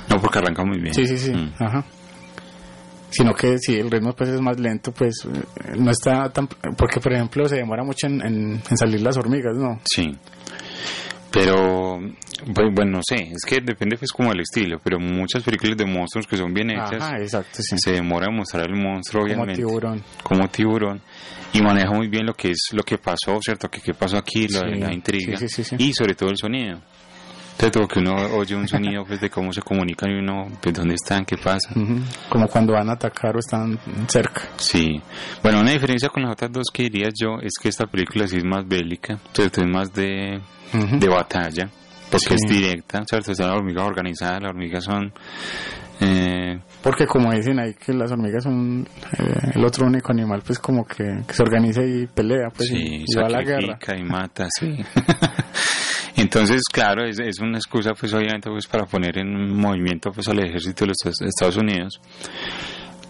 no 0.09 0.21
porque 0.21 0.39
arranca 0.39 0.63
muy 0.63 0.79
bien. 0.79 0.93
Sí, 0.93 1.05
sí, 1.07 1.17
sí. 1.17 1.31
Mm. 1.33 1.53
Ajá. 1.59 1.85
Sino 3.09 3.33
que 3.33 3.57
si 3.57 3.75
el 3.75 3.89
ritmo 3.89 4.13
pues 4.13 4.29
es 4.29 4.41
más 4.41 4.59
lento, 4.59 4.91
pues 4.91 5.15
no 5.77 5.91
está 5.91 6.29
tan... 6.31 6.47
Porque, 6.77 6.99
por 6.99 7.13
ejemplo, 7.13 7.47
se 7.47 7.55
demora 7.55 7.83
mucho 7.83 8.05
en, 8.07 8.21
en- 8.21 8.61
en 8.69 8.77
salir 8.77 9.01
las 9.01 9.17
hormigas, 9.17 9.55
¿no? 9.55 9.79
Sí. 9.85 10.15
Pero, 11.31 11.99
bu- 11.99 12.73
bueno, 12.73 12.97
no 12.97 13.01
sé, 13.07 13.15
es 13.15 13.43
que 13.45 13.59
depende 13.61 13.97
pues 13.97 14.11
como 14.11 14.29
del 14.29 14.41
estilo, 14.41 14.79
pero 14.83 14.99
muchas 14.99 15.43
películas 15.43 15.77
de 15.77 15.85
monstruos 15.85 16.25
que 16.25 16.37
son 16.37 16.53
bien 16.53 16.71
hechas, 16.71 17.01
Ajá, 17.01 17.17
exacto, 17.19 17.61
sí. 17.61 17.75
se 17.77 17.91
demora 17.91 18.27
en 18.29 18.35
mostrar 18.37 18.65
el 18.69 18.75
monstruo, 18.75 19.23
Como 19.23 19.33
obviamente. 19.43 19.61
tiburón. 19.61 20.03
como 20.23 20.47
tiburón 20.49 21.01
y 21.53 21.61
maneja 21.61 21.91
muy 21.91 22.07
bien 22.07 22.25
lo 22.25 22.33
que 22.33 22.51
es 22.51 22.67
lo 22.71 22.83
que 22.83 22.97
pasó, 22.97 23.39
¿cierto? 23.41 23.69
Que 23.69 23.81
qué 23.81 23.93
pasó 23.93 24.17
aquí, 24.17 24.47
Sí, 24.47 24.59
la 24.79 24.93
intriga 24.93 25.37
sí. 25.37 25.63
y 25.77 25.93
sobre 25.93 26.15
todo 26.15 26.29
el 26.29 26.37
sonido. 26.37 26.81
¿Cierto? 27.57 27.87
Que 27.87 27.99
uno 27.99 28.13
oye 28.37 28.55
un 28.55 28.67
sonido 28.67 29.03
pues 29.03 29.19
de 29.19 29.29
cómo 29.31 29.51
se 29.51 29.61
comunican 29.61 30.11
y 30.11 30.19
uno, 30.19 30.45
pues 30.61 30.75
dónde 30.75 30.93
están, 30.93 31.25
qué 31.25 31.37
pasa. 31.37 31.69
Ujú. 31.75 31.99
Como 32.29 32.47
cuando 32.47 32.73
van 32.73 32.89
a 32.89 32.93
atacar 32.93 33.35
o 33.35 33.39
están 33.39 33.79
cerca. 34.07 34.43
Sí. 34.57 35.01
Bueno, 35.41 35.61
una 35.61 35.71
diferencia 35.71 36.09
con 36.09 36.21
las 36.23 36.33
otras 36.33 36.51
dos 36.51 36.67
que 36.71 36.83
diría 36.83 37.09
yo 37.19 37.39
es 37.41 37.53
que 37.61 37.69
esta 37.69 37.87
película 37.87 38.27
sí 38.27 38.37
es 38.37 38.45
más 38.45 38.67
bélica, 38.67 39.17
¿cierto? 39.33 39.61
Es 39.61 39.67
más 39.67 39.91
de, 39.91 40.39
Ujú. 40.73 40.99
de 40.99 41.07
batalla, 41.09 41.67
porque 42.11 42.27
Sí. 42.27 42.35
es 42.35 42.41
directa, 42.61 43.03
¿cierto? 43.09 43.33
Son 43.33 43.47
las 43.47 43.57
hormigas 43.57 43.85
organizadas, 43.87 44.39
las 44.41 44.49
hormigas 44.51 44.83
son... 44.83 45.11
Eh, 45.99 46.59
Porque 46.83 47.07
como 47.07 47.31
dicen 47.33 47.57
ahí 47.59 47.73
que 47.73 47.91
las 47.91 48.11
hormigas 48.11 48.43
son 48.43 48.87
eh, 49.17 49.51
el 49.55 49.65
otro 49.65 49.87
único 49.87 50.11
animal, 50.11 50.43
pues 50.45 50.59
como 50.59 50.85
que, 50.85 51.03
que 51.27 51.33
se 51.33 51.41
organiza 51.41 51.81
y 51.83 52.05
pelea, 52.05 52.49
pues 52.55 52.69
y, 52.69 52.75
sí, 52.75 53.03
y 53.07 53.15
va 53.19 53.25
a 53.25 53.29
la 53.31 53.41
guerra. 53.41 53.79
y 53.97 54.03
mata, 54.03 54.45
sí. 54.51 54.77
Entonces, 56.17 56.63
claro, 56.71 57.05
es, 57.05 57.19
es 57.19 57.39
una 57.39 57.57
excusa, 57.57 57.91
pues 57.93 58.13
obviamente, 58.13 58.49
pues 58.49 58.67
para 58.67 58.85
poner 58.85 59.17
en 59.19 59.55
movimiento 59.55 60.11
pues 60.11 60.27
al 60.27 60.39
ejército 60.39 60.83
de 60.85 60.87
los 60.89 60.97
Est- 61.05 61.21
Estados 61.21 61.57
Unidos. 61.57 62.01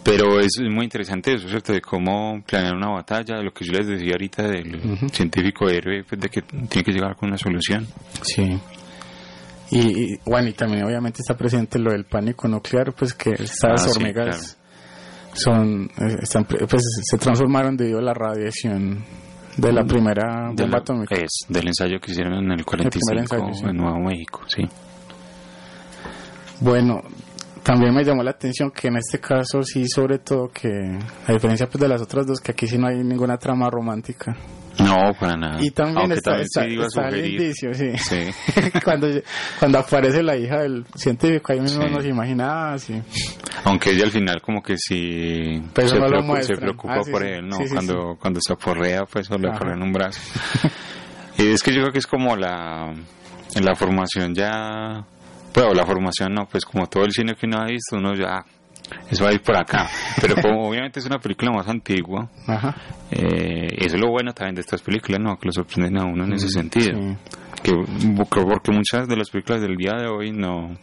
Pero 0.03 0.39
es 0.39 0.51
muy 0.69 0.85
interesante 0.85 1.34
eso, 1.34 1.49
¿cierto? 1.49 1.73
De 1.73 1.81
cómo 1.81 2.41
planear 2.45 2.75
una 2.75 2.89
batalla, 2.89 3.38
de 3.38 3.43
lo 3.43 3.51
que 3.51 3.65
yo 3.65 3.73
les 3.73 3.88
decía 3.88 4.11
ahorita 4.13 4.43
del 4.43 4.97
científico 5.11 5.67
héroe, 5.69 6.03
pues 6.07 6.19
de 6.21 6.29
que 6.29 6.41
tiene 6.43 6.84
que 6.84 6.91
llegar 6.91 7.15
con 7.15 7.27
una 7.29 7.38
solución. 7.38 7.85
Sí. 8.21 8.57
Y, 9.71 9.79
y, 9.79 10.19
bueno, 10.25 10.47
y 10.47 10.53
también 10.53 10.85
obviamente 10.85 11.21
está 11.21 11.35
presente 11.35 11.77
lo 11.77 11.91
del 11.91 12.05
pánico 12.05 12.47
nuclear, 12.47 12.93
pues 12.93 13.13
que 13.13 13.31
estas 13.31 13.63
Ah, 13.65 13.77
sí, 13.77 13.89
hormigas 13.97 14.57
son, 15.34 15.89
eh, 15.97 16.15
están, 16.21 16.45
pues 16.45 16.84
se 17.03 17.17
transformaron 17.17 17.75
debido 17.75 17.99
a 17.99 18.01
la 18.01 18.13
radiación 18.13 19.03
de 19.57 19.73
la 19.73 19.84
primera 19.84 20.51
De 20.53 20.63
bomba 20.63 20.77
la- 20.77 20.81
atómica. 20.81 21.15
es, 21.15 21.45
del 21.49 21.67
ensayo 21.67 21.99
que 21.99 22.11
hicieron 22.11 22.34
en 22.35 22.51
el 22.51 22.63
45 22.65 23.19
ensayo, 23.19 23.53
sí. 23.53 23.65
en 23.65 23.75
Nuevo 23.77 23.99
México, 23.99 24.41
sí. 24.47 24.63
Bueno, 26.59 27.01
también 27.63 27.93
me 27.93 28.03
llamó 28.03 28.23
la 28.23 28.31
atención 28.31 28.71
que 28.71 28.88
en 28.88 28.97
este 28.97 29.19
caso 29.19 29.61
sí, 29.63 29.88
sobre 29.88 30.19
todo 30.19 30.49
que, 30.49 30.69
a 31.27 31.31
diferencia 31.34 31.67
pues 31.67 31.81
de 31.81 31.88
las 31.88 32.01
otras 32.01 32.25
dos, 32.25 32.39
que 32.39 32.51
aquí 32.51 32.67
sí 32.67 32.77
no 32.77 32.88
hay 32.88 32.97
ninguna 33.03 33.38
trama 33.38 33.69
romántica. 33.69 34.35
No, 34.79 35.13
para 35.19 35.35
nada. 35.35 35.57
Y 35.61 35.71
también 35.71 35.97
Aunque 35.97 36.15
está, 36.15 36.35
está, 36.37 36.63
sí 36.63 36.75
el 37.15 37.25
indicio, 37.25 37.73
sí. 37.73 37.91
Sí. 37.97 38.29
cuando, 38.83 39.07
cuando 39.59 39.79
aparece 39.79 40.21
la 40.21 40.37
hija 40.37 40.59
del 40.61 40.85
científico, 40.95 41.51
ahí 41.53 41.59
mismo 41.61 41.83
Sí. 41.87 41.91
nos 41.91 42.05
imagina, 42.05 42.73
ah, 42.73 42.77
sí. 42.77 43.01
Aunque 43.63 43.91
ella 43.91 44.05
al 44.05 44.11
final 44.11 44.41
como 44.41 44.61
que 44.61 44.75
sí 44.77 45.61
Pero 45.73 45.87
se, 45.87 45.99
no 45.99 46.05
preocupa, 46.07 46.43
se 46.43 46.55
preocupa 46.55 46.95
Ah, 46.95 47.01
por 47.11 47.23
él, 47.25 47.47
¿no? 47.47 47.57
Cuando, 47.71 48.17
cuando 48.19 48.39
se 48.45 48.53
aporrea, 48.53 49.05
pues 49.05 49.27
solo 49.27 49.47
le 49.47 49.55
aporrean 49.55 49.81
un 49.81 49.91
brazo. 49.91 50.21
y 51.37 51.47
es 51.47 51.63
que 51.63 51.71
yo 51.73 51.81
creo 51.81 51.91
que 51.91 51.99
es 51.99 52.07
como 52.07 52.35
la, 52.35 52.93
la 53.59 53.75
formación 53.75 54.33
ya, 54.35 55.03
pues 55.53 55.65
o 55.65 55.73
la 55.73 55.85
formación 55.85 56.33
no, 56.33 56.45
pues 56.45 56.65
como 56.65 56.87
todo 56.87 57.03
el 57.03 57.11
cine 57.11 57.33
que 57.35 57.45
uno 57.47 57.59
ha 57.61 57.65
visto, 57.65 57.95
uno 57.97 58.13
ya 58.13 58.43
eso 59.09 59.23
va 59.23 59.30
a 59.31 59.34
ir 59.34 59.41
por 59.41 59.57
acá. 59.57 59.88
Pero 60.22 60.35
como 60.41 60.68
obviamente 60.69 60.99
es 60.99 61.05
una 61.05 61.19
película 61.19 61.51
más 61.51 61.68
antigua, 61.68 62.30
Ajá. 62.47 62.76
eh, 63.11 63.68
eso 63.77 63.95
es 63.95 64.01
lo 64.01 64.09
bueno 64.09 64.34
también 64.34 64.55
de 64.55 64.61
estas 64.61 64.81
películas, 64.81 65.19
¿no? 65.22 65.38
Que 65.38 65.47
lo 65.47 65.51
sorprenden 65.51 65.97
a 65.97 66.05
uno 66.05 66.26
en 66.26 66.34
ese 66.34 66.49
sentido. 66.49 66.99
Mm, 66.99 67.15
sí. 67.15 67.61
Que, 67.64 67.73
porque 68.15 68.72
muchas 68.72 69.07
de 69.07 69.15
las 69.15 69.30
películas 69.30 69.61
del 69.61 69.76
día 69.76 69.93
de 69.99 70.07
hoy 70.07 70.31
no... 70.31 70.77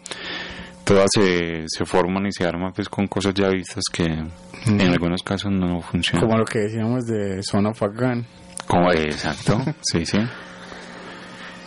Todas 0.84 1.06
se, 1.14 1.64
se 1.66 1.84
forman 1.86 2.26
y 2.26 2.32
se 2.32 2.44
arman 2.44 2.72
pues 2.74 2.90
con 2.90 3.06
cosas 3.06 3.32
ya 3.32 3.48
vistas 3.48 3.84
que 3.90 4.04
en 4.04 4.80
algunos 4.82 5.22
casos 5.22 5.50
no 5.50 5.80
funcionan. 5.80 6.26
Como 6.26 6.36
lo 6.38 6.44
que 6.44 6.58
decíamos 6.58 7.06
de 7.06 7.42
Son 7.42 7.64
of 7.64 7.82
a 7.82 7.86
Gun. 7.88 8.26
Como, 8.66 8.92
exacto, 8.92 9.62
sí, 9.80 10.04
sí. 10.04 10.18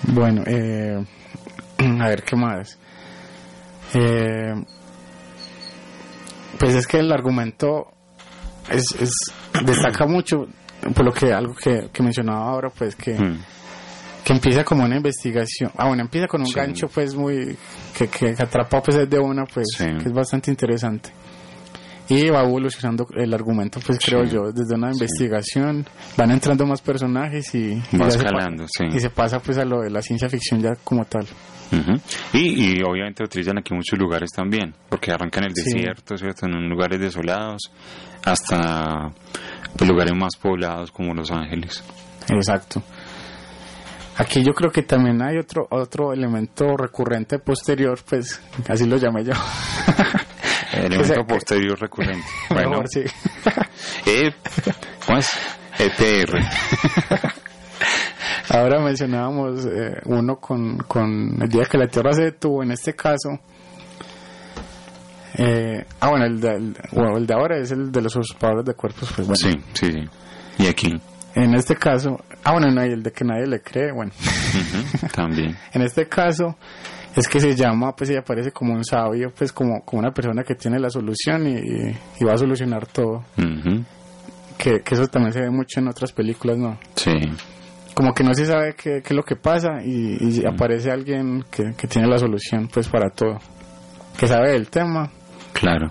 Bueno, 0.03 0.43
eh, 0.45 1.03
a 1.99 2.07
ver 2.09 2.21
qué 2.21 2.35
más. 2.35 2.77
Eh, 3.95 4.53
pues 6.59 6.73
es 6.75 6.87
que 6.87 6.99
el 6.99 7.11
argumento 7.11 7.87
es, 8.69 8.91
es 8.99 9.11
destaca 9.65 10.05
mucho 10.07 10.47
por 10.95 11.05
lo 11.05 11.11
que 11.13 11.33
algo 11.33 11.53
que, 11.55 11.89
que 11.91 12.03
mencionaba 12.03 12.49
ahora, 12.49 12.69
pues 12.69 12.95
que, 12.95 13.13
Mm. 13.19 13.39
que 14.23 14.33
empieza 14.33 14.63
como 14.63 14.83
una 14.83 14.97
investigación. 14.97 15.71
Ah, 15.77 15.87
bueno, 15.87 16.01
empieza 16.03 16.27
con 16.27 16.41
un 16.41 16.47
Sí. 16.47 16.53
gancho, 16.55 16.87
pues 16.87 17.15
muy 17.15 17.57
que, 17.97 18.07
que 18.07 18.35
atrapa 18.37 18.81
pues 18.81 19.09
de 19.09 19.19
una, 19.19 19.45
pues 19.45 19.67
Sí. 19.77 19.85
que 19.85 20.09
es 20.09 20.13
bastante 20.13 20.51
interesante. 20.51 21.09
Y 22.09 22.29
va 22.29 22.41
evolucionando 22.41 23.05
el 23.17 23.33
argumento, 23.33 23.79
pues 23.85 23.99
creo 23.99 24.25
Sí. 24.25 24.31
yo, 24.31 24.51
desde 24.53 24.75
una 24.75 24.91
investigación, 24.91 25.85
van 26.15 26.31
entrando 26.31 26.65
más 26.65 26.81
personajes 26.81 27.53
y, 27.53 27.73
y 27.73 27.97
se 28.11 28.95
y 28.95 28.99
se 28.99 29.09
pasa 29.09 29.39
pues 29.39 29.57
a 29.57 29.65
lo 29.65 29.81
de 29.81 29.89
la 29.89 30.01
ciencia 30.01 30.29
ficción 30.29 30.61
ya 30.61 30.73
como 30.85 31.03
tal. 31.05 31.25
Y, 32.33 32.77
y 32.79 32.83
obviamente 32.83 33.23
utilizan 33.23 33.57
aquí 33.59 33.73
muchos 33.73 33.97
lugares 33.99 34.29
también, 34.31 34.73
porque 34.89 35.11
arrancan 35.11 35.45
el 35.45 35.51
Sí. 35.55 35.63
desierto, 35.73 36.17
¿cierto? 36.17 36.45
En 36.45 36.69
lugares 36.69 36.99
desolados, 36.99 37.61
hasta 38.23 39.11
pues, 39.77 39.89
lugares 39.89 40.13
más 40.15 40.35
poblados 40.41 40.91
como 40.91 41.13
Los 41.13 41.31
Ángeles. 41.31 41.83
Exacto. 42.29 42.81
Aquí 44.17 44.43
yo 44.43 44.51
creo 44.53 44.71
que 44.71 44.81
también 44.81 45.21
hay 45.21 45.37
otro 45.37 45.67
otro 45.69 46.11
elemento 46.11 46.75
recurrente 46.75 47.37
posterior, 47.39 47.99
pues 48.09 48.41
así 48.67 48.85
lo 48.87 48.97
llamé 48.97 49.23
yo. 49.25 49.33
Elemento 50.73 51.01
O 51.01 51.03
sea, 51.05 51.15
que- 51.17 51.23
posterior 51.25 51.79
recurrente. 51.79 52.25
Bueno, 52.49 52.69
Mejor, 52.71 52.87
sí. 52.89 53.01
eh, 54.07 54.33
¿cómo 55.05 55.19
es? 55.19 55.29
ETR. 55.79 56.39
Ahora 58.49 58.81
mencionábamos 58.81 59.65
eh, 59.65 59.97
uno 60.05 60.37
con, 60.37 60.77
con 60.79 61.37
el 61.41 61.49
día 61.49 61.65
que 61.65 61.77
la 61.77 61.87
Tierra 61.87 62.13
se 62.13 62.23
detuvo, 62.23 62.63
en 62.63 62.71
este 62.71 62.93
caso. 62.93 63.39
Eh, 65.37 65.85
ah, 65.99 66.09
bueno, 66.09 66.25
el 66.25 66.39
de, 66.39 66.49
el, 66.55 66.77
bueno, 66.93 67.17
el 67.17 67.27
de 67.27 67.33
ahora 67.33 67.57
es 67.59 67.71
el 67.71 67.91
de 67.91 68.01
los 68.01 68.15
usurpadores 68.15 68.65
de 68.65 68.73
cuerpos, 68.73 69.11
pues 69.15 69.27
bueno. 69.27 69.35
Sí, 69.35 69.51
sí, 69.73 69.91
sí. 69.91 70.63
Y 70.63 70.67
aquí 70.67 70.91
En 71.35 71.53
este 71.53 71.75
caso, 71.75 72.17
ah, 72.43 72.53
bueno, 72.53 72.71
no, 72.71 72.83
y 72.85 72.89
el 72.91 73.03
de 73.03 73.11
que 73.11 73.23
nadie 73.25 73.45
le 73.45 73.61
cree, 73.61 73.91
bueno. 73.91 74.11
también. 75.13 75.55
En 75.73 75.81
este 75.81 76.07
caso 76.07 76.57
es 77.15 77.27
que 77.27 77.39
se 77.39 77.55
llama, 77.55 77.95
pues 77.95 78.09
ella 78.09 78.19
aparece 78.21 78.51
como 78.51 78.73
un 78.73 78.83
sabio, 78.85 79.31
pues 79.37 79.51
como, 79.51 79.81
como 79.83 79.99
una 79.99 80.11
persona 80.11 80.43
que 80.43 80.55
tiene 80.55 80.79
la 80.79 80.89
solución 80.89 81.47
y, 81.47 81.57
y 82.19 82.23
va 82.25 82.33
a 82.33 82.37
solucionar 82.37 82.87
todo. 82.87 83.23
Que, 84.57 84.81
que 84.81 84.95
eso 84.95 85.07
también 85.07 85.33
se 85.33 85.41
ve 85.41 85.49
mucho 85.51 85.79
en 85.79 85.87
otras 85.87 86.11
películas, 86.11 86.57
¿no? 86.57 86.79
Sí, 86.95 87.11
Como 87.97 88.13
que 88.13 88.23
no 88.23 88.33
se 88.33 88.45
sabe 88.45 88.73
qué, 88.75 89.01
qué 89.03 89.09
es 89.09 89.15
lo 89.15 89.23
que 89.23 89.35
pasa 89.35 89.81
y, 89.83 90.17
y 90.21 90.45
aparece 90.45 90.91
alguien 90.91 91.43
que, 91.51 91.73
que 91.75 91.87
tiene 91.87 92.07
la 92.07 92.17
solución, 92.19 92.67
pues 92.71 92.87
para 92.87 93.09
todo. 93.09 93.39
Que 94.17 94.27
sabe 94.27 94.51
del 94.51 94.69
tema. 94.69 95.11
claro. 95.53 95.87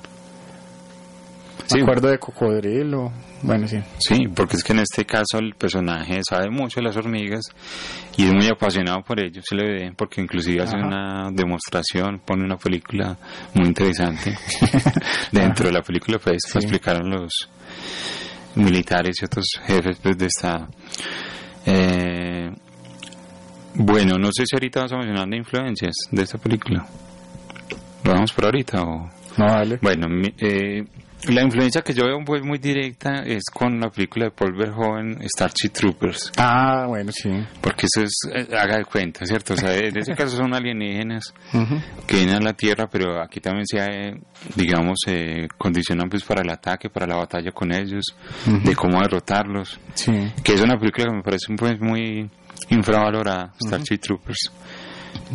Me 1.63 1.69
Sí, 1.69 1.81
acuerdo 1.81 2.09
de 2.09 2.19
Cocodrilo. 2.19 3.11
Bueno, 3.43 3.67
sí. 3.67 3.79
Sí, 3.99 4.29
porque 4.35 4.57
es 4.57 4.63
que 4.63 4.73
en 4.73 4.79
este 4.81 5.05
caso 5.05 5.39
el 5.39 5.55
personaje 5.57 6.21
sabe 6.29 6.49
mucho 6.49 6.79
de 6.81 6.85
las 6.87 6.97
hormigas 6.97 7.43
y 8.17 8.25
es 8.27 8.33
muy 8.33 8.47
apasionado 8.47 9.03
por 9.03 9.19
ello, 9.21 9.43
se 9.45 9.57
le 9.57 9.65
ve, 9.65 9.93
porque 9.97 10.21
inclusive 10.21 10.63
hace 10.63 10.77
una 10.77 11.29
demostración, 11.33 12.21
pone 12.25 12.45
una 12.45 12.57
película 12.57 13.17
muy 13.55 13.67
interesante. 13.67 14.37
Dentro 15.33 15.67
de 15.67 15.73
la 15.73 15.83
película 15.83 16.19
pues 16.23 16.39
Sí. 16.47 16.59
explicaron 16.59 17.11
los 17.11 17.33
militares 18.55 19.17
y 19.21 19.25
otros 19.25 19.47
jefes 19.67 19.99
pues, 20.03 20.17
de 20.19 20.27
Estado. 20.27 20.69
Eh, 21.67 22.51
bueno, 23.75 24.19
no 24.19 24.29
sé 24.33 24.45
si 24.47 24.55
ahorita 24.57 24.83
vas 24.83 24.93
a 24.93 24.97
mencionar 24.97 25.29
de 25.29 25.37
influencias 25.37 25.95
de 26.11 26.23
esta 26.23 26.39
película. 26.39 26.87
¿Lo 28.05 28.13
vamos 28.13 28.33
por 28.33 28.45
ahorita 28.47 28.83
o...? 28.83 29.11
No, 29.37 29.47
dale. 29.47 29.79
Bueno, 29.83 30.09
mi- 30.09 30.33
eh, 30.39 30.85
la 31.29 31.43
influencia 31.43 31.83
que 31.83 31.93
yo 31.93 32.05
veo 32.05 32.19
pues 32.25 32.43
muy 32.45 32.59
directa 32.59 33.23
es 33.25 33.45
con 33.53 33.81
la 33.81 33.91
película 33.91 34.27
de 34.27 34.31
Paul 34.31 34.55
Verhoeven, 34.57 35.19
Starship 35.29 35.71
Troopers, 35.71 36.31
Ah, 36.37 36.85
bueno, 36.87 37.11
sí. 37.13 37.31
porque 37.61 37.87
eso 37.93 38.05
es, 38.05 38.13
eh, 38.33 38.55
haga 38.57 38.77
de 38.79 38.85
cuenta, 38.85 39.27
¿cierto? 39.27 39.55
O 39.55 39.57
sea, 39.57 39.75
en 39.77 39.97
ese 39.99 40.15
caso 40.15 40.37
son 40.37 40.55
alienígenas 40.55 41.33
que 42.07 42.17
vienen 42.17 42.37
a 42.37 42.41
la 42.41 42.53
Tierra, 42.53 42.87
pero 42.91 43.21
aquí 43.21 43.41
también 43.41 43.67
se, 43.67 43.79
eh, 43.79 44.15
digamos, 44.55 44.99
eh, 45.09 45.49
condicionan 45.59 46.09
pues 46.09 46.23
para 46.23 46.43
el 46.43 46.51
ataque, 46.51 46.91
para 46.91 47.07
la 47.07 47.17
batalla 47.17 47.51
con 47.51 47.73
ellos, 47.73 48.05
de 48.65 48.77
cómo 48.77 49.01
derrotarlos, 49.01 49.81
Sí. 49.95 50.13
que 50.45 50.55
es 50.55 50.61
una 50.61 50.79
película 50.79 51.07
que 51.07 51.17
me 51.17 51.23
parece 51.23 51.47
pues 51.57 51.81
muy 51.81 52.31
infravalorada, 52.71 53.53
Starship 53.65 53.99
Troopers. 53.99 54.53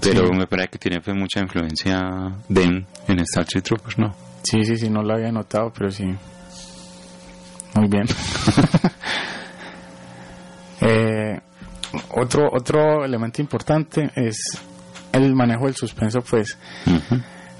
Pero 0.02 0.28
Sí. 0.28 0.34
me 0.38 0.46
parece 0.48 0.70
que 0.70 0.78
tiene 0.78 1.02
pues 1.02 1.18
mucha 1.18 1.40
influencia 1.42 2.00
de 2.48 2.64
en, 2.64 2.88
en 3.08 3.26
Starship 3.26 3.62
Troopers, 3.62 3.98
¿no? 3.98 4.16
Sí, 4.44 4.64
sí, 4.64 4.78
sí, 4.78 4.90
no 4.90 5.04
lo 5.04 5.14
había 5.14 5.32
notado, 5.32 5.72
pero 5.76 5.92
sí. 5.92 6.06
Muy 7.76 7.88
bien. 7.88 8.06
Eh, 10.84 11.40
otro, 12.16 12.50
otro 12.52 13.06
elemento 13.06 13.40
importante 13.40 14.10
es 14.16 14.36
el 15.12 15.36
manejo 15.36 15.66
del 15.66 15.76
suspenso, 15.76 16.22
pues. 16.22 16.58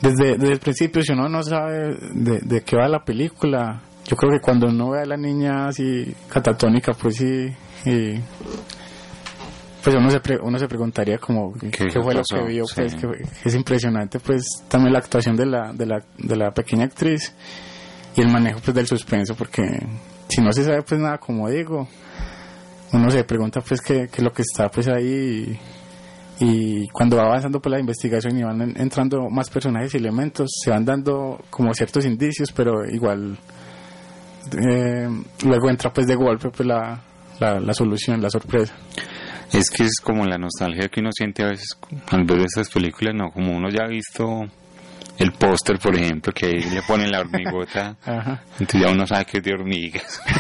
Desde, 0.02 0.38
desde 0.38 0.54
el 0.54 0.60
principio, 0.60 1.04
si 1.04 1.12
uno 1.12 1.30
no 1.30 1.44
sabe 1.44 1.96
de, 2.14 2.40
de 2.42 2.62
qué 2.64 2.76
va 2.76 2.88
la 2.88 3.06
película, 3.06 3.80
yo 4.06 4.16
creo 4.18 4.32
que 4.32 4.40
cuando 4.40 4.68
uno 4.68 4.90
ve 4.90 5.02
a 5.02 5.06
la 5.06 5.18
niña 5.18 5.68
así 5.68 6.16
catatónica, 6.30 6.94
pues 6.94 7.18
sí, 7.18 7.56
y 7.86 8.20
pues 9.84 9.96
uno 9.96 10.10
se, 10.12 10.20
pre- 10.20 10.40
uno 10.42 10.58
se 10.60 10.68
preguntaría 10.68 11.18
como 11.18 11.54
qué, 11.54 11.70
¿Qué 11.72 12.02
fue 12.02 12.14
lo 12.14 12.22
que 12.24 12.44
vio, 12.46 12.66
pues 12.76 12.92
Sí. 12.94 12.98
que, 13.00 13.08
es 13.50 13.56
impresionante, 13.56 14.20
pues 14.20 14.46
también 14.68 14.94
la 14.94 15.00
actuación 15.00 15.36
de 15.36 15.46
la, 15.46 15.74
de 15.74 15.86
la, 15.86 16.04
de 16.18 16.36
la 16.36 16.52
pequeña 16.52 16.86
actriz 16.86 17.34
y 18.16 18.22
el 18.22 18.30
manejo 18.32 18.60
pues 18.64 18.76
del 18.76 18.88
suspenso, 18.88 19.36
porque 19.36 19.64
si 20.28 20.42
no 20.42 20.52
se 20.54 20.64
sabe 20.64 20.82
pues 20.84 21.00
nada, 21.00 21.18
como 21.18 21.50
digo, 21.50 21.88
uno 22.94 23.10
se 23.10 23.24
pregunta 23.24 23.62
pues 23.62 23.82
qué, 23.82 24.08
qué 24.12 24.18
es 24.18 24.24
lo 24.24 24.32
que 24.32 24.42
está 24.44 24.70
pues 24.70 24.88
ahí 24.88 25.58
y, 26.40 26.46
y 26.46 26.88
cuando 26.90 27.18
va 27.18 27.24
avanzando 27.24 27.60
por 27.62 27.72
la 27.72 27.80
investigación 27.80 28.38
y 28.38 28.44
van 28.44 28.62
en- 28.62 28.82
entrando 28.82 29.30
más 29.30 29.50
personajes 29.50 29.94
y 29.94 29.98
elementos, 29.98 30.50
se 30.64 30.70
van 30.70 30.84
dando 30.86 31.40
como 31.50 31.74
ciertos 31.74 32.06
indicios, 32.06 32.52
pero 32.52 32.86
igual 32.86 33.38
eh, 34.62 35.08
luego 35.46 35.70
entra 35.70 35.92
pues 35.94 36.08
de 36.08 36.16
golpe 36.16 36.50
pues 36.50 36.68
la, 36.68 37.02
la, 37.40 37.60
la 37.60 37.74
solución, 37.74 38.22
la 38.22 38.30
sorpresa. 38.30 38.74
Es 39.54 39.70
que 39.70 39.84
es 39.84 40.00
como 40.02 40.26
la 40.26 40.38
nostalgia 40.38 40.88
que 40.90 41.02
uno 41.02 41.10
siente 41.12 41.44
a 41.44 41.48
veces 41.48 41.78
al 42.10 42.24
ver 42.24 42.40
estas 42.40 42.70
películas, 42.70 43.14
¿no? 43.16 43.32
Como 43.32 43.56
uno 43.56 43.70
ya 43.70 43.84
ha 43.84 43.88
visto 43.88 44.42
el 45.18 45.34
póster, 45.34 45.78
por 45.78 45.96
ejemplo, 45.96 46.32
que 46.34 46.48
ahí 46.48 46.62
le 46.74 46.82
ponen 46.84 47.12
la 47.12 47.20
hormigota, 47.20 47.96
Ajá. 48.06 48.42
entonces 48.60 48.82
ya 48.82 48.90
uno 48.92 49.06
sabe 49.06 49.26
que 49.26 49.38
es 49.40 49.44
de 49.44 49.54
hormigas. 49.54 50.22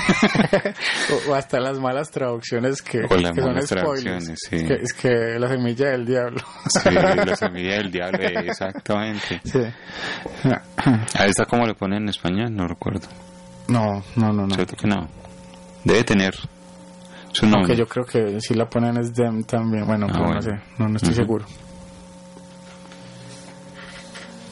O, 1.27 1.31
o 1.31 1.35
hasta 1.35 1.59
las 1.59 1.77
malas 1.79 2.09
traducciones 2.09 2.81
que, 2.81 2.99
O 3.09 3.17
las 3.17 3.31
que 3.33 3.41
son 3.41 3.49
malas 3.53 3.65
spoilers. 3.65 4.03
traducciones, 4.23 4.39
sí. 4.49 4.55
Es, 4.55 4.63
que, 4.63 4.73
es 4.75 4.93
que 4.93 5.39
la 5.39 5.49
semilla 5.49 5.89
del 5.89 6.05
diablo. 6.05 6.39
Sí, 6.69 6.89
la 6.91 7.35
semilla 7.35 7.73
del 7.77 7.91
diablo, 7.91 8.19
exactamente. 8.21 9.41
Sí. 9.43 9.59
A 11.13 11.25
esta 11.25 11.45
cómo 11.45 11.65
le 11.65 11.73
ponen 11.75 12.03
en 12.03 12.09
español, 12.09 12.55
no 12.55 12.67
recuerdo. 12.67 13.07
No, 13.67 14.03
no, 14.15 14.31
no, 14.31 14.47
no. 14.47 14.55
¿Cierto 14.55 14.75
que 14.77 14.87
no? 14.87 15.07
Debe 15.83 16.03
tener 16.03 16.33
su 17.33 17.45
nombre. 17.45 17.59
Aunque 17.61 17.75
yo 17.75 17.87
creo 17.87 18.05
que 18.05 18.39
si 18.41 18.53
la 18.53 18.67
ponen 18.69 18.97
es 18.97 19.13
Dem 19.13 19.43
también. 19.43 19.85
Bueno, 19.85 20.07
Ah, 20.09 20.17
bueno. 20.19 20.33
no 20.35 20.41
sé, 20.41 20.51
no, 20.77 20.87
no 20.89 20.95
estoy 20.97 21.11
Ujú. 21.13 21.21
seguro. 21.21 21.45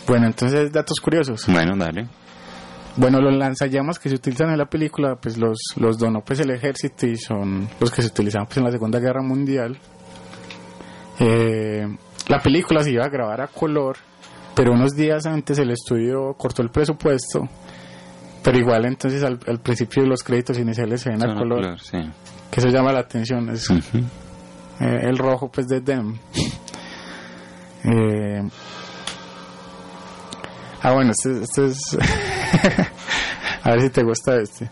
Bueno, 0.07 0.25
entonces 0.27 0.71
datos 0.71 0.99
curiosos. 0.99 1.45
Bueno, 1.47 1.75
dale. 1.77 2.07
Bueno, 2.95 3.21
los 3.21 3.33
lanzallamas 3.35 3.99
que 3.99 4.09
se 4.09 4.15
utilizan 4.15 4.49
en 4.49 4.57
la 4.57 4.65
película, 4.65 5.15
pues 5.15 5.37
los, 5.37 5.59
los 5.77 5.97
donó 5.97 6.21
pues 6.21 6.39
el 6.39 6.49
ejército 6.49 7.05
y 7.05 7.15
son 7.15 7.69
los 7.79 7.91
que 7.91 8.01
se 8.01 8.07
utilizaban 8.07 8.47
pues 8.47 8.57
en 8.57 8.63
la 8.63 8.71
Segunda 8.71 8.99
Guerra 8.99 9.21
Mundial. 9.21 9.77
Eh, 11.19 11.85
la 12.27 12.39
película 12.39 12.83
se 12.83 12.91
iba 12.91 13.05
a 13.05 13.09
grabar 13.09 13.41
a 13.41 13.47
color, 13.47 13.97
pero 14.55 14.71
unos 14.73 14.95
días 14.95 15.25
antes 15.27 15.59
el 15.59 15.69
estudio 15.71 16.33
cortó 16.37 16.61
el 16.63 16.69
presupuesto. 16.71 17.47
Pero 18.43 18.57
igual 18.57 18.85
entonces 18.85 19.21
al, 19.23 19.37
al 19.47 19.59
principio 19.59 20.03
los 20.05 20.23
créditos 20.23 20.57
iniciales 20.57 21.01
se 21.01 21.09
ven 21.09 21.21
a 21.23 21.35
color, 21.35 21.61
color, 21.61 21.79
sí. 21.79 21.97
Que 22.51 22.59
eso 22.59 22.69
llama 22.69 22.91
la 22.91 22.99
atención. 23.01 23.49
Es, 23.49 23.69
eh, 23.69 23.99
el 24.79 25.17
rojo 25.17 25.49
pues 25.49 25.67
de 25.67 25.81
Dem. 25.81 26.17
Eh, 27.83 28.41
ah 30.81 30.91
bueno, 30.91 31.11
este, 31.11 31.43
este 31.43 31.65
es 31.67 31.97
a 33.63 33.71
ver 33.71 33.81
si 33.81 33.89
te 33.89 34.03
gusta 34.03 34.35
este. 34.37 34.69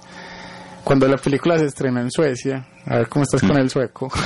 Cuando 0.83 1.07
la 1.07 1.17
película 1.17 1.57
se 1.59 1.65
estrenó 1.65 1.99
en 1.99 2.11
Suecia, 2.11 2.65
a 2.85 2.97
ver 2.97 3.09
cómo 3.09 3.23
estás 3.23 3.41
con 3.41 3.57
el 3.57 3.69
sueco. 3.69 4.09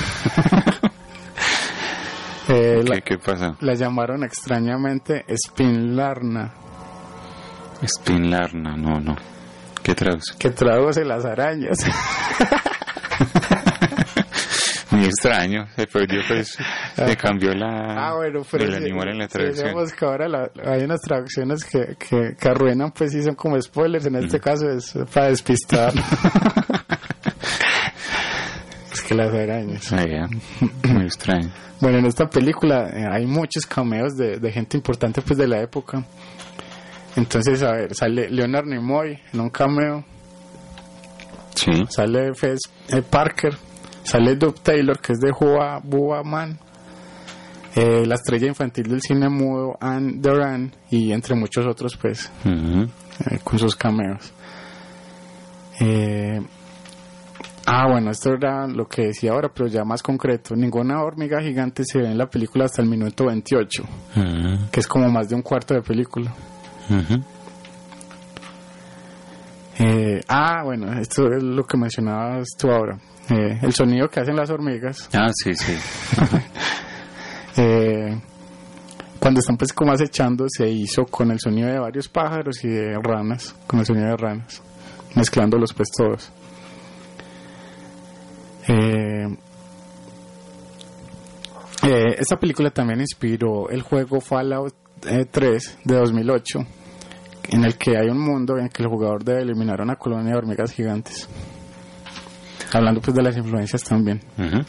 Eh, 2.48 2.82
la, 2.84 2.96
¿Qué, 2.96 3.02
¿Qué 3.02 3.18
pasa? 3.18 3.56
la 3.60 3.74
llamaron 3.74 4.24
extrañamente 4.24 5.24
Spinlarna, 5.32 6.52
Spinlarna, 7.86 8.76
no, 8.76 8.98
no. 8.98 9.14
¿Qué 9.82 9.94
traduce? 9.94 10.36
que 10.38 10.50
traduce 10.50 11.04
las 11.04 11.24
arañas. 11.24 11.78
Muy 14.90 15.04
extraño, 15.06 15.66
se 15.74 15.86
perdió 15.86 16.20
pues, 16.28 16.58
se 16.94 17.16
cambió 17.16 17.54
la 17.54 18.08
Ah, 18.08 18.14
bueno, 18.14 18.42
pero 18.50 18.64
el 18.64 18.72
sí, 18.72 18.76
animal 18.76 19.08
en 19.08 19.18
la 19.20 19.28
traducción. 19.28 19.68
digamos 19.68 19.92
que 19.94 20.04
ahora 20.04 20.28
la- 20.28 20.50
hay 20.66 20.82
unas 20.84 21.00
traducciones 21.00 21.64
que, 21.64 21.96
que, 21.98 22.36
que 22.38 22.48
arruinan, 22.48 22.92
pues 22.92 23.12
sí 23.12 23.22
son 23.22 23.34
como 23.34 23.58
spoilers. 23.60 24.04
En 24.06 24.16
este 24.16 24.38
caso 24.38 24.68
es 24.70 24.92
para 25.14 25.28
despistar. 25.28 25.94
es 28.92 29.02
que 29.02 29.14
las 29.14 29.32
arañas. 29.32 29.92
Ah, 29.92 30.04
ya. 30.06 30.28
Muy 30.92 31.04
extraño. 31.06 31.50
Bueno, 31.80 31.98
en 31.98 32.06
esta 32.06 32.28
película 32.28 32.88
eh, 32.92 33.06
hay 33.10 33.26
muchos 33.26 33.66
cameos 33.66 34.14
de, 34.16 34.38
de 34.38 34.52
gente 34.52 34.76
importante 34.76 35.22
pues 35.22 35.38
de 35.38 35.48
la 35.48 35.60
época. 35.62 36.04
Entonces, 37.16 37.62
a 37.62 37.72
ver, 37.72 37.94
sale 37.94 38.28
Leonard 38.30 38.66
Nimoy 38.66 39.18
en 39.32 39.40
un 39.40 39.50
cameo, 39.50 40.04
Sí. 41.54 41.70
sale 41.88 42.34
Fez 42.34 42.60
eh, 42.88 43.02
Parker, 43.02 43.56
sale 44.02 44.36
Doug 44.36 44.60
Taylor, 44.60 44.98
que 45.00 45.12
es 45.12 45.18
de 45.20 45.30
Hua 45.30 45.80
Bua 45.82 46.22
Man, 46.22 46.58
eh, 47.74 48.04
la 48.06 48.16
estrella 48.16 48.48
infantil 48.48 48.88
del 48.88 49.00
cine 49.00 49.28
mudo 49.28 49.76
Anne 49.80 50.14
Doran 50.16 50.72
y 50.90 51.12
entre 51.12 51.34
muchos 51.34 51.66
otros 51.66 51.96
pues 51.96 52.30
eh, 52.44 53.38
con 53.44 53.58
sus 53.58 53.74
cameos. 53.76 54.32
Eh, 55.80 56.40
ah, 57.66 57.86
bueno, 57.90 58.10
esto 58.10 58.30
era 58.34 58.66
lo 58.66 58.86
que 58.86 59.06
decía 59.06 59.32
ahora, 59.32 59.48
pero 59.52 59.68
ya 59.68 59.84
más 59.84 60.02
concreto. 60.02 60.54
Ninguna 60.54 61.02
hormiga 61.02 61.40
gigante 61.40 61.82
se 61.84 61.98
ve 61.98 62.10
en 62.10 62.18
la 62.18 62.26
película 62.26 62.66
hasta 62.66 62.82
el 62.82 62.88
minuto 62.88 63.26
28, 63.26 63.82
Ujú. 64.16 64.70
que 64.70 64.80
es 64.80 64.86
como 64.86 65.08
más 65.10 65.28
de 65.28 65.34
un 65.34 65.42
cuarto 65.42 65.74
de 65.74 65.82
película. 65.82 66.32
Eh, 69.84 70.20
ah, 70.28 70.62
bueno, 70.64 70.92
esto 71.00 71.26
es 71.32 71.42
lo 71.42 71.64
que 71.64 71.76
mencionabas 71.76 72.48
tú 72.56 72.70
ahora. 72.70 72.98
Eh, 73.30 73.58
el 73.62 73.72
sonido 73.72 74.08
que 74.08 74.20
hacen 74.20 74.36
las 74.36 74.50
hormigas. 74.50 75.08
Ah, 75.12 75.30
sí, 75.32 75.54
sí. 75.54 75.74
eh, 77.56 78.20
cuando 79.18 79.40
están 79.40 79.56
pues 79.56 79.72
como 79.72 79.92
acechando 79.92 80.46
se 80.48 80.68
hizo 80.68 81.04
con 81.04 81.30
el 81.30 81.38
sonido 81.40 81.68
de 81.68 81.78
varios 81.78 82.08
pájaros 82.08 82.64
y 82.64 82.68
de 82.68 82.96
ranas, 83.02 83.54
con 83.66 83.80
el 83.80 83.86
sonido 83.86 84.08
de 84.08 84.16
ranas, 84.16 84.62
mezclándolos 85.14 85.72
pues 85.72 85.88
todos. 85.96 86.32
Eh, 88.68 89.26
eh, 91.84 92.16
esta 92.18 92.36
película 92.36 92.70
también 92.70 93.00
inspiró 93.00 93.68
el 93.68 93.82
juego 93.82 94.20
Fallout 94.20 94.74
eh, 95.06 95.26
3 95.30 95.78
de 95.84 95.94
2008, 95.96 96.58
en 97.48 97.64
el 97.64 97.76
que 97.76 97.96
hay 97.96 98.08
un 98.08 98.18
mundo 98.20 98.56
en 98.58 98.64
el 98.64 98.70
que 98.70 98.82
el 98.82 98.88
jugador 98.88 99.24
debe 99.24 99.42
eliminar 99.42 99.80
a 99.80 99.84
una 99.84 99.96
colonia 99.96 100.32
de 100.32 100.38
hormigas 100.38 100.72
gigantes. 100.72 101.28
Hablando 102.74 103.02
pues 103.02 103.14
de 103.14 103.22
las 103.22 103.36
influencias 103.36 103.82
también. 103.84 104.20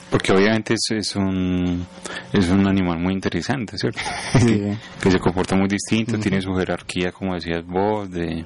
Porque 0.10 0.34
obviamente 0.34 0.74
es, 0.74 0.88
es 0.91 1.16
un 1.16 1.86
es 2.34 2.50
un 2.50 2.68
animal 2.68 3.00
muy 3.00 3.14
interesante, 3.14 3.78
¿cierto? 3.78 4.00
Sí. 4.40 4.62
Que 5.02 5.12
se 5.12 5.20
comporta 5.20 5.56
muy 5.56 5.68
distinto, 5.70 6.18
tiene 6.20 6.41
su 6.41 6.54
jerarquía, 6.54 7.12
como 7.14 7.36
decías 7.36 7.66
vos, 7.66 8.12
de, 8.12 8.44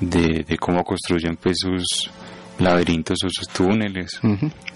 de, 0.00 0.44
de 0.46 0.56
cómo 0.58 0.84
construyen 0.84 1.36
pues 1.36 1.56
sus 1.58 2.10
laberintos 2.60 3.18
o 3.24 3.28
sus 3.28 3.48
túneles, 3.48 4.20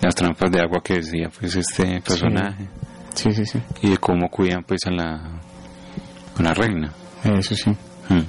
las 0.01 0.15
trampas 0.17 0.51
de 0.51 0.61
agua 0.61 0.81
que 0.83 0.95
decía 0.95 1.31
pues 1.39 1.55
este 1.55 2.01
personaje, 2.01 2.67
Sí, 3.15 3.31
sí, 3.31 3.45
sí. 3.47 3.61
y 3.83 3.91
de 3.91 3.99
cómo 3.99 4.29
cuidan 4.29 4.65
pues 4.65 4.81
a 4.87 4.91
la, 4.91 5.15
a 6.37 6.43
la 6.43 6.53
reina. 6.55 6.93
Eso 7.23 7.55
sí. 7.55 7.71
Mm. 8.09 8.23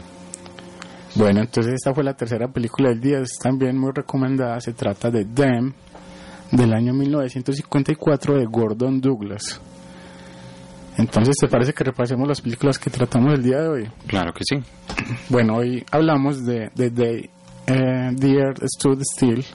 Bueno, 1.15 1.41
entonces 1.41 1.73
esta 1.73 1.93
fue 1.93 2.03
la 2.03 2.13
tercera 2.13 2.47
película 2.47 2.89
del 2.89 3.01
día, 3.01 3.19
es 3.19 3.37
también 3.41 3.77
muy 3.77 3.91
recomendada, 3.93 4.59
se 4.61 4.73
trata 4.73 5.09
de 5.09 5.25
Them, 5.25 5.73
del 6.51 6.73
año 6.73 6.93
1954 6.93 8.35
de 8.35 8.45
Gordon 8.45 9.01
Douglas. 9.01 9.59
Entonces, 10.97 11.35
¿te 11.39 11.47
parece 11.47 11.73
que 11.73 11.83
repasemos 11.83 12.27
las 12.27 12.41
películas 12.41 12.77
que 12.77 12.89
tratamos 12.89 13.33
el 13.33 13.43
día 13.43 13.61
de 13.61 13.67
hoy? 13.69 13.89
Claro 14.05 14.33
que 14.33 14.43
sí. 14.43 14.57
Bueno, 15.29 15.55
hoy 15.55 15.83
hablamos 15.91 16.45
de 16.45 16.69
The 16.75 16.89
Day 16.89 17.29
eh, 17.69 18.15
the 18.19 18.33
Earth 18.33 18.63
Stood 18.65 19.01
Still, 19.03 19.45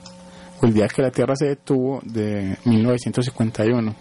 o 0.61 0.65
el 0.65 0.73
día 0.73 0.87
que 0.87 1.01
la 1.01 1.11
Tierra 1.11 1.35
se 1.35 1.47
detuvo, 1.47 1.99
de 2.03 2.57
1951. 2.63 3.95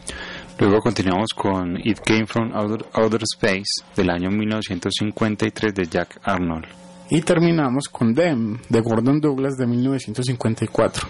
Luego 0.60 0.78
continuamos 0.78 1.31
con 1.35 1.76
It 1.82 1.98
Came 1.98 2.26
From 2.26 2.52
Outer, 2.55 2.86
Outer 2.93 3.22
Space 3.24 3.82
del 3.97 4.10
año 4.10 4.31
1953 4.31 5.74
de 5.74 5.85
Jack 5.86 6.20
Arnold. 6.22 6.84
Y 7.15 7.20
terminamos 7.20 7.89
con 7.89 8.12
Them, 8.12 8.59
de 8.69 8.81
Gordon 8.81 9.20
Douglas, 9.20 9.55
de 9.57 9.69
1954. 9.69 11.07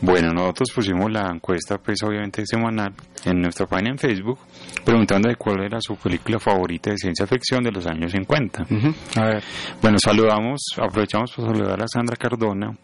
Bueno, 0.00 0.32
nosotros 0.32 0.72
pusimos 0.74 1.08
la 1.08 1.30
encuesta, 1.32 1.78
pues 1.78 2.02
obviamente 2.02 2.44
semanal, 2.44 2.92
en 3.24 3.42
nuestra 3.42 3.64
página 3.64 3.90
en 3.90 3.98
Facebook, 3.98 4.40
preguntando 4.84 5.28
de 5.28 5.36
cuál 5.36 5.62
era 5.62 5.80
su 5.80 5.94
película 5.94 6.40
favorita 6.40 6.90
de 6.90 6.98
ciencia 6.98 7.28
ficción 7.28 7.62
de 7.62 7.70
los 7.70 7.86
años 7.86 8.10
50. 8.10 8.62
Ujú. 8.64 8.94
A 9.20 9.24
ver, 9.24 9.44
Bueno, 9.80 9.98
saludamos, 10.00 10.62
aprovechamos 10.78 11.30
para 11.30 11.46
saludar 11.46 11.80
a 11.80 11.86
Sandra 11.86 12.16
Cardona, 12.16 12.76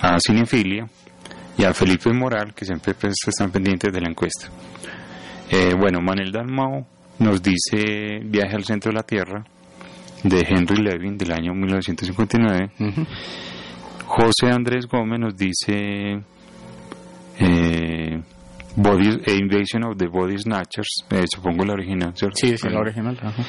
a 0.00 0.18
Cinefilia 0.18 0.88
y 1.56 1.62
a 1.62 1.72
Felipe 1.72 2.12
Moral, 2.12 2.52
que 2.52 2.64
siempre 2.64 2.94
pues, 2.94 3.14
están 3.28 3.52
pendientes 3.52 3.92
de 3.92 4.00
la 4.00 4.10
encuesta. 4.10 4.48
Eh, 5.52 5.72
bueno, 5.78 6.00
Manuel 6.00 6.32
Dalmao 6.32 6.84
nos 7.20 7.40
dice 7.40 8.18
Viaje 8.24 8.56
al 8.56 8.64
centro 8.64 8.90
de 8.90 8.96
la 8.96 9.04
Tierra, 9.04 9.44
de 10.24 10.40
Henry 10.48 10.82
Levin, 10.82 11.16
del 11.18 11.32
año 11.32 11.54
1959. 11.54 12.70
ujú. 12.80 13.06
José 14.06 14.50
Andrés 14.50 14.86
Gómez 14.86 15.20
nos 15.20 15.36
dice 15.36 16.20
eh, 17.38 18.22
Body, 18.76 19.20
Invasion 19.38 19.84
of 19.84 19.96
the 19.96 20.06
Body 20.06 20.38
Snatchers, 20.38 21.04
eh, 21.10 21.24
supongo 21.30 21.64
la 21.64 21.74
original, 21.74 22.12
¿cierto? 22.16 22.36
Sí, 22.36 22.56
sí, 22.56 22.68
la 22.68 22.80
original. 22.80 23.18
ajá. 23.22 23.42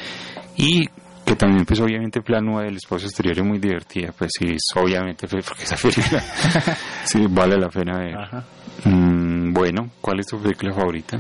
Y 0.58 0.86
que 1.26 1.36
también, 1.36 1.64
pues 1.66 1.80
obviamente, 1.80 2.22
Plan 2.22 2.44
9 2.46 2.66
del 2.66 2.78
espacio 2.78 3.08
exterior 3.08 3.38
es 3.38 3.46
muy 3.46 3.60
divertida, 3.60 4.12
pues 4.18 4.32
sí, 4.38 4.48
es, 4.50 4.62
obviamente, 4.76 5.28
pues, 5.28 5.46
porque 5.46 5.64
esa 5.64 5.76
película 5.78 6.20
sí 7.04 7.26
vale 7.30 7.56
la 7.58 7.70
pena 7.70 8.00
ver. 8.00 8.16
Ajá. 8.18 8.44
Mm, 8.86 9.54
bueno, 9.54 9.92
¿cuál 10.02 10.20
es 10.20 10.28
tu 10.28 10.42
película 10.42 10.74
favorita? 10.74 11.20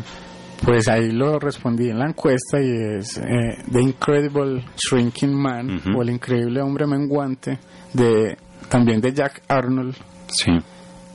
Pues 0.63 0.87
ahí 0.89 1.11
lo 1.11 1.39
respondí 1.39 1.89
en 1.89 1.99
la 1.99 2.07
encuesta 2.09 2.59
y 2.61 2.69
es 2.97 3.17
eh, 3.17 3.57
The 3.71 3.81
Incredible 3.81 4.63
Shrinking 4.75 5.33
Man 5.33 5.77
Ujú. 5.77 5.97
o 5.97 6.01
El 6.01 6.09
Increíble 6.11 6.61
Hombre 6.61 6.85
Menguante 6.85 7.57
de 7.93 8.37
también 8.69 8.99
de 9.01 9.13
Jack 9.13 9.41
Arnold 9.47 9.95
Sí, 10.27 10.51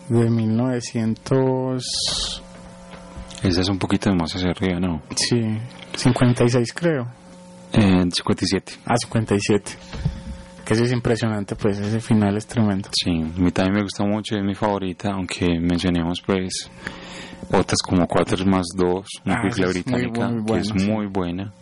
de 0.08 0.30
1900 0.30 2.42
esa 3.42 3.60
es 3.60 3.68
un 3.68 3.78
poquito 3.78 4.12
más 4.14 4.34
hacia 4.34 4.50
arriba, 4.50 4.80
¿no? 4.80 5.02
sí, 5.16 5.38
56 5.96 6.72
creo. 6.72 7.06
Eh, 7.74 8.04
57. 8.10 8.72
Ah, 8.86 8.96
57. 8.96 9.72
Que 10.64 10.72
eso 10.72 10.84
es 10.84 10.92
impresionante, 10.92 11.54
pues 11.54 11.78
ese 11.78 12.00
final 12.00 12.38
es 12.38 12.46
tremendo. 12.46 12.88
Sí, 12.92 13.10
a 13.10 13.38
mí 13.40 13.50
también 13.50 13.74
me 13.74 13.82
gusta 13.82 14.02
mucho, 14.04 14.36
es 14.36 14.42
mi 14.42 14.54
favorita, 14.54 15.10
aunque 15.12 15.60
mencionemos 15.60 16.22
pues 16.24 16.70
otras 17.52 17.78
como 17.86 18.06
Cuatro 18.06 18.44
más 18.46 18.66
Dos, 18.76 19.06
una 19.24 19.34
Ah, 19.36 19.42
película 19.42 19.66
muy 19.66 19.72
británica 19.74 20.28
bu- 20.28 20.32
muy 20.32 20.44
que 20.44 20.58
es 20.58 20.68
sí. 20.68 20.90
muy 20.90 21.06
buena. 21.06 21.52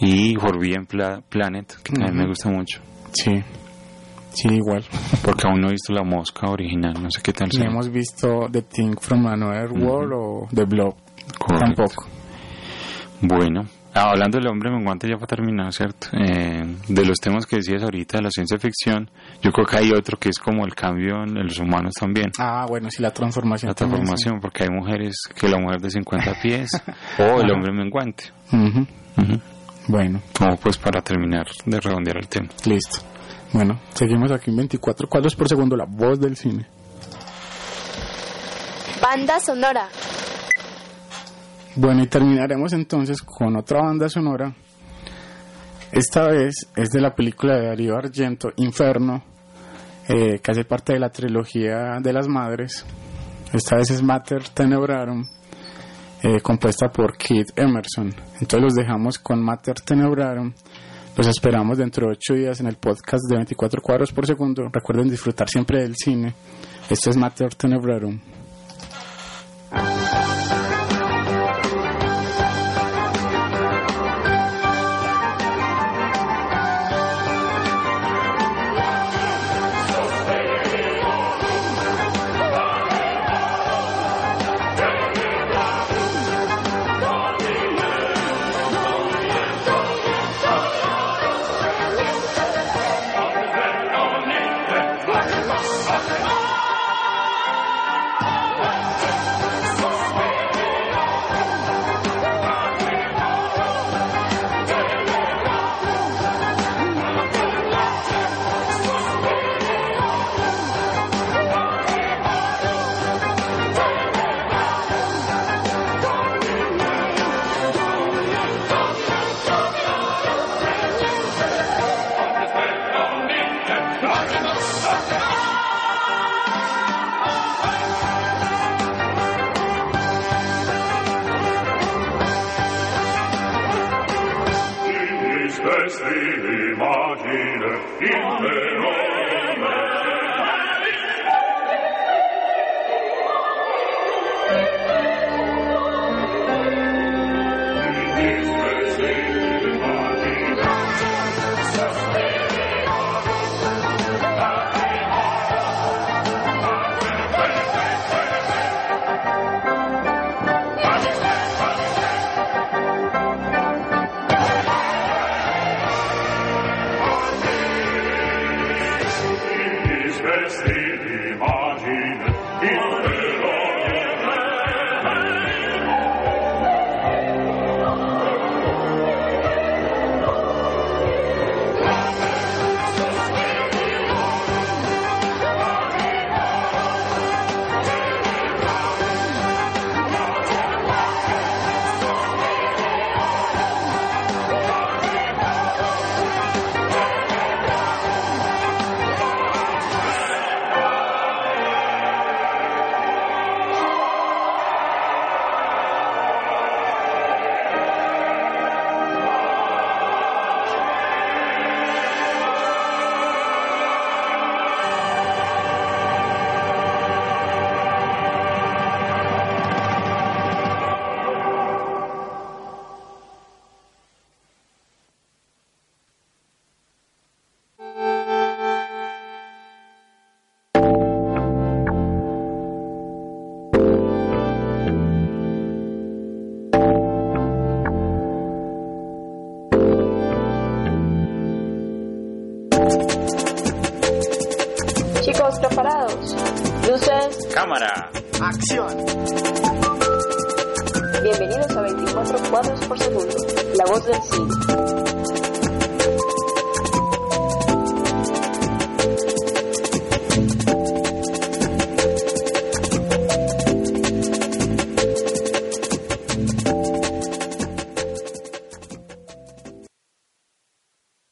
Y 0.00 0.34
Forbidden 0.36 0.86
Pla- 0.86 1.22
Planet, 1.28 1.74
que 1.82 1.92
también 1.92 2.12
Ujú. 2.14 2.22
me 2.22 2.28
gusta 2.28 2.50
mucho, 2.50 2.80
Sí. 3.12 3.32
Sí, 4.30 4.48
igual. 4.48 4.84
porque 5.24 5.48
aún 5.48 5.60
no 5.62 5.68
he 5.68 5.72
visto 5.72 5.94
la 5.94 6.02
mosca 6.04 6.50
original, 6.50 6.92
no 7.02 7.10
sé 7.10 7.22
qué 7.22 7.32
tal 7.32 7.50
sea. 7.50 7.64
hemos 7.66 7.88
visto 7.90 8.46
The 8.52 8.60
Thing 8.62 8.94
from 9.00 9.26
Another 9.26 9.72
World 9.72 10.12
o 10.14 10.48
The 10.54 10.64
Blob. 10.64 10.94
Correcto. 11.38 11.64
Tampoco. 11.84 12.06
Bueno, 13.22 13.64
ah, 13.96 14.10
hablando 14.10 14.38
del 14.38 14.46
hombre 14.48 14.70
menguante 14.70 15.08
ya 15.08 15.14
para 15.16 15.26
terminar, 15.26 15.72
¿cierto? 15.72 16.08
Eh, 16.12 16.76
de 16.88 17.04
los 17.04 17.18
temas 17.18 17.46
que 17.46 17.56
decías 17.56 17.82
ahorita 17.82 18.18
de 18.18 18.22
la 18.24 18.30
ciencia 18.30 18.58
ficción, 18.58 19.10
yo 19.42 19.50
creo 19.50 19.66
que 19.66 19.76
hay 19.78 19.90
otro 19.92 20.18
que 20.18 20.28
es 20.28 20.38
como 20.38 20.64
el 20.64 20.74
cambio 20.74 21.22
en 21.24 21.34
los 21.46 21.58
humanos 21.58 21.94
también. 21.98 22.30
Ah, 22.38 22.66
bueno, 22.68 22.88
sí, 22.90 23.02
la 23.02 23.10
transformación. 23.10 23.70
La 23.70 23.74
también, 23.74 24.04
transformación, 24.04 24.40
porque 24.40 24.64
hay 24.64 24.70
mujeres 24.70 25.16
que 25.34 25.48
la 25.48 25.58
mujer 25.58 25.80
de 25.80 25.90
50 25.90 26.34
pies 26.42 26.70
o 27.18 27.40
el 27.40 27.50
hombre 27.50 27.72
menguante. 27.72 28.24
sí. 28.50 28.56
Ujú. 28.56 28.86
Ujú. 29.18 29.40
Bueno, 29.88 30.20
Como 30.36 30.56
pues 30.56 30.76
para 30.78 31.00
terminar 31.00 31.46
de 31.64 31.80
redondear 31.80 32.18
el 32.18 32.28
tema. 32.28 32.48
listo. 32.64 32.98
Bueno, 33.52 33.78
seguimos 33.94 34.30
aquí 34.32 34.50
en 34.50 34.56
24 34.56 35.08
cuadros 35.08 35.34
por 35.36 35.48
segundo, 35.48 35.76
la 35.76 35.86
voz 35.88 36.18
del 36.20 36.36
cine. 36.36 36.66
Banda 39.00 39.38
sonora. 39.40 39.88
Bueno, 41.78 42.02
y 42.02 42.06
terminaremos 42.06 42.72
entonces 42.72 43.20
con 43.20 43.54
otra 43.54 43.82
banda 43.82 44.08
sonora 44.08 44.54
Esta 45.92 46.26
vez 46.26 46.54
es 46.74 46.88
de 46.88 47.02
la 47.02 47.14
película 47.14 47.58
de 47.58 47.66
Darío 47.66 47.96
Argento, 47.96 48.50
Inferno, 48.56 49.22
eh, 50.08 50.38
que 50.38 50.50
hace 50.50 50.64
parte 50.64 50.94
de 50.94 51.00
la 51.00 51.10
trilogía 51.10 51.98
de 52.00 52.12
las 52.14 52.28
madres. 52.28 52.86
Esta 53.52 53.76
vez 53.76 53.90
es 53.90 54.02
Mater 54.02 54.48
Tenebrarum, 54.48 55.26
eh, 56.22 56.40
compuesta 56.40 56.88
por 56.88 57.16
Keith 57.18 57.50
Emerson. 57.56 58.08
Entonces 58.40 58.60
los 58.60 58.74
dejamos 58.74 59.18
con 59.18 59.42
Mater 59.42 59.78
Tenebrarum. 59.80 60.54
Los 61.14 61.26
esperamos 61.28 61.76
dentro 61.76 62.06
de 62.06 62.12
ocho 62.12 62.34
días 62.34 62.58
en 62.60 62.68
el 62.68 62.76
podcast 62.76 63.24
de 63.28 63.36
24 63.36 63.82
cuadros 63.82 64.12
por 64.12 64.26
segundo. 64.26 64.68
Recuerden 64.72 65.10
disfrutar 65.10 65.48
siempre 65.48 65.82
del 65.82 65.94
cine. 65.94 66.34
Esto 66.88 67.10
es 67.10 67.16
Mater 67.18 67.54
Tenebrarum. 67.54 68.18